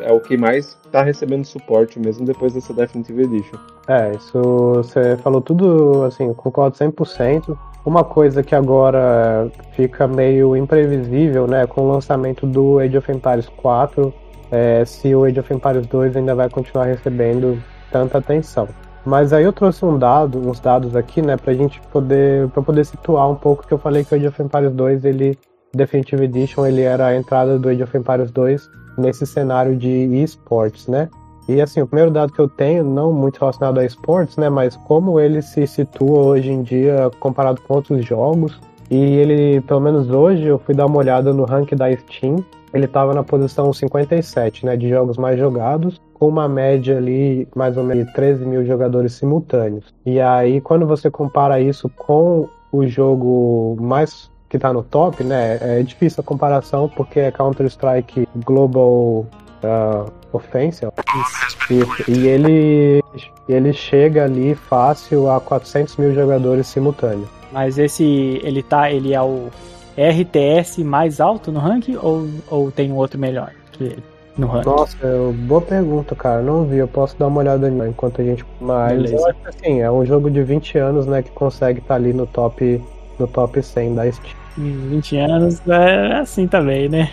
é 0.02 0.12
o 0.12 0.20
que 0.20 0.36
mais 0.36 0.76
tá 0.92 1.04
recebendo 1.04 1.46
suporte 1.46 2.00
mesmo 2.00 2.26
depois 2.26 2.54
dessa 2.54 2.74
Definitive 2.74 3.22
Edition. 3.22 3.58
É, 3.88 4.12
isso 4.16 4.42
você 4.74 5.16
falou 5.18 5.42
tudo, 5.42 6.04
assim, 6.06 6.34
concordo 6.34 6.76
100%. 6.76 7.56
Uma 7.86 8.04
coisa 8.04 8.42
que 8.42 8.56
agora 8.56 9.52
fica 9.74 10.08
meio 10.08 10.56
imprevisível, 10.56 11.46
né, 11.46 11.68
com 11.68 11.82
o 11.82 11.92
lançamento 11.92 12.48
do 12.48 12.80
Age 12.80 12.98
of 12.98 13.12
Empires 13.12 13.48
4, 13.50 14.12
é, 14.52 14.84
se 14.86 15.14
o 15.14 15.24
Age 15.24 15.40
of 15.40 15.54
Empires 15.54 15.86
2 15.86 16.18
ainda 16.18 16.34
vai 16.34 16.50
continuar 16.50 16.86
recebendo 16.86 17.62
tanta 17.92 18.18
atenção. 18.18 18.68
Mas 19.06 19.32
aí 19.32 19.44
eu 19.44 19.54
trouxe 19.54 19.86
um 19.86 19.98
dado, 19.98 20.40
uns 20.40 20.60
dados 20.60 20.96
aqui, 20.96 21.22
né, 21.22 21.38
pra 21.38 21.54
gente 21.54 21.80
poder, 21.92 22.50
pra 22.50 22.64
poder 22.64 22.86
situar 22.86 23.30
um 23.30 23.36
pouco 23.36 23.66
que 23.66 23.74
eu 23.74 23.78
falei 23.78 24.04
que 24.04 24.14
o 24.14 24.18
Age 24.18 24.28
of 24.28 24.42
Empires 24.42 24.74
2 24.74 25.06
ele 25.06 25.38
Definitive 25.74 26.24
Edition 26.24 26.66
ele 26.66 26.82
era 26.82 27.08
a 27.08 27.16
entrada 27.16 27.58
do 27.58 27.70
Age 27.70 27.84
of 27.84 27.98
Empires 27.98 28.32
2 28.32 28.70
nesse 28.98 29.26
cenário 29.26 29.76
de 29.76 29.90
esportes, 30.22 30.88
né? 30.88 31.10
E 31.48 31.62
assim, 31.62 31.82
o 31.82 31.88
primeiro 31.88 32.12
dado 32.12 32.32
que 32.32 32.40
eu 32.40 32.48
tenho, 32.48 32.84
não 32.84 33.12
muito 33.12 33.40
relacionado 33.40 33.80
a 33.80 33.86
esportes, 33.86 34.38
né, 34.38 34.50
mas 34.50 34.76
como 34.76 35.20
ele 35.20 35.42
se 35.42 35.66
situa 35.66 36.20
hoje 36.20 36.52
em 36.52 36.62
dia 36.62 37.10
comparado 37.20 37.60
com 37.62 37.74
outros 37.74 38.06
jogos, 38.06 38.60
e 38.92 38.96
ele, 38.96 39.62
pelo 39.62 39.80
menos 39.80 40.12
hoje, 40.12 40.46
eu 40.46 40.60
fui 40.60 40.76
dar 40.76 40.86
uma 40.86 40.98
olhada 40.98 41.34
no 41.34 41.46
rank 41.46 41.74
da 41.74 41.92
Steam, 41.96 42.44
ele 42.72 42.86
estava 42.86 43.16
na 43.16 43.24
posição 43.24 43.74
57, 43.74 44.64
né, 44.64 44.78
de 44.78 44.90
jogos 44.90 45.18
mais 45.18 45.40
jogados, 45.40 46.00
com 46.14 46.28
uma 46.28 46.48
média 46.48 46.98
ali, 46.98 47.48
mais 47.56 47.78
ou 47.78 47.84
menos, 47.84 48.06
de 48.06 48.14
13 48.14 48.46
mil 48.46 48.64
jogadores 48.64 49.14
simultâneos. 49.14 49.86
E 50.06 50.20
aí, 50.20 50.62
quando 50.62 50.86
você 50.86 51.10
compara 51.10 51.60
isso 51.60 51.90
com 51.90 52.48
o 52.72 52.86
jogo 52.86 53.76
mais 53.80 54.29
que 54.50 54.58
tá 54.58 54.74
no 54.74 54.84
top, 54.84 55.24
né? 55.24 55.60
É 55.62 55.84
difícil 55.84 56.22
a 56.22 56.24
comparação 56.24 56.90
porque 56.90 57.20
é 57.20 57.32
Counter-Strike 57.32 58.28
Global 58.44 59.26
uh, 59.64 60.12
Offense. 60.34 60.86
Isso. 61.70 62.12
E 62.12 62.28
ele, 62.28 63.04
ele 63.48 63.74
chega 63.74 64.26
ali 64.26 64.56
fácil 64.56 65.30
a 65.30 65.40
400 65.40 65.96
mil 65.98 66.14
jogadores 66.14 66.68
simultâneos. 66.68 67.30
Mas 67.52 67.78
esse, 67.78 68.42
ele 68.44 68.64
tá, 68.64 68.92
ele 68.92 69.14
é 69.14 69.22
o 69.22 69.50
RTS 69.98 70.84
mais 70.84 71.20
alto 71.20 71.52
no 71.52 71.60
ranking 71.60 71.98
ou, 72.02 72.28
ou 72.50 72.72
tem 72.72 72.92
um 72.92 72.96
outro 72.96 73.20
melhor 73.20 73.52
que 73.72 73.84
ele 73.84 74.04
no 74.40 74.48
ranking? 74.48 74.70
Nossa, 74.70 74.98
é 75.04 75.32
boa 75.34 75.62
pergunta, 75.62 76.16
cara. 76.16 76.42
Não 76.42 76.64
vi, 76.66 76.78
eu 76.78 76.88
posso 76.88 77.18
dar 77.18 77.28
uma 77.28 77.40
olhada 77.40 77.70
enquanto 77.88 78.22
a 78.22 78.24
gente. 78.24 78.46
Mas 78.60 78.94
Beleza. 78.94 79.16
eu 79.16 79.28
acho 79.28 79.40
que 79.40 79.50
assim, 79.50 79.82
é 79.82 79.92
um 79.92 80.06
jogo 80.06 80.32
de 80.32 80.42
20 80.42 80.78
anos, 80.78 81.06
né, 81.06 81.22
que 81.22 81.32
consegue 81.32 81.80
estar 81.80 81.96
ali 81.96 82.14
no 82.14 82.26
top, 82.26 82.82
no 83.20 83.28
top 83.28 83.62
100 83.62 83.96
da 83.96 84.12
Steam. 84.12 84.34
20 84.58 85.18
anos 85.18 85.62
é 85.68 86.18
assim 86.18 86.48
também, 86.48 86.90
né? 86.90 87.10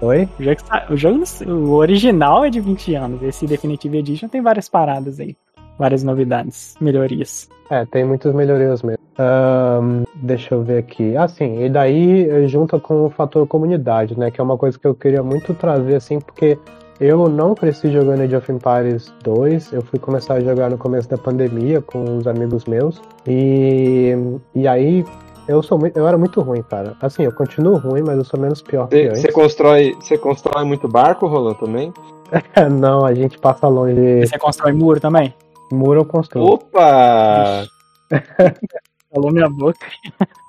Oi? 0.00 0.28
O 0.38 0.42
jogo, 0.42 0.60
o 0.90 0.96
jogo 0.96 1.24
o 1.46 1.72
original 1.72 2.44
é 2.44 2.50
de 2.50 2.60
20 2.60 2.94
anos. 2.94 3.22
Esse 3.22 3.46
Definitive 3.46 3.98
Edition 3.98 4.28
tem 4.28 4.42
várias 4.42 4.68
paradas 4.68 5.18
aí. 5.18 5.36
Várias 5.78 6.02
novidades, 6.02 6.76
melhorias. 6.80 7.48
É, 7.70 7.84
tem 7.86 8.04
muitas 8.04 8.34
melhorias 8.34 8.82
mesmo. 8.82 9.02
Ahn, 9.18 10.04
deixa 10.14 10.54
eu 10.54 10.62
ver 10.62 10.78
aqui. 10.78 11.16
Assim, 11.16 11.64
e 11.64 11.70
daí 11.70 12.28
eh, 12.28 12.46
junta 12.46 12.78
com 12.78 13.06
o 13.06 13.10
fator 13.10 13.46
comunidade, 13.46 14.18
né? 14.18 14.30
Que 14.30 14.40
é 14.40 14.44
uma 14.44 14.58
coisa 14.58 14.78
que 14.78 14.86
eu 14.86 14.94
queria 14.94 15.22
muito 15.22 15.54
trazer, 15.54 15.96
assim, 15.96 16.18
porque 16.18 16.58
eu 17.00 17.28
não 17.28 17.54
cresci 17.54 17.90
jogando 17.90 18.20
Age 18.22 18.36
of 18.36 18.52
Empires 18.52 19.12
2. 19.24 19.72
Eu 19.72 19.82
fui 19.82 19.98
começar 19.98 20.34
a 20.34 20.40
jogar 20.40 20.70
no 20.70 20.78
começo 20.78 21.08
da 21.08 21.18
pandemia 21.18 21.80
com 21.80 22.04
uns 22.04 22.26
amigos 22.26 22.64
meus. 22.66 23.00
E, 23.26 24.14
e 24.54 24.68
aí 24.68 25.04
eu 25.46 25.62
sou 25.62 25.78
muito, 25.78 25.96
eu 25.96 26.06
era 26.06 26.16
muito 26.16 26.40
ruim, 26.40 26.62
cara. 26.62 26.96
Assim, 27.00 27.22
eu 27.22 27.32
continuo 27.32 27.76
ruim, 27.76 28.02
mas 28.02 28.16
eu 28.16 28.24
sou 28.24 28.38
menos 28.40 28.62
pior 28.62 28.88
que 28.88 29.10
Você 29.10 29.32
constrói, 29.32 29.94
você 30.00 30.16
constrói 30.16 30.64
muito 30.64 30.88
barco, 30.88 31.26
Roland, 31.26 31.54
também? 31.54 31.92
não, 32.70 33.04
a 33.04 33.14
gente 33.14 33.38
passa 33.38 33.68
longe. 33.68 34.00
E 34.00 34.26
você 34.26 34.38
constrói 34.38 34.72
muro 34.72 35.00
também? 35.00 35.34
Muro 35.70 36.00
eu 36.00 36.04
construo. 36.04 36.54
Opa! 36.54 37.66
Falou 39.12 39.32
minha 39.32 39.48
boca. 39.48 39.86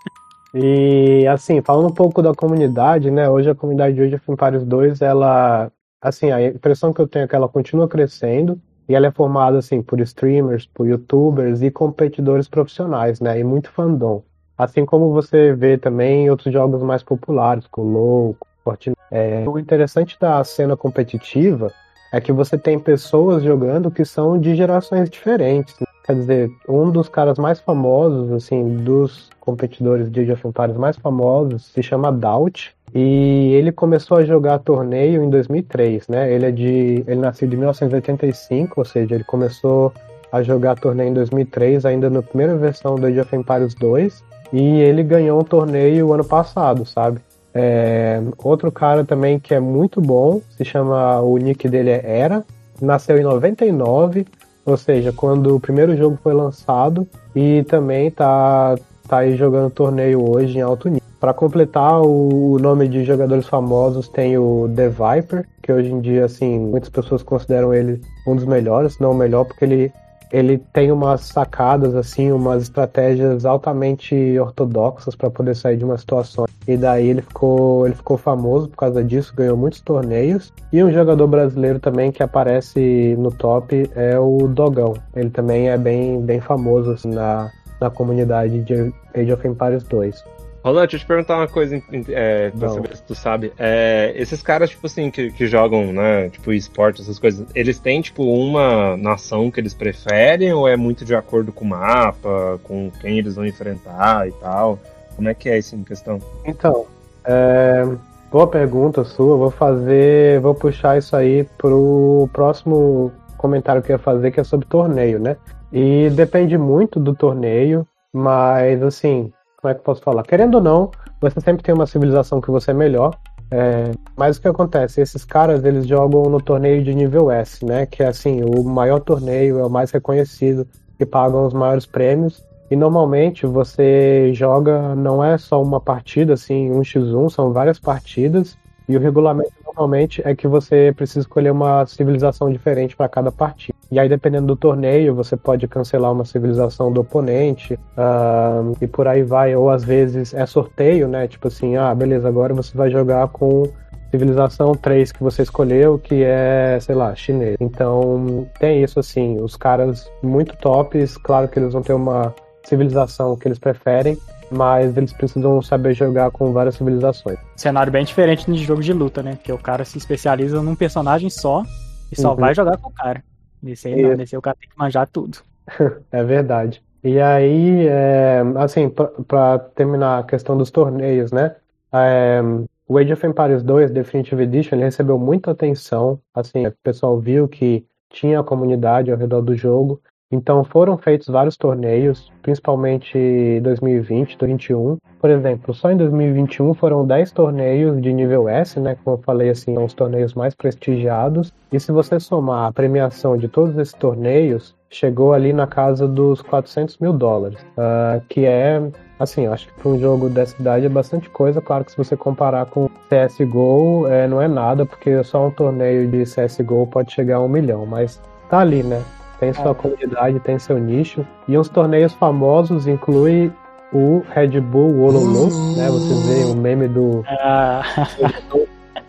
E 0.58 1.28
assim, 1.28 1.62
falando 1.62 1.90
um 1.90 1.94
pouco 1.94 2.22
da 2.22 2.34
comunidade, 2.34 3.12
né? 3.12 3.30
Hoje 3.30 3.50
a 3.50 3.56
comunidade 3.56 3.94
de 3.94 4.16
of 4.16 4.32
Empires 4.32 4.64
2, 4.64 5.02
ela, 5.02 5.70
assim, 6.02 6.32
a 6.32 6.42
impressão 6.48 6.94
que 6.94 7.02
eu 7.02 7.08
tenho 7.10 7.26
é 7.26 7.28
que 7.28 7.36
ela 7.36 7.50
continua 7.50 7.90
crescendo 7.90 8.58
e 8.88 8.96
ela 8.96 9.08
é 9.08 9.12
formada 9.12 9.58
assim 9.58 9.82
por 9.82 10.00
streamers, 10.00 10.66
por 10.66 10.88
youtubers 10.88 11.62
e 11.62 11.70
competidores 11.70 12.48
profissionais, 12.48 13.20
né? 13.20 13.38
E 13.38 13.44
muito 13.44 13.70
fandom. 13.70 14.24
Assim 14.58 14.86
como 14.86 15.12
você 15.12 15.54
vê 15.54 15.78
também 15.78 16.30
outros 16.30 16.54
jogos 16.54 16.82
mais 16.82 17.04
populares, 17.04 17.68
como 17.68 17.92
LoL, 17.92 18.38
Fortnite. 18.64 18.98
É, 19.12 19.44
o 19.48 19.60
interessante 19.60 20.18
da 20.20 20.44
cena 20.44 20.76
competitiva 20.76 21.72
é 22.12 22.22
que 22.22 22.32
você 22.32 22.58
tem 22.58 22.80
pessoas 22.80 23.44
jogando 23.44 23.92
que 23.92 24.06
são 24.06 24.40
de 24.40 24.56
gerações 24.56 25.10
diferentes. 25.10 25.78
né? 25.80 25.88
Quer 26.06 26.16
dizer, 26.16 26.52
um 26.68 26.90
dos 26.90 27.10
caras 27.10 27.38
mais 27.38 27.60
famosos, 27.60 28.32
assim, 28.32 28.78
dos 28.78 29.30
competidores 29.40 30.10
de 30.10 30.22
Age 30.22 30.32
of 30.32 30.48
Empires 30.48 30.78
mais 30.78 30.96
famosos, 30.96 31.66
se 31.66 31.84
chama 31.84 32.12
Daut. 32.12 32.74
E 32.94 33.52
ele 33.54 33.72
começou 33.72 34.18
a 34.18 34.24
jogar 34.24 34.60
torneio 34.60 35.22
em 35.22 35.30
2003, 35.30 36.08
né? 36.08 36.32
Ele 36.32 36.46
é 36.46 36.52
de, 36.52 37.04
ele 37.06 37.20
nasceu 37.20 37.48
de 37.48 37.58
1985, 37.58 38.74
ou 38.78 38.86
seja, 38.86 39.16
ele 39.16 39.24
começou 39.26 39.92
a 40.32 40.42
jogar 40.42 40.80
torneio 40.80 41.10
em 41.10 41.14
2003, 41.14 41.86
ainda 41.86 42.10
na 42.10 42.22
primeira 42.22 42.56
versão 42.56 42.96
do 42.96 43.06
Age 43.06 43.20
of 43.20 43.36
Empires 43.36 43.76
2, 43.76 44.24
e 44.56 44.80
ele 44.80 45.04
ganhou 45.04 45.42
um 45.42 45.44
torneio 45.44 46.14
ano 46.14 46.24
passado, 46.24 46.86
sabe? 46.86 47.20
É, 47.54 48.22
outro 48.42 48.72
cara 48.72 49.04
também 49.04 49.38
que 49.38 49.54
é 49.54 49.60
muito 49.60 50.00
bom, 50.00 50.40
se 50.56 50.64
chama, 50.64 51.20
o 51.20 51.38
nick 51.38 51.68
dele 51.68 51.90
é 51.90 52.02
Era, 52.06 52.46
nasceu 52.82 53.18
em 53.18 53.24
99, 53.24 54.26
ou 54.66 54.78
seja, 54.78 55.12
quando 55.12 55.54
o 55.54 55.60
primeiro 55.60 55.98
jogo 55.98 56.18
foi 56.24 56.34
lançado, 56.34 57.06
e 57.36 57.64
também 57.64 58.10
tá, 58.10 58.78
tá 59.10 59.18
aí 59.18 59.36
jogando 59.36 59.70
torneio 59.70 60.26
hoje 60.26 60.58
em 60.58 60.62
alto 60.62 60.88
nível. 60.88 61.04
Para 61.20 61.34
completar 61.34 62.02
o 62.02 62.58
nome 62.58 62.88
de 62.88 63.04
jogadores 63.04 63.48
famosos, 63.48 64.08
tem 64.08 64.38
o 64.38 64.72
The 64.74 64.88
Viper, 64.88 65.46
que 65.62 65.74
hoje 65.74 65.92
em 65.92 66.00
dia, 66.00 66.24
assim, 66.24 66.58
muitas 66.58 66.90
pessoas 66.90 67.22
consideram 67.22 67.74
ele 67.74 68.00
um 68.26 68.38
dos 68.38 68.46
melhores, 68.46 69.00
não 69.00 69.12
o 69.12 69.16
melhor, 69.16 69.44
porque 69.44 69.66
ele, 69.66 69.92
ele 70.32 70.58
tem 70.74 70.92
umas 70.92 71.22
sacadas, 71.22 71.96
assim, 71.96 72.32
umas 72.32 72.64
estratégias 72.64 73.46
altamente 73.46 74.38
ortodoxas 74.40 75.16
para 75.16 75.30
poder 75.30 75.56
sair 75.56 75.78
de 75.78 75.86
uma 75.86 75.98
situação. 75.98 76.46
E 76.68 76.76
daí 76.76 77.08
ele 77.08 77.22
ficou, 77.22 77.86
ele 77.86 77.96
ficou 77.96 78.18
famoso 78.18 78.70
por 78.70 78.78
causa 78.78 79.04
disso, 79.04 79.34
ganhou 79.36 79.58
muitos 79.58 79.82
torneios. 79.82 80.54
E 80.72 80.84
um 80.84 80.92
jogador 80.92 81.28
brasileiro 81.28 81.80
também 81.80 82.12
que 82.12 82.24
aparece 82.24 83.16
no 83.18 83.32
top 83.32 83.90
é 83.96 84.20
o 84.20 84.48
Dogão. 84.48 84.94
Ele 85.16 85.30
também 85.30 85.70
é 85.70 85.78
bem, 85.78 86.22
bem 86.22 86.40
famoso 86.42 86.92
assim, 86.92 87.10
na, 87.10 87.52
na 87.80 87.90
comunidade 87.90 88.62
de 88.64 88.94
Age 89.14 89.34
of 89.34 89.48
Empires 89.48 89.84
2. 89.84 90.35
Roland, 90.66 90.88
deixa 90.88 90.96
eu 90.96 91.00
te 91.02 91.06
perguntar 91.06 91.38
uma 91.38 91.48
coisa 91.48 91.80
é, 92.10 92.50
pra 92.50 92.68
Não. 92.68 92.74
saber 92.74 92.96
se 92.96 93.04
tu 93.04 93.14
sabe. 93.14 93.54
É, 93.56 94.12
esses 94.16 94.42
caras, 94.42 94.72
tipo 94.72 94.88
assim, 94.88 95.12
que, 95.12 95.30
que 95.32 95.46
jogam, 95.46 95.94
né, 95.94 96.28
tipo, 96.30 96.52
esporte, 96.52 97.04
essas 97.04 97.20
coisas, 97.20 97.46
eles 97.54 97.78
têm, 97.78 98.02
tipo, 98.02 98.24
uma 98.24 98.98
nação 98.98 99.52
que 99.52 99.60
eles 99.60 99.76
preferem 99.76 100.52
ou 100.54 100.68
é 100.68 100.76
muito 100.76 101.06
de 101.06 101.14
acordo 101.14 101.52
com 101.52 101.66
o 101.66 101.68
mapa, 101.68 102.60
com 102.64 102.90
quem 103.00 103.20
eles 103.20 103.36
vão 103.36 103.46
enfrentar 103.46 104.28
e 104.28 104.32
tal? 104.32 104.80
Como 105.16 105.30
é 105.30 105.36
que 105.36 105.50
é 105.50 105.60
isso 105.60 105.76
em 105.76 105.84
questão? 105.84 106.18
Então, 106.44 106.88
é, 107.24 107.86
boa 108.32 108.48
pergunta 108.48 109.04
sua. 109.04 109.38
Vou 109.38 109.52
fazer, 109.52 110.40
vou 110.40 110.56
puxar 110.56 110.98
isso 110.98 111.16
aí 111.16 111.44
pro 111.60 112.28
próximo 112.34 113.12
comentário 113.38 113.84
que 113.84 113.92
eu 113.92 113.98
ia 113.98 114.00
fazer, 114.00 114.32
que 114.32 114.40
é 114.40 114.44
sobre 114.44 114.66
torneio, 114.66 115.20
né? 115.20 115.38
E 115.72 116.10
depende 116.10 116.58
muito 116.58 117.00
do 117.00 117.14
torneio, 117.14 117.88
mas 118.12 118.82
assim, 118.82 119.32
como 119.66 119.72
é 119.72 119.74
que 119.74 119.80
eu 119.80 119.84
posso 119.84 120.02
falar? 120.02 120.22
Querendo 120.22 120.56
ou 120.56 120.62
não, 120.62 120.92
você 121.20 121.42
sempre 121.42 121.64
tem 121.64 121.74
uma 121.74 121.88
civilização 121.88 122.40
que 122.40 122.52
você 122.52 122.70
é 122.70 122.74
melhor. 122.74 123.18
é, 123.50 123.92
mas 124.16 124.38
o 124.38 124.42
que 124.42 124.48
acontece? 124.48 125.02
Esses 125.02 125.26
caras 125.26 125.64
eles 125.66 125.88
jogam 125.88 126.24
no 126.24 126.40
torneio 126.40 126.84
de 126.84 126.94
nível 126.94 127.32
S, 127.32 127.66
né? 127.66 127.86
Que 127.88 128.04
é 128.04 128.08
assim, 128.08 128.44
o 128.44 128.64
maior 128.64 129.00
torneio, 129.00 129.60
é 129.60 129.66
o 129.66 129.70
mais 129.70 129.90
reconhecido, 129.90 130.68
que 130.98 131.06
pagam 131.06 131.46
os 131.48 131.54
maiores 131.54 131.86
prêmios. 131.86 132.44
E 132.70 132.76
normalmente 132.76 133.48
você 133.48 134.32
joga, 134.34 134.94
não 134.96 135.24
é 135.24 135.38
só 135.38 135.62
uma 135.62 135.80
partida, 135.80 136.34
assim, 136.34 136.72
um 136.72 136.82
x1, 136.82 137.30
são 137.32 137.52
várias 137.52 137.80
partidas. 137.80 138.58
E 138.88 138.96
o 138.96 139.00
regulamento 139.00 139.52
normalmente 139.76 140.22
é 140.26 140.34
que 140.34 140.48
você 140.48 140.94
precisa 140.96 141.20
escolher 141.20 141.52
uma 141.52 141.86
civilização 141.86 142.50
diferente 142.50 142.96
para 142.96 143.10
cada 143.10 143.32
partida. 143.32 143.78
E 143.92 144.00
aí, 144.00 144.08
dependendo 144.08 144.48
do 144.48 144.56
torneio, 144.56 145.14
você 145.14 145.36
pode 145.36 145.68
cancelar 145.68 146.12
uma 146.12 146.26
civilização 146.26 146.92
do 146.92 147.02
oponente 147.02 147.78
ah, 147.98 148.62
e 148.82 148.88
por 148.88 149.08
aí 149.08 149.22
vai. 149.22 149.56
Ou 149.56 149.70
às 149.70 149.84
vezes 149.84 150.34
é 150.34 150.46
sorteio, 150.46 151.08
né? 151.08 151.28
Tipo 151.28 151.50
assim, 151.50 151.76
ah, 151.76 151.94
beleza, 151.94 152.28
agora 152.28 152.54
você 152.54 152.76
vai 152.76 152.90
jogar 152.90 153.28
com 153.28 153.64
civilização 154.12 154.74
3 154.74 155.12
que 155.12 155.22
você 155.22 155.42
escolheu, 155.42 156.00
que 156.00 156.24
é, 156.24 156.78
sei 156.80 156.96
lá, 156.96 157.14
chinês. 157.14 157.58
Então, 157.60 158.48
tem 158.60 158.82
isso 158.82 159.00
assim, 159.00 159.42
os 159.42 159.58
caras 159.58 160.10
muito 160.24 160.56
tops, 160.58 161.18
claro 161.18 161.48
que 161.50 161.60
eles 161.60 161.74
vão 161.74 161.82
ter 161.82 161.94
uma 161.94 162.34
civilização 162.64 163.36
que 163.36 163.48
eles 163.48 163.60
preferem, 163.60 164.18
mas 164.56 164.96
eles 164.98 165.12
precisam 165.14 165.62
saber 165.62 165.94
jogar 165.94 166.32
com 166.32 166.52
várias 166.52 166.76
civilizações. 166.76 167.38
Cenário 167.56 167.92
bem 167.92 168.06
diferente 168.06 168.52
de 168.52 168.64
jogo 168.64 168.82
de 168.82 168.94
luta, 168.94 169.22
né? 169.22 169.36
Porque 169.36 169.52
o 169.52 169.58
cara 169.58 169.84
se 169.86 169.98
especializa 169.98 170.62
num 170.62 170.76
personagem 170.76 171.30
só 171.30 171.64
e 172.12 172.20
só 172.20 172.32
Uhum. 172.32 172.36
vai 172.38 172.56
jogar 172.56 172.78
com 172.78 172.90
o 172.90 172.94
cara. 172.94 173.24
Nesse 173.62 173.88
aí 173.88 174.02
não, 174.02 174.16
nesse 174.16 174.36
aí 174.36 174.40
o 174.40 174.42
cara 174.42 174.58
tem 174.60 174.70
que 174.70 174.78
manjar 174.78 175.08
tudo. 175.08 175.38
É 176.12 176.24
verdade. 176.24 176.82
E 177.04 177.20
aí, 177.20 177.88
é, 177.88 178.42
assim, 178.56 178.90
para 178.90 179.60
terminar 179.60 180.20
a 180.20 180.24
questão 180.24 180.58
dos 180.58 180.72
torneios, 180.72 181.32
né? 181.32 181.56
É, 181.94 182.42
o 182.88 182.98
Age 182.98 183.14
of 183.14 183.26
Empires 183.28 183.62
2 183.64 183.92
Definitive 183.92 184.42
Edition 184.44 184.76
ele 184.76 184.86
recebeu 184.86 185.18
muita 185.20 185.52
atenção. 185.52 186.20
Assim, 186.34 186.66
o 186.66 186.74
pessoal 186.84 187.20
viu 187.20 187.48
que 187.48 187.86
tinha 188.10 188.40
a 188.40 188.44
comunidade 188.44 189.12
ao 189.12 189.18
redor 189.18 189.42
do 189.42 189.56
jogo. 189.56 190.02
Então 190.32 190.64
foram 190.64 190.98
feitos 190.98 191.28
vários 191.28 191.56
torneios, 191.56 192.32
principalmente 192.42 193.18
em 193.18 193.62
2020, 193.62 194.38
2021. 194.38 194.98
Por 195.20 195.30
exemplo, 195.30 195.74
só 195.74 195.92
em 195.92 195.98
2021 195.98 196.74
foram 196.74 197.06
10 197.06 197.32
torneios 197.32 198.02
de 198.02 198.12
nível 198.12 198.50
S, 198.50 198.80
né? 198.80 198.98
Como 199.04 199.18
eu 199.18 199.22
falei, 199.24 199.50
assim, 199.50 199.76
são 199.76 199.86
os 199.86 199.94
torneios 199.94 200.34
mais 200.34 200.56
prestigiados. 200.56 201.54
E 201.72 201.80
se 201.80 201.92
você 201.92 202.20
somar 202.20 202.68
a 202.68 202.74
premiação 202.74 203.38
de 203.38 203.48
todos 203.48 203.78
esses 203.78 203.94
torneios, 203.94 204.76
chegou 204.90 205.34
ali 205.34 205.52
na 205.52 205.68
casa 205.68 206.08
dos 206.08 206.42
400 206.42 206.98
mil 207.00 207.14
dólares, 207.14 207.60
ah, 207.78 208.20
que 208.30 208.46
é, 208.46 208.82
assim, 209.20 209.46
acho 209.46 209.68
que 209.68 209.74
para 209.82 209.90
um 209.90 210.00
jogo 210.00 210.30
dessa 210.30 210.60
idade 210.60 210.86
é 210.86 210.90
bastante 210.90 211.30
coisa. 211.30 211.62
Claro 211.62 211.86
que 211.86 211.92
se 211.92 211.98
você 211.98 212.16
comparar 212.16 212.66
com 212.66 212.90
CSGO, 213.10 214.08
é, 214.08 214.28
não 214.28 214.42
é 214.42 214.48
nada, 214.48 214.86
porque 214.86 215.24
só 215.24 215.48
um 215.48 215.52
torneio 215.52 216.08
de 216.08 216.24
CSGO 216.24 216.88
pode 216.88 217.12
chegar 217.12 217.38
a 217.38 217.42
um 217.42 217.50
milhão, 217.50 217.86
mas 217.86 218.22
tá 218.50 218.60
ali, 218.60 218.84
né? 218.84 219.04
Tem 219.40 219.54
sua 219.54 219.76
comunidade, 219.76 220.40
tem 220.40 220.58
seu 220.58 220.78
nicho. 220.78 221.26
E 221.48 221.58
uns 221.58 221.70
torneios 221.70 222.14
famosos 222.14 222.88
inclui 222.88 223.52
o 223.94 224.24
Red 224.34 224.60
Bull 224.60 224.94
Wololo, 224.94 225.76
né? 225.76 225.90
Você 225.90 226.14
vê 226.28 226.52
o 226.52 226.56
meme 226.56 226.88
do 226.88 227.24
Ah, 227.28 227.84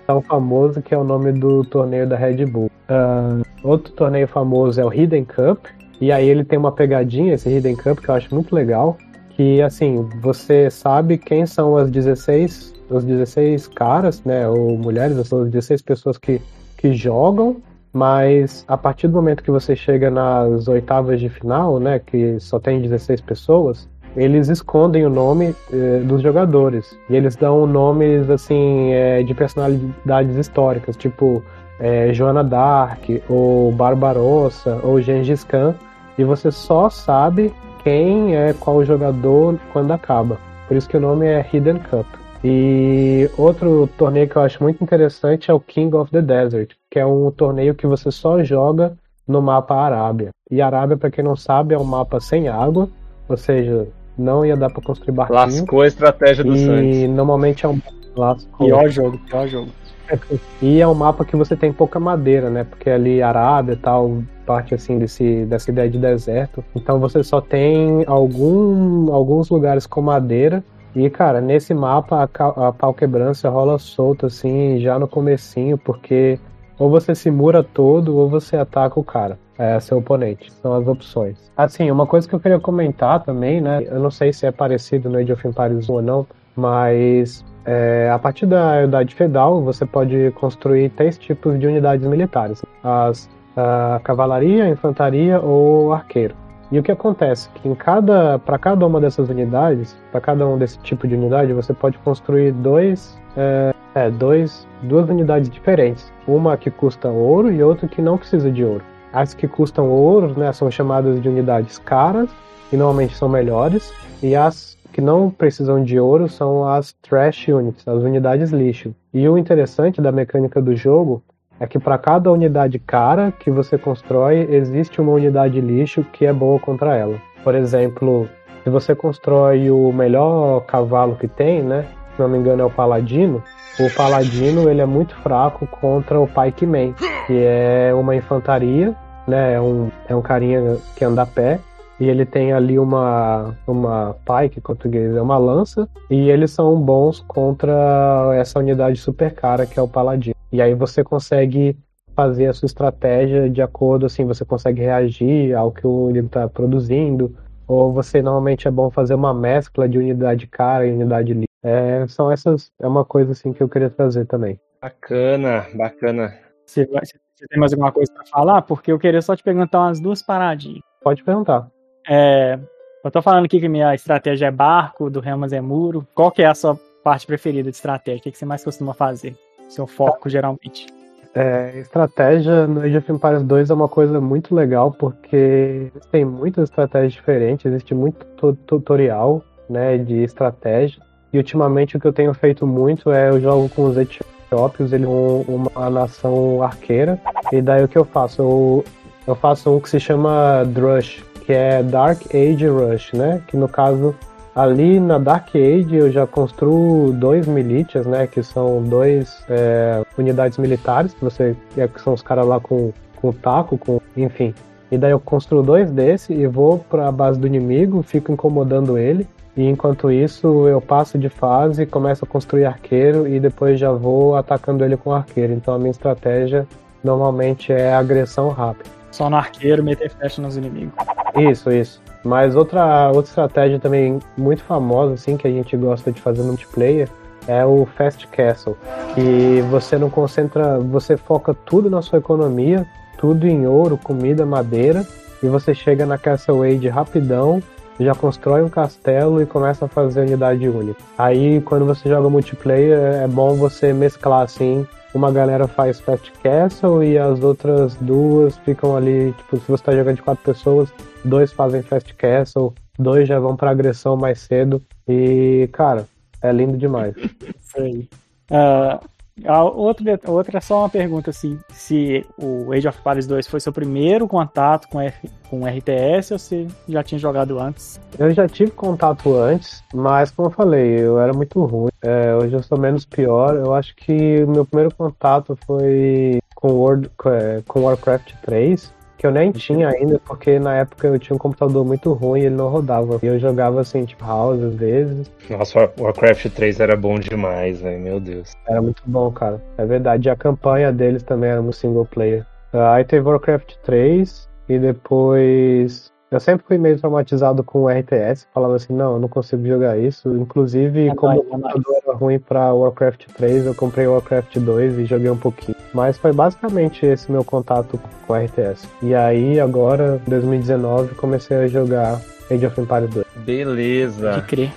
tão 0.07 0.23
famoso 0.23 0.81
que 0.81 0.95
é 0.95 0.99
o 0.99 1.05
nome 1.05 1.33
do 1.33 1.65
torneio 1.65 2.09
da 2.09 2.17
Red 2.17 2.47
Bull. 2.47 2.71
Uh, 2.89 3.43
outro 3.63 3.93
torneio 3.93 4.29
famoso 4.29 4.81
é 4.81 4.85
o 4.85 4.93
Hidden 4.93 5.25
Cup, 5.25 5.67
e 6.01 6.13
aí 6.13 6.29
ele 6.29 6.45
tem 6.45 6.59
uma 6.59 6.71
pegadinha, 6.71 7.35
esse 7.35 7.51
Hidden 7.51 7.77
Cup, 7.77 7.99
que 7.99 8.09
eu 8.09 8.15
acho 8.15 8.33
muito 8.33 8.55
legal, 8.55 8.97
que 9.31 9.61
assim, 9.61 10.09
você 10.21 10.71
sabe 10.71 11.19
quem 11.19 11.45
são 11.45 11.77
as 11.77 11.91
16, 11.91 12.75
os 12.89 13.05
16 13.05 13.69
caras, 13.69 14.23
né, 14.23 14.49
ou 14.49 14.79
mulheres, 14.79 15.19
as 15.19 15.29
16 15.29 15.83
pessoas 15.83 16.17
que, 16.17 16.41
que 16.77 16.95
jogam, 16.95 17.57
mas 17.97 18.63
a 18.69 18.77
partir 18.77 19.09
do 19.09 19.15
momento 19.15 19.43
que 19.43 19.51
você 19.51 19.75
chega 19.75 20.11
nas 20.11 20.69
oitavas 20.69 21.19
de 21.19 21.31
final, 21.31 21.81
né, 21.81 21.99
que 21.99 22.39
só 22.39 22.61
tem 22.61 22.79
16 22.79 23.23
pessoas, 23.23 23.89
eles 24.15 24.51
escondem 24.51 25.07
o 25.07 25.09
nome 25.09 25.55
eh, 25.73 26.01
dos 26.05 26.21
jogadores. 26.21 26.99
E 27.09 27.17
eles 27.17 27.37
dão 27.37 27.67
nomes, 27.67 28.29
assim, 28.29 28.93
eh, 28.93 29.23
de 29.23 29.33
personalidades 29.33 30.37
históricas, 30.37 30.95
tipo 30.95 31.43
eh, 31.81 32.13
Joana 32.13 32.45
Dark, 32.45 33.01
ou 33.31 33.73
Barbarossa, 33.73 34.79
ou 34.83 35.01
Gengis 35.01 35.43
Khan. 35.45 35.75
E 36.19 36.25
você 36.25 36.51
só 36.51 36.91
sabe 36.91 37.51
quem 37.83 38.37
é 38.37 38.53
qual 38.61 38.85
jogador 38.85 39.59
quando 39.73 39.93
acaba. 39.93 40.39
Por 40.69 40.77
isso 40.77 40.87
que 40.87 40.99
o 40.99 41.01
nome 41.01 41.27
é 41.27 41.47
Hidden 41.51 41.79
Cup. 41.91 42.07
E 42.49 43.29
outro 43.37 43.89
torneio 43.99 44.29
que 44.29 44.37
eu 44.37 44.43
acho 44.43 44.63
muito 44.63 44.83
interessante 44.83 45.51
é 45.51 45.55
o 45.55 45.59
King 45.59 45.97
of 45.97 46.13
the 46.13 46.23
Desert, 46.23 46.75
que 46.89 46.97
é 46.97 47.05
um 47.05 47.29
torneio 47.33 47.75
que 47.75 47.89
você 47.89 48.13
só 48.13 48.41
joga 48.45 48.97
no 49.27 49.43
mapa 49.43 49.75
Arábia. 49.75 50.31
E 50.49 50.63
Arábia, 50.63 50.97
para 50.97 51.11
quem 51.11 51.25
não 51.25 51.35
sabe, 51.35 51.75
é 51.75 51.79
um 51.79 51.83
mapa 51.83 52.21
sem 52.21 52.47
água, 52.47 52.89
ou 53.29 53.37
seja, 53.37 53.89
não 54.17 54.47
ia 54.47 54.57
dar 54.57 54.71
para 54.71 54.81
construir 54.81 55.11
barquinho. 55.11 55.41
Lascou 55.41 55.81
a 55.81 55.87
estratégia 55.89 56.45
do 56.45 56.55
e 56.55 56.65
Santos. 56.65 56.97
E 56.97 57.09
normalmente 57.09 57.67
é 57.67 57.69
um 57.69 57.81
lascou. 58.15 58.65
Pior 58.65 58.89
jogo, 58.91 59.19
pior 59.27 59.49
jogo. 59.49 59.69
E 60.63 60.81
é 60.81 60.87
um 60.87 60.95
mapa 60.95 61.25
que 61.25 61.35
você 61.35 61.57
tem 61.57 61.73
pouca 61.73 61.99
madeira, 61.99 62.49
né? 62.49 62.63
Porque 62.63 62.89
ali 62.89 63.21
Arábia 63.21 63.73
e 63.73 63.77
tal, 63.77 64.23
parte 64.47 64.73
assim 64.73 65.01
desse, 65.01 65.45
dessa 65.47 65.69
ideia 65.69 65.91
de 65.91 65.99
deserto. 65.99 66.65
Então 66.77 67.01
você 67.01 67.25
só 67.25 67.41
tem 67.41 68.05
algum, 68.07 69.13
alguns 69.13 69.51
lugares 69.51 69.85
com 69.85 70.01
madeira. 70.01 70.63
E, 70.97 71.11
cara, 71.11 71.43
nesse 71.43 71.75
mapa 71.75 72.27
a, 72.39 72.69
a 72.69 72.73
pau 72.73 72.95
quebrança 72.95 73.51
rola 73.51 73.79
solta, 73.79 74.29
assim, 74.29 74.81
já 74.81 74.99
no 74.99 75.07
comecinho, 75.07 75.77
porque 75.77 76.41
ou 76.79 76.89
você 76.89 77.15
se 77.15 77.31
mura 77.31 77.63
todo 77.63 78.17
ou 78.17 78.31
você 78.31 78.57
ataca 78.57 78.99
o 78.99 79.05
cara, 79.05 79.39
é, 79.59 79.79
seu 79.79 79.99
oponente. 79.99 80.51
São 80.51 80.73
as 80.73 80.89
opções. 80.89 81.53
Assim, 81.55 81.91
uma 81.91 82.07
coisa 82.07 82.27
que 82.27 82.35
eu 82.35 82.41
queria 82.41 82.59
comentar 82.59 83.23
também, 83.23 83.61
né? 83.61 83.85
Eu 83.87 84.01
não 84.01 84.11
sei 84.11 84.33
se 84.33 84.47
é 84.47 84.51
parecido 84.51 85.11
no 85.11 85.19
Age 85.19 85.33
of 85.33 85.47
Empires 85.47 85.87
1 85.87 85.93
ou 85.93 86.01
não, 86.01 86.27
mas 86.57 87.45
é, 87.67 88.11
a 88.11 88.19
partir 88.19 88.47
da 88.47 88.83
Idade 88.85 89.15
Feudal 89.15 89.63
você 89.63 89.85
pode 89.85 90.31
construir 90.41 90.89
três 90.91 91.19
tipos 91.19 91.61
de 91.61 91.67
unidades 91.67 92.07
militares: 92.07 92.63
as 92.83 93.29
a 93.55 94.01
cavalaria, 94.05 94.65
a 94.65 94.69
infantaria 94.69 95.41
ou 95.41 95.93
arqueiro. 95.93 96.35
E 96.71 96.79
o 96.79 96.83
que 96.83 96.91
acontece? 96.91 97.49
Que 97.51 97.69
em 97.69 97.75
cada, 97.75 98.39
para 98.41 98.59
cada 98.59 98.85
uma 98.87 99.01
dessas 99.01 99.29
unidades, 99.29 99.97
para 100.11 100.21
cada 100.21 100.47
um 100.47 100.59
desse 100.59 100.79
tipo 100.81 101.07
de 101.07 101.15
unidade, 101.15 101.53
você 101.53 101.73
pode 101.73 101.97
construir 101.99 102.53
dois, 102.53 103.17
é, 103.37 103.73
é, 103.95 104.11
dois, 104.11 104.67
duas 104.83 105.09
unidades 105.09 105.49
diferentes. 105.49 106.13
Uma 106.27 106.57
que 106.57 106.71
custa 106.71 107.09
ouro 107.09 107.53
e 107.53 107.63
outra 107.63 107.87
que 107.87 108.03
não 108.03 108.19
precisa 108.19 108.51
de 108.51 108.65
ouro. 108.65 108.83
As 109.13 109.33
que 109.33 109.47
custam 109.47 109.89
ouro, 109.89 110.39
né, 110.39 110.53
são 110.53 110.71
chamadas 110.71 111.23
de 111.23 111.29
unidades 111.29 111.79
caras 111.79 112.29
e 112.73 112.77
normalmente 112.77 113.17
são 113.17 113.29
melhores. 113.29 113.93
E 114.21 114.35
as 114.35 114.77
que 114.93 115.01
não 115.01 115.31
precisam 115.31 115.85
de 115.85 116.01
ouro 116.01 116.29
são 116.29 116.69
as 116.69 116.93
trash 116.95 117.49
units, 117.49 117.87
as 117.87 118.03
unidades 118.03 118.51
lixo. 118.51 118.95
E 119.15 119.29
o 119.29 119.39
interessante 119.39 120.01
da 120.01 120.11
mecânica 120.11 120.61
do 120.61 120.75
jogo 120.75 121.23
é 121.59 121.67
que 121.67 121.79
para 121.79 121.99
cada 121.99 122.31
unidade 122.31 122.79
cara 122.79 123.33
que 123.33 123.51
você 123.51 123.79
constrói, 123.79 124.47
existe 124.51 125.01
uma 125.01 125.13
unidade 125.13 125.61
lixo 125.61 126.05
que 126.13 126.27
é 126.27 126.33
boa 126.33 126.59
contra 126.59 126.97
ela. 126.97 127.17
Por 127.43 127.55
exemplo, 127.55 128.29
se 128.63 128.71
você 128.71 128.95
constrói 128.95 129.71
o 129.71 129.93
melhor 129.93 130.61
cavalo 130.67 131.17
que 131.17 131.29
tem, 131.29 131.63
né? 131.63 131.87
Se 132.15 132.23
não 132.23 132.29
me 132.29 132.39
engano 132.39 132.63
é 132.63 132.65
o 132.65 132.71
paladino. 132.71 133.43
O 133.79 133.95
paladino 133.95 134.69
ele 134.69 134.81
é 134.81 134.87
muito 134.87 135.15
fraco 135.17 135.67
contra 135.67 136.19
o 136.19 136.27
pikeman, 136.27 136.95
que 137.27 137.45
é 137.45 137.93
uma 137.95 138.17
infantaria, 138.17 138.95
né? 139.27 139.55
É 139.55 139.61
um, 139.61 139.91
é 140.09 140.15
um 140.15 140.23
carinha 140.23 140.79
que 140.97 141.05
anda 141.05 141.23
a 141.23 141.27
pé 141.27 141.61
e 141.99 142.09
ele 142.09 142.27
tem 142.27 142.53
ali 142.53 142.79
uma 142.79 143.57
uma 143.67 144.15
pike 144.25 144.59
em 144.59 144.63
português 144.63 145.15
é 145.15 145.23
uma 145.23 145.39
lança 145.39 145.89
e 146.11 146.31
eles 146.31 146.51
são 146.51 146.81
bons 146.81 147.25
contra 147.27 148.33
essa 148.35 148.59
unidade 148.59 148.99
super 148.99 149.33
cara 149.35 149.67
que 149.67 149.79
é 149.79 149.83
o 149.83 149.89
paladino 149.89 150.37
e 150.53 150.61
aí 150.63 150.75
você 150.75 151.03
consegue 151.03 151.77
fazer 152.17 152.47
a 152.47 152.53
sua 152.55 152.67
estratégia 152.67 153.51
de 153.51 153.61
acordo, 153.61 154.07
assim, 154.07 154.25
você 154.25 154.45
consegue 154.45 154.81
reagir 154.81 155.55
ao 155.55 155.71
que 155.71 155.87
o 155.87 156.09
inimigo 156.09 156.29
está 156.29 156.49
produzindo, 156.49 157.37
ou 157.69 157.93
você 157.93 158.23
normalmente 158.23 158.67
é 158.67 158.71
bom 158.71 158.91
fazer 158.91 159.15
uma 159.15 159.35
mescla 159.35 159.87
de 159.87 159.99
unidade 159.99 160.47
cara 160.47 160.87
e 160.87 160.93
unidade 160.93 161.35
livre. 161.35 161.47
É, 161.63 162.07
são 162.09 162.33
essas, 162.33 162.73
é 162.81 162.89
uma 162.89 163.05
coisa 163.05 163.33
assim 163.33 163.53
que 163.53 163.63
eu 163.63 163.69
queria 163.69 163.91
trazer 163.91 164.25
também. 164.25 164.59
Bacana, 164.81 165.67
bacana. 165.75 166.33
Você, 166.65 166.87
você 166.87 167.47
tem 167.49 167.61
mais 167.61 167.73
alguma 167.73 167.93
coisa 167.93 168.11
para 168.13 168.25
falar? 168.27 168.63
Porque 168.63 168.91
eu 168.91 168.99
queria 168.99 169.21
só 169.21 169.37
te 169.37 169.43
perguntar 169.43 169.81
umas 169.81 170.01
duas 170.01 170.23
paradinhas. 170.23 170.81
Pode 171.03 171.23
perguntar. 171.23 171.69
É, 172.09 172.59
eu 173.05 173.11
tô 173.11 173.23
falando 173.23 173.45
aqui 173.45 173.61
que 173.61 173.69
minha 173.69 173.95
estratégia 173.95 174.47
é 174.47 174.51
barco, 174.51 175.11
do 175.11 175.21
Remas 175.21 175.53
é 175.53 175.61
muro. 175.61 176.07
Qual 176.15 176.31
que 176.31 176.43
é 176.43 176.47
a 176.47 176.55
sua 176.55 176.79
parte 177.03 177.27
preferida 177.27 177.71
de 177.71 177.77
estratégia? 177.77 178.19
O 178.19 178.23
que, 178.23 178.33
que 178.33 178.39
você 178.39 178.45
mais 178.45 178.65
costuma 178.65 178.95
fazer? 178.95 179.37
Seu 179.69 179.87
foco, 179.87 180.29
geralmente. 180.29 180.87
É, 181.35 181.79
estratégia 181.79 182.67
no 182.67 182.81
Age 182.81 182.97
of 182.97 183.13
Empires 183.13 183.43
2 183.43 183.69
é 183.69 183.75
uma 183.75 183.89
coisa 183.89 184.21
muito 184.21 184.55
legal 184.55 184.91
porque 184.91 185.93
tem 186.11 186.25
muitas 186.25 186.65
estratégias 186.65 187.13
diferentes, 187.13 187.67
existe 187.67 187.95
muito 187.95 188.25
tutorial 188.67 189.45
né, 189.69 189.99
de 189.99 190.23
estratégia. 190.23 190.99
E 191.33 191.37
ultimamente 191.37 191.97
o 191.97 192.01
que 192.01 192.07
eu 192.07 192.13
tenho 192.13 192.33
feito 192.33 192.67
muito 192.67 193.13
é 193.13 193.29
eu 193.29 193.39
jogo 193.39 193.69
com 193.69 193.85
os 193.85 193.99
etíopes, 193.99 194.93
eles 194.93 195.07
são 195.07 195.43
uma 195.43 195.91
nação 195.91 196.63
arqueira. 196.63 197.21
E 197.53 197.61
daí 197.61 197.85
o 197.85 197.89
que 197.89 197.99
eu 197.99 198.05
faço? 198.07 198.41
Eu, 198.41 198.85
eu 199.27 199.35
faço 199.35 199.71
um 199.71 199.79
que 199.79 199.91
se 199.91 200.01
chama 200.01 200.65
Drush, 200.65 201.23
que 201.47 201.53
é 201.53 201.83
Dark 201.83 202.21
Age 202.35 202.67
Rush, 202.67 203.13
né? 203.13 203.41
Que 203.47 203.57
no 203.57 203.69
caso 203.69 204.15
Ali 204.57 204.99
na 204.99 205.19
Dark 205.19 205.55
Age 205.55 205.95
eu 205.95 206.11
já 206.11 206.27
construo 206.27 207.13
dois 207.13 207.47
milícias, 207.47 208.07
né? 208.07 208.27
Que 208.27 208.43
são 208.43 208.83
dois 208.83 209.45
é, 209.51 210.03
unidades 210.17 210.57
militares, 210.57 211.13
que 211.13 211.23
você 211.23 211.55
é, 211.77 211.87
que 211.87 212.01
são 212.01 212.15
os 212.15 212.23
caras 212.23 212.47
lá 212.47 212.59
com, 212.59 212.91
com 213.17 213.33
taco, 213.33 213.77
com. 213.77 214.01
enfim. 214.17 214.55
E 214.91 214.97
daí 214.97 215.11
eu 215.11 215.21
construo 215.21 215.63
dois 215.63 215.91
desse 215.91 216.33
e 216.33 216.47
vou 216.47 216.79
para 216.79 217.07
a 217.07 217.13
base 217.13 217.39
do 217.39 217.47
inimigo, 217.47 218.03
fico 218.03 218.33
incomodando 218.33 218.97
ele. 218.97 219.27
E 219.55 219.69
enquanto 219.69 220.11
isso 220.11 220.67
eu 220.67 220.81
passo 220.81 221.19
de 221.19 221.29
fase, 221.29 221.85
começo 221.85 222.25
a 222.25 222.29
construir 222.29 222.65
arqueiro 222.65 223.29
e 223.29 223.39
depois 223.39 223.79
já 223.79 223.93
vou 223.93 224.37
atacando 224.37 224.83
ele 224.83 224.97
com 224.97 225.13
arqueiro. 225.13 225.53
Então 225.53 225.75
a 225.75 225.79
minha 225.79 225.91
estratégia 225.91 226.67
normalmente 227.05 227.73
é 227.73 227.93
agressão 227.93 228.49
rápida. 228.49 228.89
Só 229.17 229.31
no 229.31 229.37
arqueiro 229.37 229.83
meter 229.83 230.11
flecha 230.11 230.43
nos 230.43 230.59
inimigos. 230.59 230.93
Isso, 231.39 231.73
isso. 231.73 232.03
Mas 232.23 232.55
outra, 232.55 233.09
outra 233.09 233.31
estratégia 233.31 233.79
também 233.79 234.19
muito 234.37 234.63
famosa, 234.63 235.15
assim, 235.15 235.39
que 235.39 235.49
a 235.49 235.51
gente 235.51 235.75
gosta 235.75 236.13
de 236.13 236.21
fazer 236.21 236.43
no 236.43 236.49
multiplayer, 236.49 237.09
é 237.49 237.65
o 237.65 237.87
Fast 237.97 238.27
Castle, 238.27 238.77
que 239.15 239.63
você 239.71 239.97
não 239.97 240.11
concentra, 240.11 240.79
você 240.79 241.17
foca 241.17 241.55
tudo 241.55 241.89
na 241.89 242.03
sua 242.03 242.19
economia, 242.19 242.87
tudo 243.17 243.47
em 243.47 243.67
ouro, 243.67 243.97
comida, 243.97 244.45
madeira, 244.45 245.03
e 245.43 245.47
você 245.47 245.75
chega 245.75 246.05
na 246.05 246.19
Castle 246.19 246.63
Age 246.63 246.89
rapidão, 246.89 247.63
já 247.99 248.15
constrói 248.15 248.63
um 248.63 248.69
castelo 248.69 249.41
e 249.41 249.47
começa 249.47 249.87
a 249.87 249.89
fazer 249.89 250.21
unidade 250.21 250.69
única. 250.69 251.01
Aí, 251.17 251.63
quando 251.63 251.87
você 251.87 252.07
joga 252.07 252.29
multiplayer, 252.29 252.99
é 252.99 253.27
bom 253.27 253.55
você 253.55 253.95
mesclar 253.95 254.43
assim 254.43 254.87
uma 255.17 255.33
galera 255.33 255.67
faz 255.67 255.99
Fast 255.99 256.31
Castle 256.43 257.03
e 257.03 257.17
as 257.17 257.43
outras 257.43 257.95
duas 257.97 258.57
ficam 258.59 258.95
ali, 258.95 259.33
tipo, 259.33 259.57
se 259.59 259.67
você 259.67 259.83
tá 259.83 259.93
jogando 259.93 260.17
de 260.17 260.23
quatro 260.23 260.45
pessoas, 260.45 260.93
dois 261.25 261.53
fazem 261.53 261.83
Fast 261.83 262.15
Castle, 262.15 262.75
dois 262.99 263.27
já 263.27 263.41
vão 263.41 263.57
pra 263.57 263.71
agressão 263.71 264.17
mais 264.17 264.41
cedo. 264.41 264.83
E, 265.09 265.69
cara, 265.73 266.07
é 266.43 266.53
lindo 266.53 266.77
demais. 266.77 267.15
Aí. 267.77 268.09
Uh, 268.51 269.05
a 269.45 269.63
outra, 269.63 270.19
outra 270.27 270.59
é 270.59 270.61
só 270.61 270.81
uma 270.81 270.89
pergunta 270.89 271.31
assim, 271.31 271.59
se 271.71 272.25
o 272.39 272.73
Age 272.73 272.89
of 272.89 272.99
Empires 272.99 273.27
2 273.27 273.47
foi 273.47 273.61
seu 273.61 273.73
primeiro 273.73 274.27
contato 274.27 274.89
com, 274.89 275.01
F, 275.01 275.29
com 275.51 275.67
RTS 275.67 276.33
ou 276.33 276.39
você 276.39 276.67
já 276.89 277.03
tinha 277.03 277.19
jogado 277.19 277.59
antes? 277.59 278.01
Eu 278.19 278.31
já 278.33 278.49
tive 278.49 278.71
contato 278.71 279.35
antes, 279.37 279.83
mas 279.95 280.31
como 280.31 280.49
eu 280.49 280.53
falei, 280.53 281.01
eu 281.01 281.21
era 281.21 281.33
muito 281.33 281.63
ruim. 281.65 281.91
É, 282.03 282.35
hoje 282.35 282.55
eu 282.55 282.63
sou 282.63 282.79
menos 282.79 283.05
pior. 283.05 283.57
Eu 283.57 283.75
acho 283.75 283.95
que 283.95 284.43
o 284.43 284.51
meu 284.51 284.65
primeiro 284.65 284.95
contato 284.95 285.59
foi 285.67 286.41
com, 286.55 286.69
World, 286.69 287.11
com 287.17 287.31
é, 287.31 287.63
Warcraft 287.75 288.33
3. 288.43 288.95
Que 289.17 289.27
eu 289.27 289.31
nem 289.31 289.51
tinha 289.53 289.89
ainda, 289.89 290.21
porque 290.25 290.59
na 290.59 290.75
época 290.77 291.09
eu 291.09 291.19
tinha 291.19 291.35
um 291.35 291.39
computador 291.39 291.85
muito 291.85 292.13
ruim 292.13 292.41
e 292.43 292.47
ele 292.47 292.55
não 292.57 292.69
rodava. 292.69 293.19
E 293.23 293.27
eu 293.27 293.39
jogava 293.39 293.81
assim, 293.81 294.05
tipo, 294.05 294.25
House 294.25 294.61
às 294.63 294.75
vezes. 294.75 295.31
Nossa, 295.49 295.79
War- 295.79 295.93
Warcraft 295.99 296.49
3 296.51 296.81
era 296.81 296.97
bom 296.97 297.19
demais, 297.19 297.81
velho. 297.81 298.01
Meu 298.01 298.21
Deus. 298.21 298.53
Era 298.69 298.81
muito 298.83 299.03
bom, 299.07 299.31
cara. 299.33 299.63
É 299.79 299.85
verdade. 299.87 300.29
E 300.29 300.31
a 300.31 300.37
campanha 300.37 300.93
deles 300.93 301.23
também 301.23 301.51
era 301.51 301.63
no 301.63 301.73
single 301.73 302.05
player. 302.07 302.45
Ah, 302.73 302.95
Aí 302.95 303.05
teve 303.05 303.27
Warcraft 303.29 303.75
3 303.85 304.49
e 304.69 304.79
depois. 304.79 306.13
Eu 306.31 306.41
sempre 306.41 306.67
fui 306.67 306.77
meio 306.77 306.99
traumatizado 306.99 307.63
com 307.63 307.83
o 307.85 307.89
RTS. 307.89 308.49
Falava 308.53 308.75
assim, 308.75 308.93
não, 308.93 309.15
eu 309.15 309.21
não 309.21 309.29
consigo 309.29 309.65
jogar 309.65 309.97
isso. 309.97 310.29
Inclusive, 310.37 311.09
É 311.09 311.15
como 311.15 311.35
nóis, 311.35 311.47
o 311.47 311.55
é 311.55 311.57
nóis. 311.57 311.73
computador 311.73 312.03
era 312.05 312.17
ruim 312.17 312.39
pra 312.41 312.75
Warcraft 312.75 313.27
3, 313.37 313.67
eu 313.67 313.75
comprei 313.75 314.07
o 314.09 314.13
Warcraft 314.13 314.57
2 314.59 314.99
e 314.99 315.05
joguei 315.07 315.31
um 315.31 315.37
pouquinho. 315.37 315.77
Mas 315.95 316.19
foi 316.19 316.33
basicamente 316.33 317.07
esse 317.07 317.31
meu 317.31 317.45
contato 317.45 317.99
com 318.27 318.33
o 318.33 318.37
RTS. 318.37 318.89
E 319.03 319.15
aí, 319.15 319.61
agora, 319.61 320.21
em 320.27 320.31
2019, 320.31 321.15
comecei 321.15 321.57
a 321.59 321.67
jogar 321.69 322.21
Age 322.51 322.67
of 322.67 322.81
Empires 322.81 323.11
2. 323.11 323.27
Beleza. 323.45 324.33
De 324.33 324.43
crer. 324.43 324.73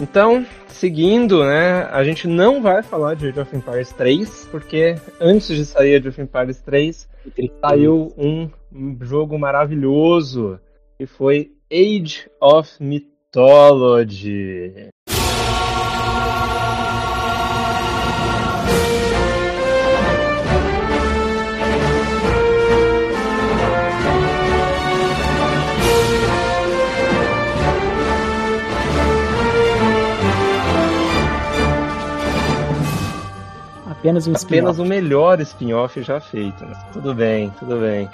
Então, 0.00 0.44
seguindo, 0.68 1.44
né, 1.44 1.88
a 1.92 2.02
gente 2.04 2.26
não 2.28 2.60
vai 2.62 2.82
falar 2.82 3.14
de 3.14 3.28
Age 3.28 3.40
of 3.40 3.56
Empires 3.56 3.92
3, 3.92 4.48
porque 4.50 4.96
antes 5.20 5.48
de 5.48 5.64
sair 5.64 5.96
Age 5.96 6.08
of 6.08 6.20
Empires 6.20 6.60
3, 6.60 7.08
saiu 7.60 8.12
um 8.16 8.48
jogo 9.00 9.38
maravilhoso, 9.38 10.58
que 10.98 11.06
foi 11.06 11.52
Age 11.70 12.28
of 12.40 12.82
Mythology. 12.82 13.12
Apenas 33.88 34.26
um 34.26 34.32
Apenas 34.32 34.80
o 34.80 34.84
melhor 34.84 35.40
spin-off 35.42 36.02
já 36.02 36.20
feito. 36.20 36.64
Né? 36.64 36.88
Tudo 36.92 37.14
bem, 37.14 37.50
tudo 37.60 37.78
bem. 37.78 38.08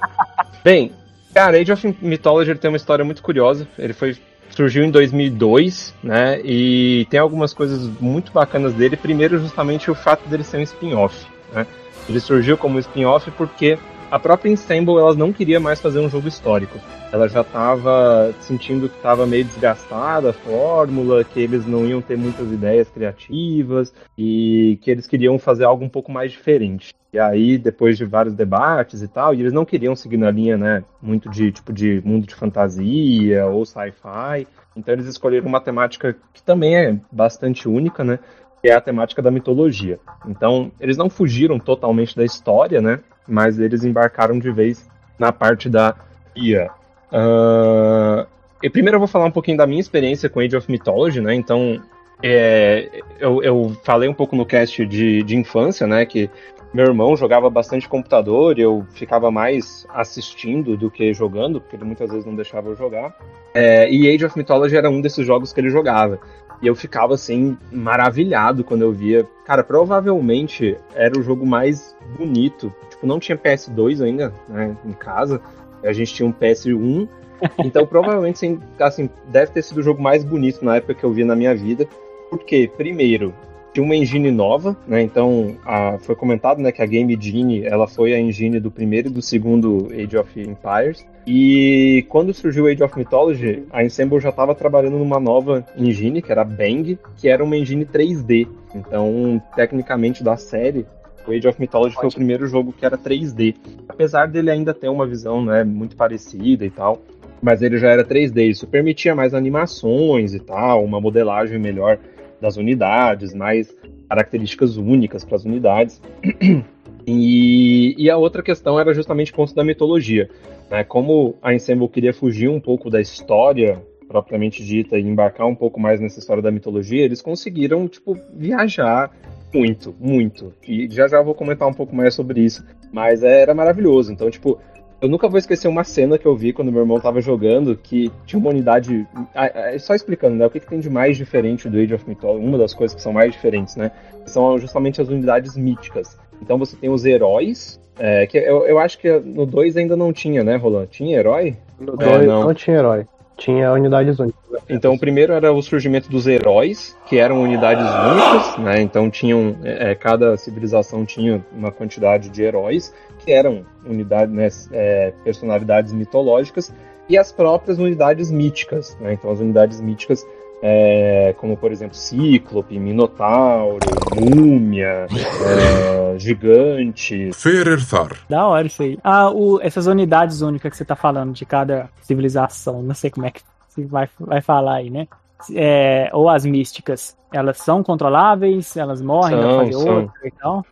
bem, 0.64 0.92
cara, 1.34 1.58
Age 1.58 1.72
of 1.72 1.96
Mythology 2.00 2.54
tem 2.54 2.70
uma 2.70 2.76
história 2.76 3.04
muito 3.04 3.22
curiosa. 3.22 3.66
Ele 3.78 3.92
foi 3.92 4.16
surgiu 4.50 4.84
em 4.84 4.90
2002, 4.90 5.94
né? 6.02 6.40
E 6.44 7.06
tem 7.10 7.18
algumas 7.18 7.52
coisas 7.52 7.88
muito 8.00 8.32
bacanas 8.32 8.74
dele. 8.74 8.96
Primeiro, 8.96 9.38
justamente 9.38 9.90
o 9.90 9.94
fato 9.94 10.28
dele 10.28 10.44
ser 10.44 10.58
um 10.58 10.62
spin-off. 10.62 11.26
Né? 11.52 11.66
Ele 12.08 12.20
surgiu 12.20 12.56
como 12.56 12.78
spin-off 12.78 13.30
porque 13.32 13.78
a 14.10 14.18
própria 14.18 14.50
Ensemble 14.50 14.98
elas 14.98 15.16
não 15.16 15.32
queria 15.32 15.58
mais 15.58 15.80
fazer 15.80 15.98
um 15.98 16.08
jogo 16.08 16.28
histórico. 16.28 16.78
Ela 17.10 17.28
já 17.28 17.40
estava 17.40 18.34
sentindo 18.40 18.88
que 18.88 18.96
estava 18.96 19.26
meio 19.26 19.44
desgastada 19.44 20.30
a 20.30 20.32
fórmula, 20.34 21.24
que 21.24 21.40
eles 21.40 21.66
não 21.66 21.86
iam 21.86 22.02
ter 22.02 22.16
muitas 22.16 22.50
ideias 22.52 22.88
criativas 22.90 23.92
e 24.16 24.78
que 24.82 24.90
eles 24.90 25.06
queriam 25.06 25.38
fazer 25.38 25.64
algo 25.64 25.84
um 25.84 25.88
pouco 25.88 26.12
mais 26.12 26.30
diferente. 26.30 26.94
E 27.12 27.18
aí, 27.18 27.58
depois 27.58 27.98
de 27.98 28.06
vários 28.06 28.34
debates 28.34 29.02
e 29.02 29.08
tal, 29.08 29.34
e 29.34 29.40
eles 29.40 29.52
não 29.52 29.66
queriam 29.66 29.94
seguir 29.94 30.16
na 30.16 30.30
linha, 30.30 30.56
né, 30.56 30.82
muito 31.00 31.28
de 31.28 31.52
tipo 31.52 31.70
de 31.70 32.00
mundo 32.04 32.26
de 32.26 32.34
fantasia 32.34 33.44
ou 33.46 33.66
sci-fi. 33.66 34.46
Então 34.74 34.94
eles 34.94 35.06
escolheram 35.06 35.46
uma 35.46 35.60
temática 35.60 36.16
que 36.32 36.42
também 36.42 36.74
é 36.74 36.98
bastante 37.10 37.68
única, 37.68 38.02
né? 38.02 38.18
Que 38.62 38.70
é 38.70 38.74
a 38.74 38.80
temática 38.80 39.20
da 39.20 39.30
mitologia. 39.30 40.00
Então, 40.26 40.72
eles 40.80 40.96
não 40.96 41.10
fugiram 41.10 41.58
totalmente 41.58 42.16
da 42.16 42.24
história, 42.24 42.80
né? 42.80 43.00
Mas 43.28 43.58
eles 43.58 43.84
embarcaram 43.84 44.38
de 44.38 44.50
vez 44.50 44.88
na 45.18 45.30
parte 45.30 45.68
da 45.68 45.94
IA. 46.34 46.70
Uh, 47.12 48.26
e 48.62 48.70
primeiro 48.70 48.96
eu 48.96 49.00
vou 49.00 49.08
falar 49.08 49.26
um 49.26 49.30
pouquinho 49.30 49.58
da 49.58 49.66
minha 49.66 49.80
experiência 49.80 50.30
com 50.30 50.40
Age 50.40 50.56
of 50.56 50.70
Mythology, 50.70 51.20
né? 51.20 51.34
Então, 51.34 51.78
é, 52.22 53.02
eu, 53.18 53.42
eu 53.42 53.76
falei 53.82 54.08
um 54.08 54.14
pouco 54.14 54.36
no 54.36 54.46
cast 54.46 54.84
de, 54.86 55.22
de 55.22 55.36
infância, 55.36 55.86
né? 55.86 56.06
Que 56.06 56.30
meu 56.72 56.86
irmão 56.86 57.14
jogava 57.16 57.50
bastante 57.50 57.88
computador 57.88 58.58
e 58.58 58.62
eu 58.62 58.86
ficava 58.92 59.30
mais 59.30 59.86
assistindo 59.90 60.76
do 60.76 60.90
que 60.90 61.12
jogando, 61.12 61.60
porque 61.60 61.76
ele 61.76 61.84
muitas 61.84 62.10
vezes 62.10 62.24
não 62.24 62.34
deixava 62.34 62.70
eu 62.70 62.76
jogar. 62.76 63.14
É, 63.54 63.90
e 63.92 64.08
Age 64.08 64.24
of 64.24 64.38
Mythology 64.38 64.76
era 64.76 64.88
um 64.88 65.00
desses 65.00 65.26
jogos 65.26 65.52
que 65.52 65.60
ele 65.60 65.68
jogava. 65.68 66.18
E 66.62 66.66
eu 66.66 66.74
ficava 66.74 67.14
assim, 67.14 67.58
maravilhado 67.70 68.62
quando 68.64 68.82
eu 68.82 68.92
via. 68.92 69.26
Cara, 69.44 69.64
provavelmente 69.64 70.76
era 70.94 71.18
o 71.18 71.22
jogo 71.22 71.44
mais 71.44 71.94
bonito. 72.16 72.72
Tipo, 72.88 73.06
não 73.06 73.18
tinha 73.18 73.36
PS2 73.36 74.02
ainda, 74.02 74.32
né, 74.48 74.76
em 74.84 74.92
casa. 74.92 75.42
A 75.84 75.92
gente 75.92 76.14
tinha 76.14 76.28
um 76.28 76.32
PS1. 76.32 77.08
Então, 77.58 77.84
provavelmente, 77.84 78.36
assim, 78.36 78.60
assim, 78.78 79.10
deve 79.26 79.50
ter 79.50 79.62
sido 79.62 79.78
o 79.78 79.82
jogo 79.82 80.00
mais 80.00 80.22
bonito 80.22 80.64
na 80.64 80.76
época 80.76 80.94
que 80.94 81.02
eu 81.02 81.12
vi 81.12 81.24
na 81.24 81.34
minha 81.34 81.52
vida. 81.52 81.88
Porque, 82.32 82.66
primeiro, 82.78 83.34
tinha 83.74 83.84
uma 83.84 83.94
engine 83.94 84.30
nova, 84.30 84.74
né? 84.88 85.02
Então, 85.02 85.54
a- 85.66 85.98
foi 85.98 86.16
comentado, 86.16 86.62
né, 86.62 86.72
que 86.72 86.80
a 86.80 86.86
Game 86.86 87.14
Genie, 87.20 87.62
ela 87.66 87.86
foi 87.86 88.14
a 88.14 88.18
engine 88.18 88.58
do 88.58 88.70
primeiro 88.70 89.08
e 89.08 89.12
do 89.12 89.20
segundo 89.20 89.88
Age 89.92 90.16
of 90.16 90.40
Empires. 90.40 91.06
E 91.26 92.06
quando 92.08 92.32
surgiu 92.32 92.66
Age 92.68 92.82
of 92.82 92.96
Mythology, 92.98 93.64
a 93.70 93.84
Ensemble 93.84 94.18
já 94.18 94.30
estava 94.30 94.54
trabalhando 94.54 94.96
numa 94.98 95.20
nova 95.20 95.62
engine, 95.76 96.22
que 96.22 96.32
era 96.32 96.40
a 96.40 96.44
Bang, 96.44 96.98
que 97.18 97.28
era 97.28 97.44
uma 97.44 97.54
engine 97.54 97.84
3D. 97.84 98.48
Então, 98.74 99.40
tecnicamente, 99.54 100.24
da 100.24 100.38
série, 100.38 100.86
o 101.28 101.32
Age 101.32 101.46
of 101.48 101.60
Mythology 101.60 101.94
foi 101.94 102.08
o 102.08 102.12
primeiro 102.12 102.46
jogo 102.46 102.72
que 102.72 102.86
era 102.86 102.96
3D. 102.96 103.54
Apesar 103.86 104.26
dele 104.26 104.50
ainda 104.50 104.72
ter 104.72 104.88
uma 104.88 105.06
visão 105.06 105.44
né, 105.44 105.64
muito 105.64 105.96
parecida 105.96 106.64
e 106.64 106.70
tal, 106.70 106.98
mas 107.42 107.60
ele 107.60 107.76
já 107.76 107.90
era 107.90 108.02
3D. 108.02 108.48
Isso 108.48 108.66
permitia 108.66 109.14
mais 109.14 109.34
animações 109.34 110.32
e 110.32 110.40
tal, 110.40 110.82
uma 110.82 110.98
modelagem 110.98 111.58
melhor 111.58 111.98
das 112.42 112.56
unidades, 112.56 113.32
mais 113.32 113.74
características 114.08 114.76
únicas 114.76 115.24
para 115.24 115.36
as 115.36 115.44
unidades. 115.44 116.02
E, 117.04 117.96
e 117.98 118.08
a 118.08 118.16
outra 118.16 118.44
questão 118.44 118.78
era 118.78 118.94
justamente 118.94 119.32
o 119.32 119.34
ponto 119.34 119.52
da 119.56 119.64
mitologia. 119.64 120.30
Né? 120.70 120.84
Como 120.84 121.34
a 121.42 121.52
Ensemble 121.52 121.88
queria 121.88 122.14
fugir 122.14 122.48
um 122.48 122.60
pouco 122.60 122.88
da 122.88 123.00
história 123.00 123.82
propriamente 124.06 124.64
dita 124.64 124.96
e 124.96 125.02
embarcar 125.02 125.48
um 125.48 125.54
pouco 125.56 125.80
mais 125.80 125.98
nessa 125.98 126.20
história 126.20 126.40
da 126.40 126.52
mitologia, 126.52 127.02
eles 127.02 127.20
conseguiram, 127.20 127.88
tipo, 127.88 128.16
viajar 128.32 129.10
muito, 129.52 129.92
muito. 129.98 130.52
E 130.64 130.88
já 130.90 131.08
já 131.08 131.20
vou 131.20 131.34
comentar 131.34 131.66
um 131.66 131.74
pouco 131.74 131.92
mais 131.92 132.14
sobre 132.14 132.40
isso. 132.40 132.64
Mas 132.92 133.24
era 133.24 133.52
maravilhoso. 133.52 134.12
Então, 134.12 134.30
tipo, 134.30 134.60
eu 135.02 135.08
nunca 135.08 135.28
vou 135.28 135.36
esquecer 135.36 135.66
uma 135.66 135.82
cena 135.82 136.16
que 136.16 136.24
eu 136.24 136.36
vi 136.36 136.52
quando 136.52 136.70
meu 136.70 136.82
irmão 136.82 137.00
tava 137.00 137.20
jogando, 137.20 137.76
que 137.76 138.10
tinha 138.24 138.38
uma 138.38 138.50
unidade. 138.50 139.04
ah, 139.34 139.50
ah, 139.74 139.78
Só 139.78 139.96
explicando, 139.96 140.36
né? 140.36 140.46
O 140.46 140.50
que, 140.50 140.60
que 140.60 140.68
tem 140.68 140.78
de 140.78 140.88
mais 140.88 141.16
diferente 141.16 141.68
do 141.68 141.76
Age 141.76 141.92
of 141.92 142.08
Mythology? 142.08 142.46
Uma 142.46 142.56
das 142.56 142.72
coisas 142.72 142.94
que 142.94 143.02
são 143.02 143.12
mais 143.12 143.32
diferentes, 143.32 143.74
né? 143.74 143.90
São 144.26 144.56
justamente 144.58 145.02
as 145.02 145.08
unidades 145.08 145.56
míticas. 145.56 146.16
Então 146.40 146.56
você 146.56 146.76
tem 146.76 146.88
os 146.88 147.04
heróis, 147.04 147.80
é, 147.98 148.26
que 148.28 148.38
eu, 148.38 148.64
eu 148.64 148.78
acho 148.78 148.98
que 148.98 149.10
no 149.18 149.44
2 149.44 149.76
ainda 149.76 149.96
não 149.96 150.12
tinha, 150.12 150.44
né, 150.44 150.54
Roland? 150.54 150.86
Tinha 150.86 151.18
herói? 151.18 151.56
No 151.80 151.94
É, 151.94 152.18
2 152.18 152.26
não. 152.28 152.44
não. 152.44 152.54
tinha 152.54 152.76
herói. 152.76 153.04
Tinha 153.36 153.72
unidades 153.72 154.18
únicas. 154.18 154.42
Então, 154.68 154.94
o 154.94 154.98
primeiro 154.98 155.32
era 155.32 155.52
o 155.52 155.62
surgimento 155.62 156.08
dos 156.08 156.26
heróis, 156.26 156.96
que 157.06 157.18
eram 157.18 157.42
unidades 157.42 157.84
únicas, 157.84 158.58
né? 158.58 158.80
Então, 158.80 159.10
tinham 159.10 159.56
é, 159.64 159.94
cada 159.94 160.36
civilização 160.36 161.04
tinha 161.04 161.44
uma 161.52 161.72
quantidade 161.72 162.28
de 162.28 162.42
heróis 162.42 162.94
que 163.18 163.32
eram 163.32 163.64
unidades, 163.84 164.34
né, 164.34 164.48
é, 164.72 165.12
personalidades 165.24 165.92
mitológicas 165.92 166.72
e 167.08 167.18
as 167.18 167.32
próprias 167.32 167.78
unidades 167.78 168.30
míticas, 168.30 168.96
né? 169.00 169.14
Então, 169.14 169.30
as 169.30 169.40
unidades 169.40 169.80
míticas, 169.80 170.26
é, 170.64 171.34
como 171.38 171.56
por 171.56 171.72
exemplo, 171.72 171.96
Cíclope, 171.96 172.78
Minotauro, 172.78 173.78
Múmia, 174.14 175.06
é, 175.10 176.16
Gigante. 176.20 177.30
Fererthar. 177.34 178.16
Da 178.30 178.46
hora 178.46 178.66
isso 178.66 178.82
aí. 178.82 178.98
Ah, 179.02 179.30
o, 179.30 179.60
essas 179.60 179.86
unidades 179.86 180.40
únicas 180.40 180.70
que 180.70 180.76
você 180.76 180.84
tá 180.84 180.94
falando 180.94 181.32
de 181.32 181.44
cada 181.44 181.90
civilização, 182.02 182.82
não 182.82 182.94
sei 182.94 183.10
como 183.10 183.26
é 183.26 183.30
que 183.32 183.40
você 183.68 183.84
vai, 183.84 184.08
vai 184.20 184.40
falar 184.40 184.76
aí, 184.76 184.90
né? 184.90 185.08
É, 185.54 186.08
ou 186.12 186.28
as 186.28 186.44
místicas, 186.46 187.16
elas 187.32 187.58
são 187.58 187.82
controláveis, 187.82 188.76
elas 188.76 189.02
morrem, 189.02 189.32
São, 189.36 189.40
dá 189.40 189.48
pra 189.48 189.58
fazer 189.58 189.72
são. 189.72 189.96
outra 190.02 190.12
e 190.28 190.30
tal. 190.30 190.66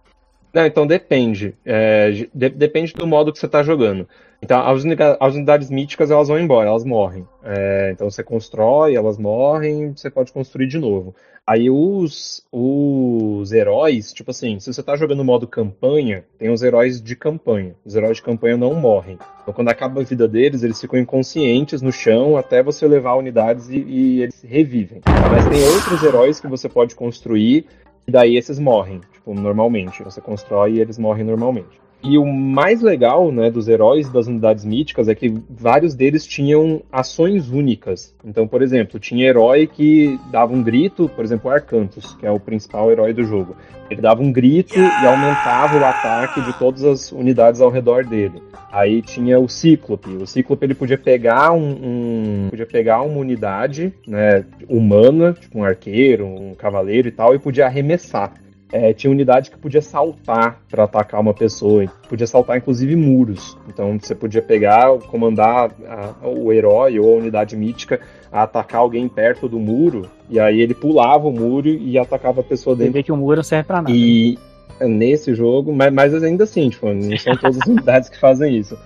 Não, 0.52 0.66
então 0.66 0.86
depende. 0.86 1.54
É, 1.64 2.10
de- 2.32 2.48
depende 2.50 2.92
do 2.94 3.06
modo 3.06 3.32
que 3.32 3.38
você 3.38 3.46
está 3.46 3.62
jogando. 3.62 4.06
Então, 4.42 4.60
as, 4.60 4.82
as 5.20 5.34
unidades 5.34 5.70
míticas 5.70 6.10
elas 6.10 6.28
vão 6.28 6.38
embora, 6.38 6.68
elas 6.68 6.84
morrem. 6.84 7.26
É, 7.44 7.90
então 7.92 8.10
você 8.10 8.22
constrói, 8.22 8.94
elas 8.94 9.18
morrem, 9.18 9.92
você 9.94 10.10
pode 10.10 10.32
construir 10.32 10.66
de 10.66 10.78
novo. 10.78 11.14
Aí 11.46 11.68
os, 11.68 12.46
os 12.52 13.50
heróis, 13.50 14.12
tipo 14.12 14.30
assim, 14.30 14.60
se 14.60 14.72
você 14.72 14.82
tá 14.82 14.94
jogando 14.96 15.24
modo 15.24 15.48
campanha, 15.48 16.24
tem 16.38 16.48
os 16.48 16.62
heróis 16.62 17.02
de 17.02 17.16
campanha. 17.16 17.74
Os 17.84 17.94
heróis 17.96 18.18
de 18.18 18.22
campanha 18.22 18.56
não 18.56 18.72
morrem. 18.74 19.18
Então 19.42 19.52
quando 19.52 19.68
acaba 19.68 20.00
a 20.00 20.04
vida 20.04 20.28
deles, 20.28 20.62
eles 20.62 20.80
ficam 20.80 20.98
inconscientes 20.98 21.82
no 21.82 21.92
chão 21.92 22.36
até 22.36 22.62
você 22.62 22.86
levar 22.86 23.14
unidades 23.14 23.68
e, 23.68 23.78
e 23.78 24.22
eles 24.22 24.42
revivem. 24.42 25.00
Mas 25.30 25.48
tem 25.48 25.62
outros 25.74 26.02
heróis 26.02 26.38
que 26.38 26.46
você 26.46 26.68
pode 26.68 26.94
construir 26.94 27.66
e 28.06 28.12
daí 28.12 28.36
esses 28.36 28.58
morrem, 28.58 29.00
tipo, 29.12 29.34
normalmente. 29.34 30.02
Você 30.04 30.20
constrói 30.20 30.74
e 30.74 30.80
eles 30.80 30.98
morrem 30.98 31.24
normalmente. 31.24 31.80
E 32.02 32.16
o 32.16 32.24
mais 32.24 32.80
legal, 32.80 33.30
né, 33.30 33.50
dos 33.50 33.68
heróis 33.68 34.08
das 34.08 34.26
unidades 34.26 34.64
míticas 34.64 35.06
é 35.06 35.14
que 35.14 35.34
vários 35.50 35.94
deles 35.94 36.26
tinham 36.26 36.80
ações 36.90 37.50
únicas. 37.50 38.14
Então, 38.24 38.48
por 38.48 38.62
exemplo, 38.62 38.98
tinha 38.98 39.26
herói 39.26 39.66
que 39.66 40.18
dava 40.32 40.54
um 40.54 40.62
grito, 40.62 41.10
por 41.14 41.22
exemplo, 41.24 41.50
o 41.50 41.52
Arcantus, 41.54 42.14
que 42.14 42.24
é 42.24 42.30
o 42.30 42.40
principal 42.40 42.90
herói 42.90 43.12
do 43.12 43.22
jogo. 43.24 43.54
Ele 43.90 44.00
dava 44.00 44.22
um 44.22 44.32
grito 44.32 44.78
e 44.78 45.06
aumentava 45.06 45.76
o 45.78 45.84
ataque 45.84 46.40
de 46.40 46.58
todas 46.58 46.84
as 46.84 47.12
unidades 47.12 47.60
ao 47.60 47.70
redor 47.70 48.04
dele. 48.06 48.40
Aí 48.72 49.02
tinha 49.02 49.38
o 49.38 49.48
Cíclope. 49.48 50.10
O 50.10 50.26
Cíclope 50.26 50.64
ele 50.64 50.74
podia 50.74 50.96
pegar 50.96 51.52
um, 51.52 51.70
um- 51.72 52.46
podia 52.50 52.66
pegar 52.66 53.02
uma 53.02 53.18
unidade, 53.18 53.92
né, 54.06 54.44
humana, 54.68 55.34
tipo 55.38 55.58
um 55.58 55.64
arqueiro, 55.64 56.24
um 56.24 56.54
cavaleiro 56.54 57.08
e 57.08 57.12
tal, 57.12 57.34
e 57.34 57.38
podia 57.38 57.66
arremessar. 57.66 58.32
É, 58.72 58.92
tinha 58.92 59.10
unidade 59.10 59.50
que 59.50 59.58
podia 59.58 59.82
saltar 59.82 60.60
para 60.70 60.84
atacar 60.84 61.20
uma 61.20 61.34
pessoa, 61.34 61.84
podia 62.08 62.26
saltar 62.26 62.56
inclusive 62.56 62.94
muros. 62.94 63.58
Então 63.68 63.98
você 64.00 64.14
podia 64.14 64.40
pegar, 64.40 64.96
comandar 65.08 65.72
a- 65.88 66.14
o 66.28 66.52
herói 66.52 66.98
ou 67.00 67.14
a 67.14 67.18
unidade 67.18 67.56
mítica 67.56 68.00
a 68.30 68.44
atacar 68.44 68.80
alguém 68.80 69.08
perto 69.08 69.48
do 69.48 69.58
muro, 69.58 70.08
e 70.28 70.38
aí 70.38 70.60
ele 70.60 70.72
pulava 70.74 71.26
o 71.26 71.32
muro 71.32 71.68
e 71.68 71.98
atacava 71.98 72.42
a 72.42 72.44
pessoa 72.44 72.76
Você 72.76 72.84
dentro. 72.84 72.92
vê 72.94 73.02
que 73.02 73.10
o 73.10 73.16
muro 73.16 73.36
não 73.36 73.42
serve 73.42 73.66
pra 73.66 73.78
nada. 73.82 73.90
E 73.90 74.38
nesse 74.80 75.34
jogo, 75.34 75.72
mas, 75.72 75.92
mas 75.92 76.14
ainda 76.22 76.44
assim, 76.44 76.70
tipo, 76.70 76.86
não 76.92 77.18
são 77.18 77.36
todas 77.36 77.58
as 77.60 77.66
unidades 77.66 78.08
que 78.08 78.20
fazem 78.20 78.56
isso. 78.56 78.78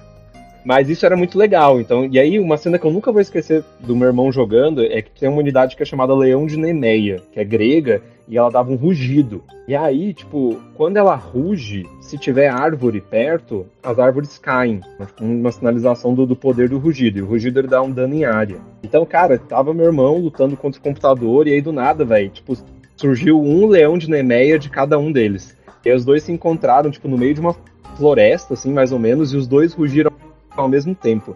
Mas 0.65 0.89
isso 0.89 1.05
era 1.05 1.15
muito 1.15 1.37
legal. 1.39 1.79
Então, 1.79 2.07
e 2.11 2.19
aí, 2.19 2.41
uma 2.41 2.57
cena 2.57 2.79
que 2.79 2.87
eu 2.87 2.91
nunca 2.91 3.13
vou 3.13 3.21
esquecer 3.21 3.63
do 3.81 3.95
meu 3.95 4.07
irmão 4.09 4.33
jogando 4.33 4.83
é 4.83 5.03
que 5.03 5.11
tem 5.21 5.29
uma 5.29 5.39
unidade 5.41 5.77
que 5.77 5.83
é 5.83 5.87
chamada 5.87 6.15
Leão 6.15 6.47
de 6.47 6.57
Nemeia, 6.57 7.21
que 7.33 7.39
é 7.39 7.45
grega, 7.45 8.01
e 8.29 8.39
ela 8.39 8.51
dava 8.51 8.71
um 8.71 8.77
rugido. 8.77 9.43
E 9.67 9.75
aí, 9.75 10.13
tipo, 10.13 10.61
quando 10.75 10.97
ela 10.97 11.15
ruge, 11.15 11.87
se 12.01 12.19
tiver 12.19 12.49
árvore 12.49 13.01
perto, 13.01 13.67
as 13.83 13.99
árvores 13.99 14.39
caem. 14.39 14.81
Uma 15.21 15.53
sinalização 15.53 16.15
do, 16.15 16.27
do 16.27 16.37
poder 16.37 16.69
do 16.69 16.79
rugido. 16.79 17.19
E 17.19 17.23
o 17.23 17.27
rugido 17.27 17.61
ele 17.61 17.69
dá 17.69 17.83
um 17.83 17.91
dano 17.91 18.15
em 18.15 18.25
área. 18.25 18.59
Então, 18.83 19.05
cara, 19.07 19.39
tava 19.39 19.73
meu 19.73 19.87
irmão 19.87 20.19
lutando 20.19 20.57
contra 20.57 20.79
o 20.79 20.83
computador, 20.83 21.47
e 21.47 21.53
aí 21.53 21.61
do 21.61 21.73
nada, 21.73 22.05
velho, 22.05 22.31
tipo, 22.31 22.57
surgiu 22.97 23.41
um 23.41 23.67
leão 23.67 23.97
de 23.97 24.09
Nemeia 24.11 24.59
de 24.59 24.69
cada 24.69 24.99
um 24.99 25.11
deles. 25.11 25.57
E 25.85 25.93
os 25.93 26.05
dois 26.05 26.23
se 26.23 26.33
encontraram, 26.33 26.91
tipo, 26.91 27.09
no 27.09 27.19
meio 27.19 27.35
de 27.35 27.41
uma 27.41 27.55
floresta, 27.97 28.55
assim, 28.55 28.73
mais 28.73 28.93
ou 28.93 28.99
menos, 28.99 29.33
e 29.33 29.37
os 29.37 29.47
dois 29.47 29.73
rugiram 29.73 30.13
ao 30.51 30.69
mesmo 30.69 30.95
tempo. 30.95 31.35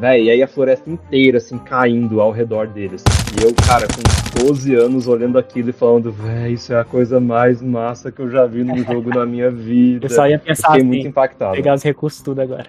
Véi, 0.00 0.24
e 0.24 0.30
aí 0.30 0.42
a 0.42 0.48
floresta 0.48 0.88
inteira, 0.88 1.36
assim, 1.36 1.58
caindo 1.58 2.20
ao 2.22 2.30
redor 2.30 2.66
deles. 2.66 3.04
E 3.38 3.44
eu, 3.44 3.52
cara, 3.66 3.86
com 3.86 4.46
12 4.46 4.74
anos, 4.74 5.06
olhando 5.06 5.38
aquilo 5.38 5.68
e 5.68 5.72
falando, 5.74 6.10
véi, 6.10 6.52
isso 6.52 6.72
é 6.72 6.80
a 6.80 6.84
coisa 6.84 7.20
mais 7.20 7.60
massa 7.60 8.10
que 8.10 8.20
eu 8.20 8.30
já 8.30 8.46
vi 8.46 8.64
num 8.64 8.82
jogo 8.82 9.10
na 9.10 9.26
minha 9.26 9.50
vida. 9.52 10.06
Eu 10.06 10.10
só 10.10 10.26
ia 10.26 10.38
pensar 10.38 10.68
Fiquei 10.68 10.80
assim, 10.80 10.86
muito 10.88 11.06
impactado. 11.06 11.54
pegar 11.54 11.74
os 11.74 11.82
recursos 11.82 12.22
tudo 12.22 12.40
agora. 12.40 12.66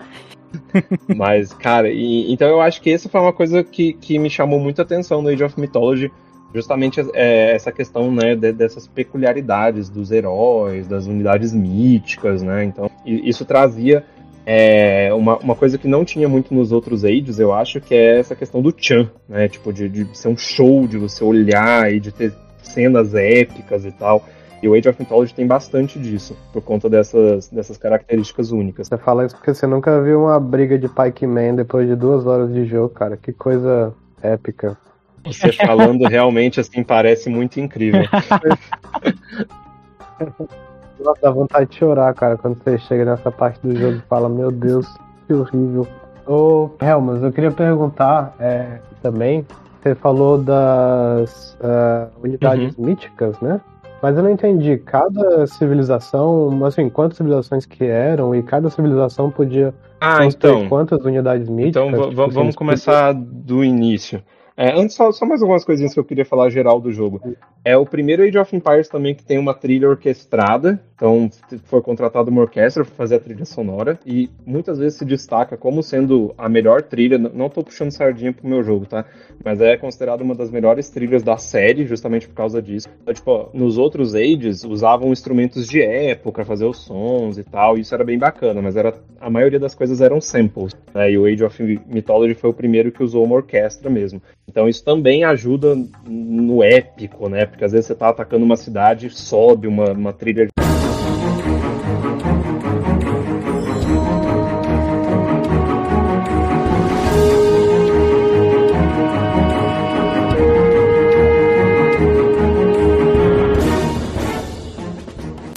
Mas, 1.15 1.53
cara, 1.53 1.89
e- 1.89 2.31
então 2.33 2.49
eu 2.49 2.59
acho 2.59 2.81
que 2.81 2.91
essa 2.91 3.07
foi 3.07 3.21
uma 3.21 3.31
coisa 3.33 3.63
que, 3.63 3.93
que 3.93 4.19
me 4.19 4.29
chamou 4.29 4.59
muita 4.59 4.81
atenção 4.81 5.21
no 5.21 5.29
Age 5.29 5.43
of 5.45 5.57
Mythology, 5.57 6.11
justamente 6.53 6.99
é, 7.13 7.51
essa 7.55 7.71
questão, 7.71 8.11
né, 8.11 8.35
de- 8.35 8.51
dessas 8.51 8.87
peculiaridades 8.87 9.87
dos 9.89 10.11
heróis, 10.11 10.85
das 10.85 11.05
unidades 11.05 11.53
míticas, 11.53 12.41
né, 12.43 12.65
então 12.65 12.91
isso 13.05 13.45
trazia 13.45 14.03
é, 14.45 15.13
uma, 15.13 15.37
uma 15.37 15.55
coisa 15.55 15.77
que 15.77 15.87
não 15.87 16.03
tinha 16.03 16.27
muito 16.27 16.53
nos 16.53 16.71
outros 16.71 17.05
Ages, 17.05 17.39
eu 17.39 17.53
acho, 17.53 17.79
que 17.79 17.93
é 17.93 18.19
essa 18.19 18.35
questão 18.35 18.61
do 18.61 18.73
Chan, 18.75 19.09
né, 19.27 19.47
tipo, 19.47 19.71
de, 19.71 19.87
de 19.87 20.17
ser 20.17 20.29
um 20.29 20.37
show, 20.37 20.87
de 20.87 20.97
você 20.97 21.23
olhar 21.23 21.91
e 21.91 21.99
de 21.99 22.11
ter 22.11 22.33
cenas 22.61 23.13
épicas 23.13 23.85
e 23.85 23.91
tal, 23.91 24.25
e 24.61 24.67
o 24.67 24.75
Age 24.75 24.89
of 24.89 24.99
Mythology 24.99 25.33
tem 25.33 25.47
bastante 25.47 25.97
disso, 25.97 26.37
por 26.53 26.61
conta 26.61 26.87
dessas, 26.87 27.49
dessas 27.49 27.77
características 27.77 28.51
únicas. 28.51 28.87
Você 28.87 28.97
fala 28.97 29.25
isso 29.25 29.35
porque 29.35 29.53
você 29.53 29.65
nunca 29.65 29.99
viu 30.01 30.21
uma 30.21 30.39
briga 30.39 30.77
de 30.77 30.87
Pike 30.87 31.25
Man 31.25 31.55
depois 31.55 31.87
de 31.87 31.95
duas 31.95 32.27
horas 32.27 32.53
de 32.53 32.65
jogo, 32.65 32.89
cara. 32.89 33.17
Que 33.17 33.33
coisa 33.33 33.91
épica. 34.21 34.77
Você 35.25 35.51
falando 35.51 36.07
realmente 36.07 36.59
assim 36.59 36.83
parece 36.83 37.27
muito 37.27 37.59
incrível. 37.59 38.03
Nossa, 41.03 41.21
dá 41.21 41.31
vontade 41.31 41.69
de 41.69 41.77
chorar, 41.77 42.13
cara, 42.13 42.37
quando 42.37 42.57
você 42.63 42.77
chega 42.77 43.05
nessa 43.05 43.31
parte 43.31 43.59
do 43.65 43.75
jogo 43.75 43.97
e 43.97 44.07
fala, 44.07 44.29
meu 44.29 44.51
Deus, 44.51 44.87
que 45.27 45.33
horrível. 45.33 45.87
Ô, 46.27 46.69
Helmas, 46.79 47.23
eu 47.23 47.31
queria 47.31 47.51
perguntar 47.51 48.35
é, 48.39 48.79
também, 49.01 49.45
você 49.81 49.95
falou 49.95 50.37
das 50.37 51.57
ah, 51.61 52.07
unidades 52.23 52.75
míticas, 52.77 53.39
né? 53.41 53.59
Mas 54.01 54.17
eu 54.17 54.23
não 54.23 54.31
entendi, 54.31 54.77
cada 54.77 55.45
civilização, 55.45 56.65
assim, 56.65 56.89
quantas 56.89 57.17
civilizações 57.17 57.65
que 57.65 57.85
eram 57.85 58.33
e 58.33 58.41
cada 58.41 58.69
civilização 58.69 59.29
podia 59.29 59.73
Ah, 59.99 60.25
então. 60.25 60.67
quantas 60.67 61.03
unidades 61.05 61.47
míticas? 61.47 61.83
Então 61.83 62.01
tipo, 62.01 62.15
va- 62.15 62.27
vamos 62.27 62.55
começar 62.55 63.13
do 63.13 63.63
início. 63.63 64.21
É, 64.61 64.79
antes, 64.79 64.95
só, 64.95 65.11
só 65.11 65.25
mais 65.25 65.41
algumas 65.41 65.65
coisinhas 65.65 65.91
que 65.91 65.99
eu 65.99 66.03
queria 66.03 66.23
falar 66.23 66.51
geral 66.51 66.79
do 66.79 66.91
jogo. 66.91 67.19
É 67.65 67.75
o 67.75 67.83
primeiro 67.83 68.21
Age 68.21 68.37
of 68.37 68.55
Empires 68.55 68.87
também 68.87 69.15
que 69.15 69.23
tem 69.23 69.39
uma 69.39 69.55
trilha 69.55 69.89
orquestrada. 69.89 70.79
Então, 70.93 71.31
foi 71.63 71.81
contratada 71.81 72.29
uma 72.29 72.41
orquestra 72.41 72.85
para 72.85 72.93
fazer 72.93 73.15
a 73.15 73.19
trilha 73.19 73.43
sonora. 73.43 73.99
E 74.05 74.29
muitas 74.45 74.77
vezes 74.77 74.99
se 74.99 75.03
destaca 75.03 75.57
como 75.57 75.81
sendo 75.81 76.31
a 76.37 76.47
melhor 76.47 76.83
trilha. 76.83 77.17
Não 77.17 77.49
tô 77.49 77.63
puxando 77.63 77.89
sardinha 77.89 78.31
pro 78.31 78.47
meu 78.47 78.61
jogo, 78.61 78.85
tá? 78.85 79.03
Mas 79.43 79.59
é 79.61 79.75
considerada 79.77 80.23
uma 80.23 80.35
das 80.35 80.51
melhores 80.51 80.91
trilhas 80.91 81.23
da 81.23 81.37
série, 81.37 81.87
justamente 81.87 82.27
por 82.27 82.35
causa 82.35 82.61
disso. 82.61 82.87
Então, 83.01 83.15
tipo, 83.15 83.49
nos 83.55 83.79
outros 83.79 84.13
Ages, 84.13 84.63
usavam 84.63 85.11
instrumentos 85.11 85.67
de 85.67 85.81
época, 85.81 86.45
fazer 86.45 86.65
os 86.65 86.77
sons 86.77 87.39
e 87.39 87.43
tal. 87.43 87.79
E 87.79 87.81
isso 87.81 87.95
era 87.95 88.03
bem 88.03 88.19
bacana, 88.19 88.61
mas 88.61 88.75
era, 88.75 88.93
a 89.19 89.27
maioria 89.27 89.59
das 89.59 89.73
coisas 89.73 90.01
eram 90.01 90.21
samples. 90.21 90.77
Né? 90.93 91.13
E 91.13 91.17
o 91.17 91.25
Age 91.25 91.43
of 91.43 91.81
Mythology 91.87 92.35
foi 92.35 92.51
o 92.51 92.53
primeiro 92.53 92.91
que 92.91 93.01
usou 93.01 93.25
uma 93.25 93.37
orquestra 93.37 93.89
mesmo. 93.89 94.21
Então 94.51 94.67
isso 94.67 94.83
também 94.83 95.23
ajuda 95.23 95.77
no 96.05 96.61
épico, 96.61 97.29
né? 97.29 97.45
Porque 97.45 97.63
às 97.63 97.71
vezes 97.71 97.87
você 97.87 97.95
tá 97.95 98.09
atacando 98.09 98.43
uma 98.43 98.57
cidade, 98.57 99.09
sobe 99.09 99.65
uma, 99.65 99.93
uma 99.93 100.11
trilha. 100.11 100.49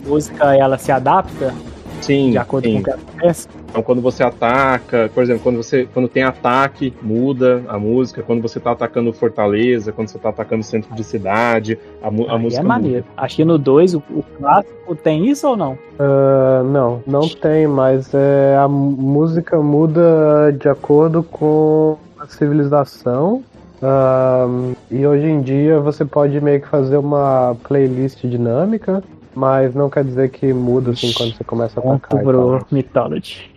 Música, 0.07 0.57
ela 0.57 0.79
se 0.79 0.93
adapta 0.93 1.53
Sim, 2.01 2.31
de 2.31 2.39
acordo 2.39 2.69
sim. 2.69 2.75
com 2.75 2.81
o 2.81 2.85
que 2.85 2.91
acontece. 2.91 3.64
Então 3.75 3.83
quando 3.83 4.01
você 4.01 4.23
ataca, 4.23 5.11
por 5.13 5.21
exemplo, 5.21 5.43
quando 5.43 5.57
você 5.57 5.85
quando 5.93 6.07
tem 6.07 6.23
ataque, 6.23 6.95
muda 7.03 7.65
a 7.67 7.77
música. 7.77 8.23
Quando 8.23 8.41
você 8.41 8.61
tá 8.61 8.71
atacando 8.71 9.13
fortaleza, 9.13 9.91
quando 9.91 10.07
você 10.07 10.17
tá 10.17 10.29
atacando 10.29 10.63
centro 10.63 10.95
de 10.95 11.03
cidade, 11.03 11.77
a, 12.01 12.09
mu- 12.09 12.29
a 12.31 12.35
Aí 12.37 12.39
música 12.39 12.61
é 12.61 12.63
muda. 12.63 12.75
maneiro. 12.75 13.05
Acho 13.17 13.35
que 13.35 13.45
no 13.45 13.59
2, 13.59 13.95
o, 13.95 14.03
o 14.15 14.23
clássico, 14.39 14.95
tem 14.95 15.27
isso 15.29 15.49
ou 15.49 15.57
não? 15.57 15.77
Ah, 15.99 16.63
não, 16.65 17.03
não 17.05 17.29
tem, 17.29 17.67
mas 17.67 18.15
é, 18.15 18.57
a 18.57 18.69
música 18.69 19.59
muda 19.61 20.53
de 20.53 20.69
acordo 20.69 21.25
com 21.25 21.97
a 22.21 22.29
civilização. 22.29 23.43
Ah, 23.83 24.47
e 24.89 25.05
hoje 25.05 25.27
em 25.27 25.41
dia 25.41 25.81
você 25.81 26.05
pode 26.05 26.41
meio 26.41 26.61
que 26.61 26.69
fazer 26.69 26.97
uma 26.97 27.57
playlist 27.67 28.25
dinâmica, 28.25 29.03
mas 29.35 29.75
não 29.75 29.91
quer 29.91 30.05
dizer 30.05 30.31
que 30.31 30.53
muda 30.53 30.93
assim 30.93 31.13
quando 31.13 31.35
você 31.37 31.43
começa 31.43 31.81
a 31.81 31.95
atacar. 31.95 32.23
tal. 32.23 32.67
Mythology. 32.71 33.54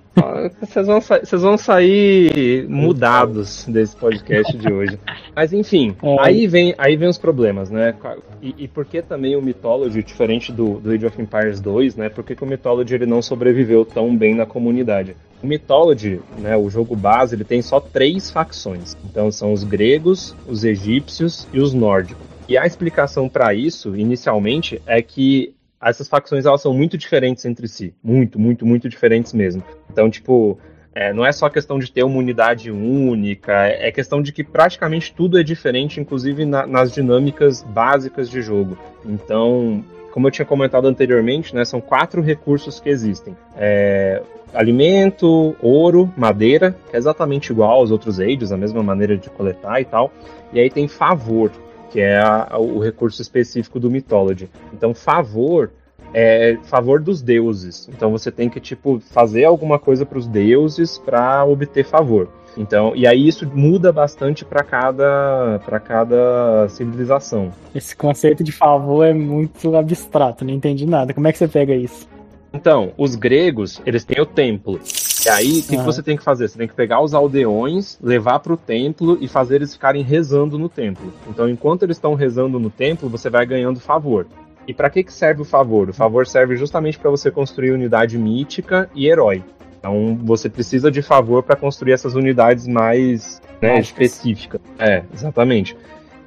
Vocês 0.60 0.88
vão, 0.88 1.00
sa- 1.02 1.20
vocês 1.20 1.42
vão 1.42 1.58
sair 1.58 2.68
mudados 2.68 3.66
desse 3.68 3.96
podcast 3.96 4.58
de 4.58 4.72
hoje. 4.72 5.00
Mas 5.36 5.54
enfim, 5.54 5.96
É. 6.02 6.16
aí, 6.20 6.48
vem, 6.48 6.74
aí 6.78 6.96
vem 6.96 7.08
os 7.10 7.18
problemas, 7.18 7.70
né? 7.70 7.94
E, 8.42 8.56
e 8.60 8.68
por 8.68 8.86
que 8.86 9.02
também 9.02 9.36
o 9.36 9.42
Mythology, 9.42 10.02
diferente 10.04 10.52
do, 10.52 10.80
do 10.80 10.92
Age 10.92 11.06
of 11.06 11.22
Empires 11.22 11.60
2, 11.60 11.96
né? 11.96 12.10
Por 12.10 12.24
que, 12.24 12.36
que 12.36 12.44
o 12.44 12.48
Mythology 12.48 12.96
ele 12.96 13.06
não 13.06 13.22
sobreviveu 13.22 13.86
tão 13.86 14.16
bem 14.16 14.34
na 14.36 14.46
comunidade? 14.46 15.16
O 15.42 15.46
Mythology, 15.48 16.20
né, 16.40 16.58
o 16.58 16.68
jogo 16.70 16.96
base, 16.96 17.36
ele 17.36 17.44
tem 17.44 17.62
só 17.62 17.80
três 17.80 18.32
facções. 18.32 18.98
Então 19.06 19.32
são 19.32 19.54
os 19.54 19.64
gregos, 19.64 20.36
os 20.48 20.64
egípcios 20.64 21.48
e 21.54 21.60
os 21.60 21.74
nórdicos. 21.74 22.26
E 22.50 22.58
a 22.58 22.66
explicação 22.66 23.28
para 23.30 23.54
isso, 23.54 23.96
inicialmente, 23.96 24.82
é 24.88 25.02
que 25.02 25.54
essas 25.82 26.08
facções 26.08 26.46
elas 26.46 26.62
são 26.62 26.74
muito 26.74 26.98
diferentes 26.98 27.46
entre 27.46 27.68
si. 27.68 27.94
Muito, 28.04 28.40
muito, 28.40 28.66
muito 28.66 28.90
diferentes 28.90 29.34
mesmo. 29.34 29.64
Então, 29.92 30.10
tipo, 30.10 30.58
é, 30.94 31.14
não 31.14 31.26
é 31.26 31.32
só 31.32 31.50
questão 31.50 31.78
de 31.78 31.92
ter 31.92 32.04
uma 32.04 32.18
unidade 32.18 32.72
única, 32.72 33.54
é 33.68 33.92
questão 33.92 34.22
de 34.22 34.32
que 34.32 34.44
praticamente 34.44 35.14
tudo 35.14 35.40
é 35.40 35.44
diferente, 35.44 36.00
inclusive 36.00 36.46
na- 36.46 36.66
nas 36.66 36.92
dinâmicas 36.92 37.62
básicas 37.64 38.30
de 38.30 38.42
jogo. 38.42 38.78
Então, 39.06 39.84
como 40.12 40.28
eu 40.28 40.32
tinha 40.32 40.46
comentado 40.46 40.88
anteriormente, 40.88 41.54
né, 41.54 41.64
são 41.64 41.80
quatro 41.80 42.22
recursos 42.22 42.80
que 42.80 42.90
existem. 42.90 43.38
É, 43.56 44.24
alimento, 44.54 45.56
ouro, 45.62 46.12
madeira, 46.18 46.76
que 46.90 46.96
é 46.96 47.00
exatamente 47.00 47.52
igual 47.52 47.72
aos 47.74 47.92
outros 47.92 48.20
ages, 48.20 48.52
a 48.52 48.58
mesma 48.58 48.82
maneira 48.82 49.16
de 49.16 49.30
coletar 49.30 49.80
e 49.80 49.86
tal. 49.86 50.12
E 50.52 50.60
aí 50.60 50.70
tem 50.70 50.88
favor, 50.88 51.52
que 51.92 52.00
é 52.00 52.18
a- 52.20 52.58
o 52.58 52.80
recurso 52.80 53.22
específico 53.22 53.80
do 53.80 53.90
Mythology. 53.90 54.50
Então, 54.74 54.94
favor 54.94 55.72
é 56.14 56.58
favor 56.64 57.02
dos 57.02 57.22
deuses. 57.22 57.90
Então 57.94 58.12
você 58.12 58.32
tem 58.32 58.50
que 58.50 58.60
tipo 58.60 59.00
fazer 59.00 59.44
alguma 59.44 59.78
coisa 59.78 60.06
para 60.06 60.18
os 60.18 60.26
deuses 60.26 60.98
para 60.98 61.44
obter 61.46 61.84
favor. 61.84 62.30
Então, 62.56 62.96
e 62.96 63.06
aí 63.06 63.28
isso 63.28 63.48
muda 63.54 63.92
bastante 63.92 64.44
para 64.44 64.64
cada 64.64 65.60
para 65.66 65.80
cada 65.80 66.68
civilização. 66.70 67.52
Esse 67.76 67.96
conceito 67.96 68.44
de 68.44 68.52
favor 68.52 69.06
é 69.06 69.14
muito 69.14 69.76
abstrato, 69.76 70.46
não 70.46 70.54
entendi 70.54 70.86
nada. 70.86 71.14
Como 71.14 71.28
é 71.28 71.32
que 71.32 71.38
você 71.38 71.48
pega 71.48 71.76
isso? 71.76 72.08
Então, 72.54 72.94
os 72.98 73.16
gregos, 73.16 73.82
eles 73.86 74.04
têm 74.04 74.22
o 74.22 74.26
templo. 74.26 74.80
E 75.26 75.30
aí, 75.30 75.60
o 75.60 75.62
que, 75.64 75.70
que 75.70 75.76
Aham. 75.76 75.86
você 75.86 76.02
tem 76.02 76.16
que 76.16 76.24
fazer? 76.24 76.48
Você 76.48 76.58
tem 76.58 76.68
que 76.68 76.74
pegar 76.74 77.02
os 77.02 77.14
aldeões, 77.14 77.98
levar 78.02 78.40
para 78.40 78.54
o 78.54 78.58
templo 78.58 79.18
e 79.20 79.28
fazer 79.28 79.56
eles 79.56 79.74
ficarem 79.74 80.02
rezando 80.04 80.58
no 80.58 80.70
templo. 80.70 81.12
Então, 81.28 81.50
enquanto 81.50 81.84
eles 81.84 81.98
estão 81.98 82.14
rezando 82.14 82.60
no 82.60 82.70
templo, 82.70 83.10
você 83.10 83.30
vai 83.30 83.46
ganhando 83.46 83.80
favor. 83.80 84.26
E 84.68 84.74
para 84.74 84.90
que, 84.90 85.04
que 85.04 85.14
serve 85.14 85.42
o 85.42 85.46
favor? 85.46 85.90
O 85.90 85.94
favor 85.94 86.28
serve 86.28 86.56
justamente 86.56 87.00
para 87.00 87.10
você 87.10 87.32
construir 87.32 87.72
unidade 87.72 88.18
mítica 88.18 88.90
e 88.94 89.08
herói. 89.08 89.44
Então, 89.80 90.18
você 90.24 90.50
precisa 90.50 90.92
de 90.92 91.02
favor 91.02 91.44
para 91.44 91.56
construir 91.56 91.94
essas 91.94 92.16
unidades 92.16 92.68
mais 92.68 93.42
né, 93.62 93.80
específicas. 93.80 94.62
É, 94.78 95.04
exatamente. 95.14 95.76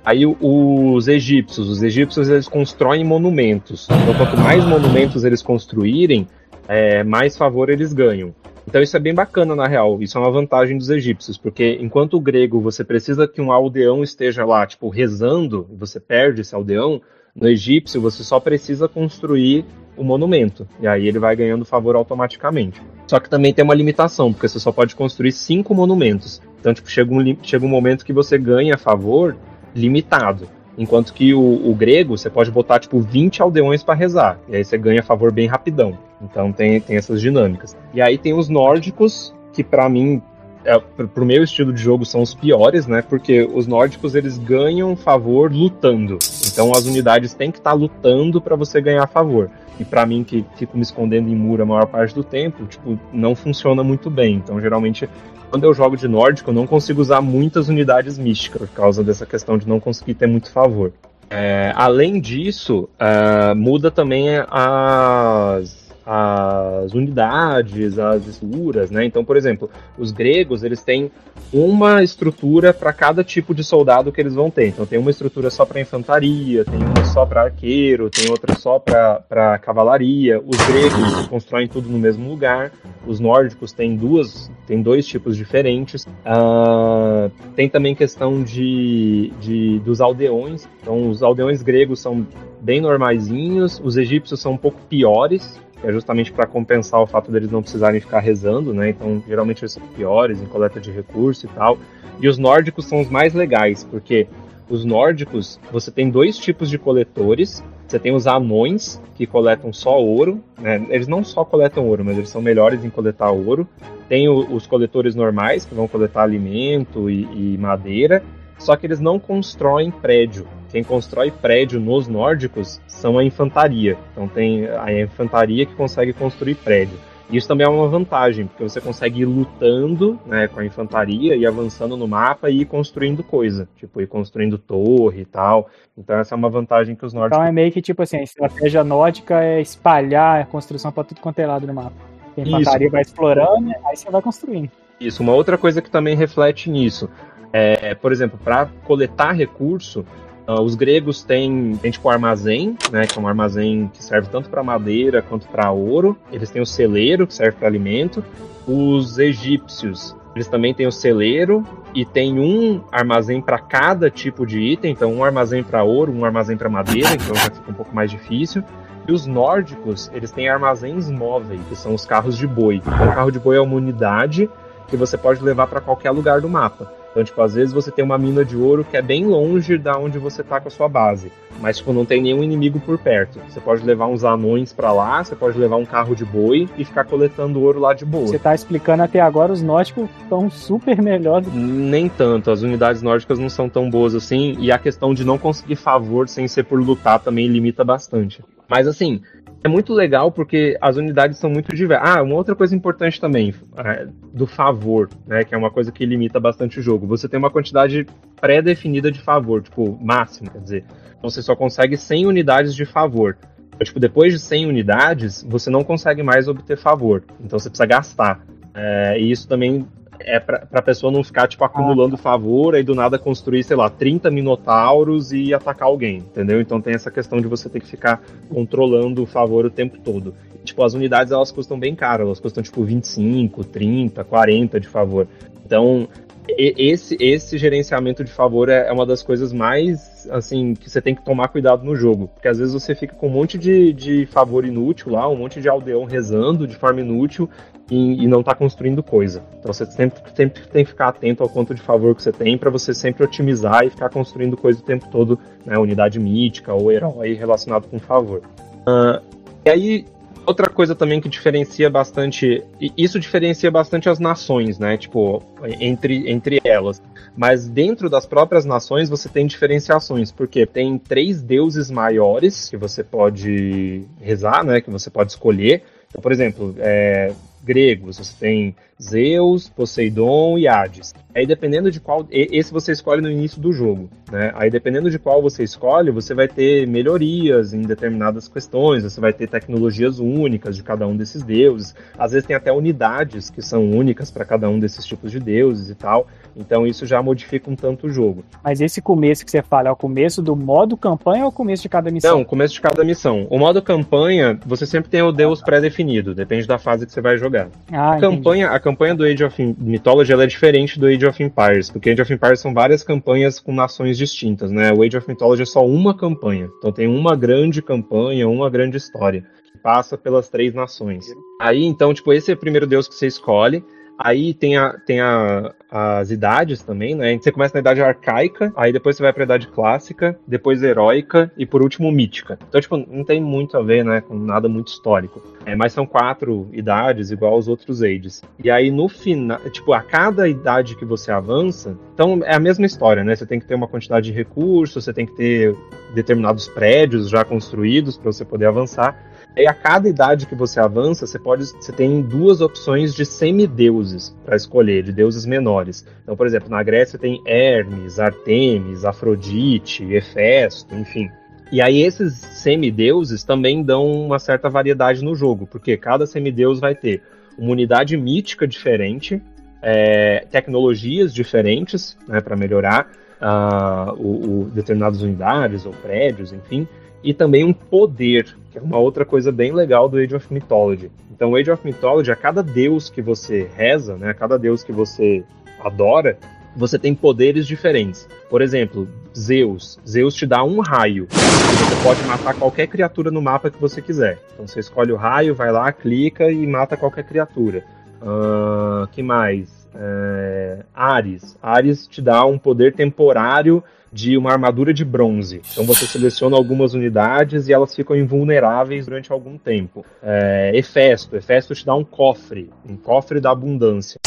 Aí 0.05 0.25
os 0.27 1.09
egípcios, 1.09 1.69
os 1.69 1.83
egípcios 1.83 2.29
eles 2.29 2.49
constroem 2.49 3.05
monumentos. 3.05 3.87
Então 3.91 4.15
quanto 4.15 4.37
mais 4.39 4.65
monumentos 4.65 5.25
eles 5.25 5.43
construírem, 5.43 6.27
é, 6.67 7.05
mais 7.05 7.37
favor 7.37 7.69
eles 7.69 7.93
ganham. 7.93 8.35
Então 8.67 8.81
isso 8.81 8.97
é 8.97 9.01
bem 9.01 9.15
bacana 9.15 9.55
na 9.55 9.67
real. 9.67 10.01
Isso 10.01 10.17
é 10.17 10.21
uma 10.21 10.31
vantagem 10.31 10.79
dos 10.79 10.89
egípcios, 10.91 11.37
porque 11.37 11.79
enquanto 11.81 12.15
o 12.15 12.21
grego 12.21 12.61
você 12.61 12.85
precisa 12.85 13.27
que 13.27 13.41
um 13.41 13.53
aldeão 13.53 14.03
esteja 14.03 14.45
lá, 14.45 14.67
tipo 14.67 14.89
rezando, 14.89 15.67
e 15.71 15.77
você 15.77 15.99
perde 15.99 16.41
esse 16.41 16.55
aldeão, 16.55 17.01
no 17.35 17.49
egípcio 17.49 18.01
você 18.01 18.23
só 18.23 18.41
precisa 18.41 18.89
construir 18.89 19.65
o 19.97 20.05
monumento 20.05 20.67
e 20.81 20.87
aí 20.87 21.07
ele 21.07 21.19
vai 21.19 21.37
ganhando 21.37 21.65
favor 21.65 21.95
automaticamente. 21.95 22.81
Só 23.07 23.19
que 23.19 23.29
também 23.29 23.53
tem 23.53 23.65
uma 23.65 23.75
limitação, 23.75 24.33
porque 24.33 24.49
você 24.49 24.59
só 24.59 24.73
pode 24.73 24.95
construir 24.95 25.33
cinco 25.33 25.75
monumentos. 25.75 26.41
Então 26.59 26.73
tipo 26.73 26.89
chega 26.89 27.13
um, 27.13 27.37
chega 27.43 27.67
um 27.67 27.69
momento 27.69 28.05
que 28.05 28.13
você 28.13 28.39
ganha 28.39 28.79
favor 28.79 29.37
limitado. 29.75 30.49
Enquanto 30.79 31.13
que 31.13 31.35
o, 31.35 31.71
o 31.71 31.75
grego, 31.75 32.17
você 32.17 32.31
pode 32.31 32.51
botar, 32.51 32.79
tipo, 32.79 33.01
20 33.01 33.43
aldeões 33.43 33.83
para 33.83 33.95
rezar. 33.95 34.39
E 34.49 34.57
aí 34.57 34.65
você 34.65 34.79
ganha 34.79 35.03
favor 35.03 35.33
bem 35.33 35.47
rapidão. 35.47 35.99
Então 36.23 36.53
tem, 36.53 36.81
tem 36.81 36.97
essas 36.97 37.21
dinâmicas. 37.21 37.77
E 37.93 38.01
aí 38.01 38.17
tem 38.17 38.33
os 38.33 38.49
nórdicos, 38.49 39.35
que 39.53 39.63
pra 39.65 39.89
mim, 39.89 40.23
é, 40.65 40.79
pro 40.79 41.27
meu 41.27 41.43
estilo 41.43 41.73
de 41.73 41.83
jogo, 41.83 42.07
são 42.07 42.23
os 42.23 42.35
piores, 42.35 42.87
né? 42.87 43.03
Porque 43.03 43.43
os 43.43 43.67
nórdicos, 43.67 44.15
eles 44.15 44.39
ganham 44.39 44.97
favor 44.97 45.53
lutando. 45.53 46.19
Então 46.51 46.73
as 46.73 46.87
unidades 46.87 47.35
têm 47.35 47.51
que 47.51 47.59
estar 47.59 47.73
lutando 47.73 48.41
para 48.41 48.57
você 48.57 48.81
ganhar 48.81 49.07
favor. 49.07 49.51
E 49.79 49.85
pra 49.85 50.05
mim, 50.05 50.23
que 50.23 50.45
fico 50.57 50.77
me 50.77 50.83
escondendo 50.83 51.29
em 51.29 51.35
muro 51.35 51.63
a 51.63 51.67
maior 51.67 51.87
parte 51.87 52.15
do 52.15 52.23
tempo, 52.23 52.67
tipo, 52.67 52.99
não 53.13 53.35
funciona 53.35 53.83
muito 53.83 54.11
bem. 54.11 54.37
Então, 54.37 54.61
geralmente, 54.61 55.09
quando 55.51 55.65
eu 55.65 55.73
jogo 55.73 55.97
de 55.97 56.07
nórdico, 56.07 56.51
eu 56.51 56.55
não 56.55 56.67
consigo 56.67 57.01
usar 57.01 57.21
muitas 57.21 57.69
unidades 57.69 58.19
místicas, 58.19 58.69
por 58.69 58.75
causa 58.75 59.03
dessa 59.03 59.25
questão 59.25 59.57
de 59.57 59.67
não 59.67 59.81
conseguir 59.81 60.15
ter 60.15 60.27
muito 60.27 60.51
favor. 60.51 60.93
É, 61.31 61.73
além 61.77 62.21
disso, 62.21 62.89
ah, 62.99 63.55
muda 63.55 63.91
também 63.91 64.29
as, 64.51 65.80
as 66.05 66.93
unidades, 66.93 67.99
as 67.99 68.27
estruturas, 68.27 68.91
né? 68.91 69.05
Então, 69.05 69.25
por 69.25 69.37
exemplo, 69.37 69.71
os 69.99 70.13
gregos, 70.13 70.63
eles 70.63 70.83
têm 70.83 71.11
uma 71.53 72.03
estrutura 72.03 72.73
para 72.73 72.93
cada 72.93 73.25
tipo 73.25 73.55
de 73.55 73.65
soldado 73.65 74.13
que 74.13 74.21
eles 74.21 74.35
vão 74.35 74.51
ter. 74.51 74.69
Então, 74.69 74.87
tem 74.87 74.99
uma 74.99 75.11
estrutura 75.11 75.51
só 75.51 75.65
para 75.65 75.81
infantaria, 75.81 76.65
tem 76.65 76.79
uma 76.79 77.05
só 77.05 77.27
para 77.27 77.43
arqueiro, 77.43 78.09
tem 78.09 78.31
outra 78.31 78.55
só 78.57 78.79
para 78.79 79.59
cavalaria. 79.59 80.41
Os 80.41 80.57
gregos 80.67 81.27
constroem 81.29 81.69
tudo 81.69 81.89
no 81.89 81.99
mesmo 81.99 82.29
lugar. 82.29 82.73
Os 83.07 83.19
nórdicos 83.19 83.73
têm 83.73 83.97
duas, 83.97 84.51
tem 84.67 84.83
dois 84.83 85.07
tipos 85.07 85.37
diferentes. 85.37 86.07
Ah, 86.25 87.31
tem 87.57 87.69
também 87.69 87.95
questão 87.95 88.43
de, 88.43 89.33
de 89.41 89.79
dos 89.81 90.01
aldeões. 90.01 90.69
Então, 90.81 91.09
os 91.11 91.23
aldeões 91.23 91.63
gregos 91.63 92.01
são 92.01 92.27
bem 92.61 92.81
normaizinhos, 92.81 93.81
os 93.83 93.97
egípcios 93.97 94.41
são 94.41 94.53
um 94.53 94.57
pouco 94.57 94.79
piores, 94.89 95.61
é 95.83 95.93
justamente 95.93 96.33
para 96.33 96.47
compensar 96.47 97.01
o 97.01 97.07
fato 97.07 97.31
deles 97.31 97.51
não 97.51 97.63
precisarem 97.63 98.01
ficar 98.01 98.21
rezando, 98.21 98.73
né? 98.75 98.91
Então, 98.91 99.23
geralmente 99.27 99.63
eles 99.63 99.73
são 99.73 99.83
piores 99.97 100.41
em 100.41 100.47
coleta 100.47 100.81
de 100.81 100.91
recurso 100.91 101.47
e 101.47 101.49
tal. 101.51 101.79
E 102.21 102.29
os 102.29 102.39
nórdicos 102.39 102.85
são 102.87 103.01
os 103.01 103.09
mais 103.09 103.33
legais, 103.35 103.83
porque 103.85 104.27
os 104.69 104.85
nórdicos, 104.85 105.59
você 105.73 105.91
tem 105.91 106.11
dois 106.11 106.37
tipos 106.39 106.69
de 106.71 106.79
coletores. 106.79 107.65
Você 107.89 107.99
tem 107.99 108.15
os 108.15 108.29
anões, 108.29 109.01
que 109.17 109.27
coletam 109.27 109.73
só 109.73 110.01
ouro. 110.01 110.41
Né? 110.61 110.87
Eles 110.91 111.09
não 111.09 111.25
só 111.25 111.45
coletam 111.45 111.89
ouro, 111.89 112.05
mas 112.05 112.17
eles 112.17 112.29
são 112.29 112.41
melhores 112.41 112.85
em 112.85 112.91
coletar 112.91 113.31
ouro. 113.31 113.67
Tem 114.09 114.29
o- 114.29 114.55
os 114.55 114.67
coletores 114.67 115.15
normais, 115.17 115.65
que 115.65 115.75
vão 115.75 115.89
coletar 115.89 116.23
alimento 116.23 117.11
e, 117.11 117.55
e 117.55 117.59
madeira. 117.59 118.23
Só 118.59 118.77
que 118.77 118.87
eles 118.87 119.01
não 119.01 119.19
constroem 119.19 119.91
prédio. 119.91 120.47
Quem 120.71 120.85
constrói 120.85 121.31
prédio 121.31 121.81
nos 121.81 122.07
nórdicos 122.07 122.81
são 122.87 123.19
a 123.19 123.25
infantaria. 123.25 123.99
Então 124.13 124.29
tem 124.29 124.69
a 124.69 124.93
infantaria 125.01 125.67
que 125.67 125.75
consegue 125.75 126.13
construir 126.13 126.55
prédio. 126.55 126.97
Isso 127.31 127.47
também 127.47 127.65
é 127.65 127.71
uma 127.71 127.87
vantagem, 127.87 128.47
porque 128.47 128.63
você 128.63 128.81
consegue 128.81 129.21
ir 129.21 129.25
lutando 129.25 130.19
né, 130.27 130.49
com 130.49 130.59
a 130.59 130.65
infantaria 130.65 131.37
e 131.37 131.47
avançando 131.47 131.97
no 131.97 132.09
mapa 132.09 132.51
e 132.51 132.63
ir 132.63 132.65
construindo 132.65 133.23
coisa. 133.23 133.69
Tipo, 133.77 134.01
ir 134.01 134.09
construindo 134.09 134.59
torre 134.59 135.23
e 135.23 135.25
tal. 135.25 135.69
Então 135.97 136.19
essa 136.19 136.35
é 136.35 136.37
uma 136.37 136.51
vantagem 136.51 136.97
que 136.97 137.05
os 137.05 137.13
nórdicos 137.13 137.39
Então 137.39 137.49
é 137.49 137.53
meio 137.53 137.71
que 137.71 137.81
tipo 137.81 138.03
assim, 138.03 138.19
a 138.19 138.23
estratégia 138.23 138.83
nórdica 138.83 139.43
é 139.43 139.61
espalhar 139.61 140.41
a 140.41 140.45
construção 140.45 140.91
pra 140.91 141.05
tudo 141.05 141.21
quanto 141.21 141.39
é 141.39 141.47
lado 141.47 141.67
no 141.67 141.75
mapa. 141.75 141.93
A 142.37 142.41
infantaria 142.41 142.87
Isso. 142.87 142.93
vai 142.93 143.03
explorando, 143.03 143.71
aí 143.85 143.97
você 143.97 144.11
vai 144.11 144.23
construindo. 144.23 144.71
Isso, 145.01 145.23
uma 145.23 145.33
outra 145.33 145.57
coisa 145.57 145.81
que 145.81 145.91
também 145.91 146.17
reflete 146.17 146.69
nisso 146.69 147.09
é, 147.53 147.95
por 147.95 148.13
exemplo, 148.13 148.39
para 148.43 148.67
coletar 148.85 149.33
recurso, 149.33 150.05
ah, 150.51 150.61
os 150.61 150.75
gregos 150.75 151.23
têm, 151.23 151.77
têm 151.77 151.93
tipo 151.93 152.09
armazém, 152.09 152.77
né, 152.91 153.07
que 153.07 153.17
é 153.17 153.23
um 153.23 153.29
armazém 153.29 153.89
que 153.95 154.03
serve 154.03 154.29
tanto 154.29 154.51
para 154.51 154.65
madeira 154.65 155.23
quanto 155.23 155.47
para 155.47 155.71
ouro. 155.71 156.19
Eles 156.33 156.51
têm 156.51 156.61
o 156.61 156.67
celeiro, 156.67 157.25
que 157.25 157.33
serve 157.33 157.57
para 157.57 157.69
alimento. 157.69 158.25
Os 158.67 159.17
egípcios, 159.17 160.17
eles 160.35 160.49
também 160.49 160.75
têm 160.75 160.89
o 160.89 160.93
celeiro 160.93 161.65
e 161.95 162.05
tem 162.05 162.41
um 162.41 162.83
armazém 162.91 163.41
para 163.41 163.61
cada 163.61 164.11
tipo 164.11 164.45
de 164.45 164.59
item, 164.59 164.91
então 164.91 165.15
um 165.15 165.23
armazém 165.23 165.63
para 165.63 165.85
ouro, 165.85 166.13
um 166.13 166.25
armazém 166.25 166.57
para 166.57 166.69
madeira, 166.69 167.15
então 167.15 167.35
já 167.37 167.51
fica 167.51 167.71
um 167.71 167.75
pouco 167.75 167.95
mais 167.95 168.11
difícil. 168.11 168.65
E 169.07 169.13
os 169.13 169.27
nórdicos, 169.27 170.11
eles 170.13 170.33
têm 170.33 170.49
armazéns 170.49 171.09
móveis, 171.09 171.61
que 171.69 171.77
são 171.77 171.95
os 171.95 172.05
carros 172.05 172.37
de 172.37 172.47
boi. 172.47 172.83
Então, 172.85 173.09
o 173.09 173.15
carro 173.15 173.31
de 173.31 173.39
boi 173.39 173.57
é 173.57 173.61
uma 173.61 173.77
unidade 173.77 174.51
que 174.89 174.97
você 174.97 175.17
pode 175.17 175.43
levar 175.43 175.69
para 175.69 175.81
qualquer 175.81 176.11
lugar 176.11 176.41
do 176.41 176.49
mapa. 176.49 177.00
Então, 177.11 177.25
tipo, 177.25 177.41
às 177.43 177.55
vezes 177.55 177.75
você 177.75 177.91
tem 177.91 178.05
uma 178.05 178.17
mina 178.17 178.45
de 178.45 178.57
ouro 178.57 178.85
que 178.85 178.97
é 178.97 179.03
bem 179.03 179.27
longe 179.27 179.77
da 179.77 179.99
onde 179.99 180.19
você 180.19 180.43
tá 180.43 180.61
com 180.61 180.69
a 180.69 180.71
sua 180.71 180.89
base, 180.89 181.33
mas 181.61 181.79
tipo, 181.79 181.93
não 181.93 182.05
tem 182.05 182.23
nenhum 182.23 182.43
inimigo 182.43 182.79
por 182.81 182.99
perto. 182.99 183.41
Você 183.49 183.61
pode 183.61 183.85
levar 183.85 184.07
uns 184.07 184.25
anões 184.25 184.73
para 184.73 184.93
lá, 184.93 185.23
você 185.23 185.35
pode 185.35 185.59
levar 185.59 185.77
um 185.77 185.85
carro 185.85 186.15
de 186.15 186.25
boi 186.25 186.69
e 186.79 186.85
ficar 186.85 187.05
coletando 187.05 187.61
ouro 187.61 187.81
lá 187.81 187.95
de 187.95 188.05
boa. 188.05 188.29
Você 188.29 188.39
tá 188.39 188.55
explicando 188.55 189.03
até 189.03 189.21
agora, 189.21 189.53
os 189.53 189.63
nórdicos 189.63 190.09
estão 190.23 190.49
super 190.49 191.03
melhores. 191.03 191.53
Nem 191.53 192.09
tanto, 192.09 192.51
as 192.51 192.63
unidades 192.63 193.03
nórdicas 193.03 193.39
não 193.39 193.49
são 193.49 193.69
tão 193.69 193.91
boas 193.91 194.15
assim, 194.15 194.57
e 194.61 194.71
a 194.71 194.79
questão 194.79 195.13
de 195.13 195.25
não 195.25 195.37
conseguir 195.37 195.77
favor 195.77 196.29
sem 196.29 196.47
ser 196.47 196.65
por 196.65 196.81
lutar 196.81 197.19
também 197.19 197.49
limita 197.49 197.83
bastante. 197.83 198.43
Mas 198.69 198.87
assim, 198.87 199.21
é 199.63 199.69
muito 199.69 199.93
legal 199.93 200.33
porque 200.33 200.77
as 200.81 200.97
unidades 200.97 201.39
são 201.39 201.51
muito 201.51 201.75
diversas. 201.75 202.09
Ah, 202.09 202.23
uma 202.23 202.35
outra 202.35 202.55
coisa 202.55 202.75
importante 202.75 203.21
também, 203.21 203.55
é, 203.77 204.07
do 204.33 204.47
favor, 204.47 205.09
né, 205.27 205.45
que 205.45 205.55
é 205.55 205.59
uma 205.59 205.71
coisa 205.71 205.93
que 205.93 206.05
limita 206.07 206.41
bastante 206.41 206.81
o 206.81 206.83
jogo. 206.83 207.07
Você 207.07 207.29
tem 207.29 207.39
uma 207.39 207.51
quantidade 207.51 208.07
pré-definida 208.41 209.11
de 209.11 209.21
favor, 209.21 209.63
tipo, 209.63 209.99
máximo, 210.03 210.51
quer 210.51 210.61
dizer, 210.61 210.85
então 211.19 211.29
você 211.29 211.43
só 211.43 211.55
consegue 211.55 211.97
100 211.97 212.27
unidades 212.27 212.75
de 212.75 212.87
favor. 212.87 213.37
Então, 213.69 213.85
tipo, 213.85 214.01
depois 214.01 214.33
de 214.33 214.39
100 214.39 214.67
unidades, 214.67 215.43
você 215.49 215.71
não 215.71 215.85
consegue 215.85 216.23
mais 216.23 216.49
obter 216.49 216.77
favor. 216.77 217.23
Então 217.43 217.59
você 217.59 217.69
precisa 217.69 217.87
gastar. 217.87 218.41
É, 218.75 219.19
e 219.19 219.31
isso 219.31 219.49
também 219.49 219.87
é 220.21 220.39
pra, 220.41 220.61
pra 220.61 220.83
pessoa 220.83 221.13
não 221.13 221.25
ficar, 221.25 221.49
tipo, 221.49 221.65
acumulando 221.65 222.17
favor 222.17 222.75
e 222.75 222.83
do 222.83 222.95
nada 222.95 223.19
construir, 223.19 223.63
sei 223.65 223.77
lá, 223.77 223.89
30 223.89 224.31
minotauros 224.31 225.33
e 225.33 225.53
atacar 225.53 225.89
alguém, 225.89 226.19
entendeu? 226.19 226.61
Então 226.61 226.81
tem 226.81 226.95
essa 226.95 227.11
questão 227.11 227.41
de 227.41 227.47
você 227.47 227.69
ter 227.69 227.81
que 227.81 227.87
ficar 227.87 228.23
controlando 228.49 229.23
o 229.23 229.27
favor 229.27 229.65
o 229.65 229.71
tempo 229.71 229.99
todo. 229.99 230.35
Tipo, 230.65 230.85
as 230.85 230.95
unidades 230.95 231.33
elas 231.33 231.51
custam 231.51 231.79
bem 231.79 231.95
caro, 231.95 232.25
elas 232.25 232.41
custam 232.41 232.63
tipo 232.63 232.85
25, 232.85 233.65
30, 233.65 234.23
40 234.25 234.79
de 234.79 234.89
favor. 234.89 235.27
Então, 235.65 236.09
esse, 236.49 237.17
esse 237.21 237.59
gerenciamento 237.59 238.25
de 238.25 238.31
favor 238.31 238.69
é, 238.69 238.89
é 238.89 238.93
uma 238.93 239.07
das 239.07 239.23
coisas 239.23 239.53
mais, 239.53 240.29
assim, 240.31 240.75
que 240.75 240.89
você 240.91 241.01
tem 241.01 241.15
que 241.15 241.25
tomar 241.25 241.49
cuidado 241.49 241.85
no 241.85 241.95
jogo. 241.95 242.29
Porque 242.29 242.49
às 242.49 242.59
vezes 242.59 242.73
você 242.75 242.95
fica 242.95 243.15
com 243.15 243.29
um 243.29 243.31
monte 243.31 243.57
de, 243.57 243.93
de 243.93 244.27
favor 244.27 244.65
inútil 244.65 245.13
lá, 245.13 245.29
um 245.29 245.37
monte 245.37 245.61
de 245.61 245.69
aldeão 245.69 246.05
rezando 246.05 246.67
de 246.67 246.75
forma 246.77 247.01
inútil 247.01 247.49
e, 247.91 248.25
e 248.25 248.27
não 248.27 248.43
tá 248.43 248.55
construindo 248.55 249.03
coisa. 249.03 249.43
Então 249.59 249.73
você 249.73 249.87
sempre, 249.87 250.23
sempre 250.35 250.63
tem 250.69 250.85
que 250.85 250.91
ficar 250.91 251.09
atento 251.09 251.43
ao 251.43 251.49
quanto 251.49 251.75
de 251.75 251.83
favor 251.83 252.15
que 252.15 252.23
você 252.23 252.33
tem 252.33 252.57
para 252.57 252.71
você 252.71 252.95
sempre 252.95 253.25
otimizar 253.25 253.85
e 253.85 253.91
ficar 253.91 254.09
construindo 254.11 254.57
coisa 254.57 254.81
o 254.81 254.83
tempo 254.83 255.07
todo, 255.11 255.39
né, 255.65 255.79
unidade 255.79 256.19
mítica 256.19 256.73
ou 256.73 256.91
herói 256.91 257.35
relacionado 257.35 257.87
com 257.89 257.99
favor. 257.99 258.43
Ah, 258.87 259.21
E 259.65 259.71
aí, 259.71 260.05
outra 260.47 260.69
coisa 260.69 260.95
também 260.95 261.21
que 261.21 261.29
diferencia 261.29 261.89
bastante. 261.89 262.63
Isso 262.97 263.19
diferencia 263.19 263.71
bastante 263.71 264.09
as 264.09 264.19
nações, 264.19 264.79
né? 264.79 264.97
Tipo, 264.97 265.43
entre, 265.81 266.31
entre 266.31 266.61
elas. 266.65 267.03
Mas 267.37 267.69
dentro 267.69 268.11
das 268.11 268.27
próprias 268.27 268.65
nações 268.65 269.09
você 269.09 269.29
tem 269.29 269.47
diferenciações, 269.47 270.33
porque 270.33 270.67
tem 270.67 270.99
três 270.99 271.43
deuses 271.43 271.91
maiores 271.91 272.69
que 272.69 272.77
você 272.77 273.05
pode 273.05 274.05
rezar, 274.21 274.65
né? 274.65 274.81
Que 274.81 274.91
você 274.91 275.11
pode 275.11 275.33
escolher. 275.33 275.83
Então, 276.09 276.21
por 276.21 276.33
exemplo, 276.33 276.75
é, 276.79 277.33
gregos, 277.63 278.19
você 278.19 278.35
tem 278.39 278.77
Zeus, 279.01 279.69
Poseidon 279.69 280.59
e 280.59 280.69
Hades. 280.69 281.15
Aí 281.35 281.47
dependendo 281.47 281.91
de 281.91 282.01
qual. 282.01 282.27
Esse 282.31 282.73
você 282.73 282.93
escolhe 282.93 283.23
no 283.23 283.31
início 283.31 283.61
do 283.61 283.73
jogo. 283.73 284.11
Né? 284.31 284.53
Aí 284.55 284.71
dependendo 284.71 285.11
de 285.11 285.19
qual 285.19 285.41
você 285.41 285.63
escolhe, 285.63 286.11
você 286.11 286.35
vai 286.35 286.49
ter 286.49 286.87
melhorias 286.87 287.73
em 287.73 287.83
determinadas 287.83 288.49
questões, 288.49 289.05
você 289.05 289.21
vai 289.21 289.33
ter 289.33 289.49
tecnologias 289.49 290.19
únicas 290.19 290.77
de 290.77 290.83
cada 290.83 291.07
um 291.07 291.17
desses 291.17 291.43
deuses. 291.43 291.95
Às 292.19 292.33
vezes 292.33 292.47
tem 292.47 292.57
até 292.57 292.73
unidades 292.73 293.49
que 293.49 293.63
são 293.63 293.91
únicas 293.91 294.31
para 294.31 294.45
cada 294.45 294.69
um 294.69 294.79
desses 294.79 295.07
tipos 295.07 295.31
de 295.31 295.41
deuses 295.41 295.89
e 295.89 295.95
tal. 295.95 296.27
Então 296.57 296.87
isso 296.87 297.07
já 297.07 297.23
modifica 297.23 297.71
um 297.71 297.77
tanto 297.77 298.07
o 298.07 298.11
jogo. 298.11 298.45
Mas 298.63 298.81
esse 298.81 299.01
começo 299.01 299.45
que 299.45 299.51
você 299.51 299.63
fala 299.63 299.89
é 299.89 299.93
o 299.93 299.97
começo 299.97 300.43
do 300.43 300.55
modo 300.57 300.97
campanha 300.97 301.45
ou 301.45 301.51
o 301.51 301.53
começo 301.53 301.83
de 301.83 301.89
cada 301.89 302.11
missão? 302.11 302.39
Não, 302.39 302.45
começo 302.45 302.75
de 302.75 302.81
cada 302.81 303.05
missão. 303.05 303.47
O 303.51 303.59
modo 303.59 303.81
campanha, 303.83 304.59
você 304.67 304.87
sempre 304.87 305.11
tem 305.11 305.23
o 305.23 305.33
deus 305.33 305.61
pré-definido, 305.63 306.35
depende 306.35 306.67
da 306.67 306.79
fase 306.79 307.07
que 307.07 307.13
você 307.13 307.21
vai 307.21 307.37
jogar. 307.37 307.69
Ah, 307.93 308.13
A 308.13 308.19
entendi. 308.19 308.37
campanha, 308.37 308.71
a 308.71 308.81
campanha 308.81 309.15
do 309.15 309.25
Age 309.25 309.45
of 309.45 309.77
Mythology 309.79 310.33
é 310.33 310.47
diferente 310.47 310.99
do 310.99 311.07
Age 311.07 311.27
of 311.27 311.43
Empires, 311.43 311.91
porque 311.91 312.11
Age 312.11 312.23
of 312.23 312.33
Empires 312.33 312.61
são 312.61 312.73
várias 312.75 313.03
campanhas 313.03 313.59
com 313.59 313.73
nações 313.73 314.17
distintas, 314.17 314.71
né? 314.71 314.93
O 314.93 315.03
Age 315.03 315.17
of 315.17 315.29
Mythology 315.29 315.63
é 315.63 315.67
só 315.67 315.85
uma 315.87 316.17
campanha. 316.17 316.69
Então 316.79 316.93
tem 316.93 317.07
uma 317.07 317.37
grande 317.37 317.83
campanha, 317.83 318.49
uma 318.49 318.69
grande 318.71 318.97
história, 318.97 319.45
que 319.73 319.79
passa 319.79 320.17
pelas 320.17 320.49
três 320.49 320.75
nações. 320.75 321.27
Aí, 321.61 321.85
então, 321.85 322.13
tipo, 322.15 322.33
esse 322.33 322.51
é 322.51 322.55
o 322.55 322.57
primeiro 322.57 322.87
deus 322.87 323.07
que 323.09 323.15
você 323.15 323.27
escolhe. 323.27 323.85
Aí 324.23 324.53
tem, 324.53 324.77
a, 324.77 324.93
tem 325.07 325.19
a, 325.19 325.73
as 325.91 326.31
idades 326.31 326.83
também, 326.83 327.15
né? 327.15 327.39
Você 327.39 327.51
começa 327.51 327.73
na 327.73 327.81
idade 327.81 328.03
arcaica, 328.03 328.71
aí 328.77 328.93
depois 328.93 329.17
você 329.17 329.23
vai 329.23 329.33
pra 329.33 329.45
idade 329.45 329.67
clássica, 329.69 330.39
depois 330.47 330.83
heróica 330.83 331.51
e 331.57 331.65
por 331.65 331.81
último 331.81 332.13
mítica. 332.13 332.59
Então, 332.69 332.79
tipo, 332.79 332.99
não 332.99 333.25
tem 333.25 333.41
muito 333.41 333.79
a 333.79 333.83
ver, 333.83 334.05
né, 334.05 334.21
com 334.21 334.35
nada 334.35 334.69
muito 334.69 334.89
histórico. 334.89 335.43
É, 335.65 335.75
mas 335.75 335.95
são 335.95 336.05
quatro 336.05 336.69
idades, 336.71 337.31
igual 337.31 337.55
aos 337.55 337.67
outros 337.67 338.03
ages. 338.03 338.43
E 338.63 338.71
aí 338.71 338.91
no 338.91 339.09
final, 339.09 339.59
tipo, 339.71 339.95
a 339.95 340.03
cada 340.03 340.47
idade 340.47 340.97
que 340.97 341.05
você 341.07 341.33
avança, 341.33 341.97
então 342.13 342.41
é 342.45 342.55
a 342.55 342.61
mesma 342.61 342.85
história, 342.85 343.25
né? 343.25 343.35
Você 343.35 343.47
tem 343.47 343.59
que 343.59 343.67
ter 343.67 343.75
uma 343.75 343.89
quantidade 343.89 344.27
de 344.27 344.37
recursos, 344.37 345.03
você 345.03 345.15
tem 345.15 345.25
que 345.25 345.35
ter 345.35 345.75
determinados 346.15 346.69
prédios 346.69 347.31
já 347.31 347.43
construídos 347.43 348.19
para 348.19 348.31
você 348.31 348.45
poder 348.45 348.67
avançar. 348.67 349.30
E 349.57 349.67
a 349.67 349.75
cada 349.75 350.09
idade 350.09 350.47
que 350.47 350.55
você 350.55 350.79
avança, 350.79 351.27
você 351.27 351.39
pode, 351.39 351.67
você 351.67 351.93
tem 351.93 352.23
duas 352.23 352.61
opções 352.61 353.15
de 353.15 353.27
semideuses 353.27 354.35
para 354.45 354.57
escolher, 354.57 355.03
de 355.03 355.13
deuses 355.13 355.45
menores. 355.45 356.07
Então, 356.23 356.37
por 356.37 356.47
exemplo, 356.47 356.71
na 356.71 356.83
Grécia 356.83 357.19
tem 357.19 357.43
Hermes, 357.45 358.19
Artemis, 358.21 359.05
Afrodite, 359.05 360.05
Hefesto, 360.05 360.95
enfim. 360.95 361.29
E 361.73 361.81
aí 361.81 362.03
esses 362.03 362.35
semideuses 362.35 363.45
também 363.45 363.83
dão 363.83 364.11
uma 364.11 364.39
certa 364.39 364.69
variedade 364.69 365.25
no 365.25 365.35
jogo, 365.35 365.67
porque 365.67 365.97
cada 365.97 366.27
semideus 366.27 366.81
vai 366.81 366.95
ter 366.95 367.23
uma 367.57 367.73
unidade 367.73 368.17
mítica 368.17 368.67
diferente, 368.67 369.41
é, 369.83 370.47
tecnologias 370.51 371.33
diferentes 371.33 372.17
né, 372.27 372.41
para 372.41 372.57
melhorar 372.57 373.11
ah, 373.41 374.13
o, 374.17 374.63
o 374.63 374.71
determinadas 374.75 375.23
unidades 375.23 375.87
ou 375.87 375.93
prédios, 375.93 376.53
enfim, 376.53 376.87
e 377.23 377.33
também 377.33 377.65
um 377.65 377.73
poder, 377.73 378.57
que 378.71 378.79
é 378.79 378.81
uma 378.81 378.99
outra 378.99 379.25
coisa 379.25 379.51
bem 379.51 379.73
legal 379.73 380.09
do 380.09 380.19
Age 380.19 380.35
of 380.35 380.53
Mythology. 380.53 381.11
Então, 381.31 381.55
Age 381.57 381.71
of 381.71 381.85
Mythology, 381.85 382.31
a 382.31 382.37
cada 382.37 382.63
deus 382.63 383.11
que 383.11 383.21
você 383.21 383.69
reza, 383.75 384.17
né, 384.17 384.31
a 384.31 384.35
cada 384.35 384.59
deus 384.59 384.85
que 384.85 384.93
você 384.93 385.45
adora, 385.83 386.39
você 386.77 386.99
tem 386.99 387.15
poderes 387.15 387.67
diferentes. 387.67 388.29
Por 388.49 388.63
exemplo, 388.63 389.09
Zeus. 389.37 389.99
Zeus 390.07 390.35
te 390.35 390.47
dá 390.47 390.63
um 390.63 390.81
raio. 390.81 391.27
Você 391.31 392.03
pode 392.03 392.23
matar 392.25 392.55
qualquer 392.55 392.87
criatura 392.87 393.31
no 393.31 393.43
mapa 393.43 393.71
que 393.71 393.81
você 393.81 394.01
quiser. 394.01 394.39
Então 394.55 394.67
você 394.67 394.81
escolhe 394.81 395.13
o 395.13 395.17
raio, 395.17 395.55
vai 395.55 395.73
lá, 395.73 395.93
clica 395.93 396.51
e 396.51 396.67
mata 396.67 396.97
qualquer 396.97 397.25
criatura. 397.25 397.85
Ah, 398.23 399.09
que 399.13 399.23
mais? 399.23 399.69
É, 399.95 400.85
Ares. 400.95 401.57
Ares 401.63 402.07
te 402.07 402.23
dá 402.23 402.45
um 402.45 402.59
poder 402.59 402.95
temporário 402.95 403.83
de 404.13 404.37
uma 404.37 404.51
armadura 404.51 404.93
de 404.93 405.05
bronze. 405.05 405.63
Então 405.73 405.85
você 405.85 406.07
seleciona 406.07 406.57
algumas 406.57 406.95
unidades 406.95 407.69
e 407.69 407.73
elas 407.73 407.95
ficam 407.95 408.17
invulneráveis 408.17 409.07
durante 409.07 409.31
algum 409.31 409.57
tempo. 409.57 410.05
É, 410.23 410.73
Hefesto. 410.75 411.37
Hefesto 411.37 411.75
te 411.75 411.87
dá 411.87 411.95
um 411.95 412.05
cofre. 412.05 412.71
Um 412.89 412.97
cofre 412.97 413.41
da 413.41 413.51
abundância. 413.51 414.19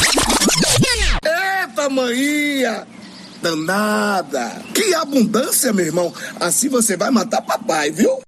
Eita, 1.24 1.88
maninha! 1.90 2.86
Danada! 3.42 4.62
Que 4.74 4.94
abundância, 4.94 5.70
meu 5.70 5.84
irmão! 5.84 6.12
Assim 6.40 6.70
você 6.70 6.96
vai 6.96 7.10
matar 7.10 7.42
papai, 7.42 7.90
viu? 7.90 8.23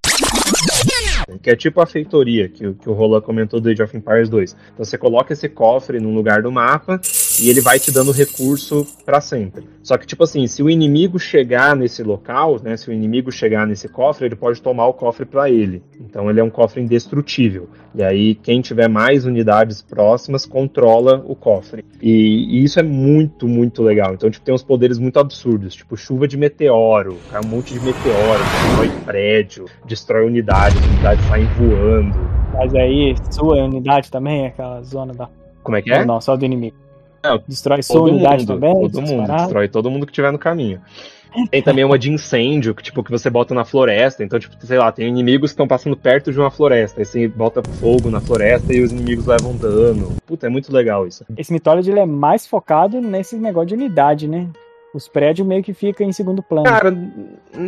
Que 1.41 1.49
é 1.49 1.55
tipo 1.55 1.81
a 1.81 1.85
feitoria 1.85 2.47
que, 2.49 2.65
o- 2.67 2.73
que 2.73 2.89
o 2.89 2.93
Roland 2.93 3.21
comentou 3.21 3.59
do 3.59 3.69
Age 3.69 3.81
of 3.83 3.95
Empires 3.97 4.29
2. 4.29 4.55
Então 4.73 4.85
você 4.85 4.97
coloca 4.97 5.33
esse 5.33 5.49
cofre 5.49 5.99
num 5.99 6.13
lugar 6.15 6.41
do 6.41 6.51
mapa 6.51 6.99
e 7.41 7.49
ele 7.49 7.61
vai 7.61 7.79
te 7.79 7.91
dando 7.91 8.11
recurso 8.11 8.85
pra 9.05 9.19
sempre. 9.21 9.63
Só 9.83 9.97
que, 9.97 10.05
tipo 10.05 10.23
assim, 10.23 10.45
se 10.47 10.61
o 10.63 10.69
inimigo 10.69 11.17
chegar 11.19 11.75
nesse 11.75 12.03
local, 12.03 12.59
né? 12.61 12.75
Se 12.75 12.89
o 12.89 12.93
inimigo 12.93 13.31
chegar 13.31 13.65
nesse 13.65 13.87
cofre, 13.87 14.25
ele 14.25 14.35
pode 14.35 14.61
tomar 14.61 14.87
o 14.87 14.93
cofre 14.93 15.25
pra 15.25 15.49
ele. 15.49 15.81
Então 15.99 16.29
ele 16.29 16.39
é 16.39 16.43
um 16.43 16.49
cofre 16.49 16.81
indestrutível. 16.81 17.69
E 17.95 18.03
aí, 18.03 18.35
quem 18.35 18.61
tiver 18.61 18.87
mais 18.89 19.25
unidades 19.25 19.81
próximas 19.81 20.45
controla 20.45 21.23
o 21.25 21.35
cofre. 21.35 21.83
E, 22.01 22.59
e 22.59 22.63
isso 22.63 22.79
é 22.79 22.83
muito, 22.83 23.47
muito 23.47 23.81
legal. 23.81 24.13
Então, 24.13 24.29
tipo, 24.29 24.45
tem 24.45 24.53
uns 24.53 24.63
poderes 24.63 24.99
muito 24.99 25.19
absurdos, 25.19 25.73
tipo 25.73 25.95
chuva 25.97 26.27
de 26.27 26.37
meteoro, 26.37 27.17
cai 27.31 27.41
um 27.43 27.47
monte 27.47 27.73
de 27.73 27.79
meteoro, 27.79 28.43
destrói 28.43 28.89
prédio, 29.05 29.65
destrói 29.85 30.25
unidades, 30.27 30.77
unidades 30.85 31.16
saem 31.27 31.45
voando. 31.55 32.15
Mas 32.53 32.73
aí, 32.75 33.15
sua 33.31 33.63
unidade 33.63 34.09
também 34.09 34.45
é 34.45 34.47
aquela 34.47 34.81
zona 34.81 35.13
da. 35.13 35.29
Como 35.63 35.77
é 35.77 35.81
que 35.81 35.91
é? 35.91 36.05
Não, 36.05 36.19
só 36.21 36.35
do 36.35 36.45
inimigo. 36.45 36.75
Não, 37.23 37.41
Destrói 37.47 37.83
sua 37.83 38.03
unidade 38.03 38.47
mundo, 38.47 38.53
também? 38.53 38.73
Todo 38.73 39.01
mundo, 39.01 39.31
destrói 39.31 39.67
todo 39.67 39.91
mundo 39.91 40.05
que 40.05 40.13
tiver 40.13 40.31
no 40.31 40.39
caminho. 40.39 40.81
Tem 41.51 41.61
também 41.61 41.83
uma 41.83 41.99
de 41.99 42.11
incêndio, 42.11 42.73
que, 42.73 42.81
tipo, 42.81 43.03
que 43.03 43.11
você 43.11 43.29
bota 43.29 43.53
na 43.53 43.65
floresta. 43.65 44.23
Então, 44.23 44.39
tipo, 44.39 44.55
sei 44.65 44.77
lá, 44.77 44.91
tem 44.91 45.07
inimigos 45.07 45.51
que 45.51 45.53
estão 45.53 45.67
passando 45.67 45.95
perto 45.95 46.31
de 46.31 46.39
uma 46.39 46.49
floresta. 46.49 47.01
Aí 47.01 47.05
você 47.05 47.27
bota 47.27 47.61
fogo 47.79 48.09
na 48.09 48.19
floresta 48.19 48.73
e 48.73 48.81
os 48.81 48.91
inimigos 48.91 49.25
levam 49.25 49.55
dano. 49.55 50.15
Puta, 50.25 50.47
é 50.47 50.49
muito 50.49 50.73
legal 50.73 51.05
isso. 51.05 51.25
Esse 51.37 51.51
Mythology 51.53 51.91
ele 51.91 51.99
é 51.99 52.05
mais 52.05 52.47
focado 52.47 52.99
nesse 53.01 53.35
negócio 53.35 53.67
de 53.67 53.75
unidade, 53.75 54.27
né? 54.27 54.47
Os 54.97 55.07
prédios 55.07 55.47
meio 55.47 55.61
que 55.61 55.73
ficam 55.75 56.07
em 56.07 56.11
segundo 56.11 56.41
plano. 56.41 56.65
Cara, 56.65 56.91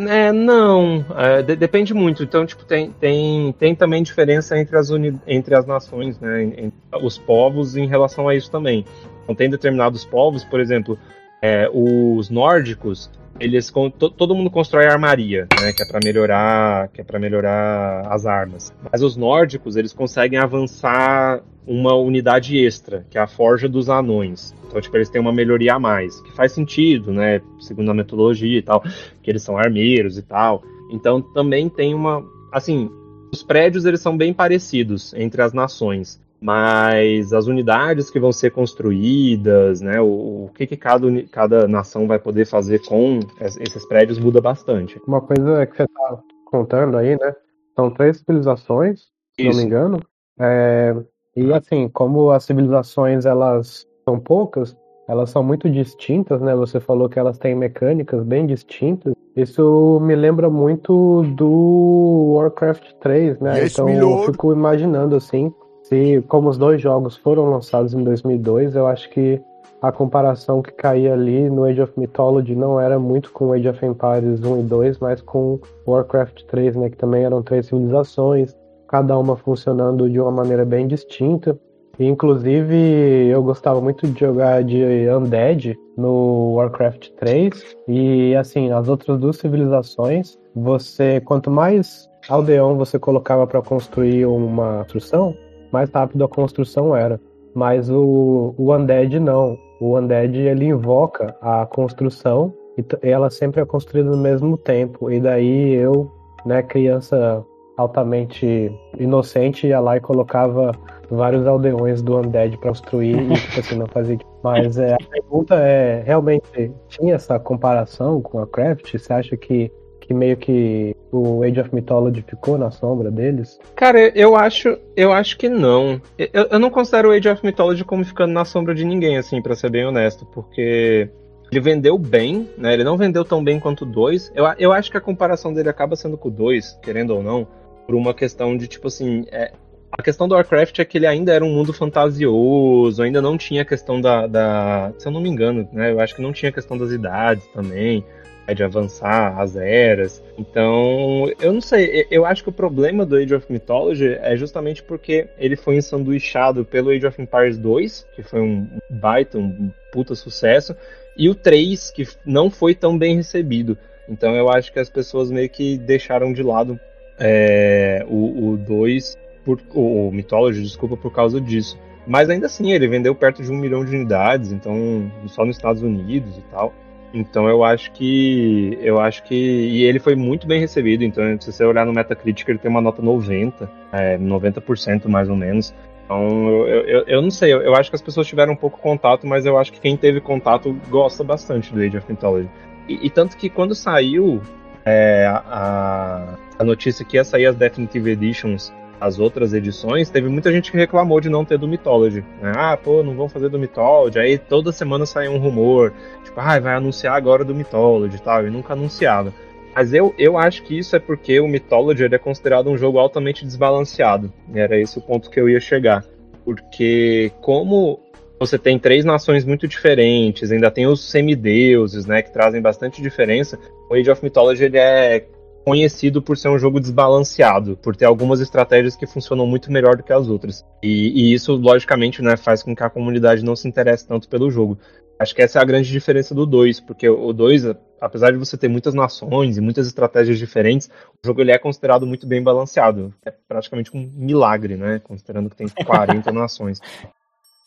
é, 0.10 0.31
não. 0.31 1.06
É, 1.15 1.43
de- 1.43 1.56
depende 1.56 1.93
muito. 1.93 2.23
Então, 2.23 2.43
tipo, 2.43 2.65
tem, 2.65 2.89
tem, 2.99 3.51
tem 3.60 3.76
também 3.76 4.01
diferença 4.01 4.57
entre 4.60 4.76
as, 4.76 4.89
uni, 4.89 5.14
entre 5.27 5.53
as 5.53 5.64
nações, 5.68 6.19
né? 6.19 6.41
em- 6.43 6.73
os 7.03 7.19
povos 7.19 7.76
em 7.77 7.85
relação 7.85 8.27
a 8.27 8.34
isso 8.34 8.49
também. 8.49 8.84
Então, 9.23 9.35
tem 9.35 9.47
determinados 9.47 10.03
povos, 10.03 10.43
por 10.43 10.60
exemplo, 10.60 10.97
é, 11.39 11.69
os 11.72 12.31
nórdicos, 12.31 13.11
eles 13.40 13.72
todo 14.18 14.36
mundo 14.36 14.49
constrói 14.49 14.86
armaria, 14.86 15.48
né? 15.60 15.72
Que 15.74 15.84
é 15.84 15.86
para 15.86 15.99
melhorar, 16.03 16.88
que 16.90 17.02
é 17.02 17.03
para 17.03 17.20
melhorar 17.20 18.07
as 18.11 18.26
armas. 18.26 18.74
Mas 18.91 19.02
os 19.02 19.16
nórdicos, 19.16 19.76
eles 19.76 19.94
conseguem 19.94 20.40
avançar 20.40 21.41
uma 21.66 21.94
unidade 21.94 22.57
extra, 22.57 23.06
que 23.10 23.18
é 23.18 23.22
a 23.22 23.28
forja 23.28 23.70
dos 23.70 23.90
anões. 23.90 24.53
Então, 24.68 24.82
tipo, 24.82 24.98
eles 24.98 25.10
têm 25.10 25.22
uma 25.22 25.32
melhoria 25.32 25.76
a 25.76 25.80
mais, 25.80 26.20
que 26.22 26.32
faz 26.34 26.52
sentido, 26.52 27.11
né? 27.14 27.41
Segundo 27.60 27.91
a 27.91 27.94
metodologia 27.94 28.57
e 28.57 28.61
tal, 28.61 28.84
que 29.22 29.30
eles 29.30 29.44
são 29.44 29.57
armeiros 29.57 30.18
e 30.18 30.22
tal. 30.22 30.64
Então, 30.91 31.22
também 31.22 31.70
tem 31.70 31.94
uma, 31.94 32.24
assim, 32.52 32.90
os 33.32 33.44
prédios 33.44 33.86
eles 33.86 34.02
são 34.02 34.18
bem 34.18 34.34
parecidos 34.34 35.14
entre 35.14 35.41
as 35.41 35.53
nações, 35.53 36.20
mas 36.41 37.34
as 37.34 37.48
unidades 37.48 38.10
que 38.10 38.20
vão 38.20 38.32
ser 38.32 38.52
construídas, 38.52 39.82
né, 39.82 39.99
o, 39.99 40.45
o 40.45 40.52
que, 40.53 40.66
que 40.66 40.78
cada, 40.78 41.07
cada 41.32 41.68
nação 41.68 42.07
vai 42.07 42.18
poder 42.20 42.45
fazer 42.45 42.80
com 42.86 43.20
es- 43.41 43.57
esses 43.57 43.86
prédios 43.86 44.20
muda 44.20 44.40
bastante. 44.40 45.02
Uma 45.06 45.22
coisa 45.22 45.66
que 45.66 45.76
você 45.78 45.88
tá 45.88 46.20
contando 46.45 46.98
aí, 46.98 47.18
né? 47.20 47.34
São 47.76 47.91
três 47.91 48.18
civilizações, 48.18 49.02
se 49.36 49.44
não 49.44 49.52
Isso. 49.52 49.60
me 49.60 49.66
engano. 49.66 49.99
É, 50.40 50.95
e 51.36 51.53
assim, 51.53 51.90
como 51.90 52.32
as 52.32 52.44
civilizações 52.44 53.26
elas 53.26 53.86
são 54.07 54.20
poucas, 54.20 54.76
elas 55.07 55.30
são 55.30 55.44
muito 55.44 55.70
distintas, 55.70 56.40
né? 56.41 56.56
Você 56.56 56.80
falou 56.80 57.10
que 57.10 57.20
elas 57.20 57.38
têm 57.38 57.56
mecânicas 57.56 58.24
bem 58.24 58.45
distintas. 58.45 59.14
Isso 59.36 59.99
me 60.02 60.16
lembra 60.16 60.49
muito 60.49 61.24
do 61.36 62.34
Warcraft 62.36 62.94
3, 62.99 63.40
né? 63.40 63.61
Yes, 63.64 63.74
então 63.74 63.90
eu 63.90 64.18
fico 64.20 64.52
imaginando 64.52 65.16
assim, 65.16 65.53
se 65.90 66.24
como 66.28 66.49
os 66.49 66.57
dois 66.57 66.80
jogos 66.80 67.18
foram 67.18 67.49
lançados 67.49 67.95
em 67.95 68.03
2002, 68.03 68.76
eu 68.76 68.86
acho 68.86 69.10
que 69.10 69.41
a 69.82 69.91
comparação 69.91 70.61
que 70.61 70.72
caía 70.72 71.14
ali 71.14 71.49
no 71.49 71.64
Age 71.64 71.82
of 71.82 71.94
Mythology 71.98 72.53
não 72.53 72.80
era 72.80 72.99
muito 72.99 73.32
com 73.32 73.52
Age 73.52 73.70
of 73.70 73.84
Empires 73.84 74.44
1 74.44 74.60
e 74.60 74.64
2, 74.64 74.99
mas 74.99 75.22
com 75.22 75.60
Warcraft 75.88 76.44
3, 76.44 76.76
né, 76.76 76.90
que 76.90 76.98
também 76.98 77.24
eram 77.24 77.41
três 77.41 77.66
civilizações. 77.66 78.56
cada 78.88 79.16
uma 79.18 79.38
funcionando 79.38 80.10
de 80.10 80.20
uma 80.20 80.32
maneira 80.32 80.66
bem 80.66 80.88
distinta. 80.88 81.56
Inclusive, 81.99 83.28
eu 83.28 83.44
gostava 83.44 83.80
muito 83.80 84.07
de 84.07 84.20
jogar 84.20 84.64
de 84.64 84.84
Undead 85.11 85.78
no 85.95 86.56
Warcraft 86.56 87.10
3. 87.20 87.78
E 87.88 88.36
assim, 88.36 88.72
as 88.72 88.90
outras 88.90 89.20
duas 89.20 89.38
civilizações, 89.38 90.40
você 90.56 91.22
quanto 91.22 91.52
mais 91.52 92.10
aldeão 92.28 92.76
você 92.78 92.98
colocava 92.98 93.45
para 93.45 93.61
construir 93.61 94.26
uma 94.26 94.80
construção, 94.80 95.36
mais 95.72 95.90
rápido 95.90 96.24
a 96.24 96.28
construção 96.28 96.96
era. 96.96 97.20
Mas 97.54 97.90
o, 97.90 98.54
o 98.58 98.74
Undead 98.74 99.20
não. 99.20 99.58
O 99.80 99.98
Undead 99.98 100.38
ele 100.38 100.66
invoca 100.66 101.36
a 101.41 101.66
construção 101.66 102.54
e 102.78 102.86
ela 103.02 103.30
sempre 103.30 103.62
é 103.62 103.66
construída 103.66 104.10
no 104.10 104.18
mesmo 104.18 104.58
tempo. 104.58 105.12
E 105.12 105.20
daí 105.20 105.74
eu, 105.74 106.12
né, 106.46 106.62
criança 106.62 107.44
altamente 107.78 108.72
inocente, 108.98 109.68
ia 109.68 109.80
lá 109.80 109.98
e 109.98 110.02
colocava 110.02 110.72
vários 111.10 111.48
aldeões 111.48 112.02
do 112.02 112.18
Undead 112.18 112.58
para 112.58 112.70
construir 112.70 113.18
e 113.32 113.34
tipo 113.34 113.60
assim, 113.60 113.76
não 113.76 113.88
fazia. 113.88 114.18
Mas 114.44 114.78
é, 114.78 114.94
a 114.94 115.10
pergunta 115.10 115.56
é: 115.56 116.04
realmente 116.06 116.72
tinha 116.88 117.16
essa 117.16 117.40
comparação 117.40 118.22
com 118.22 118.40
a 118.40 118.48
Craft? 118.48 118.98
Você 118.98 119.14
acha 119.14 119.38
que, 119.38 119.72
que 120.10 120.14
meio 120.15 120.36
que 120.38 120.95
o 121.11 121.44
Age 121.44 121.61
of 121.61 121.69
Mythology 121.73 122.23
ficou 122.23 122.57
na 122.57 122.72
sombra 122.72 123.11
deles? 123.11 123.60
Cara, 123.76 124.10
eu 124.18 124.36
acho, 124.36 124.76
eu 124.95 125.14
acho 125.14 125.38
que 125.38 125.48
não. 125.48 126.02
Eu, 126.18 126.48
eu 126.49 126.57
não 126.57 126.72
considero 126.72 127.10
o 127.10 127.11
Age 127.11 127.30
of 127.30 127.45
Mythology 127.45 127.84
como 127.84 128.03
ficando 128.03 128.34
na 128.34 128.44
sombra 128.44 128.73
de 128.73 128.84
ninguém, 128.84 129.19
assim, 129.19 129.40
para 129.40 129.56
ser 129.56 129.69
bem 129.69 129.86
honesto, 129.86 130.26
porque 130.34 131.07
ele 131.52 131.61
vendeu 131.61 131.95
bem, 131.95 132.49
né? 132.57 132.73
Ele 132.73 132.84
não 132.84 132.98
vendeu 132.98 133.23
tão 133.23 133.44
bem 133.44 133.60
quanto 133.60 133.84
o 133.84 133.86
2. 133.86 134.31
Eu, 134.34 134.45
eu 134.57 134.73
acho 134.73 134.90
que 134.90 134.98
a 134.98 135.02
comparação 135.02 135.53
dele 135.53 135.69
acaba 135.69 135.95
sendo 135.95 136.18
com 136.18 136.30
o 136.30 136.31
2, 136.31 136.80
querendo 136.81 137.11
ou 137.11 137.22
não, 137.22 137.48
por 137.86 137.94
uma 137.94 138.11
questão 138.11 138.57
de, 138.57 138.68
tipo 138.68 138.88
assim, 138.88 139.27
é, 139.31 139.52
a 139.91 140.03
questão 140.03 140.28
do 140.28 140.36
Warcraft 140.36 140.80
é 140.80 140.86
que 140.86 140.98
ele 140.98 141.07
ainda 141.07 141.34
era 141.34 141.44
um 141.44 141.53
mundo 141.53 141.74
fantasioso, 141.74 143.02
ainda 143.02 143.22
não 143.22 143.38
tinha 143.38 143.64
a 143.64 143.66
questão 143.66 143.99
da, 143.99 144.28
da, 144.28 144.94
Se 144.98 145.07
eu 145.07 145.11
não 145.11 145.22
me 145.22 145.30
engano, 145.30 145.68
né? 145.72 145.91
Eu 145.91 145.99
acho 145.99 146.16
que 146.16 146.22
não 146.22 146.32
tinha 146.32 146.49
a 146.49 146.53
questão 146.53 146.78
das 146.78 146.91
idades 146.91 147.45
também, 147.48 148.06
né, 148.48 148.53
de 148.53 148.64
avançar 148.64 149.40
as 149.40 149.56
eras. 149.56 150.24
Então, 150.38 151.32
eu 151.40 151.52
não 151.52 151.61
sei. 151.61 152.06
Eu 152.11 152.26
acho 152.26 152.44
que 152.44 152.49
o 152.49 152.53
problema 152.53 153.06
do 153.06 153.16
Age 153.16 153.34
of 153.34 153.52
Mythology 153.52 154.18
é 154.22 154.36
justamente 154.36 154.84
porque 154.84 155.28
ele 155.38 155.56
foi 155.56 155.76
ensanduichado 155.76 156.64
pelo 156.64 156.91
Age 156.91 157.07
of 157.07 157.22
Empires 157.22 157.57
2, 157.57 158.07
que 158.16 158.24
foi 158.24 158.41
um 158.41 158.68
baita, 158.90 159.38
um 159.38 159.72
puta 159.91 160.14
sucesso, 160.14 160.76
e 161.18 161.30
o 161.30 161.36
3, 161.36 161.91
que 161.91 162.07
não 162.26 162.49
foi 162.49 162.76
tão 162.76 162.98
bem 162.98 163.16
recebido. 163.16 163.78
Então 164.07 164.36
eu 164.36 164.49
acho 164.49 164.72
que 164.72 164.80
as 164.80 164.90
pessoas 164.90 165.30
meio 165.30 165.49
que 165.49 165.78
deixaram 165.78 166.32
de 166.32 166.41
lado 166.41 166.80
é, 167.20 168.06
o, 168.07 168.52
o 168.52 168.57
2, 168.57 169.18
por, 169.50 169.60
o, 169.74 170.12
Mythology, 170.12 170.62
desculpa, 170.62 170.96
por 170.96 171.12
causa 171.12 171.42
disso. 171.42 171.80
Mas 172.06 172.30
ainda 172.30 172.46
assim, 172.46 172.72
ele 172.72 172.88
vendeu 172.88 173.16
perto 173.16 173.42
de 173.42 173.52
um 173.52 173.56
milhão 173.56 173.84
de 173.84 173.96
unidades, 173.96 174.52
então 174.52 175.12
só 175.28 175.46
nos 175.46 175.56
Estados 175.56 175.82
Unidos 175.82 176.38
e 176.38 176.42
tal. 176.52 176.74
Então 177.14 177.50
eu 177.50 177.64
acho 177.64 177.92
que. 177.92 178.78
Eu 178.82 179.00
acho 179.00 179.24
que. 179.24 179.36
E 179.36 179.84
ele 179.84 180.00
foi 180.00 180.16
muito 180.16 180.46
bem 180.46 180.60
recebido. 180.60 181.04
Então, 181.04 181.24
se 181.40 181.52
você 181.52 181.64
olhar 181.66 181.86
no 181.86 181.94
Metacritic, 181.94 182.48
ele 182.48 182.60
tem 182.60 182.70
uma 182.70 182.82
nota 182.82 183.02
90, 183.02 183.70
é, 183.92 184.18
90% 184.18 185.08
mais 185.08 185.30
ou 185.30 185.36
menos. 185.36 185.74
Então, 186.06 186.50
eu, 186.68 186.82
eu, 186.86 187.04
eu 187.08 187.22
não 187.22 187.30
sei, 187.30 187.54
eu, 187.54 187.62
eu, 187.62 187.76
acho 187.76 187.90
que 187.90 187.96
as 187.96 188.02
pessoas 188.02 188.26
tiveram 188.26 188.54
um 188.54 188.56
pouco 188.56 188.80
contato, 188.80 189.28
mas 189.28 189.46
eu 189.46 189.58
acho 189.58 189.72
que 189.72 189.80
quem 189.80 189.96
teve 189.96 190.20
contato 190.20 190.76
gosta 190.90 191.24
bastante 191.24 191.74
do 191.74 191.80
Age 191.82 191.98
of 191.98 192.06
Mythology. 192.10 192.50
E, 192.88 193.06
e 193.06 193.10
tanto 193.12 193.38
que 193.38 193.48
quando 193.48 193.76
saiu 193.76 194.42
é, 194.86 195.28
a, 195.28 196.36
a 196.58 196.64
notícia 196.64 197.06
que 197.06 197.18
ia 197.18 197.24
sair 197.24 197.46
as 197.46 197.56
Definitive 197.56 198.12
Editions, 198.12 198.74
as 199.00 199.20
outras 199.20 199.54
edições, 199.54 200.10
teve 200.10 200.28
muita 200.28 200.52
gente 200.52 200.72
que 200.72 200.78
reclamou 200.78 201.22
de 201.22 201.30
não 201.30 201.46
ter 201.46 201.58
do 201.58 201.68
Mythology. 201.68 202.24
Né? 202.42 202.52
Ah, 202.56 202.76
pô, 202.76 203.02
não 203.02 203.16
vão 203.16 203.30
fazer 203.30 203.50
do 203.50 203.58
Mythology. 203.58 204.20
Aí 204.20 204.38
toda 204.38 204.72
semana 204.72 205.06
saiu 205.06 205.32
um 205.32 205.38
rumor, 205.38 205.94
tipo, 206.24 206.40
ah, 206.40 206.60
vai 206.60 206.76
anunciar 206.76 207.16
agora 207.16 207.46
do 207.46 207.56
Mythology 207.56 208.18
e 208.18 208.22
tal, 208.22 208.46
e 208.46 208.50
nunca 208.50 208.74
anunciava. 208.74 209.34
Mas 209.74 209.94
eu, 209.94 210.14
eu 210.18 210.38
acho 210.38 210.64
que 210.64 210.78
isso 210.78 210.96
é 210.96 211.00
porque 211.00 211.40
o 211.40 211.48
Mythology 211.48 212.04
é 212.04 212.18
considerado 212.18 212.70
um 212.70 212.78
jogo 212.78 213.00
altamente 213.00 213.46
desbalanceado. 213.46 214.34
Era 214.54 214.78
esse 214.78 214.98
o 214.98 215.02
ponto 215.02 215.30
que 215.30 215.40
eu 215.40 215.48
ia 215.48 215.60
chegar. 215.60 216.04
Porque 216.44 217.32
como 217.40 218.00
você 218.40 218.58
tem 218.58 218.80
três 218.80 219.06
nações 219.06 219.46
muito 219.46 219.68
diferentes, 219.68 220.52
ainda 220.52 220.72
tem 220.72 220.88
os 220.88 221.10
semideuses, 221.10 222.06
né, 222.06 222.22
que 222.22 222.32
trazem 222.32 222.62
bastante 222.62 223.02
diferença, 223.02 223.60
o 223.90 223.96
Age 223.96 224.10
of 224.10 224.24
Mythology 224.24 224.64
ele 224.64 224.78
é 224.78 225.26
conhecido 225.65 226.22
por 226.22 226.38
ser 226.38 226.49
um 226.49 226.57
jogo 226.57 226.80
desbalanceado, 226.80 227.77
por 227.77 227.95
ter 227.95 228.06
algumas 228.06 228.40
estratégias 228.40 228.95
que 228.95 229.06
funcionam 229.06 229.45
muito 229.45 229.72
melhor 229.72 229.95
do 229.95 230.03
que 230.03 230.14
as 230.14 230.27
outras. 230.27 230.65
E, 230.81 231.10
e 231.10 231.34
isso, 231.34 231.56
logicamente, 231.56 232.22
né, 232.22 232.38
faz 232.38 232.64
com 232.64 232.76
que 232.76 232.84
a 232.84 232.90
comunidade 232.90 233.44
não 233.44 233.56
se 233.56 233.68
interesse 233.68 234.07
tanto 234.07 234.27
pelo 234.27 234.49
jogo. 234.49 234.77
Acho 235.19 235.36
que 235.36 235.41
essa 235.41 235.60
é 235.60 235.61
a 235.61 235.65
grande 235.65 235.91
diferença 235.91 236.34
do 236.34 236.45
2, 236.45 236.80
porque 236.80 237.10
o 237.10 237.34
2, 237.34 237.76
apesar 237.99 238.31
de 238.31 238.38
você 238.38 238.57
ter 238.57 238.69
muitas 238.69 238.94
nações 238.94 239.57
e 239.57 239.61
muitas 239.61 239.86
estratégias 239.86 240.40
diferentes, 240.40 240.90
o 241.22 241.27
jogo 241.27 241.41
ele 241.41 241.52
é 241.52 241.57
considerado 241.57 242.07
muito 242.07 242.26
bem 242.26 242.41
balanceado. 242.41 243.14
É 243.26 243.31
praticamente 243.48 243.95
um 243.95 244.10
milagre, 244.15 244.77
né? 244.77 244.99
Considerando 244.99 245.49
que 245.49 245.57
tem 245.57 245.68
40 245.68 246.31
nações. 246.31 246.80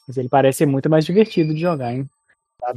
Mas 0.09 0.17
ele 0.17 0.31
parece 0.31 0.65
muito 0.65 0.89
mais 0.89 1.05
divertido 1.05 1.55
de 1.55 1.61
jogar, 1.61 1.93
hein? 1.93 2.09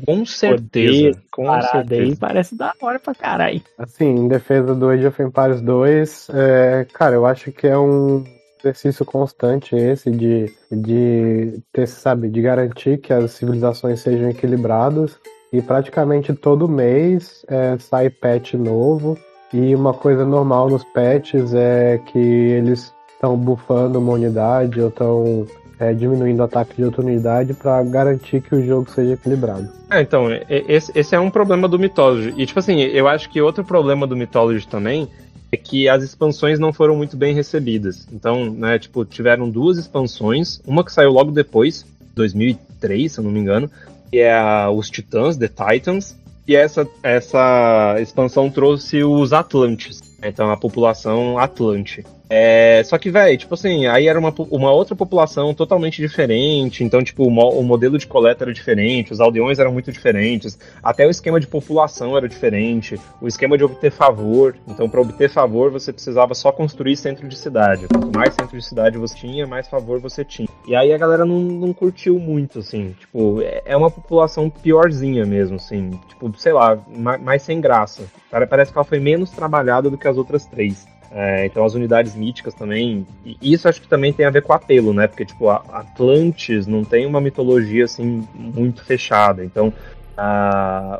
Com 0.05 0.25
certeza. 0.25 1.19
com 1.31 1.61
certeza. 1.61 2.01
aí 2.01 2.15
parece 2.15 2.55
da 2.55 2.73
hora 2.81 2.99
pra 2.99 3.13
caralho. 3.13 3.61
Assim, 3.77 4.05
em 4.05 4.27
defesa 4.27 4.73
do 4.73 4.89
Age 4.89 5.07
of 5.07 5.21
Empires 5.21 5.61
2, 5.61 6.27
é, 6.33 6.87
cara, 6.93 7.15
eu 7.15 7.25
acho 7.25 7.51
que 7.51 7.67
é 7.67 7.77
um 7.77 8.23
exercício 8.59 9.05
constante 9.05 9.75
esse 9.75 10.09
de, 10.09 10.51
de 10.71 11.61
ter, 11.71 11.87
sabe, 11.87 12.29
de 12.29 12.41
garantir 12.41 12.97
que 12.97 13.13
as 13.13 13.31
civilizações 13.31 13.99
sejam 13.99 14.29
equilibradas 14.29 15.19
e 15.53 15.61
praticamente 15.61 16.33
todo 16.33 16.67
mês 16.67 17.45
é, 17.47 17.77
sai 17.77 18.09
patch 18.09 18.53
novo 18.55 19.17
e 19.53 19.75
uma 19.75 19.93
coisa 19.93 20.25
normal 20.25 20.69
nos 20.69 20.83
patches 20.83 21.53
é 21.53 21.99
que 21.99 22.19
eles 22.19 22.93
estão 23.13 23.37
buffando 23.37 23.99
uma 23.99 24.13
unidade 24.13 24.81
ou 24.81 24.89
estão 24.89 25.47
é, 25.79 25.93
diminuindo 25.93 26.39
o 26.39 26.43
ataque 26.43 26.75
de 26.75 26.83
outra 26.83 27.01
unidade 27.01 27.53
para 27.53 27.83
garantir 27.83 28.41
que 28.41 28.55
o 28.55 28.65
jogo 28.65 28.89
seja 28.89 29.13
equilibrado. 29.13 29.69
É, 29.89 30.01
então, 30.01 30.27
esse, 30.49 30.91
esse 30.95 31.15
é 31.15 31.19
um 31.19 31.29
problema 31.29 31.67
do 31.67 31.77
Mythology. 31.77 32.33
E, 32.37 32.45
tipo 32.45 32.59
assim, 32.59 32.79
eu 32.81 33.07
acho 33.07 33.29
que 33.29 33.41
outro 33.41 33.63
problema 33.63 34.07
do 34.07 34.15
Mythology 34.15 34.67
também 34.67 35.07
é 35.51 35.57
que 35.57 35.87
as 35.87 36.03
expansões 36.03 36.59
não 36.59 36.73
foram 36.73 36.95
muito 36.95 37.15
bem 37.15 37.33
recebidas. 37.33 38.07
Então, 38.11 38.51
né, 38.51 38.79
tipo, 38.79 39.05
tiveram 39.05 39.49
duas 39.49 39.77
expansões, 39.77 40.59
uma 40.65 40.83
que 40.83 40.91
saiu 40.91 41.11
logo 41.11 41.31
depois, 41.31 41.85
2003, 42.15 43.11
se 43.11 43.19
eu 43.19 43.23
não 43.23 43.31
me 43.31 43.39
engano, 43.39 43.69
que 44.09 44.19
é 44.19 44.33
a, 44.33 44.69
os 44.69 44.89
Titãs, 44.89 45.37
The 45.37 45.47
Titans, 45.47 46.15
e 46.47 46.55
essa, 46.55 46.87
essa 47.01 47.95
expansão 47.99 48.49
trouxe 48.49 49.03
os 49.03 49.33
Atlantes, 49.33 50.01
então 50.21 50.51
a 50.51 50.57
população 50.57 51.39
Atlante. 51.39 52.03
É, 52.29 52.83
só 52.83 52.97
que, 52.97 53.09
velho, 53.11 53.37
tipo 53.37 53.53
assim, 53.53 53.85
aí 53.85 54.07
era 54.07 54.19
uma, 54.19 54.33
uma 54.49 54.71
outra 54.71 54.95
população 54.95 55.53
totalmente 55.53 56.01
diferente. 56.01 56.83
Então, 56.83 57.03
tipo, 57.03 57.23
o, 57.23 57.59
o, 57.59 57.63
modelo 57.63 57.97
de 57.97 58.07
coleta 58.07 58.43
era 58.43 58.53
diferente, 58.53 59.13
os 59.13 59.19
aldeões 59.19 59.59
eram 59.59 59.71
muito 59.71 59.91
diferentes, 59.91 60.57
até 60.83 61.05
o 61.05 61.09
esquema 61.09 61.39
de 61.39 61.47
população 61.47 62.17
era 62.17 62.27
diferente, 62.27 62.99
o 63.21 63.27
esquema 63.27 63.57
de 63.57 63.63
obter 63.63 63.91
favor. 63.91 64.55
Então, 64.67 64.89
para 64.89 65.01
obter 65.01 65.29
favor, 65.29 65.71
você 65.71 65.93
precisava 65.93 66.33
só 66.33 66.51
construir 66.51 66.95
centro 66.95 67.27
de 67.27 67.37
cidade. 67.37 67.87
Quanto 67.87 68.15
mais 68.15 68.33
centro 68.33 68.57
de 68.57 68.65
cidade 68.65 68.97
você 68.97 69.15
tinha, 69.15 69.45
mais 69.45 69.67
favor 69.67 69.99
você 69.99 70.23
tinha. 70.23 70.47
E 70.67 70.75
aí 70.75 70.93
a 70.93 70.97
galera 70.97 71.25
não, 71.25 71.39
não 71.39 71.73
curtiu 71.73 72.19
muito, 72.19 72.59
assim. 72.59 72.95
Tipo, 72.99 73.41
é, 73.41 73.61
é 73.65 73.77
uma 73.77 73.91
população 73.91 74.49
piorzinha 74.49 75.25
mesmo, 75.25 75.57
assim. 75.57 75.91
Tipo, 76.07 76.33
sei 76.37 76.53
lá, 76.53 76.77
mais 77.21 77.43
sem 77.43 77.61
graça. 77.61 78.03
Parece 78.49 78.71
que 78.71 78.77
ela 78.77 78.85
foi 78.85 78.99
menos 78.99 79.29
trabalhada 79.31 79.89
do 79.89 79.97
que 79.97 80.07
as 80.07 80.17
outras 80.17 80.45
três. 80.45 80.85
É, 81.11 81.45
então 81.45 81.63
as 81.63 81.73
unidades 81.73 82.15
míticas 82.15 82.53
também. 82.53 83.05
E 83.25 83.53
isso 83.53 83.67
acho 83.67 83.81
que 83.81 83.87
também 83.87 84.11
tem 84.11 84.25
a 84.25 84.29
ver 84.29 84.41
com 84.41 84.53
o 84.53 84.55
apelo, 84.55 84.93
né? 84.93 85.07
Porque, 85.07 85.25
tipo, 85.25 85.49
Atlantis 85.49 86.67
não 86.67 86.83
tem 86.83 87.05
uma 87.05 87.21
mitologia 87.21 87.85
assim 87.85 88.27
muito 88.33 88.83
fechada. 88.83 89.43
Então. 89.43 89.73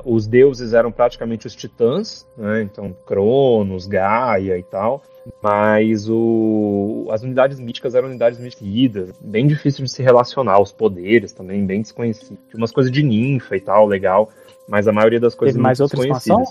os 0.03 0.27
deuses 0.27 0.73
eram 0.73 0.91
praticamente 0.91 1.47
os 1.47 1.55
titãs, 1.55 2.27
né? 2.37 2.61
então 2.63 2.93
Cronos, 3.05 3.87
Gaia 3.87 4.57
e 4.57 4.63
tal, 4.63 5.01
mas 5.41 6.09
o, 6.09 7.07
as 7.09 7.23
unidades 7.23 7.59
míticas 7.59 7.95
eram 7.95 8.09
unidades 8.09 8.39
míticas, 8.39 9.13
bem 9.21 9.47
difícil 9.47 9.85
de 9.85 9.91
se 9.91 10.03
relacionar, 10.03 10.59
os 10.61 10.71
poderes 10.71 11.31
também 11.31 11.65
bem 11.65 11.81
desconhecidos. 11.81 12.37
Tinha 12.49 12.57
umas 12.57 12.71
coisas 12.71 12.91
de 12.91 13.01
ninfa 13.01 13.55
e 13.55 13.61
tal, 13.61 13.87
legal, 13.87 14.29
mas 14.67 14.87
a 14.87 14.91
maioria 14.91 15.19
das 15.19 15.33
coisas 15.33 15.55
Teve 15.55 15.63
mais 15.63 15.79
outra 15.79 15.99
expansão? 15.99 16.43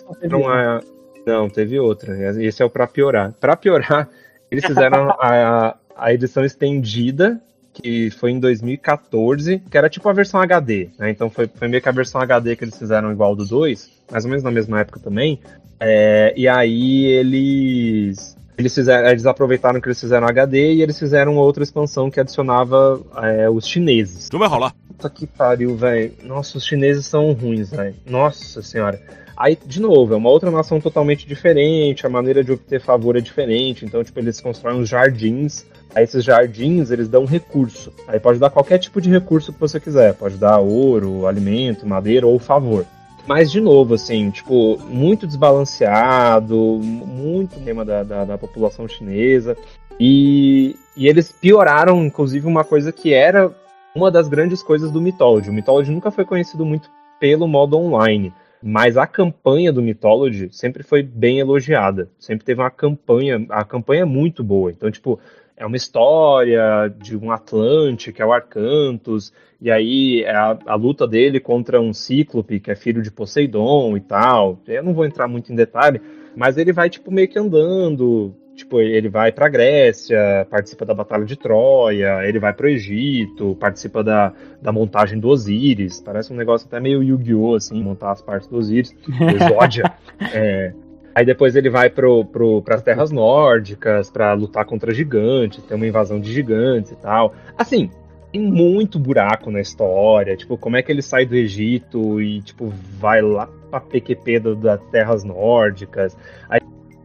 A, 0.48 0.80
não, 1.26 1.48
teve 1.48 1.78
outra. 1.78 2.14
Esse 2.42 2.62
é 2.62 2.64
o 2.64 2.70
pra 2.70 2.86
piorar. 2.86 3.32
Pra 3.40 3.56
piorar, 3.56 4.08
eles 4.50 4.64
fizeram 4.64 5.10
a, 5.10 5.76
a 5.96 6.12
edição 6.12 6.44
estendida, 6.44 7.40
que 7.72 8.10
foi 8.10 8.30
em 8.30 8.38
2014, 8.38 9.60
que 9.70 9.76
era 9.76 9.88
tipo 9.88 10.08
a 10.08 10.12
versão 10.12 10.40
HD, 10.40 10.90
né? 10.98 11.10
Então 11.10 11.28
foi, 11.28 11.48
foi 11.48 11.68
meio 11.68 11.82
que 11.82 11.88
a 11.88 11.92
versão 11.92 12.20
HD 12.20 12.56
que 12.56 12.64
eles 12.64 12.78
fizeram 12.78 13.10
igual 13.10 13.34
do 13.34 13.44
2, 13.44 13.90
mais 14.10 14.24
ou 14.24 14.30
menos 14.30 14.44
na 14.44 14.50
mesma 14.50 14.80
época 14.80 15.00
também. 15.00 15.40
É, 15.80 16.32
e 16.36 16.46
aí 16.46 17.06
eles 17.06 18.36
Eles, 18.56 18.72
fizeram, 18.72 19.08
eles 19.08 19.26
aproveitaram 19.26 19.80
que 19.80 19.88
eles 19.88 20.00
fizeram 20.00 20.26
HD 20.28 20.74
e 20.74 20.82
eles 20.82 20.98
fizeram 20.98 21.36
outra 21.36 21.64
expansão 21.64 22.10
que 22.10 22.20
adicionava 22.20 23.02
é, 23.22 23.50
os 23.50 23.66
chineses. 23.66 24.30
Não 24.30 24.38
vai 24.38 24.48
rolar. 24.48 24.72
Puta 24.86 25.10
que 25.10 25.26
pariu, 25.26 25.76
velho. 25.76 26.12
Nossa, 26.22 26.56
os 26.56 26.64
chineses 26.64 27.06
são 27.06 27.32
ruins, 27.32 27.70
velho. 27.70 27.96
Nossa 28.06 28.62
senhora. 28.62 29.00
Aí, 29.36 29.58
de 29.66 29.80
novo, 29.80 30.14
é 30.14 30.16
uma 30.16 30.30
outra 30.30 30.50
nação 30.50 30.80
totalmente 30.80 31.26
diferente, 31.26 32.06
a 32.06 32.10
maneira 32.10 32.44
de 32.44 32.52
obter 32.52 32.80
favor 32.80 33.16
é 33.16 33.20
diferente. 33.20 33.84
Então, 33.84 34.02
tipo, 34.04 34.18
eles 34.20 34.40
constroem 34.40 34.78
uns 34.78 34.88
jardins. 34.88 35.66
Aí 35.94 36.04
esses 36.04 36.24
jardins, 36.24 36.90
eles 36.90 37.08
dão 37.08 37.24
recurso. 37.24 37.92
Aí 38.06 38.20
pode 38.20 38.38
dar 38.38 38.50
qualquer 38.50 38.78
tipo 38.78 39.00
de 39.00 39.10
recurso 39.10 39.52
que 39.52 39.60
você 39.60 39.80
quiser. 39.80 40.14
Pode 40.14 40.36
dar 40.36 40.58
ouro, 40.58 41.26
alimento, 41.26 41.86
madeira 41.86 42.26
ou 42.26 42.38
favor. 42.38 42.86
Mas, 43.26 43.50
de 43.50 43.60
novo, 43.60 43.94
assim, 43.94 44.30
tipo, 44.30 44.78
muito 44.88 45.26
desbalanceado, 45.26 46.56
muito 46.82 47.58
tema 47.60 47.84
da, 47.84 48.02
da, 48.02 48.24
da 48.24 48.38
população 48.38 48.86
chinesa. 48.86 49.56
E, 49.98 50.76
e 50.96 51.08
eles 51.08 51.32
pioraram, 51.32 52.04
inclusive, 52.04 52.46
uma 52.46 52.64
coisa 52.64 52.92
que 52.92 53.12
era 53.12 53.50
uma 53.94 54.10
das 54.10 54.28
grandes 54.28 54.62
coisas 54.62 54.90
do 54.90 55.00
Mythology. 55.00 55.50
O 55.50 55.52
Mythology 55.52 55.90
nunca 55.90 56.10
foi 56.10 56.24
conhecido 56.24 56.64
muito 56.64 56.90
pelo 57.18 57.46
modo 57.46 57.78
online, 57.78 58.32
mas 58.66 58.96
a 58.96 59.06
campanha 59.06 59.70
do 59.70 59.82
Mythology 59.82 60.48
sempre 60.50 60.82
foi 60.82 61.02
bem 61.02 61.38
elogiada. 61.38 62.08
Sempre 62.18 62.46
teve 62.46 62.62
uma 62.62 62.70
campanha, 62.70 63.44
a 63.50 63.62
campanha 63.62 64.02
é 64.02 64.06
muito 64.06 64.42
boa. 64.42 64.70
Então, 64.70 64.90
tipo, 64.90 65.20
é 65.54 65.66
uma 65.66 65.76
história 65.76 66.88
de 66.98 67.14
um 67.14 67.30
Atlante, 67.30 68.10
que 68.10 68.22
é 68.22 68.24
o 68.24 68.32
Arcantus, 68.32 69.34
e 69.60 69.70
aí 69.70 70.22
é 70.22 70.34
a, 70.34 70.58
a, 70.64 70.74
luta 70.76 71.06
dele 71.06 71.40
contra 71.40 71.78
um 71.78 71.92
Cíclope, 71.92 72.58
que 72.58 72.70
é 72.70 72.74
filho 72.74 73.02
de 73.02 73.10
Poseidon 73.10 73.98
e 73.98 74.00
tal. 74.00 74.58
Eu 74.66 74.82
não 74.82 74.94
vou 74.94 75.04
entrar 75.04 75.28
muito 75.28 75.52
em 75.52 75.56
detalhe, 75.56 76.00
mas 76.34 76.56
ele 76.56 76.72
vai, 76.72 76.88
tipo, 76.88 77.12
meio 77.12 77.28
que 77.28 77.38
andando. 77.38 78.34
Tipo, 78.54 78.80
ele 78.80 79.08
vai 79.08 79.32
pra 79.32 79.48
Grécia, 79.48 80.46
participa 80.48 80.84
da 80.84 80.94
Batalha 80.94 81.24
de 81.24 81.36
Troia, 81.36 82.24
ele 82.24 82.38
vai 82.38 82.52
pro 82.52 82.68
Egito, 82.68 83.56
participa 83.58 84.02
da, 84.02 84.32
da 84.62 84.70
montagem 84.70 85.18
do 85.18 85.28
Osíris. 85.28 86.00
Parece 86.00 86.32
um 86.32 86.36
negócio 86.36 86.66
até 86.66 86.78
meio 86.78 87.02
Yu-Gi-Oh! 87.02 87.56
assim, 87.56 87.82
montar 87.82 88.12
as 88.12 88.22
partes 88.22 88.48
do 88.48 88.56
Osíris, 88.56 88.94
Exódia. 89.34 89.92
é, 90.32 90.72
Aí 91.14 91.24
depois 91.24 91.54
ele 91.54 91.70
vai 91.70 91.88
pro, 91.88 92.24
pro, 92.24 92.60
pras 92.62 92.82
terras 92.82 93.12
nórdicas 93.12 94.10
para 94.10 94.32
lutar 94.32 94.64
contra 94.64 94.92
gigantes, 94.92 95.62
tem 95.62 95.76
uma 95.76 95.86
invasão 95.86 96.18
de 96.18 96.32
gigantes 96.32 96.90
e 96.90 96.96
tal. 96.96 97.32
Assim, 97.56 97.88
tem 98.32 98.40
muito 98.40 98.98
buraco 98.98 99.48
na 99.48 99.60
história, 99.60 100.36
tipo, 100.36 100.58
como 100.58 100.76
é 100.76 100.82
que 100.82 100.90
ele 100.90 101.02
sai 101.02 101.24
do 101.24 101.36
Egito 101.36 102.20
e, 102.20 102.42
tipo, 102.42 102.68
vai 102.98 103.22
lá 103.22 103.48
pra 103.70 103.78
PQP 103.78 104.40
do, 104.40 104.56
das 104.56 104.80
terras 104.90 105.22
nórdicas. 105.22 106.16
Aí 106.48 106.60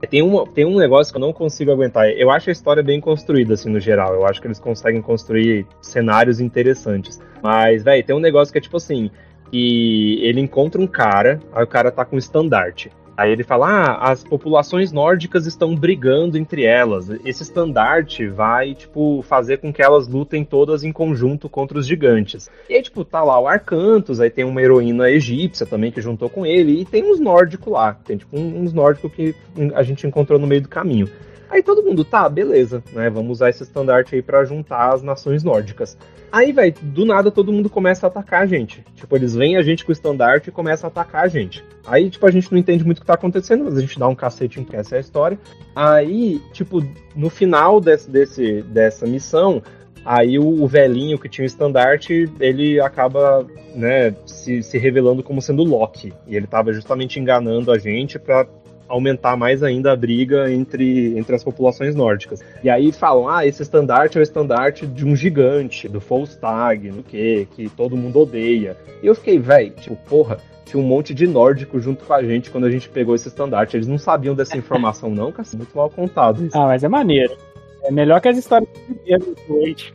tem 0.07 0.21
um, 0.21 0.45
tem 0.45 0.65
um 0.65 0.77
negócio 0.77 1.11
que 1.11 1.17
eu 1.17 1.21
não 1.21 1.33
consigo 1.33 1.71
aguentar. 1.71 2.09
Eu 2.09 2.29
acho 2.29 2.49
a 2.49 2.53
história 2.53 2.81
bem 2.81 3.01
construída, 3.01 3.53
assim, 3.53 3.69
no 3.69 3.79
geral. 3.79 4.13
Eu 4.13 4.25
acho 4.25 4.39
que 4.39 4.47
eles 4.47 4.59
conseguem 4.59 5.01
construir 5.01 5.65
cenários 5.81 6.39
interessantes. 6.39 7.19
Mas, 7.41 7.83
velho, 7.83 8.05
tem 8.05 8.15
um 8.15 8.19
negócio 8.19 8.51
que 8.51 8.57
é 8.57 8.61
tipo 8.61 8.77
assim: 8.77 9.09
que 9.51 10.19
ele 10.23 10.39
encontra 10.39 10.79
um 10.79 10.87
cara, 10.87 11.39
aí 11.51 11.63
o 11.63 11.67
cara 11.67 11.91
tá 11.91 12.05
com 12.05 12.15
um 12.15 12.19
estandarte. 12.19 12.91
Aí 13.19 13.33
ele 13.33 13.43
fala: 13.43 13.67
ah, 13.67 14.11
as 14.11 14.23
populações 14.23 14.93
nórdicas 14.93 15.45
estão 15.45 15.75
brigando 15.75 16.37
entre 16.37 16.63
elas. 16.63 17.09
Esse 17.25 17.43
estandarte 17.43 18.25
vai, 18.29 18.73
tipo, 18.73 19.21
fazer 19.23 19.57
com 19.57 19.73
que 19.73 19.81
elas 19.81 20.07
lutem 20.07 20.45
todas 20.45 20.85
em 20.85 20.91
conjunto 20.93 21.49
contra 21.49 21.77
os 21.77 21.85
gigantes. 21.85 22.49
E 22.69 22.75
aí, 22.75 22.81
tipo, 22.81 23.03
tá 23.03 23.21
lá 23.21 23.37
o 23.37 23.45
Arcantus, 23.45 24.21
aí 24.21 24.29
tem 24.29 24.45
uma 24.45 24.61
heroína 24.61 25.11
egípcia 25.11 25.65
também 25.65 25.91
que 25.91 25.99
juntou 25.99 26.29
com 26.29 26.45
ele, 26.45 26.79
e 26.79 26.85
tem 26.85 27.11
uns 27.11 27.19
nórdicos 27.19 27.73
lá. 27.73 27.93
Tem, 28.05 28.15
tipo, 28.15 28.37
uns 28.37 28.71
nórdicos 28.71 29.11
que 29.11 29.35
a 29.75 29.83
gente 29.83 30.07
encontrou 30.07 30.39
no 30.39 30.47
meio 30.47 30.61
do 30.61 30.69
caminho. 30.69 31.09
Aí 31.49 31.63
todo 31.63 31.83
mundo, 31.83 32.05
tá, 32.05 32.29
beleza, 32.29 32.83
né? 32.93 33.09
Vamos 33.09 33.31
usar 33.31 33.49
esse 33.49 33.63
estandarte 33.63 34.15
aí 34.15 34.21
para 34.21 34.45
juntar 34.45 34.93
as 34.93 35.01
nações 35.01 35.43
nórdicas. 35.43 35.97
Aí, 36.31 36.51
velho, 36.51 36.75
do 36.81 37.05
nada 37.05 37.31
todo 37.31 37.51
mundo 37.51 37.69
começa 37.69 38.05
a 38.05 38.09
atacar 38.09 38.43
a 38.43 38.45
gente. 38.45 38.83
Tipo, 38.95 39.15
eles 39.15 39.33
veem 39.33 39.57
a 39.57 39.63
gente 39.63 39.83
com 39.83 39.91
o 39.91 39.93
estandarte 39.93 40.49
e 40.49 40.51
começam 40.51 40.87
a 40.87 40.91
atacar 40.91 41.23
a 41.23 41.27
gente. 41.27 41.63
Aí, 41.87 42.07
tipo, 42.09 42.25
a 42.27 42.31
gente 42.31 42.51
não 42.51 42.59
entende 42.59 42.83
muito 42.83 42.99
o 42.99 43.01
que 43.01 43.07
tá 43.07 43.15
acontecendo, 43.15 43.65
mas 43.65 43.75
a 43.75 43.81
gente 43.81 43.97
dá 43.97 44.07
um 44.07 44.13
cacete 44.13 44.59
em 44.59 44.63
que 44.63 44.75
essa 44.75 44.95
é 44.95 44.97
a 44.99 45.01
história. 45.01 45.39
Aí, 45.75 46.39
tipo, 46.53 46.83
no 47.15 47.31
final 47.31 47.81
desse, 47.81 48.11
desse, 48.11 48.61
dessa 48.61 49.07
missão, 49.07 49.63
aí 50.05 50.37
o, 50.37 50.67
velhinho 50.67 51.17
que 51.17 51.27
tinha 51.27 51.43
o 51.43 51.47
estandarte, 51.47 52.31
ele 52.39 52.79
acaba, 52.79 53.43
né, 53.73 54.13
se, 54.27 54.61
se 54.61 54.77
revelando 54.77 55.23
como 55.23 55.41
sendo 55.41 55.63
Loki. 55.63 56.13
E 56.27 56.35
ele 56.35 56.45
tava 56.45 56.71
justamente 56.73 57.19
enganando 57.19 57.71
a 57.71 57.79
gente 57.79 58.19
pra 58.19 58.45
aumentar 58.89 59.37
mais 59.37 59.63
ainda 59.63 59.91
a 59.91 59.95
briga 59.95 60.51
entre, 60.51 61.17
entre 61.17 61.35
as 61.35 61.43
populações 61.43 61.95
nórdicas. 61.95 62.41
E 62.63 62.69
aí 62.69 62.91
falam, 62.91 63.29
ah, 63.29 63.45
esse 63.45 63.61
estandarte 63.61 64.17
é 64.17 64.21
o 64.21 64.23
estandarte 64.23 64.85
de 64.85 65.05
um 65.05 65.15
gigante, 65.15 65.87
do 65.87 65.99
Volstag, 65.99 66.91
no 66.91 67.03
que, 67.03 67.47
que 67.55 67.69
todo 67.69 67.95
mundo 67.95 68.19
odeia. 68.19 68.75
E 69.01 69.07
eu 69.07 69.15
fiquei, 69.15 69.39
velho, 69.39 69.71
tipo, 69.71 69.95
porra, 69.95 70.37
tinha 70.65 70.81
um 70.81 70.85
monte 70.85 71.13
de 71.13 71.25
nórdico 71.25 71.79
junto 71.79 72.05
com 72.05 72.13
a 72.13 72.23
gente 72.23 72.51
quando 72.51 72.65
a 72.65 72.71
gente 72.71 72.89
pegou 72.89 73.15
esse 73.15 73.27
estandarte. 73.27 73.75
Eles 73.75 73.87
não 73.87 73.97
sabiam 73.97 74.35
dessa 74.35 74.57
informação, 74.57 75.09
não, 75.09 75.31
cara. 75.31 75.47
Muito 75.55 75.75
mal 75.75 75.89
contado. 75.89 76.45
Isso. 76.45 76.57
Ah, 76.57 76.67
mas 76.67 76.83
é 76.83 76.87
maneiro. 76.87 77.35
É 77.89 77.91
melhor 77.91 78.21
que 78.21 78.27
as 78.27 78.37
histórias 78.37 78.69
primeiro, 78.85 79.35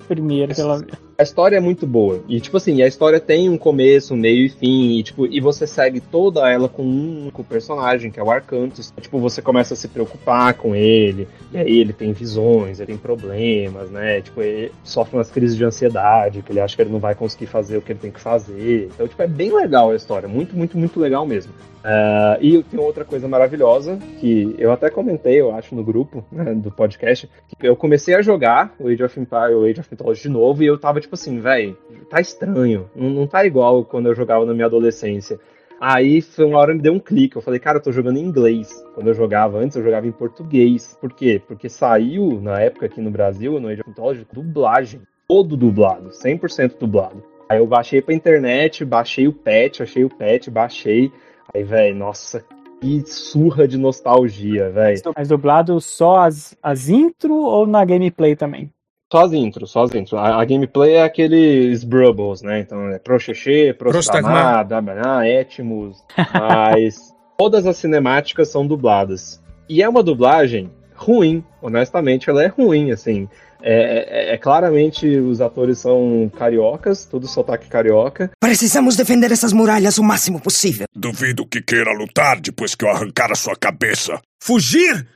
primeiro, 0.08 0.52
pelo 0.52 0.78
menos. 0.78 0.98
A 1.16 1.22
história 1.22 1.58
é 1.58 1.60
muito 1.60 1.86
boa. 1.86 2.24
E, 2.28 2.40
tipo 2.40 2.56
assim, 2.56 2.82
a 2.82 2.88
história 2.88 3.20
tem 3.20 3.48
um 3.48 3.56
começo, 3.56 4.14
um 4.14 4.16
meio 4.16 4.46
e 4.46 4.48
fim. 4.48 4.98
E, 4.98 5.02
tipo, 5.04 5.26
e 5.26 5.40
você 5.40 5.64
segue 5.64 6.00
toda 6.00 6.50
ela 6.50 6.68
com 6.68 6.82
um 6.82 7.22
único 7.22 7.44
personagem, 7.44 8.10
que 8.10 8.18
é 8.18 8.22
o 8.22 8.32
Arcantus. 8.32 8.92
Tipo, 9.00 9.20
você 9.20 9.40
começa 9.40 9.74
a 9.74 9.76
se 9.76 9.86
preocupar 9.86 10.54
com 10.54 10.74
ele. 10.74 11.28
E 11.52 11.56
aí 11.56 11.78
ele 11.78 11.92
tem 11.92 12.12
visões, 12.12 12.80
ele 12.80 12.88
tem 12.88 12.96
problemas, 12.96 13.88
né? 13.92 14.20
Tipo, 14.22 14.42
ele 14.42 14.72
sofre 14.82 15.16
umas 15.16 15.30
crises 15.30 15.56
de 15.56 15.64
ansiedade, 15.64 16.42
que 16.42 16.50
ele 16.50 16.58
acha 16.58 16.74
que 16.74 16.82
ele 16.82 16.90
não 16.90 16.98
vai 16.98 17.14
conseguir 17.14 17.46
fazer 17.46 17.76
o 17.76 17.80
que 17.80 17.92
ele 17.92 18.00
tem 18.00 18.10
que 18.10 18.20
fazer. 18.20 18.88
Então, 18.92 19.06
tipo, 19.06 19.22
é 19.22 19.28
bem 19.28 19.54
legal 19.54 19.92
a 19.92 19.94
história. 19.94 20.28
Muito, 20.28 20.56
muito, 20.56 20.76
muito 20.76 20.98
legal 20.98 21.24
mesmo. 21.24 21.52
Uh, 21.84 22.40
e 22.40 22.62
tem 22.62 22.80
outra 22.80 23.04
coisa 23.04 23.28
maravilhosa, 23.28 23.98
que 24.18 24.54
eu 24.58 24.72
até 24.72 24.88
comentei, 24.88 25.38
eu 25.38 25.54
acho, 25.54 25.74
no 25.74 25.84
grupo 25.84 26.24
né, 26.32 26.54
do 26.54 26.70
podcast, 26.70 27.28
que 27.58 27.68
eu 27.68 27.76
comecei 27.76 28.14
a 28.14 28.22
jogar 28.22 28.74
o 28.80 28.88
Age 28.88 29.04
of 29.04 29.20
Empire, 29.20 29.54
o 29.54 29.64
Age 29.64 29.80
of 29.80 29.88
Mythology 29.90 30.22
de 30.22 30.28
novo, 30.30 30.62
e 30.62 30.66
eu 30.66 30.78
tava 30.78 30.98
tipo 30.98 31.14
assim, 31.14 31.38
velho, 31.40 31.76
tá 32.08 32.22
estranho, 32.22 32.88
não, 32.96 33.10
não 33.10 33.26
tá 33.26 33.44
igual 33.44 33.84
quando 33.84 34.06
eu 34.06 34.14
jogava 34.14 34.46
na 34.46 34.54
minha 34.54 34.64
adolescência. 34.64 35.38
Aí 35.78 36.22
foi 36.22 36.46
uma 36.46 36.58
hora 36.58 36.70
que 36.70 36.78
me 36.78 36.82
deu 36.82 36.94
um 36.94 36.98
clique, 36.98 37.36
eu 37.36 37.42
falei, 37.42 37.60
cara, 37.60 37.76
eu 37.76 37.82
tô 37.82 37.92
jogando 37.92 38.16
em 38.16 38.22
inglês. 38.22 38.72
Quando 38.94 39.08
eu 39.08 39.14
jogava 39.14 39.58
antes, 39.58 39.76
eu 39.76 39.82
jogava 39.82 40.06
em 40.06 40.12
português. 40.12 40.96
Por 40.98 41.12
quê? 41.12 41.42
Porque 41.46 41.68
saiu, 41.68 42.40
na 42.40 42.60
época 42.60 42.86
aqui 42.86 43.02
no 43.02 43.10
Brasil, 43.10 43.60
no 43.60 43.68
Age 43.68 43.82
of 43.82 43.90
Mythology, 43.90 44.26
dublagem. 44.32 45.02
Todo 45.28 45.56
dublado, 45.56 46.08
100% 46.10 46.78
dublado. 46.78 47.22
Aí 47.48 47.58
eu 47.58 47.66
baixei 47.66 48.00
pra 48.00 48.14
internet, 48.14 48.84
baixei 48.84 49.28
o 49.28 49.32
patch, 49.32 49.82
achei 49.82 50.04
o 50.04 50.08
patch, 50.08 50.48
baixei. 50.48 51.12
Aí, 51.54 51.62
velho, 51.62 51.94
nossa, 51.94 52.44
que 52.80 53.02
surra 53.06 53.68
de 53.68 53.78
nostalgia, 53.78 54.70
velho. 54.70 55.00
Mas 55.16 55.28
dublado 55.28 55.80
só 55.80 56.20
as, 56.20 56.56
as 56.60 56.88
intro 56.88 57.34
ou 57.34 57.66
na 57.66 57.84
gameplay 57.84 58.34
também? 58.34 58.70
Só 59.12 59.22
as 59.22 59.32
intros, 59.32 59.70
só 59.70 59.84
as 59.84 59.94
intros. 59.94 60.14
A, 60.14 60.40
a 60.40 60.44
gameplay 60.44 60.94
é 60.94 61.04
aqueles 61.04 61.84
Brubbles, 61.84 62.42
né? 62.42 62.60
Então 62.60 62.88
é 62.88 62.98
Proxexê, 62.98 63.72
Prostagma, 63.72 64.64
Dabaná, 64.64 65.28
Etmus. 65.28 66.02
Mas 66.34 67.14
todas 67.38 67.66
as 67.66 67.76
cinemáticas 67.76 68.48
são 68.48 68.66
dubladas. 68.66 69.40
E 69.68 69.80
é 69.80 69.88
uma 69.88 70.02
dublagem 70.02 70.70
ruim, 70.96 71.44
honestamente, 71.62 72.28
ela 72.28 72.42
é 72.42 72.48
ruim, 72.48 72.90
assim. 72.90 73.28
É, 73.66 74.32
é, 74.32 74.34
é, 74.34 74.36
claramente 74.36 75.08
os 75.08 75.40
atores 75.40 75.78
são 75.78 76.30
cariocas, 76.36 77.06
tudo 77.06 77.26
sotaque 77.26 77.66
carioca. 77.66 78.30
Precisamos 78.38 78.94
defender 78.94 79.32
essas 79.32 79.54
muralhas 79.54 79.96
o 79.96 80.04
máximo 80.04 80.38
possível. 80.38 80.86
Duvido 80.94 81.46
que 81.46 81.62
queira 81.62 81.90
lutar 81.94 82.38
depois 82.38 82.74
que 82.74 82.84
eu 82.84 82.90
arrancar 82.90 83.32
a 83.32 83.34
sua 83.34 83.56
cabeça. 83.56 84.20
Fugir? 84.38 85.06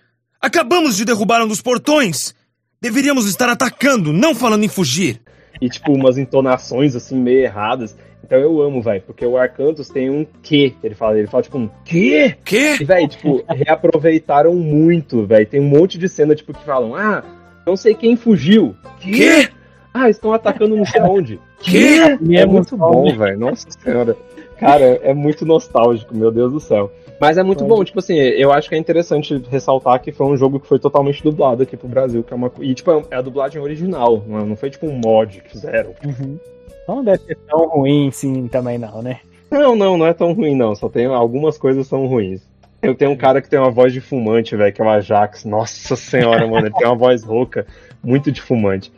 Acabamos 0.40 0.96
de 0.96 1.04
derrubar 1.04 1.42
um 1.42 1.46
dos 1.48 1.60
portões. 1.60 2.34
Deveríamos 2.80 3.28
estar 3.28 3.50
atacando, 3.50 4.14
não 4.14 4.34
falando 4.34 4.64
em 4.64 4.68
fugir. 4.68 5.20
E 5.60 5.68
tipo, 5.68 5.92
umas 5.92 6.16
entonações 6.16 6.96
assim 6.96 7.20
meio 7.20 7.40
erradas. 7.40 7.94
Então 8.24 8.38
eu 8.38 8.62
amo, 8.62 8.80
velho, 8.80 9.02
porque 9.02 9.26
o 9.26 9.36
Arcantus 9.36 9.90
tem 9.90 10.08
um 10.08 10.26
que 10.42 10.74
ele 10.82 10.94
fala, 10.94 11.18
ele 11.18 11.28
fala 11.28 11.42
tipo 11.42 11.58
um 11.58 11.68
que? 11.84 12.34
Que? 12.46 12.80
E 12.80 12.84
velho, 12.84 13.08
tipo, 13.08 13.44
reaproveitaram 13.46 14.54
muito, 14.54 15.26
velho. 15.26 15.46
Tem 15.46 15.60
um 15.60 15.68
monte 15.68 15.98
de 15.98 16.08
cena 16.08 16.34
tipo 16.34 16.54
que 16.54 16.64
falam: 16.64 16.94
"Ah, 16.94 17.22
não 17.68 17.76
sei 17.76 17.94
quem 17.94 18.16
fugiu. 18.16 18.74
Que? 18.98 19.50
Ah, 19.92 20.08
estão 20.08 20.32
atacando 20.32 20.74
não 20.76 20.86
sei 20.86 21.02
onde. 21.02 21.40
Que? 21.60 22.00
É 22.36 22.46
muito 22.46 22.76
bom, 22.76 23.14
velho. 23.14 23.38
Nossa 23.38 23.70
senhora. 23.70 24.16
Cara, 24.58 24.84
é 24.84 25.12
muito 25.12 25.44
nostálgico, 25.44 26.16
meu 26.16 26.30
Deus 26.30 26.52
do 26.52 26.60
céu. 26.60 26.90
Mas 27.20 27.36
é 27.36 27.42
muito 27.42 27.64
bom, 27.64 27.82
tipo 27.82 27.98
assim, 27.98 28.14
eu 28.14 28.52
acho 28.52 28.68
que 28.68 28.76
é 28.76 28.78
interessante 28.78 29.42
ressaltar 29.50 30.00
que 30.00 30.12
foi 30.12 30.26
um 30.26 30.36
jogo 30.36 30.60
que 30.60 30.68
foi 30.68 30.78
totalmente 30.78 31.22
dublado 31.22 31.64
aqui 31.64 31.76
pro 31.76 31.88
Brasil, 31.88 32.22
que 32.22 32.32
é 32.32 32.36
uma 32.36 32.50
e 32.60 32.72
tipo, 32.74 32.90
é 33.10 33.16
a 33.16 33.20
dublagem 33.20 33.60
original, 33.60 34.22
não 34.28 34.54
foi 34.54 34.70
tipo 34.70 34.86
um 34.86 35.00
mod 35.04 35.40
que 35.40 35.50
fizeram. 35.50 35.90
Uhum. 36.04 36.38
Não 36.86 37.02
deve 37.02 37.24
ser 37.24 37.36
tão 37.48 37.68
ruim 37.68 38.10
sim 38.12 38.46
também 38.46 38.78
não, 38.78 39.02
né? 39.02 39.18
Não, 39.50 39.74
não, 39.74 39.98
não 39.98 40.06
é 40.06 40.12
tão 40.12 40.32
ruim 40.32 40.54
não, 40.54 40.76
só 40.76 40.88
tem 40.88 41.06
algumas 41.06 41.58
coisas 41.58 41.88
são 41.88 42.06
ruins. 42.06 42.40
Eu 42.80 42.94
tenho 42.94 43.10
um 43.10 43.16
cara 43.16 43.42
que 43.42 43.48
tem 43.48 43.58
uma 43.58 43.70
voz 43.70 43.92
de 43.92 44.00
fumante, 44.00 44.54
velho, 44.56 44.72
que 44.72 44.80
é 44.80 44.84
o 44.84 44.88
Ajax. 44.88 45.44
Nossa 45.44 45.96
senhora, 45.96 46.46
mano, 46.46 46.66
ele 46.66 46.74
tem 46.74 46.86
uma 46.86 46.96
voz 46.96 47.22
rouca, 47.24 47.66
muito 48.02 48.30
de 48.30 48.40
fumante. 48.40 48.92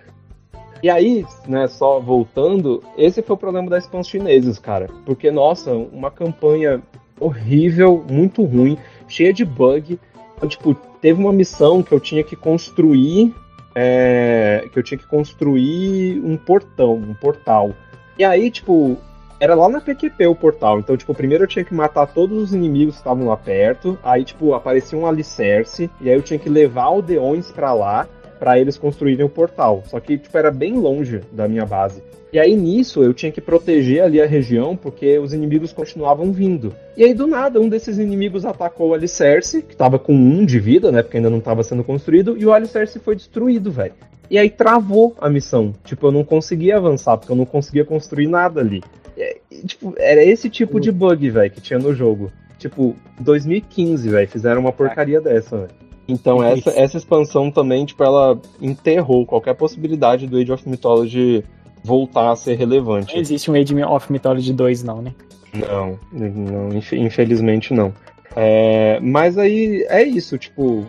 E 0.82 0.88
aí, 0.88 1.26
né, 1.46 1.66
só 1.68 2.00
voltando, 2.00 2.82
esse 2.96 3.22
foi 3.22 3.34
o 3.34 3.38
problema 3.38 3.68
da 3.68 3.80
Spans 3.80 4.08
chineses, 4.08 4.58
cara. 4.58 4.88
Porque, 5.04 5.30
nossa, 5.30 5.72
uma 5.72 6.10
campanha 6.10 6.80
horrível, 7.18 8.04
muito 8.10 8.42
ruim, 8.44 8.78
cheia 9.08 9.32
de 9.32 9.44
bug. 9.44 9.98
Então, 10.36 10.48
tipo, 10.48 10.74
teve 10.74 11.20
uma 11.20 11.32
missão 11.32 11.82
que 11.82 11.92
eu 11.92 12.00
tinha 12.00 12.22
que 12.22 12.36
construir. 12.36 13.34
é, 13.74 14.68
que 14.72 14.78
eu 14.78 14.82
tinha 14.82 14.98
que 14.98 15.06
construir 15.06 16.20
um 16.24 16.36
portão, 16.36 16.94
um 16.94 17.14
portal. 17.14 17.72
E 18.18 18.24
aí, 18.24 18.50
tipo, 18.50 18.98
era 19.40 19.54
lá 19.54 19.68
na 19.68 19.80
PQP 19.80 20.26
o 20.26 20.34
portal. 20.34 20.78
Então, 20.78 20.96
tipo, 20.96 21.14
primeiro 21.14 21.44
eu 21.44 21.48
tinha 21.48 21.64
que 21.64 21.74
matar 21.74 22.06
todos 22.06 22.40
os 22.40 22.54
inimigos 22.54 22.96
que 22.96 23.00
estavam 23.00 23.26
lá 23.26 23.36
perto. 23.38 23.98
Aí, 24.02 24.22
tipo, 24.22 24.52
aparecia 24.52 24.98
um 24.98 25.06
alicerce. 25.06 25.90
E 26.00 26.10
aí 26.10 26.14
eu 26.14 26.22
tinha 26.22 26.38
que 26.38 26.50
levar 26.50 26.84
aldeões 26.84 27.50
pra 27.50 27.72
lá 27.72 28.06
pra 28.38 28.58
eles 28.58 28.76
construírem 28.76 29.24
o 29.24 29.30
portal. 29.30 29.82
Só 29.86 29.98
que, 29.98 30.18
tipo, 30.18 30.36
era 30.36 30.50
bem 30.50 30.74
longe 30.74 31.22
da 31.32 31.48
minha 31.48 31.64
base. 31.64 32.02
E 32.32 32.38
aí 32.38 32.54
nisso 32.54 33.02
eu 33.02 33.12
tinha 33.12 33.32
que 33.32 33.40
proteger 33.40 34.04
ali 34.04 34.22
a 34.22 34.26
região 34.26 34.76
porque 34.76 35.18
os 35.18 35.32
inimigos 35.32 35.72
continuavam 35.72 36.30
vindo. 36.30 36.72
E 36.96 37.02
aí 37.02 37.12
do 37.12 37.26
nada 37.26 37.60
um 37.60 37.68
desses 37.68 37.98
inimigos 37.98 38.44
atacou 38.44 38.90
o 38.90 38.94
alicerce, 38.94 39.62
que 39.62 39.74
tava 39.74 39.98
com 39.98 40.12
um 40.12 40.44
de 40.44 40.60
vida, 40.60 40.92
né? 40.92 41.02
Porque 41.02 41.16
ainda 41.16 41.28
não 41.28 41.38
estava 41.38 41.64
sendo 41.64 41.82
construído, 41.82 42.36
e 42.38 42.46
o 42.46 42.52
alicerce 42.52 43.00
foi 43.00 43.16
destruído, 43.16 43.72
velho. 43.72 43.94
E 44.30 44.38
aí 44.38 44.48
travou 44.48 45.16
a 45.20 45.28
missão. 45.28 45.74
Tipo, 45.84 46.06
eu 46.06 46.12
não 46.12 46.22
conseguia 46.22 46.76
avançar, 46.76 47.18
porque 47.18 47.32
eu 47.32 47.36
não 47.36 47.44
conseguia 47.44 47.84
construir 47.84 48.28
nada 48.28 48.60
ali. 48.60 48.80
E, 49.50 49.66
tipo, 49.66 49.94
era 49.98 50.24
esse 50.24 50.48
tipo 50.48 50.80
de 50.80 50.90
bug, 50.90 51.30
velho, 51.30 51.50
que 51.50 51.60
tinha 51.60 51.78
no 51.78 51.94
jogo. 51.94 52.32
Tipo, 52.58 52.94
2015, 53.20 54.08
velho, 54.08 54.28
fizeram 54.28 54.60
uma 54.60 54.72
porcaria 54.72 55.20
dessa, 55.20 55.58
velho. 55.58 55.80
Então 56.08 56.42
essa, 56.42 56.70
essa 56.70 56.96
expansão 56.96 57.50
também, 57.50 57.84
tipo, 57.84 58.02
ela 58.02 58.40
enterrou 58.60 59.24
qualquer 59.24 59.54
possibilidade 59.54 60.26
do 60.26 60.36
Age 60.36 60.52
of 60.52 60.68
Mythology 60.68 61.44
voltar 61.84 62.32
a 62.32 62.36
ser 62.36 62.56
relevante. 62.56 63.14
Não 63.14 63.20
existe 63.20 63.50
um 63.50 63.54
Age 63.54 63.74
of 63.82 64.12
Mythology 64.12 64.52
2, 64.52 64.82
não, 64.82 65.00
né? 65.00 65.14
Não, 65.54 65.98
não 66.12 66.68
infelizmente 66.92 67.72
não. 67.72 67.92
É, 68.36 69.00
mas 69.00 69.38
aí 69.38 69.84
é 69.88 70.02
isso, 70.02 70.38
tipo, 70.38 70.86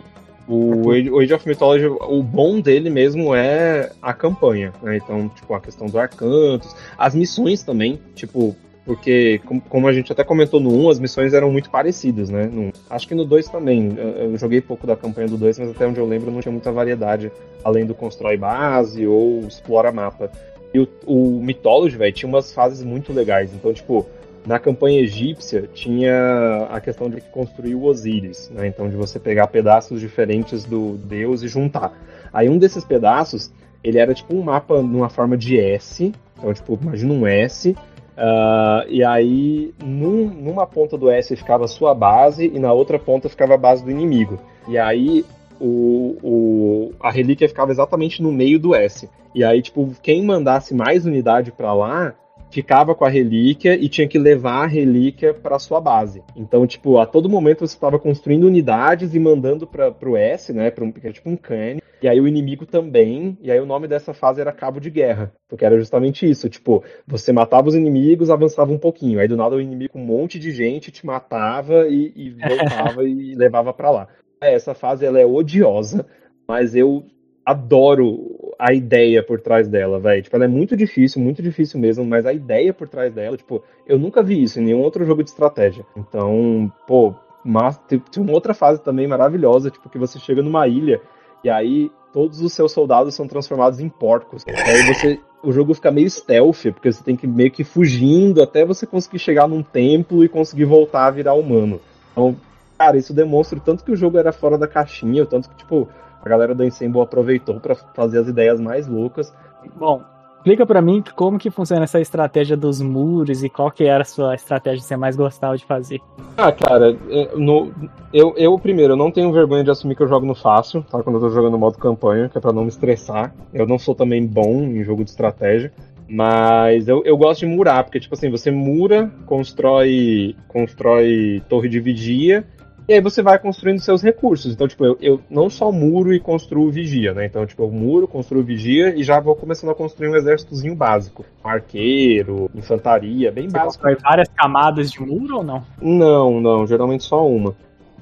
o 0.48 0.90
Age, 0.90 1.10
o 1.10 1.34
of 1.34 1.48
Mythology, 1.48 1.86
o 1.86 2.22
bom 2.22 2.60
dele 2.60 2.90
mesmo 2.90 3.34
é 3.34 3.90
a 4.00 4.12
campanha, 4.12 4.72
né? 4.82 4.96
Então, 4.96 5.28
tipo, 5.28 5.54
a 5.54 5.60
questão 5.60 5.86
do 5.86 5.98
Arcantos, 5.98 6.74
as 6.98 7.14
missões 7.14 7.62
também, 7.62 8.00
tipo, 8.14 8.56
porque, 8.84 9.40
como 9.68 9.86
a 9.86 9.92
gente 9.92 10.10
até 10.10 10.24
comentou 10.24 10.58
no 10.58 10.72
1, 10.86 10.90
as 10.90 10.98
missões 10.98 11.32
eram 11.32 11.52
muito 11.52 11.70
parecidas, 11.70 12.28
né? 12.28 12.46
No, 12.46 12.72
acho 12.90 13.06
que 13.06 13.14
no 13.14 13.24
2 13.24 13.48
também. 13.48 13.94
Eu, 13.96 14.32
eu 14.32 14.38
joguei 14.38 14.60
pouco 14.60 14.86
da 14.86 14.96
campanha 14.96 15.28
do 15.28 15.36
2, 15.36 15.60
mas 15.60 15.70
até 15.70 15.86
onde 15.86 16.00
eu 16.00 16.06
lembro 16.06 16.32
não 16.32 16.40
tinha 16.40 16.50
muita 16.50 16.72
variedade, 16.72 17.30
além 17.62 17.86
do 17.86 17.94
constrói 17.94 18.36
base 18.36 19.06
ou 19.06 19.46
explora 19.46 19.92
mapa. 19.92 20.30
E 20.74 20.80
o, 20.80 20.88
o 21.06 21.40
Mythology, 21.40 21.96
velho, 21.96 22.12
tinha 22.12 22.28
umas 22.28 22.52
fases 22.52 22.82
muito 22.82 23.12
legais. 23.12 23.52
Então, 23.54 23.72
tipo, 23.72 24.06
na 24.46 24.58
campanha 24.58 25.00
egípcia 25.00 25.68
tinha 25.72 26.68
a 26.70 26.80
questão 26.80 27.08
de 27.08 27.20
construir 27.20 27.74
o 27.74 27.84
Osíris, 27.84 28.50
né? 28.50 28.66
Então, 28.66 28.88
de 28.88 28.96
você 28.96 29.18
pegar 29.18 29.46
pedaços 29.46 30.00
diferentes 30.00 30.64
do 30.64 30.96
deus 30.96 31.42
e 31.42 31.48
juntar. 31.48 31.92
Aí 32.32 32.48
um 32.48 32.58
desses 32.58 32.84
pedaços, 32.84 33.52
ele 33.84 33.98
era 33.98 34.14
tipo 34.14 34.34
um 34.34 34.42
mapa 34.42 34.82
numa 34.82 35.08
forma 35.08 35.36
de 35.36 35.58
S. 35.58 36.12
Então, 36.38 36.52
tipo, 36.52 36.78
imagina 36.80 37.12
um 37.12 37.26
S 37.26 37.74
Uh, 38.12 38.84
e 38.88 39.02
aí, 39.02 39.74
num, 39.82 40.26
numa 40.26 40.66
ponta 40.66 40.98
do 40.98 41.10
S 41.10 41.34
ficava 41.34 41.64
a 41.64 41.68
sua 41.68 41.94
base 41.94 42.50
e 42.52 42.58
na 42.58 42.72
outra 42.72 42.98
ponta 42.98 43.28
ficava 43.28 43.54
a 43.54 43.58
base 43.58 43.84
do 43.84 43.90
inimigo. 43.90 44.38
E 44.68 44.78
aí, 44.78 45.24
o, 45.60 46.16
o, 46.22 46.92
a 47.00 47.10
relíquia 47.10 47.48
ficava 47.48 47.70
exatamente 47.70 48.22
no 48.22 48.30
meio 48.30 48.58
do 48.58 48.74
S. 48.74 49.08
E 49.34 49.42
aí, 49.42 49.62
tipo, 49.62 49.90
quem 50.02 50.22
mandasse 50.22 50.74
mais 50.74 51.06
unidade 51.06 51.50
para 51.52 51.72
lá 51.72 52.14
ficava 52.52 52.94
com 52.94 53.04
a 53.04 53.08
relíquia 53.08 53.74
e 53.74 53.88
tinha 53.88 54.06
que 54.06 54.18
levar 54.18 54.64
a 54.64 54.66
relíquia 54.66 55.32
para 55.32 55.58
sua 55.58 55.80
base. 55.80 56.22
Então, 56.36 56.66
tipo, 56.66 56.98
a 56.98 57.06
todo 57.06 57.28
momento 57.28 57.66
você 57.66 57.74
estava 57.74 57.98
construindo 57.98 58.44
unidades 58.44 59.14
e 59.14 59.18
mandando 59.18 59.66
para 59.66 59.94
o 60.04 60.16
S, 60.16 60.52
né, 60.52 60.70
para 60.70 60.84
um, 60.84 60.92
que 60.92 61.00
era 61.06 61.14
tipo 61.14 61.30
um 61.30 61.36
cane. 61.36 61.80
E 62.02 62.08
aí 62.08 62.20
o 62.20 62.28
inimigo 62.28 62.66
também, 62.66 63.38
e 63.40 63.50
aí 63.50 63.60
o 63.60 63.66
nome 63.66 63.88
dessa 63.88 64.12
fase 64.12 64.40
era 64.40 64.52
Cabo 64.52 64.80
de 64.80 64.90
Guerra, 64.90 65.32
porque 65.48 65.64
era 65.64 65.78
justamente 65.78 66.28
isso, 66.28 66.48
tipo, 66.48 66.82
você 67.06 67.32
matava 67.32 67.68
os 67.68 67.76
inimigos, 67.76 68.28
avançava 68.28 68.72
um 68.72 68.78
pouquinho, 68.78 69.20
aí 69.20 69.28
do 69.28 69.36
nada 69.36 69.54
o 69.54 69.60
inimigo, 69.60 69.96
um 69.96 70.04
monte 70.04 70.36
de 70.36 70.50
gente 70.50 70.90
te 70.90 71.06
matava 71.06 71.86
e, 71.88 72.12
e 72.16 72.30
voltava 72.36 73.04
e 73.04 73.34
levava 73.36 73.72
para 73.72 73.90
lá. 73.90 74.08
É, 74.40 74.52
essa 74.52 74.74
fase 74.74 75.06
ela 75.06 75.20
é 75.20 75.24
odiosa, 75.24 76.04
mas 76.46 76.74
eu 76.74 77.04
adoro 77.46 78.41
a 78.62 78.72
ideia 78.72 79.24
por 79.24 79.40
trás 79.40 79.66
dela, 79.66 79.98
velho. 79.98 80.22
Tipo, 80.22 80.36
ela 80.36 80.44
é 80.44 80.48
muito 80.48 80.76
difícil, 80.76 81.20
muito 81.20 81.42
difícil 81.42 81.80
mesmo, 81.80 82.04
mas 82.04 82.24
a 82.24 82.32
ideia 82.32 82.72
por 82.72 82.88
trás 82.88 83.12
dela, 83.12 83.36
tipo, 83.36 83.60
eu 83.84 83.98
nunca 83.98 84.22
vi 84.22 84.40
isso 84.40 84.60
em 84.60 84.64
nenhum 84.64 84.80
outro 84.82 85.04
jogo 85.04 85.24
de 85.24 85.30
estratégia. 85.30 85.84
Então, 85.96 86.72
pô, 86.86 87.12
mas 87.44 87.76
tem, 87.88 88.00
uma 88.18 88.32
outra 88.32 88.54
fase 88.54 88.80
também 88.80 89.08
maravilhosa, 89.08 89.68
tipo, 89.68 89.88
que 89.88 89.98
você 89.98 90.16
chega 90.20 90.42
numa 90.42 90.68
ilha 90.68 91.00
e 91.42 91.50
aí 91.50 91.90
todos 92.12 92.40
os 92.40 92.52
seus 92.52 92.70
soldados 92.70 93.16
são 93.16 93.26
transformados 93.26 93.80
em 93.80 93.88
porcos. 93.88 94.44
E 94.46 94.52
aí 94.52 94.94
você 94.94 95.18
o 95.42 95.50
jogo 95.50 95.74
fica 95.74 95.90
meio 95.90 96.08
stealth, 96.08 96.72
porque 96.72 96.92
você 96.92 97.02
tem 97.02 97.16
que 97.16 97.26
meio 97.26 97.50
que 97.50 97.64
fugindo 97.64 98.40
até 98.40 98.64
você 98.64 98.86
conseguir 98.86 99.18
chegar 99.18 99.48
num 99.48 99.60
templo 99.60 100.22
e 100.22 100.28
conseguir 100.28 100.66
voltar 100.66 101.06
a 101.06 101.10
virar 101.10 101.34
humano. 101.34 101.80
Então, 102.12 102.36
cara, 102.78 102.96
isso 102.96 103.12
demonstra 103.12 103.58
o 103.58 103.60
tanto 103.60 103.82
que 103.82 103.90
o 103.90 103.96
jogo 103.96 104.18
era 104.18 104.30
fora 104.30 104.56
da 104.56 104.68
caixinha, 104.68 105.24
o 105.24 105.26
tanto 105.26 105.48
que, 105.48 105.56
tipo, 105.56 105.88
a 106.24 106.28
galera 106.28 106.54
do 106.54 106.64
Ensemble 106.64 107.00
aproveitou 107.00 107.60
para 107.60 107.74
fazer 107.74 108.18
as 108.18 108.28
ideias 108.28 108.60
mais 108.60 108.86
loucas. 108.86 109.32
Bom, 109.76 110.02
explica 110.36 110.66
para 110.66 110.82
mim 110.82 111.02
como 111.14 111.38
que 111.38 111.50
funciona 111.50 111.84
essa 111.84 112.00
estratégia 112.00 112.56
dos 112.56 112.80
muros 112.80 113.44
e 113.44 113.48
qual 113.48 113.70
que 113.70 113.84
era 113.84 114.02
a 114.02 114.04
sua 114.04 114.34
estratégia 114.34 114.80
que 114.80 114.86
você 114.86 114.96
mais 114.96 115.16
gostava 115.16 115.56
de 115.56 115.64
fazer. 115.64 116.00
Ah, 116.36 116.50
cara, 116.50 116.96
no, 117.36 117.72
eu, 118.12 118.34
eu 118.36 118.58
primeiro, 118.58 118.94
eu 118.94 118.96
não 118.96 119.10
tenho 119.10 119.32
vergonha 119.32 119.62
de 119.62 119.70
assumir 119.70 119.94
que 119.94 120.02
eu 120.02 120.08
jogo 120.08 120.26
no 120.26 120.34
fácil, 120.34 120.82
tá? 120.90 121.02
Quando 121.02 121.16
eu 121.16 121.20
tô 121.20 121.30
jogando 121.30 121.52
no 121.52 121.58
modo 121.58 121.78
campanha, 121.78 122.28
que 122.28 122.36
é 122.36 122.40
pra 122.40 122.52
não 122.52 122.62
me 122.62 122.68
estressar. 122.68 123.32
Eu 123.54 123.66
não 123.66 123.78
sou 123.78 123.94
também 123.94 124.26
bom 124.26 124.62
em 124.62 124.82
jogo 124.82 125.04
de 125.04 125.10
estratégia. 125.10 125.72
Mas 126.08 126.88
eu, 126.88 127.02
eu 127.04 127.16
gosto 127.16 127.40
de 127.40 127.46
murar, 127.46 127.84
porque, 127.84 127.98
tipo 127.98 128.14
assim, 128.14 128.28
você 128.28 128.50
mura, 128.50 129.10
constrói, 129.24 130.36
constrói 130.46 131.42
torre 131.48 131.70
de 131.70 131.80
vigia, 131.80 132.44
e 132.88 132.94
aí 132.94 133.00
você 133.00 133.22
vai 133.22 133.38
construindo 133.38 133.80
seus 133.80 134.02
recursos. 134.02 134.52
Então, 134.52 134.66
tipo, 134.66 134.84
eu, 134.84 134.98
eu 135.00 135.20
não 135.30 135.48
só 135.48 135.70
muro 135.70 136.12
e 136.12 136.20
construo 136.20 136.70
vigia, 136.70 137.14
né? 137.14 137.26
Então, 137.26 137.46
tipo, 137.46 137.62
eu 137.62 137.70
muro, 137.70 138.08
construo 138.08 138.42
vigia 138.42 138.94
e 138.94 139.02
já 139.02 139.20
vou 139.20 139.36
começando 139.36 139.70
a 139.70 139.74
construir 139.74 140.08
um 140.08 140.16
exércitozinho 140.16 140.74
básico. 140.74 141.24
Arqueiro, 141.42 142.50
infantaria, 142.54 143.30
bem 143.30 143.48
você 143.48 143.58
básico. 143.58 143.84
Várias 144.02 144.28
camadas 144.28 144.90
de 144.90 145.00
muro 145.00 145.38
ou 145.38 145.44
não? 145.44 145.64
Não, 145.80 146.40
não, 146.40 146.66
geralmente 146.66 147.04
só 147.04 147.26
uma. 147.26 147.54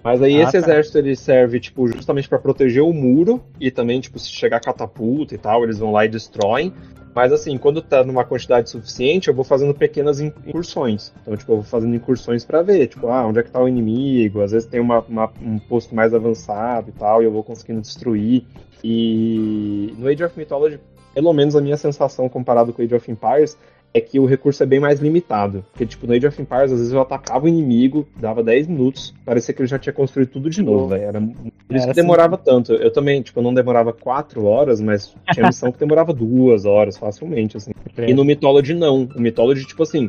Mas 0.03 0.23
aí 0.23 0.41
Ah, 0.41 0.45
esse 0.45 0.53
tá. 0.53 0.59
exército 0.59 0.99
ele 0.99 1.15
serve 1.15 1.61
tipo 1.61 1.87
justamente 1.89 2.29
para 2.29 2.39
proteger 2.39 2.83
o 2.83 2.93
muro 2.93 3.43
e 3.61 3.71
também 3.71 4.01
tipo 4.01 4.19
se 4.19 4.29
chegar 4.31 4.61
catapulta 4.61 5.35
e 5.35 5.39
tal, 5.39 5.63
eles 5.65 5.79
vão 5.79 5.93
lá 5.93 6.05
e 6.05 6.09
destroem. 6.09 6.73
Mas 7.13 7.33
assim, 7.33 7.59
quando 7.59 7.83
tá 7.83 8.05
numa 8.05 8.25
quantidade 8.25 8.71
suficiente, 8.71 9.27
eu 9.29 9.35
vou 9.35 9.45
fazendo 9.45 9.75
pequenas 9.75 10.21
in- 10.21 10.33
incursões. 10.47 11.13
Então, 11.21 11.37
tipo, 11.37 11.51
eu 11.53 11.57
vou 11.57 11.65
fazendo 11.65 11.93
incursões 11.95 12.45
para 12.45 12.63
ver, 12.63 12.87
tipo, 12.87 13.09
ah, 13.09 13.27
onde 13.27 13.41
é 13.41 13.43
que 13.43 13.51
tá 13.51 13.61
o 13.61 13.67
inimigo? 13.67 14.41
Às 14.43 14.53
vezes 14.53 14.69
tem 14.69 14.79
uma, 14.81 15.01
uma- 15.01 15.29
um 15.43 15.59
posto 15.59 15.93
mais 15.93 16.15
avançado 16.15 16.91
e 16.91 16.93
tal, 16.93 17.21
e 17.21 17.25
eu 17.25 17.33
vou 17.33 17.43
conseguindo 17.43 17.81
destruir. 17.81 18.45
E 18.85 19.93
no 19.99 20.07
Age 20.09 20.23
of 20.25 20.39
Mythology, 20.39 20.79
pelo 21.13 21.33
menos 21.33 21.57
a 21.57 21.61
minha 21.61 21.77
sensação 21.77 22.29
comparado 22.29 22.73
com 22.73 22.81
o 22.81 22.85
Age 22.85 22.95
of 22.95 23.11
Empires, 23.11 23.59
é 23.93 24.01
que 24.01 24.21
o 24.21 24.25
recurso 24.25 24.63
é 24.63 24.67
bem 24.67 24.79
mais 24.79 25.01
limitado. 25.01 25.65
Porque, 25.73 25.85
tipo, 25.85 26.07
no 26.07 26.13
Age 26.13 26.27
of 26.27 26.41
Empires, 26.41 26.73
às 26.73 26.79
vezes 26.79 26.93
eu 26.93 27.01
atacava 27.01 27.47
o 27.47 27.49
inimigo, 27.49 28.07
dava 28.17 28.43
10 28.43 28.69
minutos, 28.69 29.13
parecia 29.25 29.53
que 29.53 29.61
ele 29.61 29.69
já 29.69 29.79
tinha 29.79 29.93
construído 29.93 30.29
tudo 30.29 30.49
de 30.49 30.63
novo, 30.63 30.89
velho. 30.89 31.03
Era 31.03 31.21
Por 31.21 31.31
isso 31.31 31.51
Era 31.71 31.85
que 31.85 31.91
assim 31.91 32.01
demorava 32.01 32.37
tanto. 32.37 32.73
Eu 32.73 32.93
também, 32.93 33.21
tipo, 33.21 33.43
não 33.43 33.53
demorava 33.53 33.93
4 33.93 34.45
horas, 34.45 34.81
mas 34.81 35.15
tinha 35.33 35.47
missão 35.47 35.73
que 35.73 35.79
demorava 35.79 36.13
2 36.13 36.65
horas 36.65 36.97
facilmente, 36.97 37.57
assim. 37.57 37.73
E 37.99 38.15
no 38.15 38.25
Mythology 38.25 38.75
não. 38.75 39.09
O 39.17 39.21
Mythology, 39.21 39.67
tipo 39.67 39.83
assim, 39.83 40.09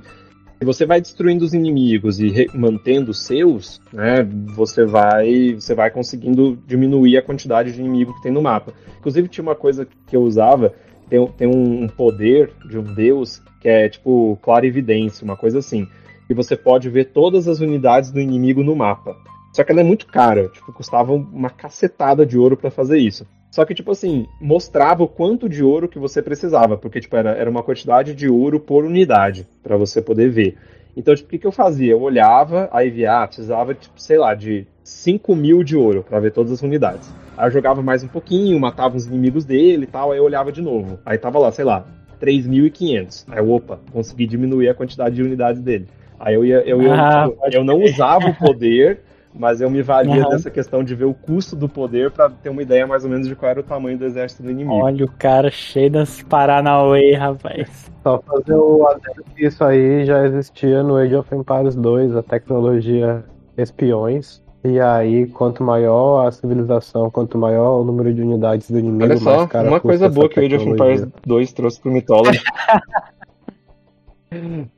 se 0.59 0.65
você 0.65 0.85
vai 0.85 1.01
destruindo 1.01 1.43
os 1.43 1.55
inimigos 1.55 2.19
e 2.19 2.47
mantendo 2.53 3.09
os 3.09 3.25
seus, 3.25 3.81
né, 3.91 4.21
você 4.55 4.85
vai, 4.85 5.55
você 5.55 5.73
vai 5.73 5.89
conseguindo 5.89 6.55
diminuir 6.67 7.17
a 7.17 7.21
quantidade 7.23 7.71
de 7.71 7.79
inimigo 7.79 8.13
que 8.13 8.21
tem 8.21 8.31
no 8.31 8.43
mapa. 8.43 8.71
Inclusive 8.99 9.27
tinha 9.27 9.41
uma 9.41 9.55
coisa 9.55 9.87
que 10.05 10.15
eu 10.15 10.21
usava, 10.21 10.71
tem, 11.11 11.27
tem 11.27 11.47
um 11.47 11.89
poder 11.89 12.53
de 12.69 12.79
um 12.79 12.83
deus 12.83 13.41
que 13.59 13.67
é 13.67 13.89
tipo 13.89 14.39
clarividência, 14.41 15.25
uma 15.25 15.35
coisa 15.35 15.59
assim. 15.59 15.85
E 16.29 16.33
você 16.33 16.55
pode 16.55 16.89
ver 16.89 17.11
todas 17.11 17.49
as 17.49 17.59
unidades 17.59 18.11
do 18.11 18.19
inimigo 18.21 18.63
no 18.63 18.73
mapa. 18.73 19.17
Só 19.51 19.65
que 19.65 19.71
ela 19.73 19.81
é 19.81 19.83
muito 19.83 20.07
cara, 20.07 20.47
tipo, 20.47 20.71
custava 20.71 21.11
uma 21.11 21.49
cacetada 21.49 22.25
de 22.25 22.37
ouro 22.37 22.55
pra 22.55 22.71
fazer 22.71 22.97
isso. 22.97 23.27
Só 23.51 23.65
que, 23.65 23.75
tipo 23.75 23.91
assim, 23.91 24.25
mostrava 24.39 25.03
o 25.03 25.07
quanto 25.09 25.49
de 25.49 25.61
ouro 25.61 25.89
que 25.89 25.99
você 25.99 26.21
precisava, 26.21 26.77
porque, 26.77 27.01
tipo, 27.01 27.17
era, 27.17 27.31
era 27.31 27.49
uma 27.49 27.61
quantidade 27.61 28.15
de 28.15 28.29
ouro 28.29 28.61
por 28.61 28.85
unidade, 28.85 29.45
pra 29.61 29.75
você 29.75 30.01
poder 30.01 30.29
ver. 30.29 30.57
Então, 30.95 31.13
tipo, 31.13 31.27
o 31.27 31.31
que, 31.31 31.39
que 31.39 31.47
eu 31.47 31.51
fazia? 31.51 31.91
Eu 31.91 32.01
olhava, 32.01 32.69
aí 32.71 32.89
via, 32.89 33.23
ah, 33.23 33.27
precisava, 33.27 33.73
tipo, 33.73 33.99
sei 33.99 34.17
lá, 34.17 34.33
de 34.33 34.65
5 34.85 35.35
mil 35.35 35.65
de 35.65 35.75
ouro 35.75 36.05
pra 36.07 36.21
ver 36.21 36.31
todas 36.31 36.53
as 36.53 36.61
unidades. 36.61 37.13
Aí 37.37 37.47
eu 37.47 37.51
jogava 37.51 37.81
mais 37.81 38.03
um 38.03 38.07
pouquinho, 38.07 38.59
matava 38.59 38.97
os 38.97 39.05
inimigos 39.05 39.45
dele 39.45 39.83
e 39.83 39.87
tal, 39.87 40.11
aí 40.11 40.17
eu 40.19 40.23
olhava 40.23 40.51
de 40.51 40.61
novo. 40.61 40.99
Aí 41.05 41.17
tava 41.17 41.39
lá, 41.39 41.51
sei 41.51 41.65
lá, 41.65 41.85
3.500. 42.19 43.25
Aí 43.29 43.41
opa, 43.41 43.79
consegui 43.91 44.27
diminuir 44.27 44.69
a 44.69 44.73
quantidade 44.73 45.15
de 45.15 45.23
unidades 45.23 45.61
dele. 45.61 45.87
Aí 46.19 46.35
eu 46.35 46.45
ia, 46.45 46.61
eu, 46.61 46.81
ia, 46.81 46.93
Ah, 46.93 47.25
eu, 47.25 47.37
eu 47.51 47.63
não 47.63 47.81
usava 47.81 48.27
o 48.27 48.35
poder, 48.35 48.99
mas 49.33 49.59
eu 49.59 49.69
me 49.69 49.81
valia 49.81 50.21
Aham. 50.21 50.29
dessa 50.29 50.51
questão 50.51 50.83
de 50.83 50.93
ver 50.93 51.05
o 51.05 51.13
custo 51.13 51.55
do 51.55 51.67
poder 51.67 52.11
pra 52.11 52.29
ter 52.29 52.49
uma 52.49 52.61
ideia 52.61 52.85
mais 52.85 53.03
ou 53.03 53.09
menos 53.09 53.27
de 53.27 53.35
qual 53.35 53.49
era 53.49 53.59
o 53.59 53.63
tamanho 53.63 53.97
do 53.97 54.05
exército 54.05 54.43
do 54.43 54.51
inimigo. 54.51 54.75
Olha 54.75 55.05
o 55.05 55.11
cara 55.11 55.49
cheio 55.49 55.89
das 55.89 56.21
Paranauê, 56.21 57.13
rapaz. 57.15 57.89
Só 58.03 58.21
fazer 58.21 58.55
o 58.55 58.85
adendo 58.87 59.23
que 59.35 59.45
isso 59.45 59.63
aí 59.63 60.05
já 60.05 60.25
existia 60.25 60.83
no 60.83 60.97
Age 60.97 61.15
of 61.15 61.33
Empires 61.33 61.75
2, 61.75 62.15
a 62.15 62.21
tecnologia 62.21 63.23
espiões. 63.57 64.43
E 64.63 64.79
aí, 64.79 65.25
quanto 65.27 65.63
maior 65.63 66.27
a 66.27 66.31
civilização, 66.31 67.09
quanto 67.09 67.37
maior 67.37 67.81
o 67.81 67.83
número 67.83 68.13
de 68.13 68.21
unidades 68.21 68.69
do 68.69 68.77
inimigo, 68.77 69.05
Olha 69.05 69.17
só, 69.17 69.37
mais 69.37 69.49
cara 69.49 69.67
uma 69.67 69.79
coisa 69.79 70.07
boa 70.07 70.29
que 70.29 70.39
o 70.39 70.45
Age 70.45 70.55
of. 70.55 70.69
Empires 70.69 71.07
2 71.25 71.53
trouxe 71.53 71.79
pro 71.79 71.91
Mythology. 71.91 72.39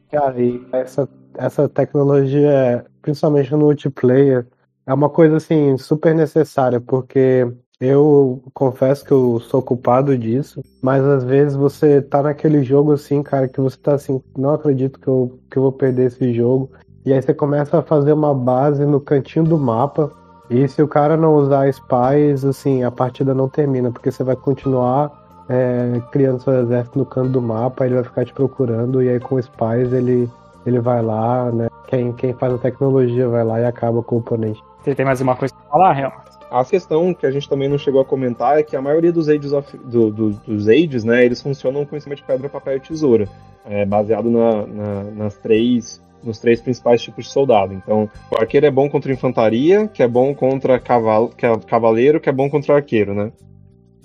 Cara, 0.10 0.41
e 0.41 0.65
essa, 0.72 1.10
essa 1.38 1.68
tecnologia, 1.68 2.85
principalmente 3.01 3.51
no 3.51 3.57
multiplayer, 3.57 4.47
é 4.85 4.93
uma 4.93 5.10
coisa 5.10 5.38
assim 5.38 5.77
super 5.77 6.15
necessária, 6.15 6.80
porque 6.80 7.47
eu 7.80 8.41
confesso 8.53 9.03
que 9.03 9.11
eu 9.11 9.39
sou 9.41 9.61
culpado 9.61 10.18
disso, 10.18 10.64
mas 10.81 11.03
às 11.03 11.23
vezes 11.23 11.55
você 11.55 12.01
tá 12.01 12.23
naquele 12.23 12.64
jogo 12.64 12.93
assim, 12.93 13.22
cara, 13.22 13.47
que 13.47 13.60
você 13.60 13.77
tá 13.77 13.95
assim, 13.95 14.22
não 14.38 14.53
acredito 14.53 14.99
que 14.99 15.07
eu, 15.07 15.39
que 15.51 15.57
eu 15.57 15.64
vou 15.64 15.72
perder 15.72 16.07
esse 16.07 16.34
jogo. 16.34 16.72
E 17.05 17.11
aí 17.11 17.21
você 17.21 17.34
começa 17.34 17.80
a 17.80 17.81
fazer 17.81 18.13
uma 18.13 18.34
base 18.34 18.85
no 18.85 18.99
cantinho 18.99 19.43
do 19.43 19.57
mapa. 19.57 20.11
E 20.49 20.67
se 20.67 20.81
o 20.81 20.88
cara 20.88 21.17
não 21.17 21.35
usar 21.35 21.71
spies, 21.73 22.45
assim, 22.45 22.84
a 22.84 22.91
partida 22.91 23.34
não 23.34 23.49
termina, 23.49 23.91
porque 23.91 24.11
você 24.11 24.23
vai 24.23 24.35
continuar 24.35 25.11
é, 25.49 26.01
criando 26.11 26.41
seu 26.41 26.53
exército 26.61 26.99
no 26.99 27.05
canto 27.05 27.30
do 27.30 27.41
mapa, 27.41 27.85
ele 27.85 27.95
vai 27.95 28.03
ficar 28.03 28.25
te 28.25 28.34
procurando, 28.34 29.01
e 29.01 29.09
aí 29.09 29.19
com 29.19 29.41
spies 29.41 29.91
ele, 29.91 30.30
ele 30.65 30.80
vai 30.80 31.01
lá, 31.01 31.51
né? 31.51 31.67
Quem, 31.88 32.13
quem 32.13 32.34
faz 32.34 32.53
a 32.53 32.57
tecnologia 32.57 33.27
vai 33.27 33.43
lá 33.43 33.59
e 33.59 33.65
acaba 33.65 34.01
com 34.01 34.15
o 34.15 34.19
oponente. 34.19 34.61
Você 34.81 34.95
tem 34.95 35.05
mais 35.05 35.21
uma 35.21 35.35
coisa 35.35 35.53
pra 35.53 35.71
falar, 35.71 35.93
Real? 35.93 36.13
A 36.51 36.63
questão 36.63 37.13
que 37.13 37.25
a 37.25 37.31
gente 37.31 37.49
também 37.49 37.67
não 37.67 37.77
chegou 37.77 38.01
a 38.01 38.05
comentar 38.05 38.59
é 38.59 38.63
que 38.63 38.75
a 38.75 38.81
maioria 38.81 39.11
dos 39.11 39.27
Ages, 39.27 39.53
of, 39.53 39.75
do, 39.77 40.11
do, 40.11 40.30
dos 40.31 40.69
ages 40.69 41.03
né, 41.03 41.25
eles 41.25 41.41
funcionam 41.41 41.84
com 41.84 41.95
esquema 41.95 42.15
de 42.15 42.23
pedra, 42.23 42.47
papel 42.47 42.77
e 42.77 42.80
tesoura, 42.80 43.27
é, 43.65 43.85
baseado 43.85 44.30
na, 44.30 44.67
na, 44.67 45.03
nas 45.15 45.35
três, 45.35 45.99
nos 46.23 46.39
três 46.39 46.61
principais 46.61 47.01
tipos 47.01 47.25
de 47.25 47.31
soldado. 47.31 47.73
Então, 47.73 48.09
o 48.31 48.39
arqueiro 48.39 48.65
é 48.65 48.71
bom 48.71 48.89
contra 48.89 49.11
infantaria, 49.11 49.87
que 49.87 50.01
é 50.01 50.07
bom 50.07 50.33
contra 50.33 50.79
cavalo, 50.79 51.29
que 51.29 51.45
é 51.45 51.57
cavaleiro, 51.59 52.19
que 52.19 52.29
é 52.29 52.31
bom 52.33 52.49
contra 52.49 52.75
arqueiro, 52.75 53.13
né? 53.13 53.31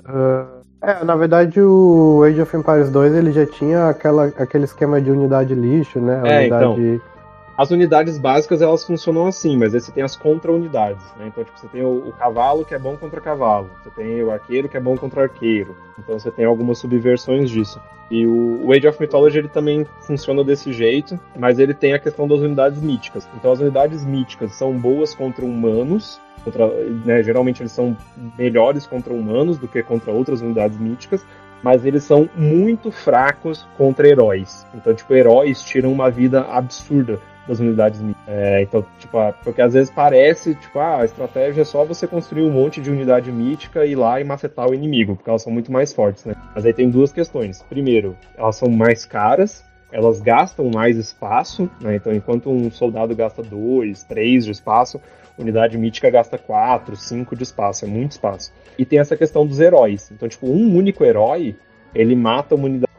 Uh, 0.00 0.58
é, 0.80 1.04
na 1.04 1.16
verdade 1.16 1.60
o 1.60 2.22
Age 2.24 2.40
of 2.40 2.56
Empires 2.56 2.90
2 2.90 3.14
ele 3.14 3.32
já 3.32 3.44
tinha 3.44 3.88
aquela, 3.88 4.26
aquele 4.38 4.64
esquema 4.64 5.00
de 5.00 5.10
unidade 5.10 5.54
lixo, 5.54 6.00
né? 6.00 6.20
É, 6.24 6.40
unidade... 6.40 6.80
então. 6.80 7.17
As 7.58 7.72
unidades 7.72 8.16
básicas 8.18 8.62
elas 8.62 8.84
funcionam 8.84 9.26
assim, 9.26 9.56
mas 9.56 9.74
aí 9.74 9.80
você 9.80 9.90
tem 9.90 10.04
as 10.04 10.14
contra-unidades, 10.14 11.04
né? 11.16 11.26
Então, 11.26 11.42
tipo, 11.42 11.58
você 11.58 11.66
tem 11.66 11.82
o, 11.82 12.08
o 12.08 12.12
cavalo 12.12 12.64
que 12.64 12.72
é 12.72 12.78
bom 12.78 12.96
contra 12.96 13.20
cavalo, 13.20 13.68
você 13.82 13.90
tem 13.90 14.22
o 14.22 14.30
arqueiro 14.30 14.68
que 14.68 14.76
é 14.76 14.80
bom 14.80 14.96
contra 14.96 15.22
arqueiro. 15.22 15.74
Então 15.98 16.16
você 16.16 16.30
tem 16.30 16.44
algumas 16.44 16.78
subversões 16.78 17.50
disso. 17.50 17.80
E 18.12 18.24
o, 18.24 18.64
o 18.64 18.72
Age 18.72 18.86
of 18.86 19.00
Mythology 19.00 19.38
ele 19.38 19.48
também 19.48 19.84
funciona 20.02 20.44
desse 20.44 20.72
jeito, 20.72 21.18
mas 21.36 21.58
ele 21.58 21.74
tem 21.74 21.94
a 21.94 21.98
questão 21.98 22.28
das 22.28 22.38
unidades 22.38 22.80
míticas. 22.80 23.28
Então 23.34 23.50
as 23.50 23.58
unidades 23.58 24.04
míticas 24.04 24.54
são 24.54 24.78
boas 24.78 25.12
contra 25.12 25.44
humanos, 25.44 26.20
contra, 26.44 26.68
né, 27.04 27.24
geralmente 27.24 27.60
eles 27.60 27.72
são 27.72 27.96
melhores 28.38 28.86
contra 28.86 29.12
humanos 29.12 29.58
do 29.58 29.66
que 29.66 29.82
contra 29.82 30.12
outras 30.12 30.40
unidades 30.40 30.78
míticas, 30.78 31.26
mas 31.60 31.84
eles 31.84 32.04
são 32.04 32.30
muito 32.36 32.92
fracos 32.92 33.66
contra 33.76 34.06
heróis. 34.06 34.64
Então, 34.72 34.94
tipo, 34.94 35.12
heróis 35.12 35.60
tiram 35.60 35.92
uma 35.92 36.08
vida 36.08 36.42
absurda 36.42 37.18
das 37.48 37.58
unidades 37.58 38.00
míticas. 38.00 38.28
É, 38.28 38.62
então, 38.62 38.84
tipo, 38.98 39.18
porque 39.42 39.62
às 39.62 39.72
vezes 39.72 39.90
parece, 39.90 40.54
tipo, 40.54 40.78
ah, 40.78 41.00
a 41.00 41.04
estratégia 41.04 41.62
é 41.62 41.64
só 41.64 41.84
você 41.84 42.06
construir 42.06 42.42
um 42.42 42.50
monte 42.50 42.80
de 42.80 42.90
unidade 42.90 43.32
mítica 43.32 43.84
e 43.84 43.92
ir 43.92 43.96
lá 43.96 44.20
e 44.20 44.24
macetar 44.24 44.68
o 44.68 44.74
inimigo, 44.74 45.16
porque 45.16 45.30
elas 45.30 45.42
são 45.42 45.52
muito 45.52 45.72
mais 45.72 45.92
fortes, 45.92 46.24
né? 46.24 46.34
Mas 46.54 46.66
aí 46.66 46.72
tem 46.72 46.90
duas 46.90 47.10
questões. 47.10 47.62
Primeiro, 47.62 48.14
elas 48.36 48.56
são 48.56 48.68
mais 48.68 49.04
caras, 49.06 49.64
elas 49.90 50.20
gastam 50.20 50.70
mais 50.72 50.96
espaço, 50.96 51.70
né? 51.80 51.96
Então, 51.96 52.12
enquanto 52.12 52.50
um 52.50 52.70
soldado 52.70 53.16
gasta 53.16 53.42
dois, 53.42 54.04
três 54.04 54.44
de 54.44 54.52
espaço, 54.52 55.00
unidade 55.38 55.78
mítica 55.78 56.10
gasta 56.10 56.36
4, 56.36 56.96
5 56.96 57.36
de 57.36 57.44
espaço, 57.44 57.84
é 57.84 57.88
muito 57.88 58.12
espaço. 58.12 58.52
E 58.76 58.84
tem 58.84 58.98
essa 58.98 59.16
questão 59.16 59.46
dos 59.46 59.60
heróis. 59.60 60.10
Então, 60.10 60.28
tipo, 60.28 60.46
um 60.46 60.76
único 60.76 61.04
herói, 61.04 61.56
ele 61.94 62.14
mata 62.14 62.54
uma 62.54 62.66
unidade 62.66 62.92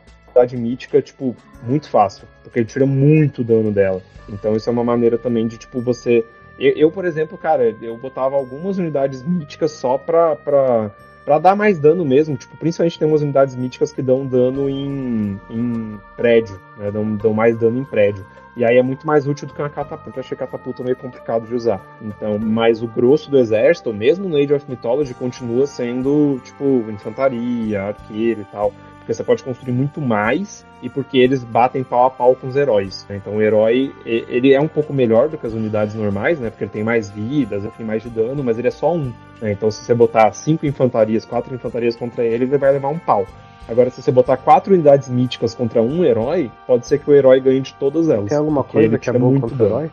mítica, 0.56 1.02
tipo, 1.02 1.36
muito 1.64 1.90
fácil, 1.90 2.28
porque 2.44 2.60
ele 2.60 2.66
tira 2.66 2.86
muito 2.86 3.44
dano 3.44 3.72
dela. 3.72 4.02
Então, 4.28 4.56
isso 4.56 4.70
é 4.70 4.72
uma 4.72 4.84
maneira 4.84 5.18
também 5.18 5.48
de, 5.48 5.58
tipo, 5.58 5.82
você. 5.82 6.26
Eu, 6.58 6.74
eu 6.74 6.92
por 6.92 7.06
exemplo, 7.06 7.38
cara, 7.38 7.76
eu 7.82 7.98
botava 7.98 8.36
algumas 8.36 8.78
unidades 8.78 9.24
míticas 9.24 9.72
só 9.72 9.98
pra. 9.98 10.36
pra 10.36 10.92
Pra 11.26 11.38
dar 11.38 11.56
mais 11.56 11.78
dano 11.78 12.04
mesmo, 12.04 12.36
tipo, 12.36 12.58
principalmente 12.58 12.98
tem 12.98 13.08
umas 13.08 13.22
unidades 13.22 13.54
míticas 13.54 13.92
que 13.92 14.02
dão 14.02 14.26
dano 14.26 14.68
em, 14.68 15.40
em 15.48 16.00
prédio, 16.18 16.60
né? 16.76 16.90
Dão, 16.90 17.16
dão 17.18 17.34
mais 17.36 17.56
dano 17.56 17.78
em 17.78 17.84
prédio. 17.84 18.26
E 18.58 18.66
aí 18.66 18.78
é 18.78 18.82
muito 18.82 19.06
mais 19.06 19.28
útil 19.28 19.48
do 19.48 19.54
que 19.54 19.62
uma 19.62 19.70
catapulta. 19.70 20.20
Eu 20.20 20.22
achei 20.22 20.36
catapulta 20.36 20.84
meio 20.84 20.96
complicado 20.96 21.48
de 21.48 21.54
usar. 21.54 21.82
Então, 22.02 22.40
mas 22.40 22.82
o 22.82 22.88
grosso 22.88 23.30
do 23.30 23.38
exército, 23.38 23.94
mesmo 23.94 24.28
no 24.28 24.38
Age 24.38 24.54
of 24.54 24.66
Mythology, 24.68 25.14
continua 25.14 25.68
sendo, 25.68 26.42
tipo, 26.44 26.84
infantaria, 26.90 27.84
arqueiro 27.84 28.42
e 28.42 28.46
tal. 28.46 28.74
Porque 29.10 29.16
você 29.16 29.24
pode 29.24 29.44
construir 29.44 29.74
muito 29.74 30.00
mais 30.00 30.64
e 30.84 30.90
porque 30.90 31.18
eles 31.18 31.44
batem 31.44 31.84
pau 31.84 32.06
a 32.06 32.12
pau 32.12 32.36
com 32.36 32.46
os 32.46 32.56
heróis. 32.56 33.08
né? 33.10 33.16
Então 33.16 33.38
o 33.38 33.42
herói, 33.42 33.92
ele 34.06 34.54
é 34.54 34.62
um 34.62 34.68
pouco 34.68 34.94
melhor 34.94 35.30
do 35.30 35.36
que 35.36 35.48
as 35.48 35.54
unidades 35.54 35.96
normais, 35.96 36.40
né? 36.40 36.52
Porque 36.52 36.66
ele 36.66 36.72
tem 36.72 36.84
mais 36.84 37.10
vidas, 37.10 37.64
ele 37.64 37.74
tem 37.76 37.84
mais 37.84 38.04
de 38.04 38.10
dano, 38.12 38.44
mas 38.44 38.60
ele 38.60 38.68
é 38.68 38.72
só 38.72 38.94
um. 38.94 39.12
né? 39.42 39.52
Então 39.52 39.72
se 39.72 39.84
você 39.84 39.96
botar 39.96 40.32
cinco 40.34 40.68
infantarias, 40.68 41.26
quatro 41.26 41.56
infantarias 41.56 41.96
contra 41.96 42.24
ele, 42.24 42.46
ele 42.46 42.58
vai 42.58 42.72
levar 42.72 42.90
um 42.90 43.00
pau. 43.00 43.26
Agora, 43.68 43.90
se 43.90 44.00
você 44.00 44.12
botar 44.12 44.38
quatro 44.38 44.76
unidades 44.76 45.10
míticas 45.10 45.56
contra 45.56 45.82
um 45.82 46.04
herói, 46.06 46.52
pode 46.68 46.86
ser 46.86 47.00
que 47.00 47.10
o 47.10 47.16
herói 47.16 47.40
ganhe 47.40 47.62
de 47.62 47.74
todas 47.74 48.10
elas. 48.10 48.30
Tem 48.30 48.38
alguma 48.38 48.64
coisa 48.64 49.00
que 49.00 49.10
é 49.10 49.14
boa 49.14 49.40
contra 49.40 49.64
o 49.64 49.66
herói? 49.66 49.92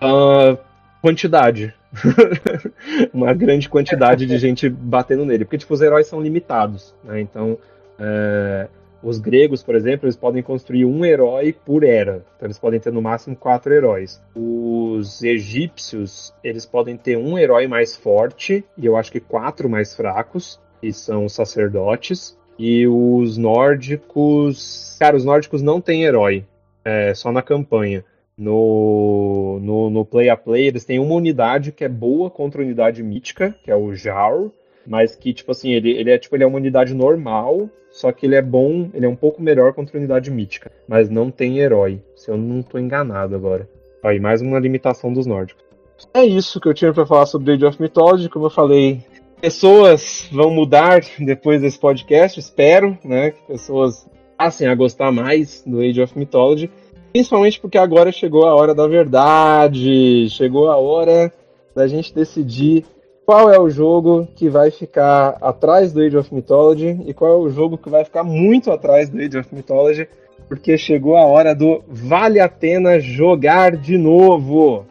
Ah, 0.00 0.56
quantidade. 1.00 1.72
Uma 3.14 3.32
grande 3.32 3.68
quantidade 3.68 4.26
de 4.26 4.36
gente 4.38 4.68
batendo 4.68 5.24
nele. 5.24 5.44
Porque, 5.44 5.58
tipo, 5.58 5.72
os 5.72 5.80
heróis 5.80 6.08
são 6.08 6.20
limitados, 6.20 6.94
né? 7.04 7.20
Então, 7.20 7.58
é, 7.98 8.68
os 9.02 9.18
gregos, 9.18 9.62
por 9.62 9.74
exemplo, 9.74 10.06
eles 10.06 10.16
podem 10.16 10.42
construir 10.42 10.84
um 10.84 11.04
herói 11.04 11.52
por 11.52 11.84
era. 11.84 12.24
Então, 12.36 12.46
eles 12.46 12.58
podem 12.58 12.80
ter 12.80 12.92
no 12.92 13.02
máximo 13.02 13.36
quatro 13.36 13.72
heróis. 13.72 14.20
Os 14.34 15.22
egípcios, 15.22 16.34
eles 16.42 16.66
podem 16.66 16.96
ter 16.96 17.16
um 17.16 17.38
herói 17.38 17.66
mais 17.66 17.96
forte 17.96 18.64
e 18.76 18.84
eu 18.84 18.96
acho 18.96 19.12
que 19.12 19.20
quatro 19.20 19.68
mais 19.68 19.94
fracos, 19.94 20.60
que 20.80 20.92
são 20.92 21.24
os 21.24 21.32
sacerdotes. 21.32 22.36
E 22.58 22.86
os 22.86 23.36
nórdicos. 23.36 24.96
Cara, 24.98 25.16
os 25.16 25.24
nórdicos 25.24 25.62
não 25.62 25.80
têm 25.80 26.04
herói, 26.04 26.44
é, 26.84 27.12
só 27.14 27.30
na 27.30 27.42
campanha. 27.42 28.02
No, 28.36 29.58
no, 29.62 29.88
no 29.88 30.04
play 30.04 30.28
a 30.28 30.36
play, 30.36 30.66
eles 30.66 30.84
têm 30.84 30.98
uma 30.98 31.14
unidade 31.14 31.70
que 31.70 31.84
é 31.84 31.88
boa 31.88 32.28
contra 32.28 32.60
a 32.60 32.64
unidade 32.64 33.02
mítica, 33.02 33.54
que 33.62 33.70
é 33.70 33.76
o 33.76 33.94
Jarl, 33.94 34.48
mas 34.86 35.14
que, 35.14 35.32
tipo 35.32 35.52
assim, 35.52 35.72
ele, 35.72 35.90
ele 35.90 36.10
é 36.10 36.18
tipo, 36.18 36.34
ele 36.36 36.44
é 36.44 36.46
uma 36.46 36.58
unidade 36.58 36.94
normal, 36.94 37.70
só 37.96 38.12
que 38.12 38.26
ele 38.26 38.34
é 38.34 38.42
bom, 38.42 38.90
ele 38.92 39.06
é 39.06 39.08
um 39.08 39.16
pouco 39.16 39.42
melhor 39.42 39.72
contra 39.72 39.96
unidade 39.96 40.30
mítica, 40.30 40.70
mas 40.86 41.08
não 41.08 41.30
tem 41.30 41.60
herói, 41.60 41.98
se 42.14 42.30
eu 42.30 42.36
não 42.36 42.62
tô 42.62 42.78
enganado 42.78 43.34
agora. 43.34 43.66
Aí, 44.04 44.20
mais 44.20 44.42
uma 44.42 44.58
limitação 44.58 45.10
dos 45.10 45.24
nórdicos. 45.24 45.64
É 46.12 46.22
isso 46.22 46.60
que 46.60 46.68
eu 46.68 46.74
tinha 46.74 46.92
para 46.92 47.06
falar 47.06 47.24
sobre 47.24 47.54
Age 47.54 47.64
of 47.64 47.80
Mythology, 47.80 48.28
como 48.28 48.46
eu 48.46 48.50
falei, 48.50 49.00
pessoas 49.40 50.28
vão 50.30 50.50
mudar 50.50 51.00
depois 51.18 51.62
desse 51.62 51.78
podcast, 51.78 52.38
espero, 52.38 52.98
né, 53.02 53.30
que 53.30 53.42
pessoas 53.46 54.06
passem 54.36 54.68
a 54.68 54.74
gostar 54.74 55.10
mais 55.10 55.64
do 55.66 55.80
Age 55.80 56.02
of 56.02 56.18
Mythology, 56.18 56.70
principalmente 57.12 57.58
porque 57.58 57.78
agora 57.78 58.12
chegou 58.12 58.44
a 58.44 58.54
hora 58.54 58.74
da 58.74 58.86
verdade, 58.86 60.28
chegou 60.28 60.70
a 60.70 60.76
hora 60.76 61.32
da 61.74 61.86
gente 61.86 62.14
decidir 62.14 62.84
qual 63.26 63.52
é 63.52 63.58
o 63.58 63.68
jogo 63.68 64.28
que 64.36 64.48
vai 64.48 64.70
ficar 64.70 65.36
atrás 65.40 65.92
do 65.92 66.00
Age 66.00 66.16
of 66.16 66.32
Mythology 66.32 66.96
e 67.06 67.12
qual 67.12 67.32
é 67.32 67.36
o 67.36 67.50
jogo 67.50 67.76
que 67.76 67.90
vai 67.90 68.04
ficar 68.04 68.22
muito 68.22 68.70
atrás 68.70 69.10
do 69.10 69.18
Age 69.18 69.38
of 69.38 69.52
Mythology, 69.52 70.08
porque 70.48 70.78
chegou 70.78 71.16
a 71.16 71.26
hora 71.26 71.52
do 71.52 71.82
vale 71.88 72.38
a 72.38 72.48
pena 72.48 73.00
jogar 73.00 73.76
de 73.76 73.98
novo. 73.98 74.86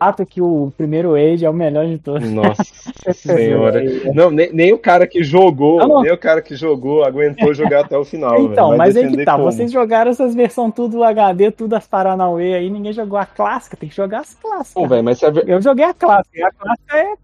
Fato 0.00 0.24
que 0.24 0.40
o 0.40 0.72
primeiro 0.78 1.14
Age 1.14 1.44
é 1.44 1.50
o 1.50 1.52
melhor 1.52 1.86
de 1.86 1.98
todos. 1.98 2.28
Nossa 2.30 2.64
senhora. 3.12 3.82
Não, 4.14 4.30
nem, 4.30 4.50
nem 4.50 4.72
o 4.72 4.78
cara 4.78 5.06
que 5.06 5.22
jogou, 5.22 6.02
nem 6.02 6.10
o 6.10 6.16
cara 6.16 6.40
que 6.40 6.56
jogou 6.56 7.04
aguentou 7.04 7.52
jogar 7.52 7.84
até 7.84 7.98
o 7.98 8.04
final. 8.04 8.40
Então, 8.40 8.74
mas 8.78 8.96
aí 8.96 9.10
que 9.10 9.24
tá. 9.24 9.32
como? 9.32 9.44
Vocês 9.44 9.70
jogaram 9.70 10.10
essas 10.10 10.34
versões 10.34 10.72
tudo 10.74 11.04
HD, 11.04 11.50
tudo 11.50 11.74
as 11.74 11.86
Paranauê 11.86 12.54
aí, 12.54 12.70
ninguém 12.70 12.94
jogou 12.94 13.18
a 13.18 13.26
clássica, 13.26 13.76
tem 13.76 13.90
que 13.90 13.94
jogar 13.94 14.20
as 14.20 14.34
clássicas. 14.34 14.72
Pô, 14.72 14.88
velho, 14.88 15.04
mas, 15.04 15.22
a 15.22 15.28
Eu 15.46 15.60
joguei 15.60 15.84
a 15.84 15.92
clássica, 15.92 16.46
a 16.46 16.52
clássica 16.52 16.96
é. 16.96 17.14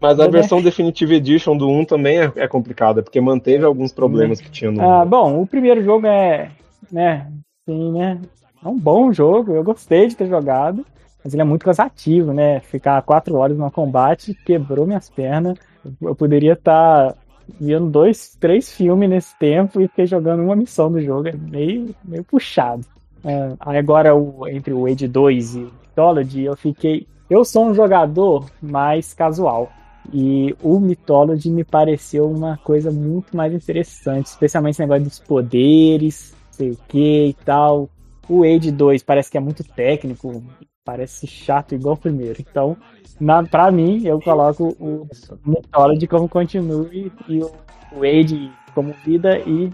mas 0.00 0.18
a 0.18 0.28
versão 0.28 0.62
Definitive 0.62 1.16
Edition 1.16 1.56
do 1.56 1.68
1 1.68 1.84
também 1.84 2.20
é, 2.20 2.32
é 2.36 2.48
complicada, 2.48 3.02
porque 3.02 3.20
manteve 3.20 3.66
alguns 3.66 3.92
problemas 3.92 4.40
que 4.40 4.50
tinha 4.50 4.70
no 4.70 4.80
1. 4.80 4.90
Ah, 4.90 5.04
bom, 5.04 5.42
o 5.42 5.46
primeiro 5.46 5.82
jogo 5.82 6.06
é. 6.06 6.50
né? 6.90 7.26
Sim, 7.68 7.92
né? 7.92 8.18
É 8.64 8.68
um 8.68 8.78
bom 8.78 9.12
jogo, 9.12 9.52
eu 9.52 9.64
gostei 9.64 10.06
de 10.06 10.14
ter 10.14 10.28
jogado, 10.28 10.86
mas 11.24 11.32
ele 11.32 11.42
é 11.42 11.44
muito 11.44 11.64
cansativo, 11.64 12.32
né? 12.32 12.60
Ficar 12.60 13.00
quatro 13.02 13.36
horas 13.36 13.56
no 13.56 13.70
combate 13.70 14.34
quebrou 14.44 14.86
minhas 14.86 15.08
pernas. 15.08 15.58
Eu 16.00 16.14
poderia 16.14 16.54
estar 16.54 17.14
vendo 17.60 17.90
dois, 17.90 18.36
três 18.40 18.72
filmes 18.72 19.08
nesse 19.08 19.38
tempo 19.38 19.80
e 19.80 19.88
fiquei 19.88 20.06
jogando 20.06 20.42
uma 20.42 20.56
missão 20.56 20.90
do 20.90 21.00
jogo. 21.00 21.28
É 21.28 21.32
meio, 21.32 21.94
meio 22.04 22.24
puxado. 22.24 22.84
É, 23.24 23.54
agora, 23.60 24.14
o, 24.14 24.48
entre 24.48 24.72
o 24.72 24.86
Age 24.86 25.06
2 25.06 25.54
e 25.54 25.58
o 25.60 25.72
Mythology, 25.82 26.42
eu 26.42 26.56
fiquei. 26.56 27.06
Eu 27.30 27.44
sou 27.44 27.66
um 27.66 27.74
jogador 27.74 28.46
mais 28.60 29.14
casual. 29.14 29.70
E 30.12 30.54
o 30.60 30.80
Mythology 30.80 31.48
me 31.48 31.62
pareceu 31.62 32.28
uma 32.28 32.56
coisa 32.58 32.90
muito 32.90 33.36
mais 33.36 33.52
interessante, 33.52 34.26
especialmente 34.26 34.74
esse 34.74 34.82
negócio 34.82 35.04
dos 35.04 35.20
poderes, 35.20 36.34
sei 36.50 36.72
o 36.72 36.78
que 36.88 37.26
e 37.26 37.34
tal. 37.44 37.88
O 38.28 38.42
Age 38.42 38.72
2 38.72 39.02
parece 39.04 39.30
que 39.30 39.36
é 39.36 39.40
muito 39.40 39.62
técnico, 39.62 40.42
parece 40.84 41.26
chato 41.26 41.74
igual 41.74 41.94
o 41.94 41.98
primeiro. 41.98 42.40
Então, 42.40 42.76
na, 43.20 43.42
pra 43.42 43.70
mim, 43.70 44.02
eu 44.04 44.20
coloco 44.20 44.76
o 44.80 45.06
Mythology 45.44 46.06
como 46.06 46.28
continue 46.28 47.12
e 47.28 47.42
o, 47.42 47.52
Age 48.02 48.50
como 48.74 48.94
vida 49.04 49.38
e. 49.38 49.70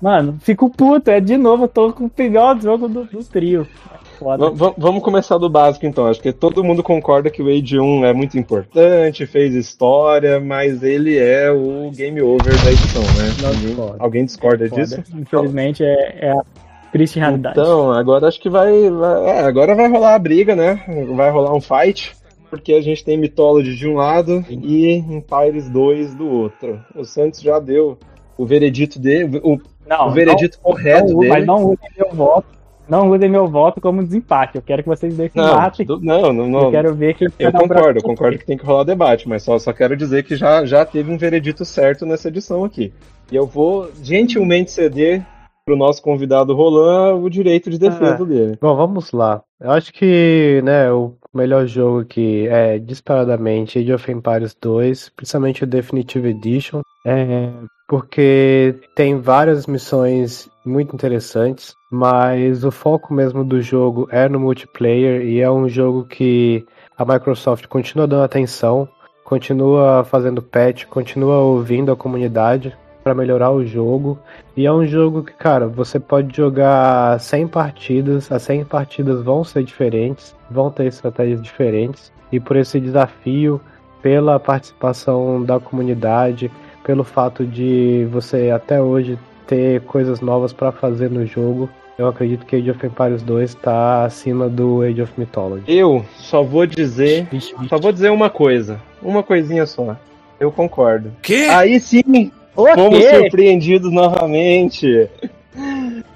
Mano, 0.00 0.36
fico 0.40 0.68
puto, 0.70 1.10
é 1.10 1.20
de 1.20 1.36
novo, 1.38 1.64
eu 1.64 1.68
tô 1.68 1.92
com 1.92 2.04
o 2.04 2.10
pior 2.10 2.60
jogo 2.60 2.86
do, 2.86 3.04
do 3.04 3.24
trio. 3.24 3.66
É 3.92 4.18
foda. 4.18 4.50
Vamos 4.76 5.02
começar 5.02 5.38
do 5.38 5.48
básico 5.48 5.86
então. 5.86 6.06
Acho 6.06 6.20
que 6.20 6.32
todo 6.32 6.62
mundo 6.62 6.82
concorda 6.82 7.30
que 7.30 7.42
o 7.42 7.48
Age 7.48 7.80
1 7.80 8.04
é 8.04 8.12
muito 8.12 8.38
importante, 8.38 9.26
fez 9.26 9.54
história, 9.54 10.38
mas 10.38 10.82
ele 10.82 11.18
é 11.18 11.50
o 11.50 11.90
game 11.90 12.20
over 12.20 12.54
da 12.62 12.70
edição, 12.70 13.02
né? 13.02 13.46
Alguém, 13.46 13.94
alguém 13.98 14.24
discorda 14.26 14.68
Foda. 14.68 14.82
disso? 14.82 15.02
Infelizmente 15.14 15.82
é, 15.82 16.18
é 16.20 16.30
a 16.32 16.65
triste 16.98 17.18
realidade. 17.18 17.58
Então, 17.58 17.92
agora 17.92 18.26
acho 18.28 18.40
que 18.40 18.48
vai. 18.48 18.88
vai- 18.90 19.24
é, 19.26 19.40
agora 19.40 19.74
vai 19.74 19.88
rolar 19.88 20.14
a 20.14 20.18
briga, 20.18 20.54
né? 20.56 20.82
Vai 21.14 21.30
rolar 21.30 21.54
um 21.54 21.60
fight. 21.60 22.14
Porque 22.48 22.72
a 22.74 22.80
gente 22.80 23.04
tem 23.04 23.18
Mythology 23.18 23.74
de 23.74 23.88
um 23.88 23.94
lado 23.96 24.44
e 24.48 24.94
Empires 24.96 25.68
2 25.68 26.14
do 26.14 26.28
outro. 26.28 26.80
O 26.94 27.04
Santos 27.04 27.40
já 27.40 27.58
deu 27.58 27.98
o 28.38 28.46
veredito 28.46 29.00
dele, 29.00 29.40
o, 29.42 29.58
Não, 29.86 30.08
o 30.08 30.10
veredito 30.12 30.56
não- 30.64 30.70
correto 30.72 31.12
não, 31.12 31.18
dele. 31.20 31.32
Mas 31.32 31.46
não 31.46 31.56
usem 31.64 31.88
meu 31.98 32.08
voto. 32.12 32.46
Não 32.88 33.10
usem 33.10 33.28
meu 33.28 33.48
voto 33.48 33.80
como 33.80 34.00
desempate. 34.04 34.54
Eu 34.54 34.62
quero 34.62 34.80
que 34.84 34.88
vocês 34.88 35.12
Não, 35.34 35.56
matem. 35.56 35.84
do- 35.84 36.00
não, 36.00 36.32
não, 36.32 36.48
não. 36.48 36.60
Eu 36.66 36.70
quero 36.70 36.94
ver 36.94 37.14
que 37.14 37.24
Eu 37.36 37.50
concordo, 37.50 37.98
eu 37.98 38.02
concordo 38.04 38.38
que 38.38 38.46
tem 38.46 38.56
que 38.56 38.64
rolar 38.64 38.84
debate, 38.84 39.28
mas 39.28 39.42
só, 39.42 39.58
só 39.58 39.72
quero 39.72 39.96
dizer 39.96 40.22
que 40.22 40.36
já, 40.36 40.64
já 40.64 40.84
teve 40.84 41.10
um 41.10 41.18
veredito 41.18 41.64
certo 41.64 42.06
nessa 42.06 42.28
edição 42.28 42.62
aqui. 42.64 42.92
E 43.32 43.34
eu 43.34 43.44
vou 43.44 43.90
gentilmente 44.00 44.70
ceder 44.70 45.26
pro 45.66 45.76
nosso 45.76 46.00
convidado 46.00 46.54
Roland 46.54 47.14
o 47.16 47.28
direito 47.28 47.68
de 47.68 47.76
defesa 47.76 48.22
Ah. 48.22 48.24
dele. 48.24 48.56
Bom, 48.62 48.76
vamos 48.76 49.10
lá. 49.10 49.42
Eu 49.60 49.72
acho 49.72 49.92
que, 49.92 50.62
né, 50.62 50.92
o 50.92 51.14
melhor 51.34 51.66
jogo 51.66 52.00
aqui 52.00 52.46
é 52.46 52.78
disparadamente 52.78 53.76
Age 53.78 53.92
of 53.92 54.12
Empires 54.12 54.56
2, 54.62 55.10
principalmente 55.16 55.64
o 55.64 55.66
Definitive 55.66 56.28
Edition, 56.28 56.82
é, 57.04 57.50
porque 57.88 58.76
tem 58.94 59.18
várias 59.18 59.66
missões 59.66 60.48
muito 60.64 60.94
interessantes, 60.94 61.74
mas 61.90 62.62
o 62.64 62.70
foco 62.70 63.12
mesmo 63.12 63.42
do 63.44 63.60
jogo 63.60 64.06
é 64.12 64.28
no 64.28 64.38
multiplayer 64.38 65.22
e 65.22 65.40
é 65.40 65.50
um 65.50 65.68
jogo 65.68 66.04
que 66.04 66.64
a 66.96 67.04
Microsoft 67.04 67.66
continua 67.66 68.06
dando 68.06 68.22
atenção, 68.22 68.88
continua 69.24 70.04
fazendo 70.04 70.40
patch, 70.40 70.84
continua 70.86 71.38
ouvindo 71.40 71.90
a 71.90 71.96
comunidade 71.96 72.72
para 73.06 73.14
melhorar 73.14 73.52
o 73.52 73.64
jogo. 73.64 74.18
E 74.56 74.66
é 74.66 74.72
um 74.72 74.84
jogo 74.84 75.22
que, 75.22 75.32
cara, 75.32 75.68
você 75.68 76.00
pode 76.00 76.36
jogar 76.36 77.20
100 77.20 77.46
partidas, 77.46 78.32
as 78.32 78.42
100 78.42 78.64
partidas 78.64 79.22
vão 79.22 79.44
ser 79.44 79.62
diferentes, 79.62 80.34
vão 80.50 80.72
ter 80.72 80.86
estratégias 80.86 81.40
diferentes, 81.40 82.10
e 82.32 82.40
por 82.40 82.56
esse 82.56 82.80
desafio, 82.80 83.60
pela 84.02 84.40
participação 84.40 85.40
da 85.44 85.60
comunidade, 85.60 86.50
pelo 86.82 87.04
fato 87.04 87.46
de 87.46 88.08
você 88.10 88.50
até 88.50 88.82
hoje 88.82 89.16
ter 89.46 89.82
coisas 89.82 90.20
novas 90.20 90.52
para 90.52 90.72
fazer 90.72 91.08
no 91.08 91.24
jogo, 91.24 91.70
eu 91.96 92.08
acredito 92.08 92.44
que 92.44 92.56
Age 92.56 92.72
of 92.72 92.84
Empires 92.84 93.22
2 93.22 93.50
está 93.50 94.04
acima 94.04 94.48
do 94.48 94.82
Age 94.82 95.02
of 95.02 95.12
Mythology. 95.16 95.62
Eu 95.68 96.04
só 96.16 96.42
vou 96.42 96.66
dizer, 96.66 97.28
só 97.68 97.78
vou 97.78 97.92
dizer 97.92 98.10
uma 98.10 98.28
coisa, 98.28 98.80
uma 99.00 99.22
coisinha 99.22 99.64
só. 99.64 99.96
Eu 100.38 100.52
concordo. 100.52 101.12
Quê? 101.22 101.46
Aí 101.50 101.80
sim, 101.80 102.30
O 102.56 102.66
fomos 102.74 102.98
quê? 102.98 103.18
surpreendidos 103.18 103.92
novamente. 103.92 105.08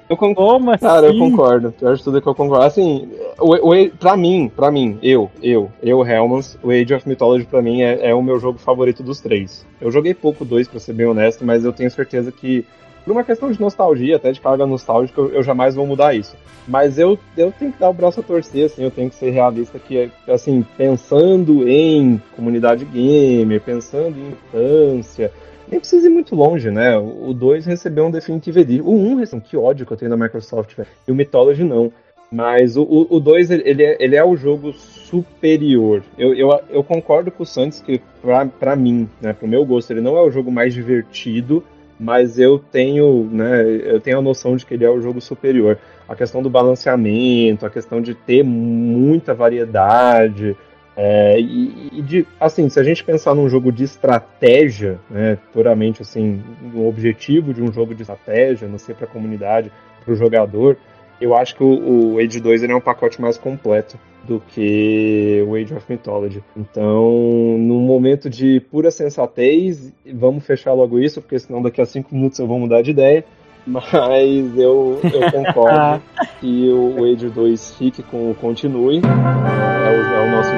Eu 0.09 0.17
concordo. 0.17 0.51
Como 0.51 0.71
assim? 0.73 0.85
Cara, 0.87 1.07
eu 1.07 1.19
concordo. 1.19 1.73
Pior 1.73 1.95
de 1.95 2.03
tudo 2.03 2.19
é 2.19 2.21
que 2.21 2.27
eu 2.27 2.35
concordo. 2.35 2.65
Assim, 2.65 3.09
o, 3.39 3.55
o, 3.55 3.91
pra 3.91 4.17
mim, 4.17 4.51
pra 4.55 4.71
mim, 4.71 4.99
eu, 5.03 5.31
eu, 5.41 5.71
eu, 5.81 6.05
Helmans, 6.05 6.59
o 6.63 6.71
Age 6.71 6.93
of 6.95 7.09
Mythology 7.09 7.47
pra 7.47 7.63
mim 7.63 7.83
é, 7.83 8.11
é 8.11 8.15
o 8.15 8.23
meu 8.23 8.41
jogo 8.41 8.59
favorito 8.59 9.05
dos 9.05 9.21
três. 9.21 9.65
Eu 9.81 9.93
joguei 9.93 10.13
pouco 10.13 10.45
dois, 10.45 10.67
pra 10.67 10.81
ser 10.81 10.95
bem 10.95 11.07
honesto, 11.07 11.45
mas 11.45 11.65
eu 11.65 11.73
tenho 11.73 11.91
certeza 11.91 12.33
que, 12.33 12.67
por 13.05 13.13
uma 13.13 13.23
questão 13.23 13.53
de 13.53 13.61
nostalgia, 13.61 14.17
até 14.17 14.33
de 14.33 14.41
carga 14.41 14.67
nostálgica, 14.67 15.21
eu, 15.21 15.29
eu 15.29 15.43
jamais 15.45 15.77
vou 15.77 15.87
mudar 15.87 16.13
isso. 16.13 16.35
Mas 16.67 16.99
eu, 16.99 17.17
eu 17.37 17.53
tenho 17.57 17.73
que 17.73 17.79
dar 17.79 17.91
o 17.91 17.95
braço 17.95 18.19
a 18.19 18.23
torcer, 18.23 18.67
assim, 18.67 18.83
eu 18.83 18.91
tenho 18.91 19.11
que 19.11 19.17
ser 19.17 19.31
realista 19.31 19.79
que, 19.79 20.11
assim, 20.29 20.67
pensando 20.77 21.69
em 21.69 22.21
comunidade 22.35 22.85
gamer, 22.85 23.61
pensando 23.61 24.17
em 24.19 24.31
infância, 24.33 25.33
nem 25.71 25.81
precisa 25.81 26.07
ir 26.07 26.11
muito 26.11 26.35
longe, 26.35 26.71
né? 26.71 26.99
O 26.99 27.33
2 27.33 27.65
recebeu 27.65 28.07
um 28.07 28.11
Definitive 28.11 28.61
Edition. 28.61 28.85
O 28.85 28.95
1 28.95 29.11
um 29.11 29.15
recebeu, 29.15 29.45
que 29.47 29.57
ódio 29.57 29.87
que 29.87 29.93
eu 29.93 29.97
tenho 29.97 30.11
da 30.11 30.17
Microsoft, 30.17 30.75
velho. 30.75 30.89
E 31.07 31.13
o 31.13 31.15
Mythology 31.15 31.63
não. 31.63 31.93
Mas 32.33 32.77
o 32.77 33.19
2, 33.19 33.51
ele, 33.51 33.83
é, 33.83 33.97
ele 33.99 34.15
é 34.15 34.25
o 34.25 34.37
jogo 34.37 34.73
superior. 34.73 36.03
Eu, 36.17 36.33
eu, 36.35 36.61
eu 36.71 36.85
concordo 36.85 37.31
com 37.31 37.43
o 37.43 37.47
Santos 37.47 37.81
que, 37.81 38.01
pra, 38.23 38.47
pra 38.47 38.77
mim, 38.77 39.09
né, 39.21 39.33
pro 39.33 39.49
meu 39.49 39.65
gosto, 39.65 39.91
ele 39.91 40.01
não 40.01 40.17
é 40.17 40.23
o 40.23 40.31
jogo 40.31 40.51
mais 40.51 40.73
divertido, 40.73 41.65
mas 41.99 42.39
eu 42.39 42.57
tenho, 42.57 43.29
né, 43.33 43.65
eu 43.85 44.01
tenho 44.01 44.19
a 44.19 44.23
noção 44.23 44.55
de 44.57 44.65
que 44.65 44.75
ele 44.75 44.85
é 44.85 44.91
o 44.91 45.01
jogo 45.01 45.21
superior. 45.21 45.77
A 46.09 46.15
questão 46.15 46.41
do 46.41 46.49
balanceamento, 46.49 47.67
a 47.67 47.71
questão 47.71 48.01
de 48.01 48.15
ter 48.15 48.45
muita 48.45 49.35
variedade, 49.35 50.57
é, 51.03 51.41
e, 51.41 51.89
e, 51.93 52.03
de, 52.03 52.27
assim, 52.39 52.69
se 52.69 52.79
a 52.79 52.83
gente 52.83 53.03
pensar 53.03 53.35
num 53.35 53.49
jogo 53.49 53.73
de 53.73 53.85
estratégia, 53.85 55.01
né, 55.09 55.39
puramente 55.51 56.03
assim, 56.03 56.43
no 56.61 56.87
objetivo 56.87 57.55
de 57.55 57.63
um 57.63 57.73
jogo 57.73 57.95
de 57.95 58.03
estratégia, 58.03 58.69
não 58.69 58.77
sei 58.77 58.95
para 58.95 59.07
a 59.07 59.09
comunidade, 59.09 59.73
para 60.05 60.13
o 60.13 60.15
jogador, 60.15 60.77
eu 61.19 61.35
acho 61.35 61.57
que 61.57 61.65
o, 61.65 62.17
o 62.17 62.19
Age 62.19 62.39
2 62.39 62.63
ele 62.63 62.75
é 62.75 62.77
um 62.77 62.83
pacote 62.83 63.19
mais 63.19 63.39
completo 63.39 63.99
do 64.25 64.41
que 64.41 65.43
o 65.49 65.55
Age 65.55 65.73
of 65.73 65.87
Mythology. 65.89 66.45
Então, 66.55 67.57
num 67.59 67.81
momento 67.81 68.29
de 68.29 68.61
pura 68.61 68.91
sensatez, 68.91 69.91
vamos 70.13 70.45
fechar 70.45 70.75
logo 70.75 70.99
isso, 70.99 71.23
porque 71.23 71.39
senão 71.39 71.63
daqui 71.63 71.81
a 71.81 71.87
cinco 71.87 72.15
minutos 72.15 72.39
eu 72.39 72.47
vou 72.47 72.59
mudar 72.59 72.83
de 72.83 72.91
ideia. 72.91 73.25
Mas 73.67 74.59
eu, 74.59 75.01
eu 75.03 75.33
concordo 75.33 76.03
que 76.41 76.69
o 76.71 77.05
Age 77.05 77.29
2 77.29 77.75
fique 77.77 78.03
com 78.03 78.31
o 78.31 78.35
Continue. 78.35 78.99
É 78.99 79.91
o, 79.91 80.15
é 80.15 80.21
o 80.27 80.31
nosso 80.31 80.51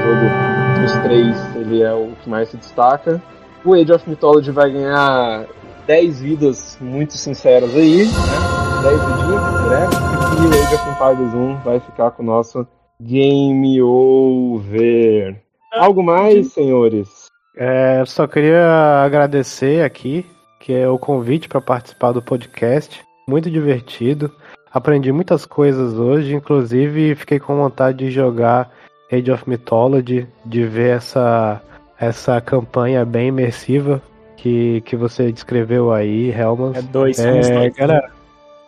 jogo 1.12 1.28
dos 1.28 1.42
três, 1.42 1.56
ele 1.56 1.82
é 1.82 1.92
o 1.92 2.12
que 2.22 2.28
mais 2.28 2.48
se 2.48 2.56
destaca. 2.56 3.22
O 3.64 3.74
Age 3.74 3.92
of 3.92 4.08
Mythology 4.08 4.50
vai 4.50 4.70
ganhar 4.70 5.46
10 5.86 6.20
vidas 6.20 6.78
muito 6.80 7.14
sinceras 7.14 7.74
aí, 7.74 8.04
né? 8.04 8.12
10 8.82 9.04
vidinhas, 9.04 9.62
direto. 9.62 9.96
E 10.40 10.46
o 10.46 10.62
Age 10.62 10.74
of 10.74 10.88
Empires 10.88 11.34
1 11.34 11.56
vai 11.62 11.80
ficar 11.80 12.10
com 12.12 12.22
o 12.22 12.26
nosso 12.26 12.66
Game 13.00 13.82
Over. 13.82 15.40
Algo 15.72 16.02
mais, 16.02 16.52
senhores? 16.52 17.26
É, 17.56 18.02
só 18.06 18.26
queria 18.26 19.02
agradecer 19.04 19.84
aqui 19.84 20.26
que 20.58 20.72
é 20.72 20.88
o 20.88 20.98
convite 20.98 21.48
para 21.48 21.60
participar 21.60 22.12
do 22.12 22.22
podcast. 22.22 23.04
Muito 23.28 23.50
divertido. 23.50 24.32
Aprendi 24.72 25.10
muitas 25.10 25.44
coisas 25.44 25.94
hoje, 25.94 26.34
inclusive 26.34 27.16
fiquei 27.16 27.40
com 27.40 27.56
vontade 27.56 27.98
de 27.98 28.10
jogar 28.10 28.70
Age 29.12 29.30
of 29.30 29.48
Mythology, 29.48 30.26
de 30.44 30.64
ver 30.64 30.96
essa, 30.96 31.60
essa 32.00 32.40
campanha 32.40 33.04
bem 33.04 33.28
imersiva 33.28 34.00
que, 34.36 34.80
que 34.80 34.96
você 34.96 35.30
descreveu 35.30 35.92
aí, 35.92 36.30
Helmans. 36.30 36.76
É 36.76 36.82
dois, 36.82 37.18
é, 37.18 37.40
dois. 37.40 37.76
Galera, 37.76 38.10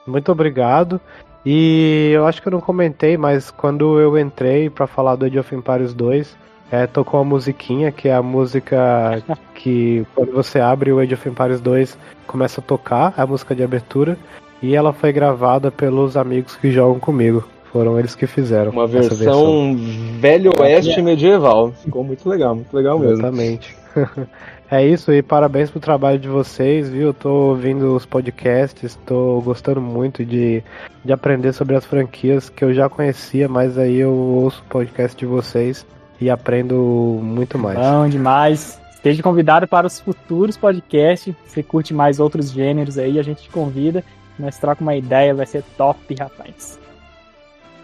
muito 0.07 0.31
obrigado. 0.31 1.01
E 1.45 2.11
eu 2.15 2.27
acho 2.27 2.41
que 2.41 2.49
eu 2.49 2.53
não 2.53 2.61
comentei, 2.61 3.17
mas 3.17 3.51
quando 3.51 3.99
eu 4.01 4.19
entrei 4.19 4.71
pra 4.71 4.87
falar 4.87 5.17
do 5.17 5.25
Age 5.25 5.39
of 5.39 5.55
Empires 5.55 5.93
2, 5.93 6.37
é, 6.71 6.87
tocou 6.87 7.21
uma 7.21 7.29
musiquinha, 7.31 7.93
que 7.93 8.09
é 8.09 8.15
a 8.15 8.23
música 8.23 9.23
que 9.55 10.07
quando 10.15 10.33
você 10.33 10.61
abre 10.61 10.93
o 10.93 10.99
Age 10.99 11.15
of 11.15 11.29
Empires 11.29 11.61
2 11.61 11.99
começa 12.27 12.61
a 12.61 12.65
tocar, 12.65 13.13
a 13.17 13.27
música 13.27 13.55
de 13.55 13.63
abertura, 13.63 14.17
e 14.63 14.75
ela 14.75 14.93
foi 14.93 15.13
gravada 15.13 15.71
pelos 15.71 16.17
amigos 16.17 16.57
que 16.57 16.71
jogam 16.71 16.99
comigo. 16.99 17.45
Foram 17.75 17.99
eles 17.99 18.15
que 18.15 18.25
fizeram. 18.25 18.71
Uma 18.71 18.85
essa 18.85 19.17
versão, 19.17 19.77
velho 20.21 20.53
oeste 20.61 21.03
medieval. 21.03 21.73
Ficou 21.73 22.05
muito 22.05 22.29
legal, 22.29 22.55
muito 22.55 22.73
legal 22.73 22.97
mesmo. 23.01 23.15
Exatamente. 23.15 23.77
é 24.71 24.87
isso, 24.87 25.13
e 25.13 25.21
parabéns 25.23 25.73
pro 25.73 25.81
trabalho 25.81 26.17
de 26.17 26.29
vocês, 26.29 26.89
viu? 26.89 27.13
Tô 27.13 27.49
ouvindo 27.49 27.97
os 27.97 28.07
podcasts, 28.07 28.97
tô 29.05 29.41
gostando 29.41 29.81
muito 29.81 30.25
de, 30.25 30.63
de 31.05 31.13
aprender 31.13 31.53
sobre 31.53 31.75
as 31.75 31.85
franquias 31.85 32.49
que 32.49 32.65
eu 32.65 32.73
já 32.73 32.89
conhecia, 32.89 33.49
mas 33.49 33.77
aí 33.77 33.97
eu 33.97 34.13
ouço 34.13 34.63
o 34.65 34.71
podcast 34.71 35.17
de 35.19 35.27
vocês 35.27 35.85
e 36.21 36.31
aprendo 36.31 36.77
muito 37.21 37.59
mais. 37.59 37.77
Bom 37.77 38.09
demais. 38.09 38.81
Esteja 38.95 39.21
convidado 39.21 39.67
para 39.67 39.85
os 39.85 39.99
futuros 39.99 40.57
podcasts. 40.57 41.35
Se 41.49 41.61
curte 41.61 41.93
mais 41.93 42.21
outros 42.21 42.53
gêneros 42.53 42.99
aí, 42.99 43.19
a 43.19 43.23
gente 43.25 43.43
te 43.43 43.51
convida. 43.51 44.05
Nós 44.39 44.59
troca 44.59 44.81
uma 44.81 44.95
ideia, 44.95 45.35
vai 45.35 45.45
ser 45.47 45.65
top, 45.77 46.15
rapaz. 46.15 46.84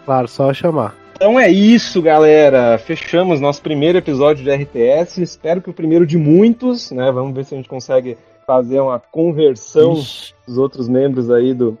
Claro, 0.05 0.27
só 0.27 0.53
chamar. 0.53 0.95
Então 1.15 1.39
é 1.39 1.49
isso, 1.49 2.01
galera. 2.01 2.77
Fechamos 2.79 3.39
nosso 3.39 3.61
primeiro 3.61 3.97
episódio 3.97 4.43
de 4.43 4.51
RTS. 4.51 5.21
Espero 5.21 5.61
que 5.61 5.69
o 5.69 5.73
primeiro 5.73 6.05
de 6.05 6.17
muitos, 6.17 6.91
né? 6.91 7.11
Vamos 7.11 7.35
ver 7.35 7.45
se 7.45 7.53
a 7.53 7.57
gente 7.57 7.69
consegue 7.69 8.17
fazer 8.47 8.79
uma 8.79 8.99
conversão 8.99 9.93
Ixi. 9.93 10.33
dos 10.47 10.57
outros 10.57 10.89
membros 10.89 11.29
aí 11.29 11.53
do 11.53 11.77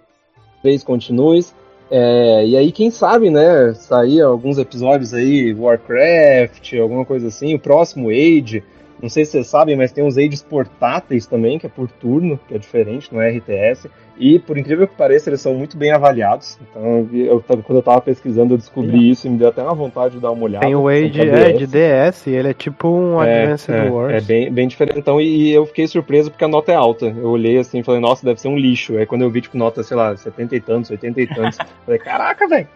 Três 0.61 0.83
Continues. 0.83 1.55
É, 1.89 2.45
e 2.45 2.55
aí, 2.55 2.71
quem 2.71 2.91
sabe, 2.91 3.29
né? 3.29 3.73
Sair 3.73 4.21
alguns 4.21 4.57
episódios 4.57 5.13
aí, 5.13 5.53
Warcraft, 5.53 6.73
alguma 6.79 7.03
coisa 7.03 7.27
assim. 7.27 7.55
O 7.55 7.59
próximo 7.59 8.09
Age. 8.09 8.63
Não 9.01 9.09
sei 9.09 9.25
se 9.25 9.31
vocês 9.31 9.47
sabem, 9.47 9.75
mas 9.75 9.91
tem 9.91 10.03
uns 10.03 10.17
Ages 10.17 10.43
portáteis 10.43 11.25
também, 11.25 11.57
que 11.57 11.65
é 11.65 11.69
por 11.69 11.89
turno, 11.89 12.39
que 12.47 12.53
é 12.53 12.57
diferente, 12.57 13.11
não 13.11 13.21
é 13.21 13.31
RTS. 13.31 13.89
E, 14.17 14.37
por 14.37 14.55
incrível 14.55 14.87
que 14.87 14.95
pareça, 14.95 15.31
eles 15.31 15.41
são 15.41 15.55
muito 15.55 15.75
bem 15.75 15.91
avaliados. 15.91 16.59
Então, 16.61 17.09
eu, 17.11 17.41
quando 17.41 17.77
eu 17.77 17.81
tava 17.81 18.01
pesquisando, 18.01 18.53
eu 18.53 18.57
descobri 18.57 19.09
isso 19.09 19.25
e 19.25 19.29
me 19.31 19.37
deu 19.37 19.49
até 19.49 19.63
uma 19.63 19.73
vontade 19.73 20.13
de 20.13 20.19
dar 20.19 20.29
uma 20.29 20.43
olhada. 20.43 20.63
Tem 20.63 20.75
o 20.75 20.87
Age 20.87 21.21
é, 21.21 21.53
de 21.53 21.65
DS, 21.65 22.27
ele 22.27 22.49
é 22.49 22.53
tipo 22.53 22.87
um 22.87 23.19
Advanced 23.19 23.73
é, 23.73 23.89
Wars. 23.89 24.13
É 24.13 24.21
bem, 24.21 24.51
bem 24.51 24.67
diferentão 24.67 25.19
e, 25.19 25.47
e 25.47 25.51
eu 25.51 25.65
fiquei 25.65 25.87
surpreso 25.87 26.29
porque 26.29 26.43
a 26.43 26.47
nota 26.47 26.71
é 26.71 26.75
alta. 26.75 27.07
Eu 27.07 27.29
olhei 27.29 27.57
assim 27.57 27.79
e 27.79 27.83
falei, 27.83 27.99
nossa, 27.99 28.23
deve 28.23 28.39
ser 28.39 28.49
um 28.49 28.57
lixo. 28.57 28.95
Aí 28.97 29.07
quando 29.07 29.23
eu 29.23 29.31
vi, 29.31 29.41
tipo, 29.41 29.57
nota, 29.57 29.81
sei 29.81 29.97
lá, 29.97 30.15
70 30.15 30.55
e 30.55 30.59
tantos, 30.59 30.91
80 30.91 31.21
e 31.21 31.27
tantos, 31.27 31.57
falei, 31.83 31.99
caraca, 31.99 32.47
velho. 32.47 32.67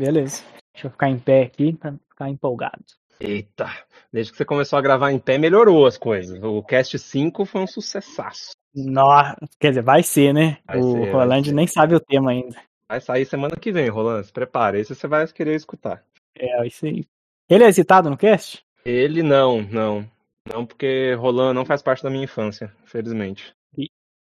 Beleza. 0.04 0.44
Deixa 0.74 0.88
eu 0.88 0.90
ficar 0.90 1.08
em 1.08 1.18
pé 1.18 1.44
aqui 1.44 1.72
pra 1.72 1.94
ficar 2.10 2.28
empolgado. 2.28 2.84
Eita, 3.18 3.70
desde 4.12 4.32
que 4.32 4.36
você 4.36 4.44
começou 4.44 4.78
a 4.78 4.82
gravar 4.82 5.10
em 5.10 5.18
pé, 5.18 5.38
melhorou 5.38 5.86
as 5.86 5.96
coisas. 5.96 6.38
O 6.42 6.62
Cast 6.62 6.98
5 6.98 7.46
foi 7.46 7.62
um 7.62 7.66
sucessaço. 7.66 8.50
Nossa, 8.74 9.34
quer 9.58 9.70
dizer, 9.70 9.82
vai 9.82 10.02
ser, 10.02 10.34
né? 10.34 10.58
Vai 10.66 10.78
o 10.78 10.92
ser, 10.92 11.10
Roland 11.10 11.52
nem 11.54 11.66
sabe 11.66 11.94
o 11.94 12.00
tema 12.00 12.32
ainda. 12.32 12.60
Vai 12.86 13.00
sair 13.00 13.24
semana 13.24 13.56
que 13.56 13.72
vem, 13.72 13.88
Roland. 13.88 14.24
Se 14.24 14.32
prepara, 14.32 14.78
esse 14.78 14.94
você 14.94 15.06
vai 15.06 15.26
querer 15.28 15.54
escutar. 15.54 16.04
É, 16.36 16.66
isso 16.66 16.84
aí. 16.84 17.06
Ele 17.48 17.64
é 17.64 17.72
citado 17.72 18.10
no 18.10 18.16
cast? 18.18 18.62
Ele 18.84 19.22
não, 19.22 19.62
não. 19.62 20.06
Não, 20.46 20.66
porque 20.66 21.14
Roland 21.14 21.54
não 21.54 21.64
faz 21.64 21.80
parte 21.80 22.02
da 22.02 22.10
minha 22.10 22.24
infância, 22.24 22.70
infelizmente. 22.82 23.54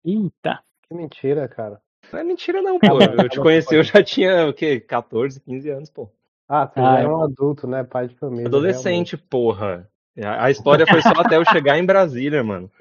Eita. 0.06 0.64
Que 0.88 0.94
mentira, 0.94 1.50
cara. 1.50 1.82
Não 2.12 2.20
é 2.20 2.24
mentira 2.24 2.62
não, 2.62 2.80
pô. 2.80 3.00
Eu 3.02 3.30
te 3.30 3.40
conheci, 3.40 3.76
eu 3.76 3.84
já 3.84 4.04
tinha, 4.04 4.48
o 4.48 4.54
quê? 4.54 4.80
14, 4.80 5.40
15 5.40 5.70
anos, 5.70 5.90
pô. 5.90 6.10
Ah, 6.48 6.68
você 6.68 6.80
Ah, 6.80 6.84
já 6.96 7.00
é. 7.00 7.04
é 7.04 7.08
um 7.08 7.24
adulto, 7.24 7.68
né? 7.68 7.84
Pai 7.84 8.08
de 8.08 8.16
família. 8.16 8.48
Adolescente, 8.48 9.18
porra. 9.18 9.90
A 10.24 10.46
a 10.46 10.52
história 10.52 10.86
foi 10.88 11.02
só 11.02 11.10
até 11.10 11.38
eu 11.38 11.46
chegar 11.46 11.78
em 11.78 11.86
Brasília, 11.86 12.44
mano. 12.44 12.72